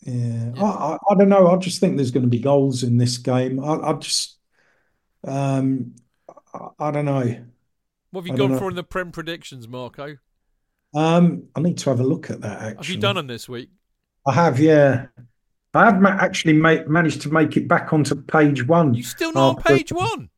Yeah, 0.00 0.50
yeah. 0.54 0.62
I, 0.62 0.66
I, 0.66 0.98
I, 1.10 1.14
don't 1.16 1.28
know. 1.28 1.48
I 1.48 1.56
just 1.58 1.78
think 1.78 1.96
there's 1.96 2.10
going 2.10 2.24
to 2.24 2.28
be 2.28 2.40
goals 2.40 2.82
in 2.82 2.96
this 2.96 3.18
game. 3.18 3.62
I, 3.62 3.74
I 3.74 3.92
just, 3.94 4.38
um, 5.24 5.94
I, 6.54 6.68
I, 6.78 6.90
don't 6.90 7.04
know. 7.04 7.44
What 8.12 8.26
have 8.26 8.28
you 8.28 8.36
gone 8.36 8.58
for 8.58 8.68
in 8.68 8.76
the 8.76 8.82
Prem 8.84 9.10
predictions, 9.10 9.66
Marco? 9.66 10.18
Um, 10.94 11.44
I 11.56 11.60
need 11.60 11.78
to 11.78 11.90
have 11.90 11.98
a 11.98 12.04
look 12.04 12.30
at 12.30 12.42
that. 12.42 12.60
Actually, 12.60 12.76
have 12.76 12.88
you 12.90 12.96
done 13.00 13.16
them 13.16 13.26
this 13.26 13.48
week? 13.48 13.70
I 14.26 14.32
have. 14.34 14.60
Yeah, 14.60 15.06
I 15.72 15.86
have 15.86 15.98
ma- 16.00 16.10
actually 16.10 16.52
ma- 16.52 16.84
managed 16.86 17.22
to 17.22 17.30
make 17.32 17.56
it 17.56 17.66
back 17.66 17.90
onto 17.94 18.14
page 18.14 18.66
one. 18.66 18.92
You 18.92 19.02
still 19.02 19.32
not 19.32 19.56
on 19.56 19.62
page 19.62 19.90
one? 19.92 20.28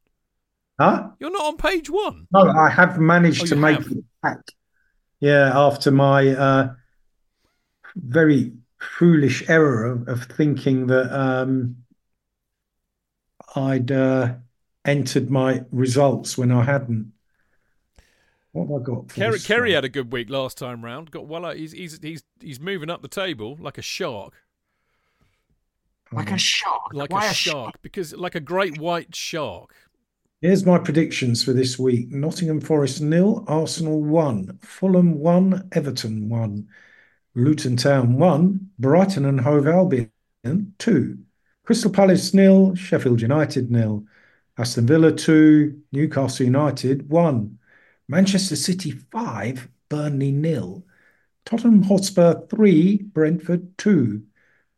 Huh? 0.79 1.11
You're 1.19 1.33
not 1.33 1.45
on 1.45 1.57
page 1.57 1.91
one. 1.91 2.29
No, 2.33 2.49
I 2.49 2.71
have 2.71 3.01
managed 3.01 3.43
Oh, 3.43 3.47
to 3.47 3.57
make 3.57 3.79
have? 3.79 3.91
it 3.91 4.05
back. 4.23 4.39
Yeah, 5.19 5.51
after 5.53 5.91
my 5.91 6.29
uh, 6.29 6.75
very 7.97 8.53
foolish 8.79 9.49
error 9.49 9.87
of, 9.87 10.09
of 10.09 10.25
thinking 10.27 10.87
that 10.87 11.13
um, 11.13 11.79
I'd 13.57 13.91
uh, 13.91 14.35
entered 14.85 15.29
my 15.31 15.65
results 15.73 16.39
when 16.39 16.53
I 16.53 16.63
hadn't. 16.63 17.11
What 18.55 18.69
have 18.69 18.83
I 18.83 18.85
got? 18.85 19.09
Kerry, 19.09 19.41
Kerry 19.41 19.73
had 19.73 19.85
a 19.85 19.89
good 19.89 20.13
week 20.13 20.31
last 20.31 20.57
time 20.59 20.85
round. 20.85 21.11
Got 21.11 21.27
well. 21.27 21.51
He's 21.51 21.73
he's 21.73 21.99
he's 22.01 22.23
he's 22.41 22.61
moving 22.61 22.89
up 22.89 23.03
the 23.03 23.09
table 23.09 23.57
like 23.59 23.79
a 23.79 23.83
shark, 23.83 24.35
Like 26.13 26.31
a 26.31 26.33
hmm. 26.33 26.37
shark. 26.37 26.93
like 26.93 27.11
Why 27.11 27.27
a, 27.27 27.31
a 27.31 27.35
shark, 27.35 27.83
because 27.83 28.15
like 28.15 28.37
a 28.37 28.41
great 28.41 28.79
white 28.79 29.15
shark. 29.15 29.75
Here's 30.41 30.65
my 30.65 30.79
predictions 30.79 31.43
for 31.43 31.53
this 31.53 31.81
week: 31.81 32.13
Nottingham 32.13 32.61
Forest 32.61 33.01
nil, 33.01 33.45
Arsenal 33.49 34.01
one, 34.05 34.57
Fulham 34.63 35.19
one, 35.19 35.69
Everton 35.73 36.29
one, 36.29 36.69
Luton 37.35 37.77
Town 37.77 38.19
one, 38.19 38.71
Brighton 38.79 39.25
and 39.25 39.41
Hove 39.41 39.67
Albion 39.67 40.13
two, 40.79 41.19
Crystal 41.65 41.91
Palace 41.91 42.33
nil, 42.33 42.77
Sheffield 42.77 43.21
United 43.21 43.73
nil, 43.73 44.05
Aston 44.59 44.87
Villa 44.87 45.11
two, 45.11 45.83
Newcastle 45.91 46.47
United 46.47 47.09
one, 47.09 47.59
Manchester 48.09 48.57
City 48.57 48.91
five, 48.91 49.69
Burnley 49.89 50.33
nil, 50.33 50.85
Tottenham 51.45 51.83
Hotspur 51.83 52.47
three, 52.49 52.99
Brentford 52.99 53.77
two, 53.79 54.23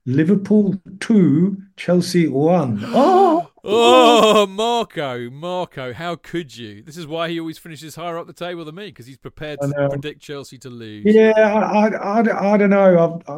Liverpool 0.04 0.80
two, 1.00 1.62
Chelsea 1.76 2.28
one. 2.28 2.82
Oh. 2.94 3.50
Oh, 3.68 4.46
Marco, 4.46 5.28
Marco, 5.28 5.92
how 5.92 6.14
could 6.14 6.56
you? 6.56 6.82
This 6.82 6.96
is 6.96 7.04
why 7.04 7.28
he 7.28 7.40
always 7.40 7.58
finishes 7.58 7.96
higher 7.96 8.16
up 8.16 8.28
the 8.28 8.32
table 8.32 8.64
than 8.64 8.76
me 8.76 8.86
because 8.86 9.06
he's 9.06 9.18
prepared 9.18 9.60
to 9.60 9.88
predict 9.90 10.22
Chelsea 10.22 10.56
to 10.58 10.70
lose. 10.70 11.04
Yeah, 11.04 11.32
I, 11.32 11.88
I, 11.88 12.20
I, 12.20 12.52
I 12.54 12.56
don't 12.56 12.70
know. 12.70 13.20
I, 13.26 13.32
I, 13.32 13.36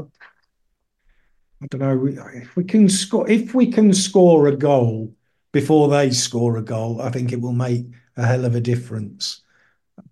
I 1.62 1.66
don't 1.70 1.80
know. 1.80 2.28
If 2.34 2.56
we 2.56 2.64
can 2.64 2.90
score, 2.90 3.28
if 3.28 3.54
we 3.54 3.68
can 3.68 3.94
score 3.94 4.48
a 4.48 4.56
goal 4.56 5.14
before 5.52 5.88
they 5.88 6.10
score 6.10 6.58
a 6.58 6.62
goal, 6.62 7.00
I 7.00 7.10
think 7.10 7.32
it 7.32 7.40
will 7.40 7.54
make 7.54 7.86
a 8.18 8.26
hell 8.26 8.44
of 8.44 8.54
a 8.54 8.60
difference. 8.60 9.40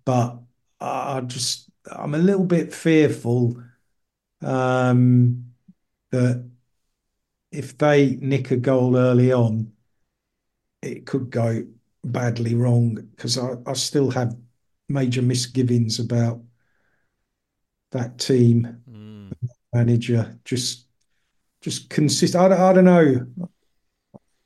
But 0.07 0.39
I 0.79 1.17
I 1.17 1.21
just, 1.21 1.69
I'm 1.91 2.15
a 2.15 2.17
little 2.17 2.45
bit 2.45 2.73
fearful 2.73 3.61
um, 4.41 5.51
that 6.11 6.49
if 7.51 7.77
they 7.77 8.15
nick 8.21 8.51
a 8.51 8.55
goal 8.55 8.95
early 8.95 9.33
on, 9.33 9.73
it 10.81 11.05
could 11.05 11.29
go 11.29 11.65
badly 12.05 12.55
wrong 12.55 12.95
because 12.95 13.37
I, 13.37 13.55
I 13.65 13.73
still 13.73 14.09
have 14.11 14.33
major 14.87 15.21
misgivings 15.21 15.99
about 15.99 16.41
that 17.91 18.17
team 18.17 18.81
Mm. 18.89 19.33
manager 19.73 20.39
just 20.45 20.85
just 21.59 21.89
consist. 21.89 22.33
I, 22.37 22.47
don't- 22.47 22.61
I 22.61 22.71
don't 22.71 22.85
know. 22.85 23.27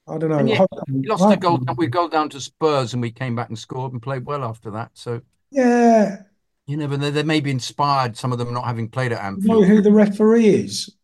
I 0.08 0.18
don't 0.18 0.30
know. 0.32 0.38
And 0.40 0.50
yet, 0.50 0.68
we 0.88 1.08
lost 1.08 1.32
a 1.32 1.38
goal. 1.38 1.60
We 1.78 1.86
go 1.86 2.10
down 2.10 2.30
to 2.30 2.42
Spurs, 2.42 2.94
and 2.94 3.02
we 3.02 3.12
came 3.12 3.36
back 3.36 3.50
and 3.50 3.60
scored 3.60 3.92
and 3.92 4.02
played 4.02 4.26
well 4.26 4.44
after 4.44 4.72
that. 4.72 4.90
So 4.96 5.22
Yeah, 5.52 6.24
you 6.66 6.78
never 6.78 6.98
know. 6.98 7.12
They 7.12 7.24
may 7.24 7.42
be 7.42 7.52
inspired. 7.52 8.18
Some 8.18 8.32
of 8.32 8.38
them 8.38 8.54
not 8.54 8.66
having 8.66 8.90
played 8.90 9.12
at 9.12 9.34
you 9.40 9.48
know 9.48 9.64
who 9.64 9.82
the 9.82 9.92
referee 9.92 10.48
is? 10.48 10.96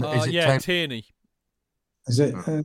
Uh, 0.00 0.08
Is 0.08 0.26
it 0.26 0.32
yeah, 0.32 0.46
Taylor? 0.46 0.58
Tierney. 0.60 1.04
Is 2.06 2.20
it? 2.20 2.34
Uh, 2.34 2.62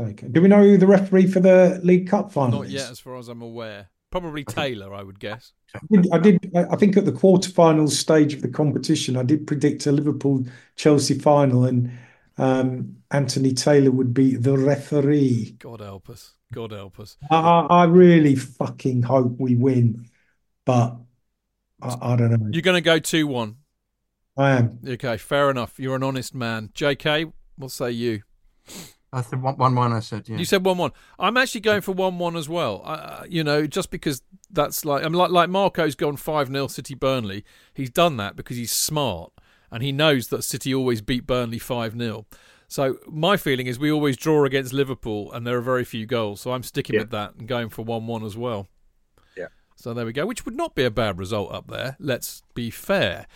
okay. 0.00 0.28
Do 0.28 0.40
we 0.40 0.48
know 0.48 0.62
who 0.62 0.78
the 0.78 0.86
referee 0.86 1.26
for 1.26 1.40
the 1.40 1.80
League 1.82 2.08
Cup 2.08 2.32
final 2.32 2.60
Not 2.60 2.66
is? 2.66 2.72
yet, 2.72 2.90
as 2.90 3.00
far 3.00 3.16
as 3.16 3.28
I'm 3.28 3.42
aware. 3.42 3.90
Probably 4.10 4.44
Taylor, 4.44 4.94
I 4.94 5.02
would 5.02 5.18
guess. 5.18 5.52
I 5.74 5.80
did, 5.90 6.08
I 6.12 6.18
did. 6.18 6.50
I 6.54 6.76
think 6.76 6.96
at 6.96 7.04
the 7.04 7.12
quarterfinals 7.12 7.90
stage 7.90 8.32
of 8.32 8.40
the 8.40 8.48
competition, 8.48 9.16
I 9.16 9.24
did 9.24 9.46
predict 9.46 9.84
a 9.86 9.92
Liverpool 9.92 10.46
Chelsea 10.76 11.18
final, 11.18 11.64
and 11.64 11.90
um, 12.38 12.96
Anthony 13.10 13.52
Taylor 13.52 13.90
would 13.90 14.12
be 14.12 14.36
the 14.36 14.56
referee. 14.56 15.56
God 15.58 15.80
help 15.80 16.10
us. 16.10 16.34
God 16.52 16.72
help 16.72 17.00
us. 17.00 17.16
I, 17.30 17.36
I 17.36 17.66
I 17.66 17.84
really 17.84 18.34
fucking 18.36 19.02
hope 19.02 19.36
we 19.38 19.56
win, 19.56 20.06
but 20.64 20.96
I, 21.82 21.96
I 22.00 22.16
don't 22.16 22.30
know. 22.30 22.48
You're 22.52 22.62
going 22.62 22.76
to 22.76 22.80
go 22.80 22.98
2 22.98 23.26
1. 23.26 23.56
I 24.38 24.50
am. 24.52 24.78
Okay, 24.86 25.16
fair 25.16 25.50
enough. 25.50 25.78
You're 25.78 25.96
an 25.96 26.02
honest 26.02 26.34
man. 26.34 26.68
JK, 26.74 27.32
what 27.56 27.70
say 27.70 27.90
you? 27.90 28.22
I 29.12 29.22
said 29.22 29.40
one, 29.40 29.56
one, 29.56 29.74
one. 29.74 29.92
I 29.94 30.00
said, 30.00 30.28
yeah. 30.28 30.36
You 30.36 30.44
said 30.44 30.64
one 30.64 30.76
one. 30.76 30.90
I'm 31.18 31.36
actually 31.38 31.62
going 31.62 31.80
for 31.80 31.92
one 31.92 32.18
one 32.18 32.36
as 32.36 32.48
well. 32.48 32.82
I, 32.84 32.94
I- 32.94 33.26
you 33.30 33.42
know, 33.42 33.66
just 33.66 33.90
because 33.90 34.22
that's 34.50 34.84
like 34.84 35.02
I'm 35.04 35.14
like 35.14 35.30
like 35.30 35.48
Marco's 35.48 35.94
gone 35.94 36.16
five 36.16 36.48
0 36.48 36.66
City 36.66 36.94
Burnley. 36.94 37.44
He's 37.72 37.90
done 37.90 38.18
that 38.18 38.36
because 38.36 38.56
he's 38.56 38.72
smart 38.72 39.32
and 39.70 39.82
he 39.82 39.92
knows 39.92 40.28
that 40.28 40.42
City 40.44 40.74
always 40.74 41.00
beat 41.00 41.26
Burnley 41.26 41.58
five 41.58 41.98
0 41.98 42.26
So 42.68 42.98
my 43.06 43.36
feeling 43.36 43.66
is 43.66 43.78
we 43.78 43.90
always 43.92 44.16
draw 44.16 44.44
against 44.44 44.72
Liverpool 44.72 45.32
and 45.32 45.46
there 45.46 45.56
are 45.56 45.60
very 45.62 45.84
few 45.84 46.06
goals. 46.06 46.40
So 46.40 46.52
I'm 46.52 46.62
sticking 46.62 46.94
Yeah. 46.94 47.02
with 47.02 47.10
that 47.10 47.34
and 47.36 47.46
going 47.48 47.68
for 47.68 47.84
one 47.84 48.06
one 48.06 48.24
as 48.24 48.36
well. 48.36 48.68
Yeah. 49.36 49.46
So 49.76 49.94
there 49.94 50.06
we 50.06 50.12
go, 50.12 50.26
which 50.26 50.44
would 50.44 50.56
not 50.56 50.74
be 50.74 50.84
a 50.84 50.90
bad 50.90 51.18
result 51.18 51.52
up 51.52 51.68
there. 51.68 51.96
Let's 51.98 52.42
be 52.54 52.70
fair. 52.70 53.26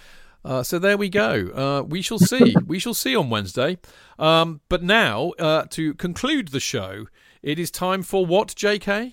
Uh, 0.43 0.63
so 0.63 0.79
there 0.79 0.97
we 0.97 1.11
go. 1.11 1.49
Uh, 1.55 1.83
we 1.83 2.01
shall 2.01 2.19
see. 2.19 2.55
we 2.67 2.79
shall 2.79 2.95
see 2.95 3.15
on 3.15 3.29
Wednesday. 3.29 3.77
Um, 4.19 4.61
but 4.71 4.83
now, 4.83 5.33
uh, 5.39 5.65
to 5.71 5.93
conclude 5.95 6.49
the 6.49 6.61
show, 6.61 7.07
it 7.43 7.59
is 7.59 7.71
time 7.71 8.03
for 8.03 8.25
what, 8.25 8.49
JK? 8.49 9.13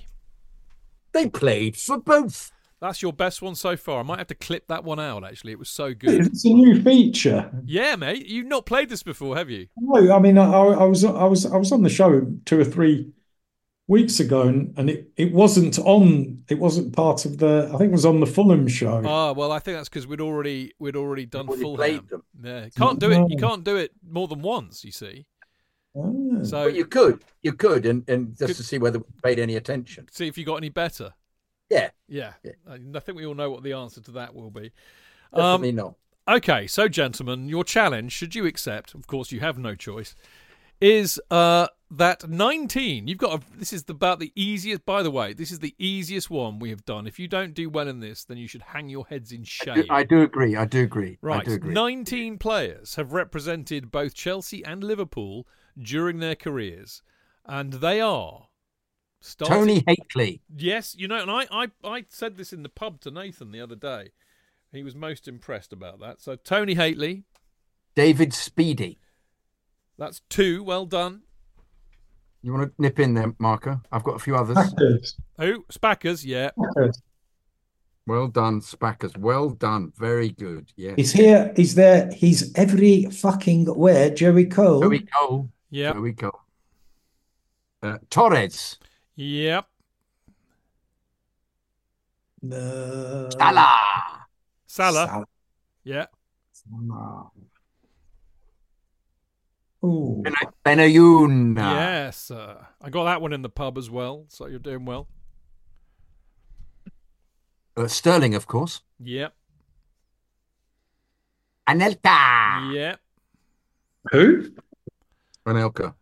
They 1.11 1.27
played 1.27 1.75
for 1.75 1.97
both. 1.97 2.51
That's 2.79 3.01
your 3.01 3.11
best 3.13 3.41
one 3.41 3.55
so 3.55 3.75
far. 3.75 3.99
I 3.99 4.03
might 4.03 4.19
have 4.19 4.27
to 4.27 4.35
clip 4.35 4.67
that 4.67 4.83
one 4.83 4.99
out, 4.99 5.23
actually. 5.23 5.51
It 5.51 5.59
was 5.59 5.69
so 5.69 5.93
good. 5.95 6.27
It's 6.27 6.45
a 6.45 6.49
new 6.49 6.81
feature. 6.81 7.49
yeah, 7.65 7.95
mate. 7.95 8.27
You've 8.27 8.45
not 8.45 8.65
played 8.67 8.89
this 8.89 9.01
before, 9.03 9.35
have 9.35 9.49
you? 9.49 9.67
No, 9.77 10.13
I 10.15 10.19
mean, 10.19 10.37
I, 10.37 10.43
I 10.51 10.83
was, 10.83 11.03
I 11.03 11.23
was, 11.25 11.45
I 11.45 11.57
was 11.57 11.71
on 11.71 11.81
the 11.81 11.89
show 11.89 12.21
two 12.45 12.59
or 12.59 12.63
three 12.65 13.11
weeks 13.87 14.19
ago, 14.19 14.43
and, 14.43 14.73
and 14.77 14.89
it, 14.91 15.09
it 15.17 15.33
wasn't 15.33 15.79
on. 15.79 16.43
It 16.49 16.59
wasn't 16.59 16.95
part 16.95 17.25
of 17.25 17.39
the. 17.39 17.67
I 17.73 17.77
think 17.79 17.89
it 17.89 17.93
was 17.93 18.05
on 18.05 18.19
the 18.19 18.27
Fulham 18.27 18.67
show. 18.67 19.01
Ah, 19.05 19.31
well, 19.31 19.51
I 19.51 19.57
think 19.57 19.77
that's 19.77 19.89
because 19.89 20.05
we'd 20.05 20.21
already 20.21 20.73
we'd 20.77 20.95
already 20.95 21.25
done 21.25 21.47
Already 21.47 21.61
Fulham. 21.63 21.77
played 21.77 22.09
them. 22.09 22.23
Yeah, 22.43 22.67
can't 22.77 22.99
do 22.99 23.09
it. 23.11 23.25
You 23.29 23.37
can't 23.37 23.63
do 23.63 23.77
it 23.77 23.91
more 24.07 24.27
than 24.27 24.41
once. 24.43 24.83
You 24.83 24.91
see. 24.91 25.25
Ah. 25.97 26.43
So 26.43 26.65
But 26.65 26.75
you 26.75 26.85
could, 26.85 27.23
you 27.41 27.53
could, 27.53 27.87
and, 27.87 28.07
and 28.07 28.37
just 28.37 28.49
Could- 28.49 28.55
to 28.57 28.63
see 28.63 28.77
whether 28.77 28.99
we 28.99 29.05
paid 29.23 29.39
any 29.39 29.55
attention. 29.55 30.07
see 30.11 30.27
if 30.27 30.37
you 30.37 30.45
got 30.45 30.57
any 30.57 30.69
better. 30.69 31.13
Yeah. 31.69 31.89
Yeah. 32.07 32.33
I 32.69 32.79
I 32.95 32.99
think 32.99 33.17
we 33.17 33.25
all 33.25 33.35
know 33.35 33.51
what 33.51 33.63
the 33.63 33.73
answer 33.73 34.01
to 34.01 34.11
that 34.11 34.33
will 34.33 34.51
be. 34.51 34.71
Definitely 35.33 35.73
not. 35.73 35.95
Okay, 36.29 36.67
so 36.67 36.89
gentlemen, 36.89 37.47
your 37.47 37.63
challenge, 37.63 38.11
should 38.11 38.35
you 38.35 38.45
accept, 38.45 38.93
of 38.93 39.07
course 39.07 39.31
you 39.31 39.39
have 39.39 39.57
no 39.57 39.75
choice, 39.75 40.13
is 40.81 41.19
uh 41.31 41.67
that 41.89 42.29
19. 42.29 43.07
You've 43.07 43.17
got 43.17 43.41
a, 43.41 43.57
this 43.57 43.71
is 43.71 43.85
about 43.87 44.19
the 44.19 44.33
easiest 44.35 44.85
by 44.85 45.03
the 45.03 45.11
way, 45.11 45.33
this 45.33 45.51
is 45.51 45.59
the 45.59 45.73
easiest 45.79 46.29
one 46.29 46.59
we 46.59 46.69
have 46.69 46.85
done. 46.85 47.07
If 47.07 47.17
you 47.17 47.27
don't 47.29 47.53
do 47.53 47.69
well 47.69 47.87
in 47.87 48.01
this, 48.01 48.25
then 48.25 48.37
you 48.37 48.47
should 48.47 48.61
hang 48.61 48.89
your 48.89 49.05
heads 49.07 49.31
in 49.31 49.41
I 49.41 49.45
shame. 49.45 49.75
do, 49.75 49.85
I 49.89 50.03
do 50.03 50.21
agree. 50.21 50.55
I 50.55 50.65
do 50.65 50.83
agree. 50.83 51.17
Right. 51.21 51.41
I 51.41 51.43
do 51.45 51.53
agree. 51.53 51.73
19 51.73 52.37
players 52.39 52.95
have 52.95 53.13
represented 53.13 53.89
both 53.91 54.13
Chelsea 54.13 54.63
and 54.65 54.83
Liverpool 54.83 55.47
during 55.81 56.19
their 56.19 56.35
careers, 56.35 57.01
and 57.45 57.73
they 57.73 58.01
are 58.01 58.46
starting- 59.21 59.57
Tony 59.57 59.83
Hateley. 59.87 60.41
Yes, 60.55 60.95
you 60.97 61.07
know, 61.07 61.21
and 61.21 61.31
I, 61.31 61.47
I, 61.51 61.67
I 61.83 62.05
said 62.09 62.37
this 62.37 62.53
in 62.53 62.63
the 62.63 62.69
pub 62.69 62.99
to 63.01 63.11
Nathan 63.11 63.51
the 63.51 63.61
other 63.61 63.75
day. 63.75 64.11
He 64.71 64.83
was 64.83 64.95
most 64.95 65.27
impressed 65.27 65.71
about 65.73 65.99
that. 66.01 66.19
So 66.21 66.35
Tony 66.35 66.75
Hateley, 66.75 67.23
David 67.95 68.33
Speedy. 68.33 68.99
that's 69.97 70.21
two. 70.29 70.63
Well 70.63 70.85
done. 70.85 71.21
You 72.43 72.53
want 72.53 72.69
to 72.75 72.81
nip 72.81 72.99
in 72.99 73.13
there, 73.15 73.33
Marco? 73.39 73.81
I've 73.91 74.03
got 74.03 74.15
a 74.15 74.19
few 74.19 74.35
others. 74.35 74.57
Spackers. 74.57 75.13
Who? 75.39 75.63
Spackers, 75.71 76.23
yeah. 76.25 76.51
Spackers. 76.57 77.01
Well 78.05 78.27
done, 78.27 78.61
Spackers. 78.61 79.17
Well 79.17 79.49
done. 79.49 79.91
Very 79.97 80.29
good. 80.29 80.71
Yeah. 80.77 80.93
He's 80.95 81.11
here. 81.11 81.51
He's 81.57 81.75
there. 81.75 82.09
He's 82.13 82.53
every 82.55 83.05
fucking 83.05 83.65
where. 83.65 84.09
Jerry 84.11 84.45
Cole. 84.45 84.81
Joey 84.81 84.99
Cole. 85.17 85.49
Yep. 85.71 85.95
Joey 85.95 86.13
Cole. 86.13 86.39
Uh, 87.83 87.97
Torres. 88.09 88.77
Yep. 89.17 89.65
Uh, 92.45 93.29
Salah. 93.31 94.27
Salah. 94.67 95.07
Salah. 95.07 95.25
Yeah. 95.83 96.05
Ooh. 99.83 100.23
Benayoun. 100.63 101.57
Yes. 101.57 102.29
Uh, 102.29 102.63
I 102.79 102.91
got 102.91 103.05
that 103.05 103.19
one 103.19 103.33
in 103.33 103.41
the 103.41 103.49
pub 103.49 103.79
as 103.79 103.89
well, 103.89 104.25
so 104.27 104.45
you're 104.45 104.59
doing 104.59 104.85
well. 104.85 105.07
Uh, 107.75 107.87
Sterling, 107.87 108.35
of 108.35 108.45
course. 108.45 108.81
Yep. 108.99 109.33
Anelka. 111.67 112.71
Yep. 112.71 112.99
Who? 114.11 114.51
Anelka. 115.47 115.95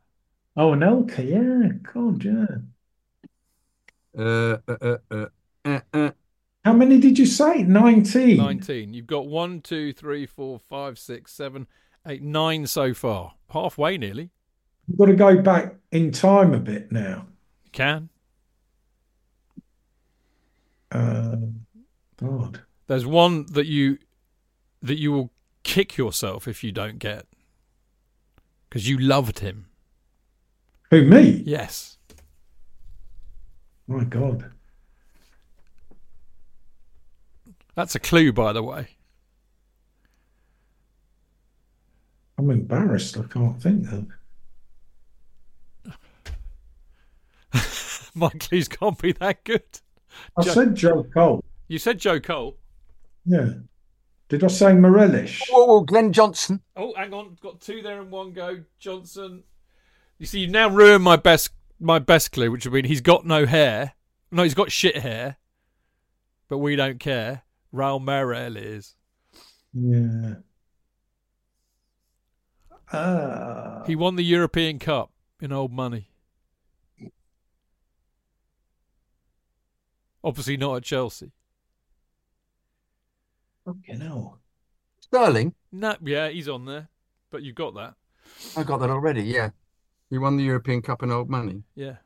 Oh, 0.57 0.71
Anelka. 0.71 1.19
Yeah. 1.19 1.77
God, 1.93 2.23
yeah. 2.25 2.74
Uh, 4.17 4.57
uh, 4.67 4.77
uh, 4.81 4.97
uh, 5.11 5.25
uh, 5.65 5.79
uh. 5.93 6.11
How 6.63 6.73
many 6.73 6.99
did 6.99 7.19
you 7.19 7.25
say? 7.25 7.63
19. 7.63 8.37
19. 8.37 8.93
You've 8.93 9.07
got 9.07 9.27
one, 9.27 9.61
two, 9.61 9.93
three, 9.93 10.25
four, 10.25 10.57
five, 10.59 10.97
six, 10.97 11.31
seven, 11.31 11.67
eight, 12.07 12.23
nine 12.23 12.65
so 12.65 12.93
far. 12.93 13.33
Halfway 13.49 13.97
nearly. 13.97 14.31
You've 14.87 14.97
got 14.97 15.05
to 15.05 15.13
go 15.13 15.41
back 15.41 15.75
in 15.91 16.11
time 16.11 16.53
a 16.53 16.59
bit 16.59 16.91
now. 16.91 17.27
You 17.65 17.71
can. 17.71 18.09
Uh, 20.91 21.35
God. 22.17 22.61
There's 22.87 23.05
one 23.05 23.45
that 23.51 23.65
you 23.65 23.97
that 24.81 24.99
you 24.99 25.11
will 25.11 25.31
kick 25.63 25.97
yourself 25.97 26.47
if 26.47 26.63
you 26.63 26.71
don't 26.71 26.99
get. 26.99 27.25
Because 28.69 28.87
you 28.87 28.97
loved 28.97 29.39
him. 29.39 29.67
Who, 30.91 31.03
me? 31.03 31.43
Yes. 31.45 31.94
My 33.87 34.03
God. 34.03 34.51
That's 37.75 37.95
a 37.95 37.99
clue, 37.99 38.31
by 38.33 38.53
the 38.53 38.63
way. 38.63 38.87
I'm 42.37 42.49
embarrassed. 42.49 43.17
I 43.17 43.23
can't 43.23 43.61
think 43.61 43.87
of. 43.91 44.07
My 48.15 48.29
clues 48.29 48.67
can't 48.67 48.97
be 48.97 49.11
that 49.13 49.43
good. 49.43 49.63
I 50.37 50.43
Joe- 50.43 50.53
said 50.53 50.75
Joe 50.75 51.03
Cole. 51.13 51.43
You 51.67 51.79
said 51.79 51.99
Joe 51.99 52.19
Cole. 52.19 52.57
Yeah. 53.25 53.49
Did 54.29 54.43
I 54.43 54.47
say 54.47 54.67
Meireles? 54.67 55.41
Whoa, 55.49 55.65
whoa, 55.65 55.81
Glenn 55.81 56.11
Johnson. 56.11 56.61
Oh, 56.75 56.93
hang 56.95 57.13
on. 57.13 57.37
Got 57.41 57.61
two 57.61 57.81
there 57.81 58.01
in 58.01 58.09
one 58.09 58.31
go. 58.33 58.63
Johnson. 58.79 59.43
You 60.17 60.25
see, 60.25 60.39
you've 60.39 60.51
now 60.51 60.69
ruined 60.69 61.03
my 61.03 61.15
best 61.15 61.51
my 61.79 61.99
best 61.99 62.31
clue, 62.31 62.51
which 62.51 62.65
would 62.65 62.73
mean 62.73 62.85
he's 62.85 63.01
got 63.01 63.25
no 63.25 63.45
hair. 63.45 63.93
No, 64.31 64.43
he's 64.43 64.53
got 64.53 64.71
shit 64.71 64.97
hair. 64.97 65.37
But 66.47 66.59
we 66.59 66.75
don't 66.75 66.99
care. 66.99 67.43
Raul 67.73 68.01
Meireles. 68.01 68.93
Yeah. 69.73 70.35
Ah. 72.93 73.83
He 73.85 73.95
won 73.95 74.15
the 74.15 74.23
European 74.23 74.79
Cup 74.79 75.11
in 75.41 75.51
old 75.51 75.71
money. 75.71 76.09
Obviously 80.23 80.57
not 80.57 80.77
at 80.77 80.83
Chelsea. 80.83 81.31
Fucking 83.65 84.01
hell. 84.01 84.39
Sterling. 84.99 85.53
No, 85.71 85.95
yeah, 86.03 86.29
he's 86.29 86.47
on 86.47 86.65
there. 86.65 86.89
But 87.31 87.43
you've 87.43 87.55
got 87.55 87.75
that. 87.75 87.95
I 88.55 88.63
got 88.63 88.79
that 88.79 88.89
already. 88.89 89.23
Yeah. 89.23 89.49
He 90.15 90.19
won 90.19 90.37
the 90.37 90.45
European 90.45 90.81
Cup 90.81 91.03
in 91.03 91.11
old 91.11 91.29
money. 91.29 91.63
Yeah. 91.75 91.97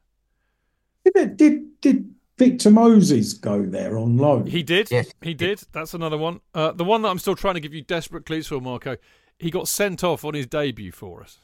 Did, 1.14 1.38
did 1.38 1.80
did 1.80 2.12
Victor 2.40 2.72
Moses 2.72 3.34
go 3.34 3.64
there 3.64 4.00
on 4.00 4.18
loan? 4.18 4.48
He 4.48 4.64
did. 4.64 4.90
Yes. 4.90 5.14
He 5.22 5.36
did. 5.36 5.62
That's 5.74 5.94
another 5.94 6.18
one. 6.18 6.40
Uh, 6.56 6.72
the 6.72 6.84
one 6.84 7.04
that 7.04 7.10
I'm 7.10 7.20
still 7.20 7.36
trying 7.36 7.54
to 7.54 7.60
give 7.60 7.72
you 7.72 7.84
desperate 7.84 8.26
clues 8.26 8.48
for, 8.48 8.60
Marco. 8.60 8.98
He 9.38 9.52
got 9.52 9.68
sent 9.68 10.04
off 10.04 10.26
on 10.26 10.34
his 10.34 10.48
debut 10.48 10.92
for 10.92 11.22
us. 11.22 11.38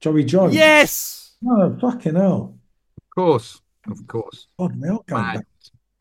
Joey 0.00 0.24
Jones? 0.24 0.54
Yes. 0.54 1.34
Oh, 1.48 1.74
fucking 1.80 2.16
hell. 2.16 2.58
Of 2.98 3.14
course. 3.14 3.62
Of 3.90 4.06
course. 4.06 4.46
God, 4.58 4.76
me, 4.76 4.90
I'll 4.90 5.04
go 5.08 5.16
Mad. 5.16 5.36
back. 5.36 5.46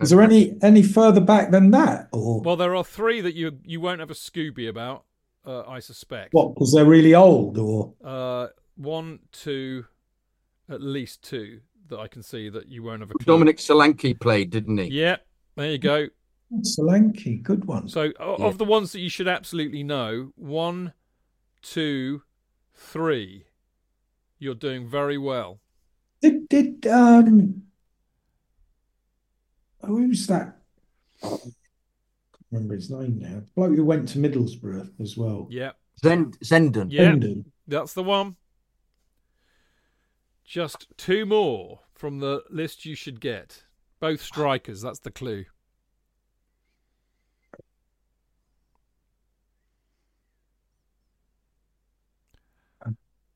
Is 0.02 0.10
there 0.10 0.22
any 0.22 0.58
any 0.62 0.84
further 0.84 1.22
back 1.22 1.52
than 1.52 1.72
that? 1.72 2.10
Or 2.12 2.42
Well, 2.42 2.58
there 2.58 2.76
are 2.76 2.84
three 2.84 3.22
that 3.22 3.36
you 3.36 3.60
you 3.64 3.80
won't 3.80 4.02
have 4.02 4.12
a 4.12 4.16
Scooby 4.16 4.68
about. 4.68 5.06
Uh, 5.46 5.64
I 5.68 5.80
suspect. 5.80 6.34
what? 6.34 6.54
Because 6.54 6.72
they're 6.74 6.86
really 6.86 7.16
old 7.16 7.58
or 7.58 7.94
Uh, 8.04 8.48
one, 8.76 9.20
two, 9.32 9.86
at 10.70 10.82
least 10.82 11.24
two 11.24 11.62
that 11.88 12.00
I 12.00 12.08
can 12.08 12.22
see 12.24 12.48
that 12.50 12.68
you 12.68 12.84
won't 12.84 13.02
have 13.02 13.12
a 13.12 13.16
clue. 13.16 13.26
Dominic 13.26 13.58
Solanke 13.58 14.20
played, 14.20 14.50
didn't 14.52 14.78
he? 14.78 14.86
Yeah, 14.92 15.18
there 15.56 15.72
you 15.72 15.78
go. 15.80 16.08
Solanke, 16.62 17.42
good 17.42 17.66
one. 17.66 17.88
So 17.90 18.12
o- 18.20 18.38
Yeah. 18.40 18.46
of 18.46 18.58
the 18.60 18.66
ones 18.66 18.92
that 18.92 19.00
you 19.00 19.10
should 19.10 19.28
absolutely 19.28 19.84
know, 19.84 20.32
one, 20.36 20.94
two, 21.62 22.22
three, 22.74 23.46
you're 24.38 24.56
doing 24.56 24.88
very 24.88 25.18
well. 25.18 25.60
Did 26.22 26.48
did 26.50 26.86
um 26.88 27.64
who's 29.84 30.28
that? 30.28 30.58
I 32.52 32.56
can't 32.56 32.64
remember 32.70 32.76
his 32.76 32.90
name 32.92 33.18
now. 33.20 33.42
Bloke 33.56 33.76
who 33.78 33.86
went 33.86 34.10
to 34.10 34.18
Middlesbrough 34.20 35.00
as 35.00 35.16
well. 35.16 35.48
Yeah, 35.50 35.72
Zend- 36.04 36.38
Zenden. 36.40 36.88
yeah, 36.92 37.12
Zenden. 37.14 37.46
that's 37.66 37.94
the 37.94 38.04
one. 38.04 38.36
Just 40.44 40.88
two 40.98 41.26
more 41.26 41.80
from 41.96 42.20
the 42.20 42.44
list 42.50 42.86
you 42.86 42.94
should 42.94 43.22
get. 43.22 43.64
Both 44.02 44.22
strikers. 44.22 44.82
That's 44.82 45.00
the 45.00 45.12
clue. 45.12 45.46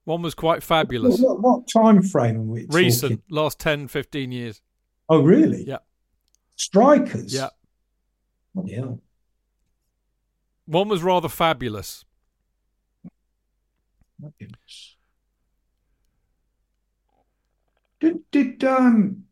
One 0.03 0.21
was 0.21 0.35
quite 0.35 0.61
fabulous. 0.61 1.19
What, 1.19 1.41
what 1.41 1.67
time 1.67 2.03
frame 2.03 2.37
are 2.37 2.41
we 2.41 2.67
Recent, 2.69 3.11
talking? 3.13 3.23
last 3.29 3.59
10, 3.59 3.87
15 3.87 4.31
years. 4.31 4.61
Oh, 5.09 5.21
really? 5.21 5.63
Yeah. 5.65 5.79
Strikers. 6.55 7.33
Yeah. 7.33 7.49
Bloody 8.53 8.73
hell. 8.73 9.01
One 10.65 10.89
was 10.89 11.03
rather 11.03 11.29
fabulous. 11.29 12.05
My 14.21 14.29
goodness. 14.39 14.95
Did 17.99 18.19
did 18.31 18.63
um 18.63 19.23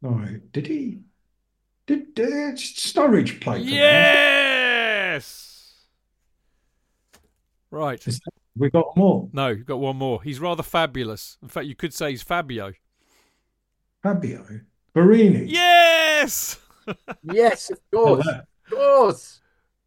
no 0.00 0.24
did 0.52 0.66
he 0.66 1.00
did 1.86 2.18
uh, 2.18 2.54
Sturridge 2.56 3.40
play 3.40 3.58
for 3.58 3.64
them? 3.64 3.74
Yes! 3.74 5.74
Right. 7.70 8.06
Is 8.06 8.18
that- 8.20 8.32
we 8.54 8.68
got 8.68 8.94
more 8.98 9.30
No, 9.32 9.48
you've 9.48 9.64
got 9.64 9.80
one 9.80 9.96
more. 9.96 10.22
He's 10.22 10.38
rather 10.38 10.62
fabulous. 10.62 11.38
In 11.42 11.48
fact, 11.48 11.66
you 11.66 11.74
could 11.74 11.94
say 11.94 12.10
he's 12.10 12.22
Fabio. 12.22 12.74
Fabio 14.02 14.44
Borini 14.94 15.46
Yes! 15.48 16.58
Yes, 17.22 17.70
of 17.70 17.78
Oh, 17.94 18.16
course. 18.16 18.28
That- 18.72 18.80
Of 18.80 18.96
course. 18.98 19.40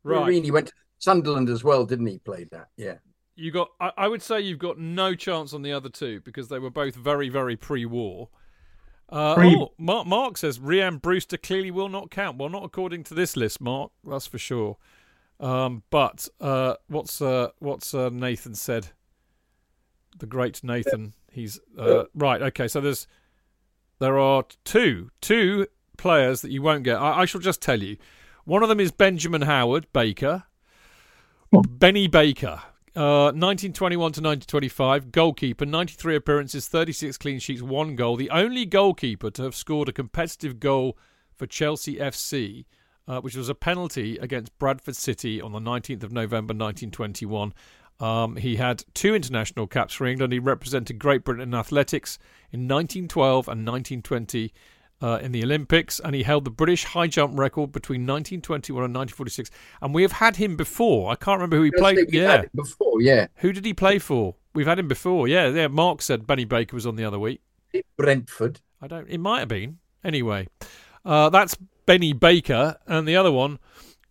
Right. 0.03 0.31
Borini 0.33 0.51
went 0.51 0.67
to 0.67 0.73
Sunderland 0.99 1.49
as 1.49 1.63
well, 1.63 1.85
didn't 1.85 2.05
he? 2.07 2.19
Played 2.19 2.49
that. 2.51 2.69
Yeah. 2.77 2.95
You 3.35 3.51
got. 3.51 3.69
I, 3.79 3.91
I 3.97 4.07
would 4.07 4.21
say 4.21 4.39
you've 4.39 4.59
got 4.59 4.77
no 4.77 5.15
chance 5.15 5.53
on 5.53 5.61
the 5.61 5.73
other 5.73 5.89
two 5.89 6.21
because 6.21 6.47
they 6.47 6.59
were 6.59 6.69
both 6.69 6.95
very, 6.95 7.27
very 7.29 7.55
pre-war. 7.55 8.29
Uh, 9.09 9.35
Three- 9.35 9.55
oh, 9.59 9.73
Mark, 9.77 10.07
Mark 10.07 10.37
says 10.37 10.57
Rian 10.59 11.01
Brewster 11.01 11.37
clearly 11.37 11.69
will 11.71 11.89
not 11.89 12.09
count. 12.11 12.37
Well, 12.37 12.49
not 12.49 12.63
according 12.63 13.03
to 13.05 13.13
this 13.13 13.35
list, 13.35 13.59
Mark. 13.61 13.91
That's 14.03 14.25
for 14.27 14.37
sure. 14.37 14.77
Um, 15.39 15.83
but 15.89 16.29
uh, 16.39 16.75
what's 16.87 17.21
uh, 17.21 17.49
what's 17.59 17.93
uh, 17.93 18.09
Nathan 18.09 18.55
said? 18.55 18.87
The 20.17 20.25
great 20.27 20.63
Nathan. 20.63 21.13
He's 21.31 21.59
uh, 21.77 22.05
right. 22.13 22.41
Okay, 22.41 22.67
so 22.69 22.79
there's 22.79 23.05
there 23.99 24.17
are 24.17 24.45
two 24.63 25.09
two 25.19 25.67
players 25.97 26.41
that 26.41 26.51
you 26.51 26.61
won't 26.61 26.83
get. 26.83 26.95
I, 26.95 27.21
I 27.21 27.25
shall 27.25 27.41
just 27.41 27.61
tell 27.61 27.81
you. 27.81 27.97
One 28.45 28.61
of 28.61 28.69
them 28.69 28.79
is 28.79 28.91
Benjamin 28.91 29.41
Howard 29.41 29.87
Baker. 29.91 30.43
Benny 31.51 32.07
Baker. 32.07 32.61
Uh, 32.95 33.33
1921 33.33 33.97
to 33.97 34.21
1925, 34.21 35.11
goalkeeper, 35.11 35.65
93 35.65 36.15
appearances, 36.15 36.67
36 36.67 37.17
clean 37.17 37.39
sheets, 37.39 37.63
one 37.63 37.95
goal. 37.95 38.15
The 38.15 38.29
only 38.29 38.67
goalkeeper 38.67 39.31
to 39.31 39.41
have 39.41 39.55
scored 39.55 39.89
a 39.89 39.91
competitive 39.91 40.59
goal 40.59 40.95
for 41.35 41.47
Chelsea 41.47 41.95
FC, 41.95 42.65
uh, 43.07 43.19
which 43.19 43.35
was 43.35 43.49
a 43.49 43.55
penalty 43.55 44.19
against 44.19 44.57
Bradford 44.59 44.95
City 44.95 45.41
on 45.41 45.51
the 45.51 45.59
19th 45.59 46.03
of 46.03 46.11
November 46.11 46.53
1921. 46.53 47.51
Um, 47.99 48.35
he 48.35 48.57
had 48.57 48.83
two 48.93 49.15
international 49.15 49.65
caps 49.65 49.95
for 49.95 50.05
England. 50.05 50.33
He 50.33 50.39
represented 50.39 50.99
Great 50.99 51.23
Britain 51.23 51.41
in 51.41 51.55
athletics 51.55 52.19
in 52.51 52.67
1912 52.67 53.47
and 53.47 53.65
1920 53.65 54.53
uh, 55.01 55.19
in 55.21 55.31
the 55.31 55.43
Olympics, 55.43 55.99
and 55.99 56.15
he 56.15 56.23
held 56.23 56.45
the 56.45 56.51
British 56.51 56.83
high 56.85 57.07
jump 57.07 57.37
record 57.37 57.71
between 57.71 58.01
1921 58.01 58.83
and 58.83 58.95
1946. 58.95 59.51
And 59.81 59.93
we 59.93 60.01
have 60.01 60.13
had 60.13 60.37
him 60.37 60.55
before. 60.55 61.11
I 61.11 61.15
can't 61.15 61.37
remember 61.39 61.57
who 61.57 61.63
he 61.63 61.71
played. 61.71 61.97
we've 61.97 62.13
Yeah, 62.13 62.43
before, 62.53 63.01
yeah. 63.01 63.27
who 63.35 63.51
did 63.51 63.65
he 63.65 63.73
play 63.73 63.99
for? 63.99 64.35
We've 64.53 64.67
had 64.67 64.79
him 64.79 64.87
before. 64.87 65.27
Yeah, 65.27 65.49
yeah. 65.49 65.67
Mark 65.67 66.01
said 66.01 66.25
Benny 66.25 66.45
Baker 66.45 66.75
was 66.75 66.85
on 66.85 66.95
the 66.95 67.05
other 67.05 67.19
week. 67.19 67.41
Brentford. 67.97 68.61
I 68.81 68.87
don't. 68.87 69.07
It 69.09 69.19
might 69.19 69.39
have 69.39 69.49
been. 69.49 69.79
Anyway, 70.03 70.47
uh, 71.03 71.29
that's 71.29 71.57
Benny 71.85 72.13
Baker, 72.13 72.77
and 72.85 73.07
the 73.07 73.15
other 73.15 73.31
one, 73.31 73.59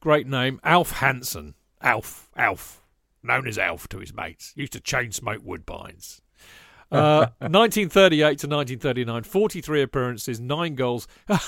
great 0.01 0.27
name, 0.27 0.61
Alf 0.65 0.91
Hanson. 0.93 1.55
Alf, 1.81 2.31
Alf, 2.37 2.83
known 3.23 3.47
as 3.47 3.59
Alf 3.59 3.89
to 3.89 3.99
his 3.99 4.13
mates. 4.13 4.53
Used 4.57 4.73
to 4.73 4.81
chain 4.81 5.13
smoke 5.13 5.43
woodbines. 5.45 6.21
Uh, 6.95 7.27
1938 7.41 8.21
to 8.21 8.47
1939, 8.47 9.23
43 9.25 9.83
appearances, 9.83 10.41
nine 10.41 10.75
goals. 10.75 11.09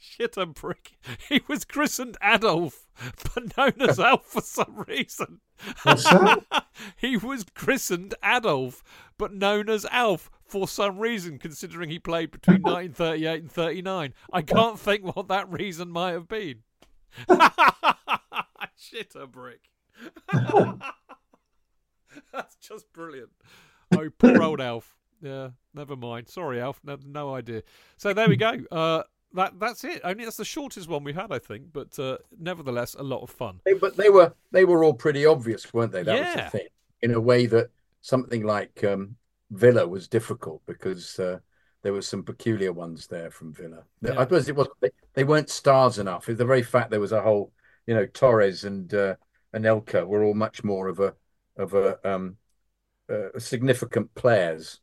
Shit, 0.00 0.36
a 0.36 0.46
prick. 0.48 0.98
He 1.28 1.42
was 1.46 1.64
christened 1.64 2.16
Adolf, 2.22 2.88
but 3.22 3.56
known 3.56 3.74
as 3.88 4.00
Alf 4.00 4.24
for 4.24 4.40
some 4.40 4.84
reason. 4.88 5.40
What's 5.84 6.02
that? 6.04 6.64
he 6.96 7.16
was 7.16 7.44
christened 7.54 8.14
Adolf, 8.24 8.82
but 9.16 9.32
known 9.32 9.68
as 9.68 9.84
Alf 9.86 10.28
for 10.44 10.66
some 10.66 10.98
reason, 10.98 11.38
considering 11.38 11.90
he 11.90 12.00
played 12.00 12.32
between 12.32 12.62
1938 12.62 13.42
and 13.42 13.52
39. 13.52 14.14
I 14.32 14.42
can't 14.42 14.80
think 14.80 15.14
what 15.14 15.28
that 15.28 15.48
reason 15.52 15.90
might 15.90 16.12
have 16.12 16.26
been. 16.26 16.62
Shit, 18.76 19.14
a 19.14 19.26
brick. 19.28 19.70
That's 22.32 22.56
just 22.56 22.92
brilliant. 22.92 23.30
Oh, 23.96 24.08
poor 24.18 24.42
old 24.42 24.60
Alf. 24.60 24.96
Yeah, 25.20 25.50
never 25.74 25.96
mind. 25.96 26.28
Sorry, 26.28 26.60
Alf. 26.60 26.80
No, 26.84 26.96
no 27.04 27.34
idea. 27.34 27.62
So 27.96 28.12
there 28.12 28.28
we 28.28 28.36
go. 28.36 28.58
Uh, 28.70 29.02
that 29.34 29.58
that's 29.58 29.84
it. 29.84 30.00
Only 30.04 30.24
that's 30.24 30.36
the 30.36 30.44
shortest 30.44 30.88
one 30.88 31.04
we've 31.04 31.14
had, 31.14 31.32
I 31.32 31.38
think, 31.38 31.72
but 31.72 31.98
uh, 31.98 32.18
nevertheless, 32.38 32.94
a 32.94 33.02
lot 33.02 33.22
of 33.22 33.30
fun. 33.30 33.60
They, 33.64 33.74
but 33.74 33.96
they 33.96 34.10
were 34.10 34.32
they 34.52 34.64
were 34.64 34.84
all 34.84 34.94
pretty 34.94 35.26
obvious, 35.26 35.72
weren't 35.72 35.92
they? 35.92 36.02
That 36.02 36.20
was 36.20 36.44
the 36.44 36.58
thing. 36.58 36.68
In 37.02 37.14
a 37.14 37.20
way 37.20 37.46
that 37.46 37.70
something 38.00 38.44
like 38.44 38.82
um, 38.84 39.16
Villa 39.50 39.86
was 39.86 40.08
difficult 40.08 40.62
because 40.66 41.18
uh, 41.18 41.38
there 41.82 41.92
were 41.92 42.02
some 42.02 42.22
peculiar 42.22 42.72
ones 42.72 43.06
there 43.06 43.30
from 43.30 43.52
Villa. 43.52 43.84
Yeah. 44.02 44.18
I 44.18 44.22
suppose 44.22 44.48
it 44.48 44.56
was 44.56 44.68
they, 44.80 44.90
they 45.14 45.24
weren't 45.24 45.50
stars 45.50 45.98
enough. 45.98 46.26
The 46.26 46.44
very 46.44 46.62
fact 46.62 46.90
there 46.90 47.00
was 47.00 47.12
a 47.12 47.22
whole, 47.22 47.52
you 47.86 47.94
know, 47.94 48.06
Torres 48.06 48.64
and 48.64 48.92
uh, 48.94 49.14
Anelka 49.54 50.06
were 50.06 50.24
all 50.24 50.34
much 50.34 50.64
more 50.64 50.88
of 50.88 51.00
a 51.00 51.14
of 51.56 51.74
a 51.74 51.98
um, 52.08 52.36
uh, 53.10 53.38
significant 53.38 54.14
players. 54.14 54.80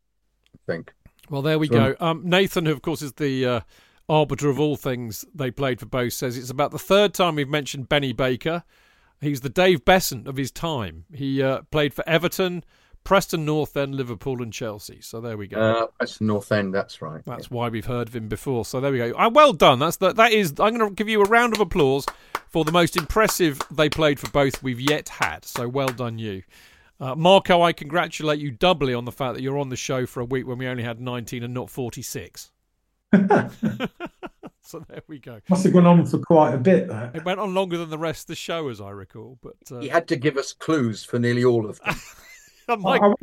I 0.53 0.71
think. 0.71 0.93
Well, 1.29 1.41
there 1.41 1.59
we 1.59 1.67
From- 1.67 1.77
go. 1.77 1.95
Um, 1.99 2.21
Nathan, 2.25 2.65
who 2.65 2.71
of 2.71 2.81
course 2.81 3.01
is 3.01 3.13
the 3.13 3.45
uh, 3.45 3.59
arbiter 4.07 4.49
of 4.49 4.59
all 4.59 4.75
things 4.75 5.25
they 5.33 5.51
played 5.51 5.79
for 5.79 5.85
both, 5.85 6.13
says 6.13 6.37
it's 6.37 6.49
about 6.49 6.71
the 6.71 6.79
third 6.79 7.13
time 7.13 7.35
we've 7.35 7.49
mentioned 7.49 7.89
Benny 7.89 8.13
Baker. 8.13 8.63
He's 9.21 9.41
the 9.41 9.49
Dave 9.49 9.85
Beasant 9.85 10.27
of 10.27 10.37
his 10.37 10.51
time. 10.51 11.05
He 11.13 11.41
uh, 11.41 11.61
played 11.71 11.93
for 11.93 12.07
Everton, 12.07 12.63
Preston 13.05 13.45
North 13.45 13.77
End, 13.77 13.95
Liverpool, 13.95 14.41
and 14.41 14.51
Chelsea. 14.51 14.99
So 15.01 15.21
there 15.21 15.37
we 15.37 15.47
go. 15.47 15.59
Uh, 15.59 15.87
that's 15.99 16.19
North 16.19 16.51
End. 16.51 16.73
That's 16.73 17.01
right. 17.01 17.23
That's 17.25 17.49
why 17.49 17.69
we've 17.69 17.85
heard 17.85 18.09
of 18.09 18.15
him 18.15 18.27
before. 18.27 18.65
So 18.65 18.81
there 18.81 18.91
we 18.91 18.97
go. 18.97 19.13
Uh, 19.17 19.29
well 19.29 19.53
done. 19.53 19.79
That's 19.79 19.97
the, 19.97 20.11
that 20.13 20.31
is. 20.31 20.51
I'm 20.59 20.77
going 20.77 20.79
to 20.79 20.91
give 20.91 21.07
you 21.07 21.21
a 21.21 21.25
round 21.25 21.53
of 21.53 21.59
applause 21.59 22.05
for 22.49 22.65
the 22.65 22.71
most 22.71 22.97
impressive 22.97 23.61
they 23.71 23.89
played 23.89 24.19
for 24.19 24.29
both 24.31 24.61
we've 24.61 24.81
yet 24.81 25.09
had. 25.09 25.45
So 25.45 25.67
well 25.67 25.89
done, 25.89 26.19
you. 26.19 26.43
Uh, 26.99 27.13
Marco, 27.15 27.61
I 27.61 27.73
congratulate 27.73 28.39
you 28.39 28.51
doubly 28.51 28.93
on 28.93 29.05
the 29.05 29.11
fact 29.11 29.35
that 29.35 29.41
you're 29.41 29.57
on 29.57 29.69
the 29.69 29.75
show 29.75 30.05
for 30.05 30.21
a 30.21 30.25
week 30.25 30.47
when 30.47 30.57
we 30.57 30.67
only 30.67 30.83
had 30.83 30.99
19 30.99 31.43
and 31.43 31.53
not 31.53 31.69
46. 31.69 32.51
so 34.61 34.79
there 34.87 35.01
we 35.07 35.19
go. 35.19 35.39
Must 35.49 35.63
have 35.65 35.73
gone 35.73 35.85
on 35.85 36.05
for 36.05 36.19
quite 36.19 36.53
a 36.53 36.57
bit. 36.57 36.87
That. 36.87 37.15
It 37.15 37.25
went 37.25 37.39
on 37.39 37.53
longer 37.53 37.77
than 37.77 37.89
the 37.89 37.97
rest 37.97 38.23
of 38.23 38.27
the 38.27 38.35
show, 38.35 38.69
as 38.69 38.79
I 38.79 38.91
recall. 38.91 39.37
But 39.41 39.55
uh, 39.75 39.79
He 39.79 39.89
had 39.89 40.07
to 40.09 40.15
give 40.15 40.37
us 40.37 40.53
clues 40.53 41.03
for 41.03 41.19
nearly 41.19 41.43
all 41.43 41.69
of 41.69 41.79
them. 41.81 41.95
my- 42.81 42.97
I, 42.97 43.07
I- 43.07 43.13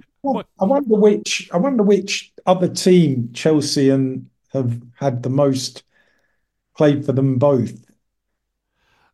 I 0.61 0.65
wonder 0.65 0.95
which 0.95 1.51
I 1.53 1.57
wonder 1.57 1.83
which 1.83 2.33
other 2.47 2.69
team 2.69 3.31
Chelsea 3.35 3.91
and 3.91 4.29
have 4.53 4.81
had 4.95 5.25
the 5.25 5.31
most 5.31 5.83
played 6.77 7.05
for 7.05 7.11
them 7.11 7.39
both 7.39 7.73
out 7.73 7.92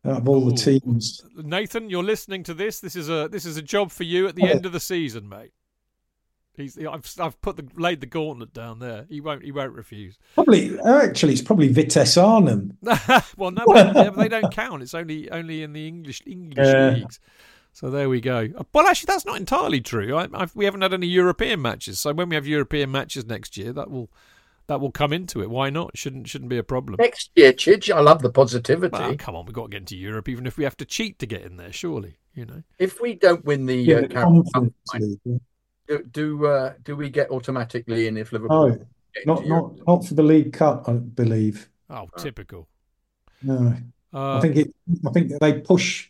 of 0.03 0.27
all 0.29 0.45
the 0.45 0.55
teams. 0.55 1.21
Nathan, 1.35 1.89
you're 1.89 2.03
listening 2.03 2.43
to 2.43 2.53
this. 2.53 2.79
This 2.79 2.95
is 2.95 3.09
a 3.09 3.27
this 3.29 3.45
is 3.45 3.57
a 3.57 3.61
job 3.61 3.91
for 3.91 4.03
you 4.03 4.27
at 4.27 4.35
the 4.35 4.43
end 4.43 4.65
of 4.65 4.71
the 4.71 4.79
season, 4.79 5.27
mate. 5.29 5.51
He's, 6.55 6.77
I've 6.77 7.09
I've 7.19 7.39
put 7.41 7.55
the 7.55 7.67
laid 7.75 8.01
the 8.01 8.05
gauntlet 8.05 8.53
down 8.53 8.79
there. 8.79 9.05
He 9.09 9.21
won't 9.21 9.43
he 9.43 9.51
won't 9.51 9.73
refuse. 9.73 10.17
Probably 10.35 10.77
actually 10.79 11.33
it's 11.33 11.41
probably 11.41 11.69
Vitesse 11.69 12.17
Arnhem. 12.17 12.77
well, 13.37 13.51
no, 13.51 13.63
but 13.65 14.15
they, 14.15 14.27
don't 14.27 14.53
count. 14.53 14.81
It's 14.83 14.93
only 14.93 15.29
only 15.31 15.63
in 15.63 15.73
the 15.73 15.87
English 15.87 16.21
English 16.25 16.67
Yeah. 16.67 16.89
leagues. 16.91 17.19
So 17.71 17.89
there 17.89 18.09
we 18.09 18.19
go. 18.19 18.49
Uh, 18.57 18.63
Well, 18.73 18.87
actually, 18.87 19.07
that's 19.07 19.25
not 19.25 19.37
entirely 19.37 19.79
true. 19.79 20.17
I, 20.17 20.27
I've, 20.33 20.53
we 20.55 20.65
haven't 20.65 20.81
had 20.81 20.93
any 20.93 21.07
European 21.07 21.61
matches. 21.61 21.99
So 21.99 22.11
when 22.13 22.27
we 22.27 22.35
have 22.35 22.47
European 22.47 22.91
matches 22.91 23.25
next 23.25 23.55
year, 23.55 23.71
that 23.73 23.89
will 23.89 24.09
that 24.69 24.79
will 24.79 24.91
come 24.91 25.11
into 25.11 25.41
it. 25.41 25.49
Why 25.49 25.71
not? 25.71 25.97
Shouldn't 25.97 26.27
shouldn't 26.27 26.49
be 26.49 26.59
a 26.59 26.63
problem. 26.63 26.97
Next 26.99 27.31
year, 27.35 27.51
Chidge, 27.51 27.93
I 27.93 27.99
love 27.99 28.21
the 28.21 28.29
positivity. 28.29 28.97
Well, 28.97 29.15
come 29.17 29.35
on, 29.35 29.45
we've 29.47 29.53
got 29.53 29.63
to 29.63 29.69
get 29.69 29.79
into 29.79 29.97
Europe, 29.97 30.29
even 30.29 30.45
if 30.45 30.57
we 30.57 30.63
have 30.63 30.77
to 30.77 30.85
cheat 30.85 31.17
to 31.19 31.25
get 31.25 31.41
in 31.41 31.57
there. 31.57 31.73
Surely, 31.73 32.17
you 32.35 32.45
know. 32.45 32.61
If 32.77 33.01
we 33.01 33.15
don't 33.15 33.43
win 33.43 33.65
the 33.65 33.75
Yeah, 33.75 33.97
uh, 33.97 34.07
Carabao 34.07 34.43
Cup, 34.53 34.63
do 35.87 36.03
do, 36.11 36.45
uh, 36.45 36.73
do 36.83 36.95
we 36.95 37.09
get 37.09 37.31
automatically 37.31 38.07
in 38.07 38.15
if 38.15 38.31
Liverpool? 38.31 38.69
No, 38.69 38.85
not 39.25 39.39
into 39.39 39.49
not 39.49 39.87
not 39.87 40.05
for 40.05 40.13
the 40.13 40.23
League 40.23 40.53
Cup, 40.53 40.87
I 40.87 40.93
believe. 40.93 41.67
Oh, 41.89 42.07
typical. 42.17 42.67
No, 43.41 43.75
Uh, 44.13 44.37
I 44.37 44.41
think 44.41 44.55
it. 44.55 44.75
I 45.05 45.09
think 45.09 45.31
they 45.39 45.61
push 45.61 46.09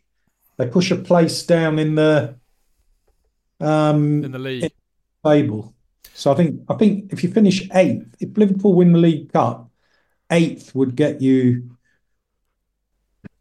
they 0.58 0.68
push 0.68 0.92
a 0.92 0.98
place 0.98 1.44
down 1.44 1.80
in 1.80 1.96
the 1.96 2.36
um 3.62 4.22
in 4.26 4.34
the 4.34 4.40
league. 4.40 4.74
table. 5.26 5.74
So 6.20 6.34
I 6.34 6.36
think 6.36 6.62
I 6.68 6.74
think 6.74 7.14
if 7.14 7.24
you 7.24 7.32
finish 7.32 7.66
eighth, 7.74 8.14
if 8.20 8.38
Liverpool 8.38 8.74
win 8.74 8.92
the 8.92 9.00
League 9.00 9.32
Cup, 9.32 9.72
eighth 10.30 10.76
would 10.76 10.98
get 10.98 11.22
you 11.22 11.78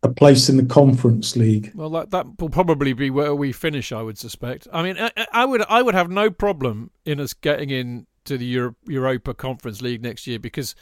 a 0.05 0.09
place 0.09 0.49
in 0.49 0.57
the 0.57 0.65
Conference 0.65 1.35
League. 1.35 1.73
Well, 1.75 1.91
that 1.91 2.13
that 2.13 2.27
will 2.39 2.51
probably 2.51 2.93
be 2.93 3.11
where 3.11 3.35
we 3.35 3.51
finish. 3.51 3.91
I 3.91 4.03
would 4.03 4.17
suspect. 4.17 4.69
I 4.73 4.85
mean, 4.85 4.97
I, 4.97 5.11
I 5.33 5.45
would 5.45 5.63
I 5.69 5.83
would 5.83 5.97
have 5.97 6.09
no 6.09 6.31
problem 6.31 6.93
in 7.05 7.19
us 7.19 7.35
getting 7.35 7.71
in 7.71 8.07
to 8.27 8.39
the 8.39 8.47
Euro, 8.47 8.77
Europa 8.87 9.35
Conference 9.35 9.83
League 9.83 10.01
next 10.01 10.29
year 10.29 10.39
because 10.39 10.77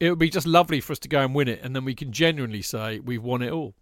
it 0.00 0.08
would 0.08 0.18
be 0.18 0.30
just 0.30 0.46
lovely 0.46 0.80
for 0.80 0.92
us 0.92 0.98
to 1.00 1.08
go 1.08 1.20
and 1.20 1.34
win 1.34 1.48
it, 1.48 1.60
and 1.62 1.76
then 1.76 1.84
we 1.84 1.94
can 1.94 2.10
genuinely 2.10 2.62
say 2.62 3.00
we've 3.00 3.22
won 3.22 3.42
it 3.42 3.52
all. 3.52 3.74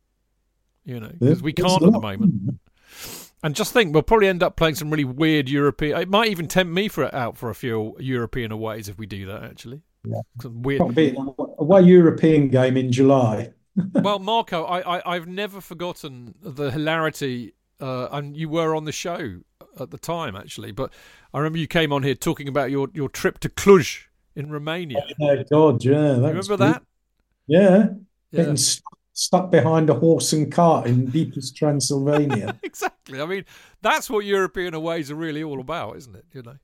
You 0.85 0.98
know, 0.98 1.12
because 1.16 1.43
we 1.44 1.52
can't 1.52 1.81
at 1.81 1.93
the 1.93 2.01
moment. 2.01 2.59
And 3.47 3.55
just 3.55 3.73
think, 3.73 3.94
we'll 3.94 4.02
probably 4.02 4.27
end 4.27 4.43
up 4.43 4.56
playing 4.56 4.74
some 4.74 4.90
really 4.90 5.05
weird 5.05 5.48
European. 5.48 5.97
It 6.01 6.09
might 6.09 6.31
even 6.31 6.48
tempt 6.48 6.73
me 6.73 6.89
for 6.89 7.14
out 7.14 7.36
for 7.36 7.48
a 7.48 7.55
few 7.55 7.94
European 8.01 8.51
aways 8.51 8.89
if 8.89 8.98
we 8.98 9.06
do 9.06 9.24
that. 9.27 9.44
Actually, 9.44 9.82
Yeah. 10.05 10.23
some 10.43 10.62
weird. 10.62 10.81
Got 10.81 10.89
to 10.89 10.94
be 10.94 11.09
an 11.10 11.35
away 11.60 11.82
European 11.82 12.48
game 12.48 12.77
in 12.77 12.90
July. 12.90 13.52
well, 13.94 14.18
Marco, 14.18 14.64
I, 14.64 14.97
I 14.98 15.14
I've 15.14 15.28
never 15.28 15.60
forgotten 15.60 16.35
the 16.43 16.73
hilarity, 16.73 17.52
uh, 17.81 18.09
and 18.10 18.36
you 18.36 18.48
were 18.48 18.74
on 18.74 18.85
the 18.85 18.90
show 18.90 19.39
at 19.78 19.93
the 19.93 19.98
time 19.98 20.35
actually. 20.35 20.73
But 20.73 20.93
I 21.32 21.39
remember 21.39 21.59
you 21.60 21.68
came 21.68 21.93
on 21.93 22.02
here 22.02 22.16
talking 22.16 22.48
about 22.48 22.73
your, 22.73 22.89
your 22.94 23.09
trip 23.09 23.39
to 23.40 23.48
Cluj 23.48 24.06
in 24.35 24.51
Romania. 24.51 25.05
Oh 25.20 25.44
God, 25.48 25.85
yeah, 25.85 26.14
that 26.14 26.35
remember 26.35 26.56
that? 26.56 26.82
Yeah, 27.47 27.60
Yeah. 28.32 28.40
getting 28.40 28.56
st- 28.56 28.82
stuck 29.17 29.51
behind 29.51 29.89
a 29.89 29.95
horse 29.95 30.33
and 30.35 30.53
cart 30.53 30.87
in 30.87 31.07
deepest 31.07 31.57
Transylvania. 31.57 32.59
exactly. 32.63 33.21
I 33.21 33.25
mean, 33.25 33.45
that's 33.81 34.11
what 34.11 34.25
European 34.25 34.75
aways 34.75 35.11
are 35.11 35.17
really 35.17 35.43
all 35.43 35.61
about, 35.61 35.97
isn't 35.97 36.15
it? 36.15 36.27
You 36.33 36.43
know. 36.43 36.59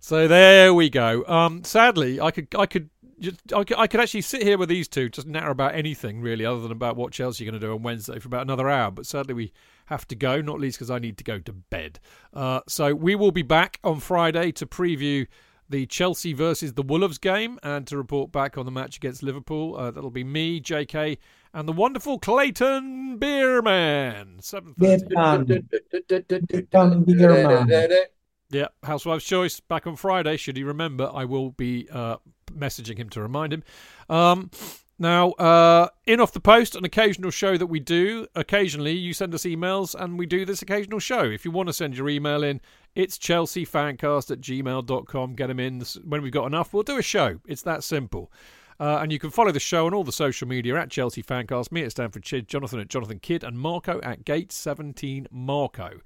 So 0.00 0.28
there 0.28 0.74
we 0.74 0.90
go. 0.90 1.24
Um, 1.26 1.64
sadly, 1.64 2.20
I 2.20 2.30
could 2.30 2.48
I 2.56 2.66
could 2.66 2.90
I 3.54 3.64
could, 3.64 3.78
I 3.78 3.86
could 3.86 4.00
actually 4.00 4.20
sit 4.20 4.42
here 4.42 4.58
with 4.58 4.68
these 4.68 4.86
two 4.86 5.08
just 5.08 5.26
natter 5.26 5.50
about 5.50 5.74
anything 5.74 6.20
really, 6.20 6.44
other 6.44 6.60
than 6.60 6.72
about 6.72 6.96
what 6.96 7.12
Chelsea 7.12 7.44
are 7.44 7.50
going 7.50 7.60
to 7.60 7.66
do 7.66 7.72
on 7.72 7.82
Wednesday 7.82 8.18
for 8.18 8.28
about 8.28 8.42
another 8.42 8.68
hour. 8.68 8.90
But 8.90 9.06
sadly, 9.06 9.34
we 9.34 9.52
have 9.86 10.06
to 10.08 10.14
go, 10.16 10.40
not 10.40 10.60
least 10.60 10.78
because 10.78 10.90
I 10.90 10.98
need 10.98 11.16
to 11.18 11.24
go 11.24 11.38
to 11.38 11.52
bed. 11.52 12.00
Uh, 12.34 12.60
so 12.68 12.94
we 12.94 13.14
will 13.14 13.32
be 13.32 13.42
back 13.42 13.78
on 13.82 14.00
Friday 14.00 14.52
to 14.52 14.66
preview 14.66 15.26
the 15.68 15.86
Chelsea 15.86 16.32
versus 16.32 16.74
the 16.74 16.82
Wolves 16.82 17.18
game 17.18 17.58
and 17.62 17.86
to 17.86 17.96
report 17.96 18.32
back 18.32 18.56
on 18.56 18.64
the 18.64 18.72
match 18.72 18.96
against 18.96 19.22
Liverpool. 19.22 19.76
Uh, 19.76 19.90
that'll 19.90 20.10
be 20.10 20.24
me, 20.24 20.60
JK, 20.60 21.18
and 21.52 21.68
the 21.68 21.72
wonderful 21.72 22.18
Clayton 22.18 23.18
Beerman. 23.18 24.42
Seven 24.42 24.74
yeah, 28.50 28.68
Housewife's 28.82 29.24
Choice 29.24 29.60
back 29.60 29.86
on 29.86 29.96
Friday. 29.96 30.36
Should 30.36 30.56
he 30.56 30.64
remember, 30.64 31.10
I 31.12 31.24
will 31.24 31.50
be 31.50 31.88
uh, 31.92 32.16
messaging 32.50 32.96
him 32.96 33.08
to 33.10 33.20
remind 33.20 33.52
him. 33.52 33.62
Um, 34.08 34.50
now, 34.98 35.30
uh, 35.32 35.88
in 36.06 36.18
off 36.18 36.32
the 36.32 36.40
post, 36.40 36.74
an 36.74 36.84
occasional 36.84 37.30
show 37.30 37.56
that 37.56 37.66
we 37.66 37.78
do. 37.78 38.26
Occasionally, 38.34 38.92
you 38.92 39.12
send 39.12 39.32
us 39.32 39.44
emails 39.44 39.94
and 39.94 40.18
we 40.18 40.26
do 40.26 40.44
this 40.44 40.60
occasional 40.60 40.98
show. 40.98 41.22
If 41.22 41.44
you 41.44 41.52
want 41.52 41.68
to 41.68 41.72
send 41.72 41.96
your 41.96 42.08
email 42.08 42.42
in, 42.42 42.60
it's 42.96 43.16
chelseafancast 43.16 44.32
at 44.32 44.40
gmail.com. 44.40 45.34
Get 45.34 45.46
them 45.46 45.60
in. 45.60 45.82
When 46.04 46.22
we've 46.22 46.32
got 46.32 46.46
enough, 46.46 46.72
we'll 46.72 46.82
do 46.82 46.98
a 46.98 47.02
show. 47.02 47.38
It's 47.46 47.62
that 47.62 47.84
simple. 47.84 48.32
Uh, 48.80 48.98
and 49.02 49.10
you 49.10 49.18
can 49.18 49.30
follow 49.30 49.50
the 49.50 49.58
show 49.58 49.86
on 49.86 49.94
all 49.94 50.04
the 50.04 50.12
social 50.12 50.46
media 50.46 50.76
at 50.76 50.90
Chelsea 50.90 51.22
Fancast, 51.22 51.72
me 51.72 51.82
at 51.82 51.90
Stamford 51.90 52.22
Chidge, 52.22 52.46
Jonathan 52.46 52.78
at 52.78 52.88
Jonathan 52.88 53.18
Kydd, 53.18 53.42
and 53.42 53.58
Marco 53.58 54.00
at 54.02 54.24
Gate17 54.24 55.26
Marco. 55.32 56.00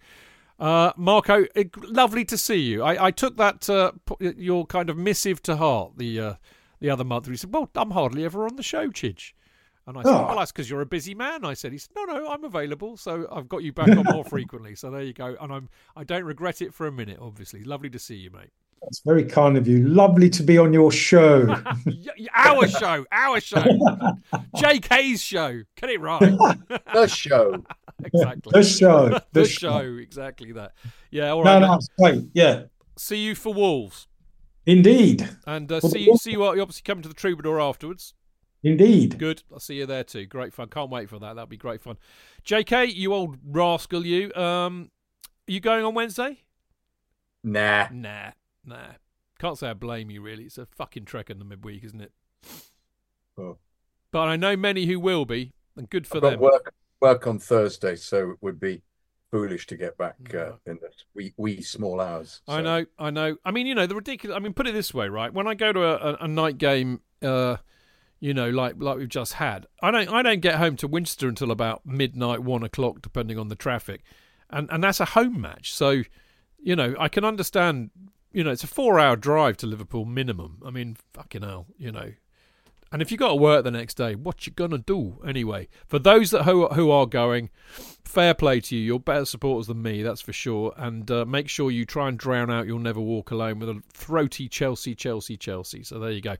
Uh, 0.59 0.93
Marco, 0.97 1.45
it, 1.55 1.77
lovely 1.91 2.25
to 2.25 2.39
see 2.39 2.61
you. 2.61 2.83
I, 2.83 3.07
I 3.07 3.11
took 3.11 3.37
that 3.37 3.69
uh, 3.69 3.93
your 4.21 4.65
kind 4.65 4.89
of 4.89 4.97
missive 4.97 5.43
to 5.43 5.57
heart 5.57 5.93
the 5.97 6.21
uh, 6.21 6.35
the 6.81 6.89
other 6.89 7.05
month. 7.05 7.27
He 7.27 7.37
said, 7.37 7.53
"Well, 7.53 7.69
I'm 7.75 7.91
hardly 7.91 8.25
ever 8.25 8.47
on 8.47 8.57
the 8.57 8.63
show, 8.63 8.89
Chidge." 8.89 9.33
And 9.87 9.99
I 9.99 10.03
said, 10.03 10.11
Oh. 10.11 10.27
"Well, 10.27 10.39
that's 10.39 10.53
because 10.53 10.71
you're 10.71 10.81
a 10.81 10.87
busy 10.87 11.15
man." 11.15 11.45
I 11.45 11.55
said, 11.55 11.73
"He 11.73 11.79
said, 11.79 11.91
no, 11.97 12.05
no, 12.05 12.29
I'm 12.29 12.45
available, 12.45 12.97
so 12.97 13.27
I've 13.33 13.49
got 13.49 13.65
you 13.65 13.73
back 13.73 13.89
on 13.89 14.05
more 14.13 14.25
frequently. 14.25 14.77
So 14.77 14.91
there 14.91 15.03
you 15.03 15.13
go, 15.13 15.37
and 15.41 15.53
I'm 15.53 15.69
I 15.97 16.05
don't 16.05 16.25
regret 16.25 16.63
it 16.63 16.73
for 16.73 16.87
a 16.87 16.93
minute. 16.93 17.19
Obviously, 17.21 17.65
lovely 17.65 17.91
to 17.91 17.99
see 17.99 18.17
you, 18.17 18.31
mate. 18.31 18.51
That's 18.83 19.01
very 19.05 19.25
kind 19.25 19.57
of 19.57 19.67
you. 19.69 19.87
Lovely 19.87 20.29
to 20.31 20.43
be 20.43 20.59
on 20.59 20.73
your 20.73 20.91
show. 20.93 21.47
Y- 21.87 21.95
y- 22.19 22.27
our 22.35 22.67
show, 22.69 23.05
our 23.13 23.41
show, 23.41 23.63
JK's 24.57 25.23
show. 25.23 25.63
Get 25.81 25.91
it 25.91 26.01
right. 26.01 26.21
The 26.93 27.07
show. 27.07 27.63
exactly. 28.05 28.51
The 28.53 28.63
show. 28.63 29.09
The, 29.09 29.25
The 29.33 29.45
show. 29.47 29.81
show. 29.81 29.97
Exactly 29.99 30.53
that. 30.53 30.73
Yeah. 31.11 31.31
All 31.31 31.45
no, 31.45 31.59
no, 31.59 31.73
mate. 31.75 31.81
great. 31.99 32.31
Yeah, 32.35 32.63
See 32.97 33.19
you 33.19 33.35
for 33.35 33.55
Wolves. 33.55 34.07
indeed. 34.67 35.29
And 35.47 35.71
uh, 35.73 35.81
see 35.81 36.01
you, 36.01 36.17
see 36.17 36.33
you. 36.33 36.43
You 36.55 36.61
obviously 36.63 36.83
coming 36.85 37.03
to 37.03 37.09
the 37.09 37.15
Troubadour 37.15 37.61
afterwards. 37.61 38.15
Indeed. 38.65 39.19
Good. 39.19 39.43
I'll 39.53 39.59
see 39.61 39.77
you 39.77 39.87
there 39.87 40.05
too. 40.05 40.27
Great 40.27 40.53
fun. 40.55 40.69
Can't 40.69 40.91
wait 40.91 41.09
for 41.09 41.19
that. 41.19 41.35
That'll 41.35 41.47
be 41.47 41.57
great 41.57 41.83
fun. 41.83 41.97
JK, 42.45 42.95
you 42.95 43.13
old 43.13 43.37
rascal, 43.45 44.05
you. 44.07 44.33
Um, 44.35 44.91
you 45.47 45.59
going 45.61 45.85
on 45.85 45.95
Wednesday? 45.95 46.39
Nah. 47.43 47.89
Nah, 47.93 48.31
nah. 48.65 48.93
Can't 49.39 49.59
say 49.59 49.71
I 49.71 49.75
blame 49.75 50.11
you. 50.11 50.23
Really, 50.23 50.45
it's 50.45 50.59
a 50.59 50.67
fucking 50.67 51.05
trek 51.05 51.31
in 51.31 51.39
the 51.39 51.45
midweek, 51.45 51.85
isn't 51.85 52.01
it? 52.01 52.13
Oh. 53.37 53.59
But 54.11 54.29
I 54.29 54.37
know 54.37 54.57
many 54.57 54.87
who 54.87 55.01
will 55.01 55.25
be, 55.25 55.53
and 55.77 55.89
good 55.91 56.07
for 56.07 56.19
I've 56.19 56.23
them. 56.23 56.41
work 56.41 56.73
work 57.01 57.27
on 57.27 57.39
Thursday, 57.39 57.97
so 57.97 58.31
it 58.31 58.37
would 58.41 58.61
be 58.61 58.83
foolish 59.33 59.67
to 59.67 59.77
get 59.77 59.97
back 59.97 60.15
uh, 60.35 60.53
in 60.67 60.79
the 60.81 60.91
wee, 61.15 61.33
wee 61.37 61.63
small 61.63 62.01
hours. 62.01 62.43
I 62.47 62.61
know, 62.61 62.85
I 62.99 63.11
know. 63.11 63.37
I 63.45 63.51
mean, 63.51 63.67
you 63.67 63.75
know, 63.75 63.87
the 63.87 63.97
ridiculous. 63.97 64.37
I 64.37 64.39
mean, 64.39 64.53
put 64.53 64.67
it 64.67 64.75
this 64.75 64.93
way, 64.95 65.09
right? 65.09 65.33
When 65.33 65.47
I 65.47 65.55
go 65.55 65.73
to 65.73 65.83
a, 65.83 66.13
a, 66.13 66.17
a 66.21 66.29
night 66.29 66.59
game, 66.59 67.01
uh, 67.23 67.57
you 68.21 68.35
know, 68.35 68.51
like 68.51 68.75
like 68.79 68.99
we've 68.99 69.09
just 69.09 69.35
had, 69.35 69.67
I 69.83 69.91
don't 69.91 70.09
I 70.09 70.23
don't 70.23 70.41
get 70.41 70.57
home 70.57 70.77
to 70.77 70.87
Winchester 70.87 71.27
until 71.27 71.51
about 71.51 71.85
midnight, 71.85 72.41
one 72.41 72.63
o'clock, 72.63 73.03
depending 73.03 73.39
on 73.39 73.49
the 73.49 73.57
traffic, 73.57 74.03
and 74.51 74.69
and 74.71 74.85
that's 74.85 75.01
a 75.01 75.07
home 75.07 75.41
match. 75.41 75.75
So, 75.75 76.03
you 76.63 76.77
know, 76.77 76.95
I 77.01 77.09
can 77.09 77.25
understand. 77.25 77.91
You 78.33 78.45
know, 78.45 78.51
it's 78.51 78.65
a 78.65 78.69
four-hour 78.69 79.17
drive 79.17 79.57
to 79.59 79.67
Liverpool 79.67 80.05
minimum. 80.05 80.63
I 80.65 80.71
mean, 80.71 80.97
fucking 81.13 81.43
hell, 81.43 81.67
you 81.79 81.93
know. 81.93 82.13
And 82.93 83.01
if 83.01 83.11
you 83.11 83.17
got 83.17 83.29
to 83.29 83.35
work 83.35 83.65
the 83.65 83.71
next 83.71 83.95
day, 83.95 84.15
what 84.15 84.47
you 84.47 84.53
gonna 84.53 84.77
do 84.77 85.19
anyway? 85.27 85.69
For 85.89 85.99
those 85.99 86.31
that 86.31 86.43
who 86.43 86.69
who 86.69 86.91
are 86.91 87.07
going, 87.07 87.49
fair 88.05 88.35
play 88.35 88.61
to 88.61 88.77
you. 88.77 88.83
You're 88.83 89.01
better 89.01 89.25
supporters 89.25 89.67
than 89.67 89.81
me, 89.81 90.03
that's 90.03 90.21
for 90.21 90.35
sure. 90.35 90.75
And 90.77 91.11
uh, 91.11 91.25
make 91.25 91.49
sure 91.49 91.71
you 91.71 91.87
try 91.87 92.09
and 92.09 92.19
drown 92.19 92.51
out 92.51 92.67
"You'll 92.67 92.81
Never 92.81 93.01
Walk 93.01 93.31
Alone" 93.31 93.61
with 93.61 93.71
a 93.71 93.83
throaty 93.95 94.47
Chelsea, 94.47 94.95
Chelsea, 94.95 95.39
Chelsea. 95.39 95.83
So 95.83 95.99
there 95.99 96.11
you 96.11 96.21
go. 96.21 96.37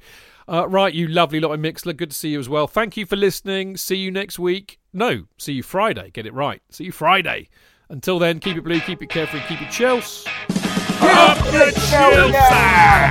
Uh, 0.47 0.69
right, 0.69 0.93
you 0.93 1.09
lovely 1.09 1.41
lot 1.41 1.53
of 1.53 1.61
Mixlr. 1.61 1.97
Good 1.97 2.11
to 2.11 2.17
see 2.17 2.29
you 2.29 2.39
as 2.39 2.51
well. 2.51 2.67
Thank 2.67 2.99
you 2.99 3.07
for 3.07 3.17
listening. 3.17 3.79
See 3.79 3.97
you 3.97 4.11
next 4.11 4.39
week. 4.39 4.79
No, 4.93 5.25
see 5.39 5.55
you 5.55 5.63
Friday. 5.63 6.11
Get 6.11 6.27
it 6.27 6.35
right. 6.35 6.61
See 6.69 6.85
you 6.85 6.93
Friday. 6.93 7.49
Until 7.89 8.19
then, 8.19 8.41
keep 8.41 8.59
it 8.59 8.65
blue, 8.65 8.81
keep 8.81 9.03
it 9.03 9.09
carefree, 9.09 9.41
keep 9.49 9.63
it 9.63 9.71
Chelsea. 9.71 10.29
Up 11.05 11.39
the 11.51 11.73
Chelsea! 11.91 13.03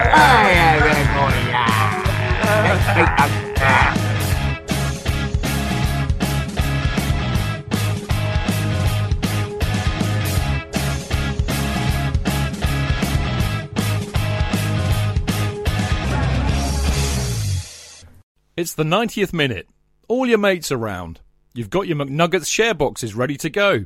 It's 18.57 18.75
the 18.75 18.83
90th 18.83 19.33
minute. 19.33 19.67
All 20.07 20.27
your 20.27 20.37
mates 20.37 20.71
around. 20.71 21.19
You've 21.55 21.71
got 21.71 21.87
your 21.87 21.97
McNuggets 21.97 22.45
share 22.45 22.75
boxes 22.75 23.15
ready 23.15 23.35
to 23.37 23.49
go. 23.49 23.85